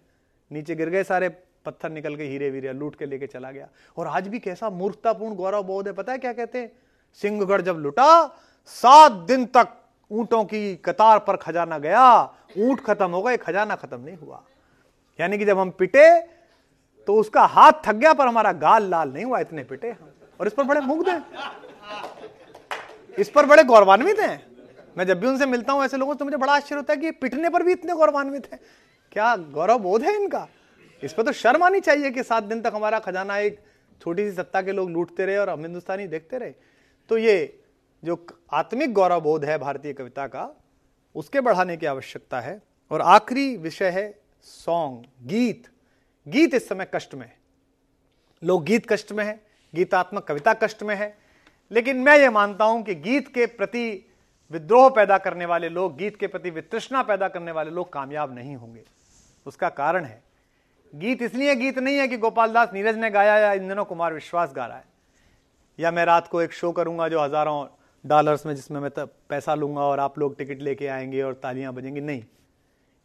नीचे 0.51 0.75
गिर 0.75 0.89
गए 0.89 1.03
सारे 1.03 1.29
पत्थर 1.65 1.89
निकल 1.89 2.15
के 2.15 2.23
हीरे 2.23 2.49
वीरे 2.49 2.73
लूट 2.73 2.95
के 2.95 3.05
लेके 3.05 3.27
चला 3.27 3.51
गया। 3.51 3.67
और 3.97 4.07
आज 4.07 4.27
भी 4.27 4.39
कैसा 4.39 4.69
मूर्खतापूर्ण 4.69 5.35
गौरव 5.35 5.63
बोध 5.63 5.87
है, 5.87 5.93
पता 5.93 6.11
है 6.11 6.17
क्या 6.17 6.33
कहते 6.33 6.59
हैं? 6.59 6.71
सिंहगढ़ 7.21 7.61
जब 7.61 7.77
लुटा, 7.77 8.27
सात 8.65 9.11
दिन 9.11 9.45
तक 9.45 9.77
ऊंटों 10.11 10.43
की 10.45 10.75
कतार 10.75 11.19
पर 11.19 11.35
खजाना 11.35 11.77
गया, 11.77 12.21
ऊँट 12.57 12.79
खत्म 12.79 13.09
हो 13.09 13.21
गए, 13.21 13.37
खजाना 13.37 13.75
खत्म 13.75 13.99
नहीं 14.01 14.17
हुआ। 14.17 14.43
यानी 15.19 15.37
कि 15.37 15.45
जब 15.45 15.59
हम 15.59 15.69
पिटे 15.69 16.07
तो 17.07 17.15
उसका 17.15 17.41
हाथ 17.41 17.71
थक 17.85 17.93
गया, 17.93 18.13
पर 18.13 18.27
हमारा 18.27 18.51
गाल 18.51 18.89
लाल 18.89 19.09
नहीं 19.09 19.25
हुआ, 19.25 19.39
इतने 19.39 19.63
पिटे 19.63 19.91
हम। 19.91 20.11
और 20.39 20.47
इस 20.47 20.53
पर 20.53 20.63
बड़े 20.63 20.81
मुग्ध 20.81 21.09
हैं। 21.09 21.25
इस 23.19 23.29
पर 23.29 23.45
बड़े 23.45 23.63
गौरवान्वित 23.63 24.19
हैं। 24.19 24.51
मैं 24.97 25.07
जब 25.07 25.19
भी 25.19 25.27
उनसे 25.27 25.45
मिलता 25.45 25.73
हूँ 25.73 25.83
ऐसे 25.83 25.97
लोगों 25.97 26.13
से 26.13 26.19
तो 26.19 26.25
मुझे 26.25 26.37
बड़ा 26.37 26.53
आश्चर्य 26.53 26.75
होता 26.75 26.93
है 26.93 26.99
कि 26.99 27.11
पिटने 27.11 27.49
पर 27.49 27.63
भी 27.63 27.71
इतने 27.71 27.93
गौरवान्वित 27.93 28.49
हैं। 28.53 28.59
क्या 29.11 29.35
गौरव 29.35 29.79
बोध 29.79 30.03
है 30.03 30.15
इनका? 30.15 30.47
इस 31.03 31.13
पर 31.13 31.23
तो 31.23 31.31
शर्म 31.31 31.63
आनी 31.63 31.79
चाहिए 31.79 32.11
कि 32.11 32.23
सात 32.23 32.43
दिन 32.43 32.61
तक 32.61 32.71
हमारा 32.75 32.99
खजाना 32.99 33.37
एक 33.37 33.59
छोटी 34.01 34.29
सी 34.29 34.35
सत्ता 34.35 34.61
के 34.61 34.71
लोग 34.71 34.89
लूटते 34.89 35.25
रहे 35.25 35.37
और 35.37 35.49
हम 35.49 35.61
हिंदुस्तानी 35.61 36.07
देखते 36.07 36.37
रहे। 36.37 36.53
तो 37.09 37.17
ये 37.17 37.59
जो 38.03 38.25
आत्मिक 38.53 38.93
गौरव 38.93 39.21
बोध 39.21 39.45
है 39.45 39.57
भारतीय 39.57 39.93
कविता 39.93 40.27
का, 40.27 40.61
उसके 41.15 41.41
बढ़ाने 41.41 41.77
की 41.77 41.85
आवश्यकता 41.85 42.39
है। 42.39 42.61
और 42.91 43.01
आखिरी 43.01 43.57
विषय 43.57 43.89
है 43.89 44.19
सॉन्ग, 44.41 45.27
गीत। 45.27 45.67
गीत 46.27 46.53
इस 46.53 46.67
समय 46.69 46.87
कष्ट 46.93 47.13
में 47.15 47.25
है। 47.25 47.35
लोग 48.41 48.63
गीत 48.63 48.85
कष्ट 48.89 49.11
में 49.11 49.23
है, 49.25 49.39
गीतात्मक 49.73 50.23
कविता 50.23 50.53
कष्ट 50.53 50.83
में 50.83 50.95
है, 50.95 51.15
लेकिन 51.71 51.97
मैं 51.97 52.17
ये 52.17 52.29
मानता 52.29 52.65
हूँ 52.65 52.83
कि 52.83 52.95
गीत 52.95 53.27
के 53.27 53.45
प्रति 53.45 54.05
विद्रोह 54.51 54.89
पैदा 54.89 55.17
करने 55.17 55.45
वाले 55.45 55.69
लोग, 55.69 55.95
गीत 55.97 56.15
के 56.15 56.27
प्रति 56.27 56.49
वितृष्णा 56.49 57.01
पैदा 57.03 57.27
करने 57.27 57.51
वाले 57.51 57.71
लोग 57.71 57.91
कामयाब 57.93 58.35
नहीं 58.35 58.55
होंगे। 58.55 58.83
उसका 59.45 59.69
कारण 59.69 60.05
है। 60.05 60.23
गीत 60.93 61.21
इसलिए 61.21 61.55
गीत 61.55 61.77
नहीं 61.79 61.97
है 61.97 62.07
कि 62.07 62.17
गोपाल 62.17 62.53
दास 62.53 62.73
नीरज 62.73 62.97
ने 62.97 63.09
गाया 63.09 63.37
या 63.37 63.53
इन 63.53 63.67
दिनों 63.67 63.85
कुमार 63.85 64.13
विश्वास 64.13 64.53
गा 64.55 64.65
रहा 64.65 64.77
है। 64.77 64.83
या 65.79 65.91
मैं 65.91 66.05
रात 66.05 66.27
को 66.27 66.41
एक 66.41 66.53
शो 66.53 66.71
करूँगा 66.71 67.07
जो 67.07 67.21
हज़ारों 67.21 67.65
डॉलर्स 68.05 68.45
में 68.45 68.55
जिसमें 68.55 68.79
मैं 68.79 68.89
पैसा 69.29 69.55
लूँगा 69.55 69.81
और 69.81 69.99
आप 69.99 70.19
लोग 70.19 70.37
टिकट 70.37 70.61
लेके 70.61 70.87
आएँगे 70.87 71.21
और 71.21 71.33
तालियाँ 71.33 71.73
बजेंगी। 71.73 72.01
नहीं। 72.01 72.23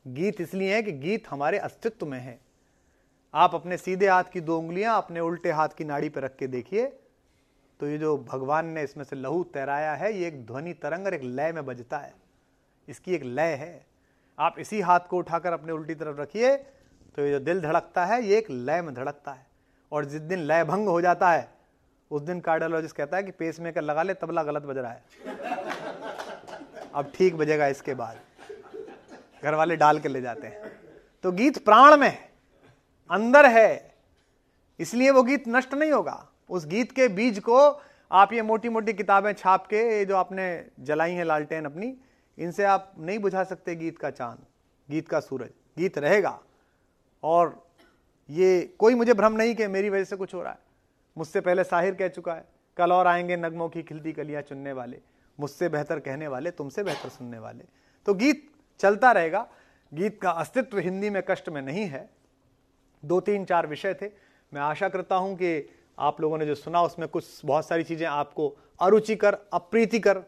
गीत 0.07 0.41
इसलिए 0.41 0.75
है 0.75 0.83
कि 0.83 0.93
गीत 0.93 1.29
हमारे 1.29 1.59
अस्तित्व 1.59 2.07
में 2.07 2.19
है। 2.19 2.39
आप 3.37 3.55
अपने 3.55 3.77
सीधे 3.77 4.09
हाथ 4.09 4.25
की 4.25 4.41
दो 4.41 4.59
उंगलियाँ 4.59 4.97
अपने 4.97 5.21
उल्टे 5.21 5.51
हाथ 5.53 5.69
की 5.69 5.85
नाड़ी 5.85 6.09
पर 6.09 6.23
रख 6.23 6.37
के 6.37 6.47
देखिए। 6.47 6.87
तो 7.81 7.89
ये 7.89 7.97
जो 7.99 8.17
भगवान 8.29 8.67
ने 8.67 8.83
इसमें 8.83 9.03
से 9.05 9.17
लहू 9.17 9.43
तैराया 9.45 9.95
है, 9.95 10.13
ये 10.13 10.27
एक 10.27 10.47
ध्वनि 10.47 10.73
तरंग 10.73 11.07
और 11.07 11.15
एक 11.15 11.23
लय 11.23 11.53
में 11.53 11.65
बजता 11.67 11.99
है। 11.99 12.13
इसकी 12.89 13.15
एक 13.15 13.25
लय 13.25 13.53
है। 13.55 13.87
आप 14.39 14.59
इसी 14.59 14.81
हाथ 14.81 15.01
को 15.01 15.19
उठाकर 15.19 15.53
अपने 15.53 15.73
उल्टी 15.73 15.95
तरफ़ 15.95 16.21
रखिए 16.21 16.57
तो 16.57 17.23
ये 17.23 17.31
जो 17.31 17.39
दिल 17.41 17.61
धड़कता 17.61 18.05
है, 18.05 18.23
ये 18.23 18.39
एक 18.39 18.51
लय 18.51 18.83
में 18.83 18.95
धड़कता 18.95 19.33
है। 19.33 19.47
और 19.93 20.05
जिस 20.05 20.21
दिन 20.23 20.39
लय 20.39 20.65
भंग 20.65 20.89
हो 20.89 21.01
जाता 21.01 21.31
है, 21.31 21.49
उस 22.11 22.23
दिन 22.23 22.41
कार्डियोलॉजिस्ट 22.41 22.97
कहता 22.97 23.17
है 23.17 23.23
कि 23.23 23.31
पेस 23.31 23.61
मेकर 23.61 23.83
लगा 23.83 24.03
ले, 24.03 24.15
तबला 24.15 24.43
गलत 24.43 24.63
बज 24.63 24.79
रहा 24.79 24.93
है। 24.93 25.05
अब 26.95 27.13
ठीक 27.15 27.37
बजेगा 27.37 27.67
इसके 27.67 27.95
बाद। 27.95 28.21
घर 29.43 29.55
वाले 29.55 29.77
डाल 29.77 29.99
के 29.99 30.09
ले 30.09 30.21
जाते 30.21 30.47
हैं। 30.47 30.73
तो 31.25 31.33
गीत 31.33 31.65
प्राण 31.65 31.97
में 31.97 32.09
है। 32.09 32.36
अंदर 33.11 33.47
है, 33.47 33.95
इसलिए 34.81 35.11
वो 35.11 35.23
गीत 35.23 35.45
नष्ट 35.49 35.75
नहीं 35.75 35.93
होगा। 35.93 36.29
उस 36.51 36.67
गीत 36.67 36.93
के 36.93 37.09
बीज 37.09 37.39
को 37.39 37.59
आप 38.11 38.33
ये 38.33 38.43
मोटी 38.43 38.69
मोटी 38.69 38.93
किताबें 38.93 39.33
छाप 39.33 39.67
के, 39.67 39.99
ये 39.99 40.05
जो 40.05 40.17
आपने 40.17 40.67
जलाई 40.81 41.13
हैं 41.13 41.25
लालटेन 41.25 41.65
अपनी, 41.65 41.97
इनसे 42.39 42.65
आप 42.65 42.93
नहीं 42.99 43.19
बुझा 43.19 43.45
सकते 43.45 43.75
गीत 43.77 43.99
का 43.99 44.11
चाँद, 44.11 44.39
गीत 44.91 45.09
का 45.09 45.21
सूरज। 45.21 45.51
गीत 45.79 45.99
रहेगा। 45.99 46.39
और 47.23 47.67
ये 48.31 48.77
कोई 48.79 48.95
मुझे 48.95 49.15
भ्रम 49.15 49.33
नहीं 49.33 49.55
कि 49.55 49.67
मेरी 49.67 49.91
वजह 49.91 50.05
से 50.05 50.17
कुछ 50.17 50.35
हो 50.35 50.43
रहा 50.43 50.53
है। 50.53 50.59
मुझसे 51.19 51.41
पहले 51.41 51.65
साहिर 51.65 51.95
कह 51.95 52.09
चुका 52.09 52.35
है, 52.35 52.45
कल 52.77 52.93
और 52.93 53.07
आएँगे 53.07 53.37
नगमों 53.37 53.69
की 53.69 53.83
खिलती 53.83 54.13
कलियाँ 54.13 54.43
चुनने 54.43 54.73
वाले। 54.73 55.01
मुझसे 55.41 55.69
बेहतर 55.69 56.01
कहने 56.01 56.29
वाले, 56.29 56.51
तुमसे 56.51 56.83
बेहतर 56.83 57.09
सुनने 57.09 57.39
वाले। 57.39 57.65
तो 58.07 58.15
गीत 58.15 58.51
चलता 58.81 59.13
रहेगा। 59.13 59.47
गीत 59.95 60.21
का 60.21 60.31
अस्तित्व 60.31 60.79
हिंदी 60.79 61.11
में 61.11 61.23
कष्ट 61.29 61.49
में 61.49 61.63
नहीं 61.63 61.85
है। 61.85 62.09
दो 63.03 63.21
तीन 63.21 63.45
चार 63.45 63.67
विषय 63.67 63.95
थे। 63.95 64.11
मैं 64.53 64.61
आशा 64.61 64.89
करता 64.89 65.17
हूँ 65.17 65.35
कि 65.37 65.69
आप 65.99 66.21
लोगों 66.21 66.39
ने 66.39 66.47
जो 66.47 66.55
सुना, 66.55 66.83
उसमें 66.83 67.09
कुछ 67.09 67.41
बहुत 67.45 67.67
सारी 67.69 67.85
चीज़ें 67.85 68.07
आपको 68.07 68.55
अरुचिकर, 68.81 69.39
अप्रीतिकर 69.53 70.23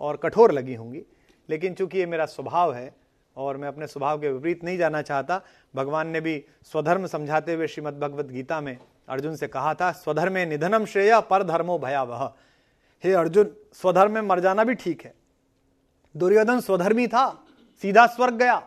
और 0.00 0.16
कठोर 0.16 0.52
लगी 0.52 0.74
होंगी। 0.74 1.02
लेकिन 1.48 1.74
चूँकि 1.74 1.98
ये 1.98 2.06
मेरा 2.06 2.26
स्वभाव 2.26 2.74
है 2.74 2.94
और 3.36 3.56
मैं 3.56 3.68
अपने 3.68 3.86
स्वभाव 3.86 4.20
के 4.20 4.28
विपरीत 4.28 4.64
नहीं 4.64 4.78
जाना 4.78 5.02
चाहता, 5.02 5.40
भगवान 5.74 6.08
ने 6.08 6.20
भी 6.20 6.42
स्वधर्म 6.62 7.06
समझाते 7.06 7.54
हुए 7.54 7.66
श्रीमद 7.66 7.98
भगवद 7.98 8.30
गीता 8.30 8.60
में 8.60 8.76
अर्जुन 9.08 9.36
से 9.36 9.48
कहा 9.48 9.74
था, 9.74 9.90
स्वधर्मे 9.92 10.44
निधनम 10.46 10.84
श्रेय 10.84 11.20
पर 11.20 11.42
धर्मो 11.42 11.78
भयावह। 11.78 12.32
हे 13.04 13.12
अर्जुन, 13.12 13.50
स्वधर्म 13.72 14.12
में 14.12 14.20
मर 14.20 14.40
जाना 14.40 14.64
भी 14.64 14.74
ठीक 14.74 15.04
है। 15.04 15.14
दुर्योधन 16.14 16.60
स्वधर्मी 16.60 17.06
था, 17.06 17.28
सीधा 17.82 18.06
स्वर्ग 18.06 18.34
गया। 18.34 18.62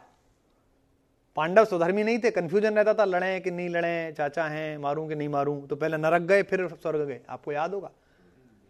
पांडव 1.39 1.65
स्वधर्मी 1.65 2.03
नहीं 2.03 2.19
थे 2.19 2.31
कंफ्यूजन 2.31 2.75
रहता 2.75 2.93
था, 2.93 3.05
लड़े 3.05 3.39
कि 3.39 3.51
नहीं 3.51 3.69
लड़े, 3.69 4.13
चाचा 4.17 4.43
हैं, 4.43 4.77
मारूं 4.77 5.07
कि 5.09 5.15
नहीं 5.15 5.29
मारूं 5.29 5.67
तो 5.67 5.75
पहले 5.75 5.97
नरक 5.97 6.21
गए, 6.21 6.43
फिर 6.43 6.67
स्वर्ग 6.67 6.99
गए, 6.99 7.19
आपको 7.29 7.51
याद 7.51 7.73
होगा। 7.73 7.91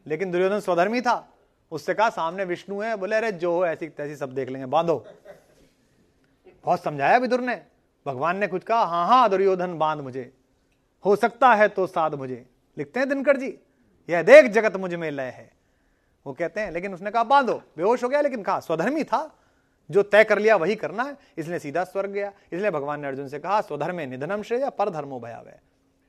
लेकिन 0.07 0.31
दुर्योधन 0.31 0.59
स्वधर्मी 0.59 1.01
था, 1.01 1.33
उससे 1.71 1.93
कहा, 1.93 2.09
सामने 2.09 2.43
विष्णु 2.43 2.79
है, 2.79 2.95
बोले, 2.95 3.15
अरे 3.15 3.31
जो 3.31 3.53
हो, 3.53 3.65
ऐसी 3.65 3.87
तैसी 3.87 4.15
सब 4.15 4.33
देख 4.33 4.49
लेंगे, 4.49 4.65
बांधो। 4.65 5.05
बहुत 6.65 6.83
समझाया 6.83 7.17
विदुर 7.17 7.41
ने, 7.41 7.61
भगवान 8.05 8.37
ने 8.37 8.47
कुछ 8.47 8.63
कहा 8.63 8.83
हाँ 8.83 9.07
हाँ 9.07 9.29
दुर्योधन, 9.29 9.77
बाँध 9.77 10.01
मुझे, 10.01 10.33
हो 11.05 11.15
सकता 11.15 11.53
है 11.53 11.67
तो 11.67 11.87
साध 11.87 12.15
मुझे। 12.15 12.45
लिखते 12.77 12.99
हैं 12.99 13.09
दिनकर 13.09 13.37
जी, 13.37 13.59
यह 14.09 14.21
देख, 14.21 14.45
जगत 14.45 14.77
मुझमें 14.77 15.11
लय 15.11 15.23
है। 15.23 15.51
वो 16.25 16.33
कहते 16.33 16.61
हैं, 16.61 16.71
लेकिन 16.71 16.93
उसने 16.93 17.11
कहा, 17.11 17.23
बांधो, 17.23 17.61
बेहोश 17.77 18.03
हो 18.03 18.09
गया, 18.09 18.21
लेकिन 18.21 18.43
कहा, 18.43 18.59
स्वधर्मी 18.59 19.03
था 19.03 19.38
जो 19.89 20.03
तय 20.03 20.23
कर 20.23 20.39
लिया 20.39 20.55
वही 20.55 20.75
करना 20.75 21.03
है। 21.03 21.15
इसलिए 21.37 21.59
सीधा 21.59 21.83
स्वर्ग 21.83 22.09
गया। 22.09 22.31
इसलिए 22.53 22.71
भगवान 22.71 23.01
ने 23.01 23.07
अर्जुन 23.07 23.27
से 23.27 23.39
कहा, 23.39 23.61
स्वधर्म 23.61 23.99
निधनम 24.01 24.41
श्रेय 24.41 24.69
पर 24.69 24.89
धर्मो 24.89 25.19
भयावह। 25.19 25.59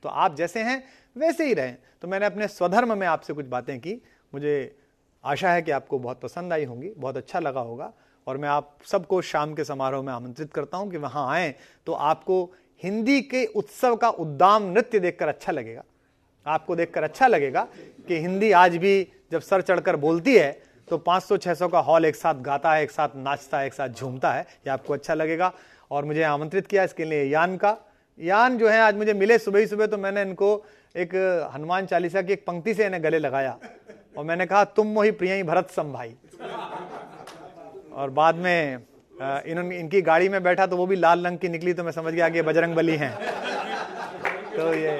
तो 0.03 0.09
आप 0.09 0.35
जैसे 0.35 0.59
हैं, 0.59 0.83
वैसे 1.15 1.45
ही 1.45 1.53
रहें। 1.53 1.77
तो 2.01 2.07
मैंने 2.07 2.25
अपने 2.25 2.47
स्वधर्म 2.47 2.97
में 2.97 3.07
आपसे 3.07 3.33
कुछ 3.33 3.45
बातें 3.45 3.79
की। 3.79 4.01
मुझे 4.33 4.77
आशा 5.23 5.51
है 5.51 5.61
कि 5.61 5.71
आपको 5.71 5.99
बहुत 5.99 6.21
पसंद 6.21 6.53
आई 6.53 6.65
होंगी, 6.65 6.89
बहुत 6.89 7.17
अच्छा 7.17 7.39
लगा 7.39 7.61
होगा। 7.61 7.91
और 8.27 8.37
मैं 8.37 8.49
आप 8.49 8.77
सबको 8.85 9.21
शाम 9.21 9.53
के 9.53 9.63
समारोह 9.63 10.03
में 10.03 10.11
आमंत्रित 10.13 10.51
करता 10.53 10.77
हूँ 10.77 10.89
कि 10.91 10.97
वहाँ 10.97 11.27
आए 11.31 11.53
तो 11.87 11.93
आपको 11.93 12.43
हिंदी 12.83 13.21
के 13.21 13.45
उत्सव 13.45 13.95
का 13.95 14.09
उद्दाम 14.09 14.63
नृत्य 14.63 14.99
देखकर 14.99 15.27
अच्छा 15.27 15.51
लगेगा। 15.51 15.83
आपको 16.45 16.75
देखकर 16.75 17.03
अच्छा 17.03 17.27
लगेगा 17.27 17.67
कि 18.07 18.19
हिंदी 18.19 18.51
आज 18.51 18.75
भी 18.77 19.07
जब 19.31 19.41
सर 19.41 19.61
चढ़कर 19.61 19.95
बोलती 19.95 20.35
है 20.37 20.51
तो 20.91 20.97
500-600 20.99 21.67
का 21.71 21.79
हॉल 21.79 22.05
एक 22.05 22.15
साथ 22.15 22.35
गाता 22.43 22.73
है, 22.73 22.83
एक 22.83 22.91
साथ 22.91 23.09
नाचता 23.17 23.59
है, 23.59 23.65
एक 23.65 23.73
साथ 23.73 23.89
झूमता 23.89 24.31
है, 24.31 24.41
ये 24.41 24.69
आपको 24.69 24.93
अच्छा 24.93 25.13
लगेगा। 25.13 25.51
और 25.91 26.05
मुझे 26.05 26.23
आमंत्रित 26.23 26.67
किया 26.67 26.83
इसके 26.83 27.05
लिए 27.05 27.23
यान 27.25 27.55
का। 27.57 27.75
यान 28.19 28.57
जो 28.57 28.67
है, 28.69 28.79
आज 28.79 28.95
मुझे 28.95 29.13
मिले 29.13 29.37
सुबह 29.39 29.59
ही 29.59 29.67
सुबह 29.67 29.87
तो 29.87 29.97
मैंने 29.97 30.21
इनको 30.21 30.49
एक 30.95 31.15
हनुमान 31.53 31.85
चालीसा 31.85 32.21
की 32.21 32.33
एक 32.33 32.43
पंक्ति 32.47 32.73
से 32.73 32.85
इन्हें 32.85 33.03
गले 33.03 33.19
लगाया 33.19 33.57
और 34.17 34.25
मैंने 34.25 34.45
कहा, 34.45 34.63
तुम 34.65 34.87
मोही 34.89 35.11
प्रिय 35.13 35.43
भरत 35.43 35.69
सम 35.71 35.93
भाई 35.93 36.15
और 37.93 38.09
बाद 38.11 38.35
में 38.37 38.77
इन्होंने 39.17 39.77
इनकी 39.79 40.01
गाड़ी 40.03 40.29
में 40.29 40.41
बैठा 40.43 40.65
तो 40.67 40.77
वो 40.77 40.85
भी 40.87 40.95
लाल 40.97 41.25
रंग 41.25 41.37
की 41.37 41.49
निकली 41.49 41.73
तो 41.73 41.83
मैं 41.83 41.91
समझ 41.93 42.13
गया 42.13 42.29
कि 42.29 42.37
ये 42.37 42.43
बजरंग 42.43 42.75
बली 42.75 42.95
हैं। 42.97 43.15
तो 44.55 44.73
ये 44.73 44.97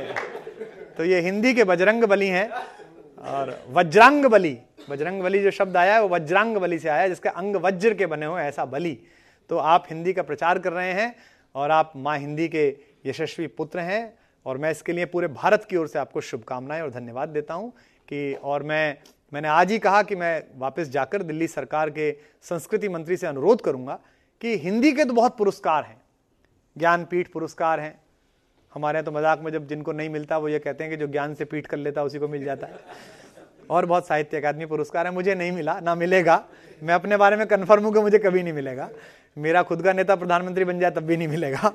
तो 0.98 1.06
ये 1.06 1.20
हिंदी 1.22 1.54
के 1.54 1.64
बजरंग 1.66 2.04
बली 2.06 2.28
हैं। 2.30 2.50
और 3.22 3.58
वज्रांग 3.70 4.26
बली 4.26 4.58
बजरंग 4.90 5.22
बली 5.22 5.42
जो 5.44 5.52
शब्द 5.52 5.78
आया 5.78 5.94
है, 5.94 6.02
वो 6.02 6.08
वज्रांग 6.10 6.58
बली 6.58 6.80
से 6.80 6.90
आया 6.90 7.08
जिसके 7.08 7.30
अंग 7.30 7.56
वज्र 7.56 7.94
के 7.94 8.06
बने 8.06 8.26
हुए 8.26 8.42
ऐसा 8.42 8.66
बली। 8.66 8.98
तो 9.50 9.58
आप 9.58 9.86
हिंदी 9.90 10.14
का 10.14 10.24
प्रचार 10.24 10.60
कर 10.60 10.74
रहे 10.74 10.92
हैं 10.94 11.16
और 11.56 11.72
आप 11.72 11.94
माँ 11.96 12.18
हिंदी 12.18 12.48
के 12.48 12.68
यशस्वी 13.06 13.48
पुत्र 13.48 13.80
हैं 13.80 14.14
और 14.46 14.58
मैं 14.58 14.72
इसके 14.72 14.94
लिए 14.94 15.06
पूरे 15.06 15.28
भारत 15.28 15.66
की 15.70 15.78
ओर 15.78 15.88
से 15.88 16.00
आपको 16.00 16.22
शुभकामनाएँ 16.22 16.82
और 16.82 16.90
धन्यवाद 16.90 17.30
देता 17.30 17.54
हूँ 17.54 17.70
कि 18.08 18.34
और 18.34 18.64
मैं, 18.64 18.98
मैंने 19.34 19.48
आज 19.48 19.72
ही 19.72 19.80
कहा 19.80 20.02
कि 20.04 20.16
मैं 20.16 20.44
वापस 20.58 20.90
जाकर 20.90 21.24
दिल्ली 21.24 21.48
सरकार 21.48 21.90
के 21.90 22.12
संस्कृति 22.42 22.90
मंत्री 22.90 23.18
से 23.18 23.28
अनुरोध 23.28 23.62
करूँगा 23.62 24.00
कि 24.42 24.58
हिंदी 24.58 24.92
के 24.92 25.06
तो 25.06 25.14
बहुत 25.14 25.38
पुरस्कार 25.38 25.84
हैं, 25.84 26.02
ज्ञानपीठ 26.76 27.28
पुरस्कार 27.28 27.80
हैं 27.80 28.00
हमारे 28.76 28.98
यहाँ 28.98 29.06
तो 29.06 29.12
मज़ाक 29.12 29.40
में 29.40 29.52
जब 29.52 29.68
जिनको 29.68 29.92
नहीं 29.92 30.10
मिलता, 30.10 30.38
वो 30.38 30.50
ये 30.50 30.60
कहते 30.60 30.84
हैं 30.84 30.92
कि 30.92 30.98
जो 30.98 31.08
ज्ञान 31.08 31.34
से 31.34 31.46
पीठ 31.46 31.68
कर 31.68 31.78
लेता, 31.78 32.04
उसी 32.04 32.20
को 32.20 32.28
मिल 32.28 32.44
जाता। 32.44 32.68
है 32.68 32.80
और 33.70 33.86
बहुत 33.86 34.08
साहित्य 34.08 34.38
अकादमी 34.38 34.66
पुरस्कार 34.66 35.08
है, 35.08 35.14
मुझे 35.14 35.36
नहीं 35.36 35.52
मिला, 35.52 35.80
ना 35.80 35.96
मिलेगा। 35.96 36.44
मैं 36.82 36.94
अपने 36.94 37.18
बारे 37.18 37.38
में 37.38 37.46
कन्फर्म 37.48 37.84
हूँ 37.84 37.94
कि 37.94 38.00
मुझे 38.00 38.20
कभी 38.20 38.44
नहीं 38.44 38.54
मिलेगा। 38.54 38.90
मेरा 39.38 39.64
खुद 39.64 39.84
का 39.84 39.94
नेता 39.94 40.16
प्रधानमंत्री 40.16 40.66
बन 40.66 40.80
जाए, 40.80 40.92
तब 40.92 41.04
भी 41.04 41.18
नहीं 41.18 41.28
मिलेगा। 41.28 41.74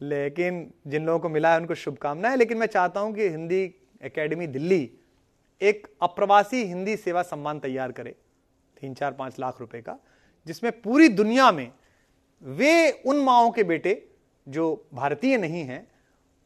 लेकिन 0.00 0.66
जिन 0.86 1.06
लोगों 1.06 1.18
को 1.18 1.28
मिला 1.28 1.52
है, 1.52 1.60
उनको 1.60 1.74
शुभकामनाएँ 1.74 2.36
लेकिन 2.36 2.58
मैं 2.58 2.66
चाहता 2.66 3.00
हूँ 3.00 3.14
कि 3.14 3.28
हिंदी 3.28 3.62
एकेडमी 4.02 4.46
दिल्ली 4.46 4.90
एक 5.60 5.86
अप्रवासी 6.02 6.64
हिंदी 6.64 6.96
सेवा 6.96 7.22
सम्मान 7.22 7.58
तैयार 7.58 7.92
करे, 7.92 8.14
तीन 8.76 8.94
चार 8.94 9.12
पाँच 9.12 9.38
लाख 9.40 9.60
रुपए 9.60 9.80
का, 9.80 9.96
जिसमें 10.46 10.72
पूरी 10.80 11.08
दुनिया 11.08 11.50
में 11.52 11.70
वे 12.42 12.90
उन 13.06 13.16
माओ 13.16 13.50
के 13.50 13.62
बेटे, 13.64 14.02
जो 14.46 14.88
भारतीय 14.94 15.36
नहीं 15.38 15.62
हैं 15.64 15.86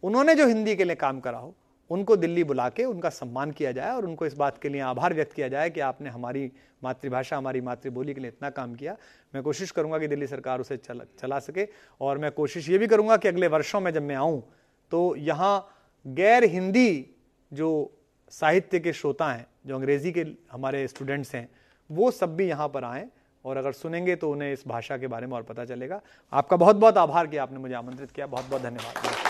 उन्होंने 0.03 0.35
जो 0.35 0.47
हिंदी 0.47 0.75
के 0.77 0.85
लिए 0.85 0.97
काम 0.97 1.21
करा 1.21 1.39
हो 1.39 1.55
उनको 1.91 2.17
दिल्ली 2.17 2.45
बुला 2.45 2.69
के 2.69 2.85
उनका 2.85 3.09
सम्मान 3.09 3.51
किया 3.51 3.73
जाए 3.73 3.91
और 3.91 4.05
उनको 4.05 4.27
इस 4.27 4.35
बात 4.35 4.59
के 4.59 4.69
लिए 4.69 4.81
आभार 4.81 5.15
व्यक्त 5.15 5.33
किया 5.33 5.49
जाए 5.49 5.71
कि 5.71 5.81
आपने 5.81 6.11
हमारी 6.11 6.51
मातृभाषा 6.83 7.37
हमारी 7.37 7.61
मातृबोली 7.61 8.15
के 8.15 8.21
लिए 8.21 8.29
इतना 8.29 8.51
काम 8.51 8.75
किया। 8.75 8.97
मैं 9.35 9.43
कोशिश 9.43 9.71
करूँगा 9.71 9.99
कि 9.99 10.09
दिल्ली 10.09 10.27
सरकार 10.27 10.61
उसे 10.61 10.77
चला, 10.77 11.05
चला 11.21 11.39
सके 11.39 11.69
और 12.01 12.19
मैं 12.19 12.31
कोशिश 12.33 12.69
ये 12.69 12.79
भी 12.79 12.87
करूँगा 12.87 13.17
कि 13.17 13.29
अगले 13.29 13.49
वर्षों 13.49 13.81
में 13.81 13.91
जब 13.93 14.03
मैं 14.03 14.17
आऊँ 14.17 14.43
तो 14.93 15.15
यहाँ 15.17 15.69
गैर 16.07 16.45
हिंदी 16.45 17.07
जो 17.53 17.71
साहित्य 18.33 18.81
के 18.81 18.93
श्रोता 18.93 19.33
हैं 19.33 19.47
जो 19.67 19.75
अंग्रेज़ी 19.75 20.13
के 20.13 20.27
हमारे 20.53 20.87
स्टूडेंट्स 20.89 21.35
हैं 21.35 21.49
वो 21.91 22.11
सब 22.11 22.37
भी 22.37 22.49
यहाँ 22.49 22.69
पर 22.69 22.85
आएँ 22.85 23.09
और 23.45 23.57
अगर 23.57 23.73
सुनेंगे 23.73 24.17
तो 24.17 24.31
उन्हें 24.31 24.53
इस 24.53 24.65
भाषा 24.69 24.97
के 24.99 25.07
बारे 25.07 25.27
में 25.27 25.35
और 25.35 25.43
पता 25.43 25.65
चलेगा। 25.65 26.01
आपका 26.33 26.57
बहुत 26.57 26.77
बहुत 26.77 26.99
आभार 26.99 27.27
कि 27.27 27.37
आपने 27.37 27.59
मुझे 27.59 27.75
आमंत्रित 27.75 28.11
किया। 28.11 28.27
बहुत 28.27 28.51
बहुत 28.51 28.63
धन्यवाद। 28.63 29.26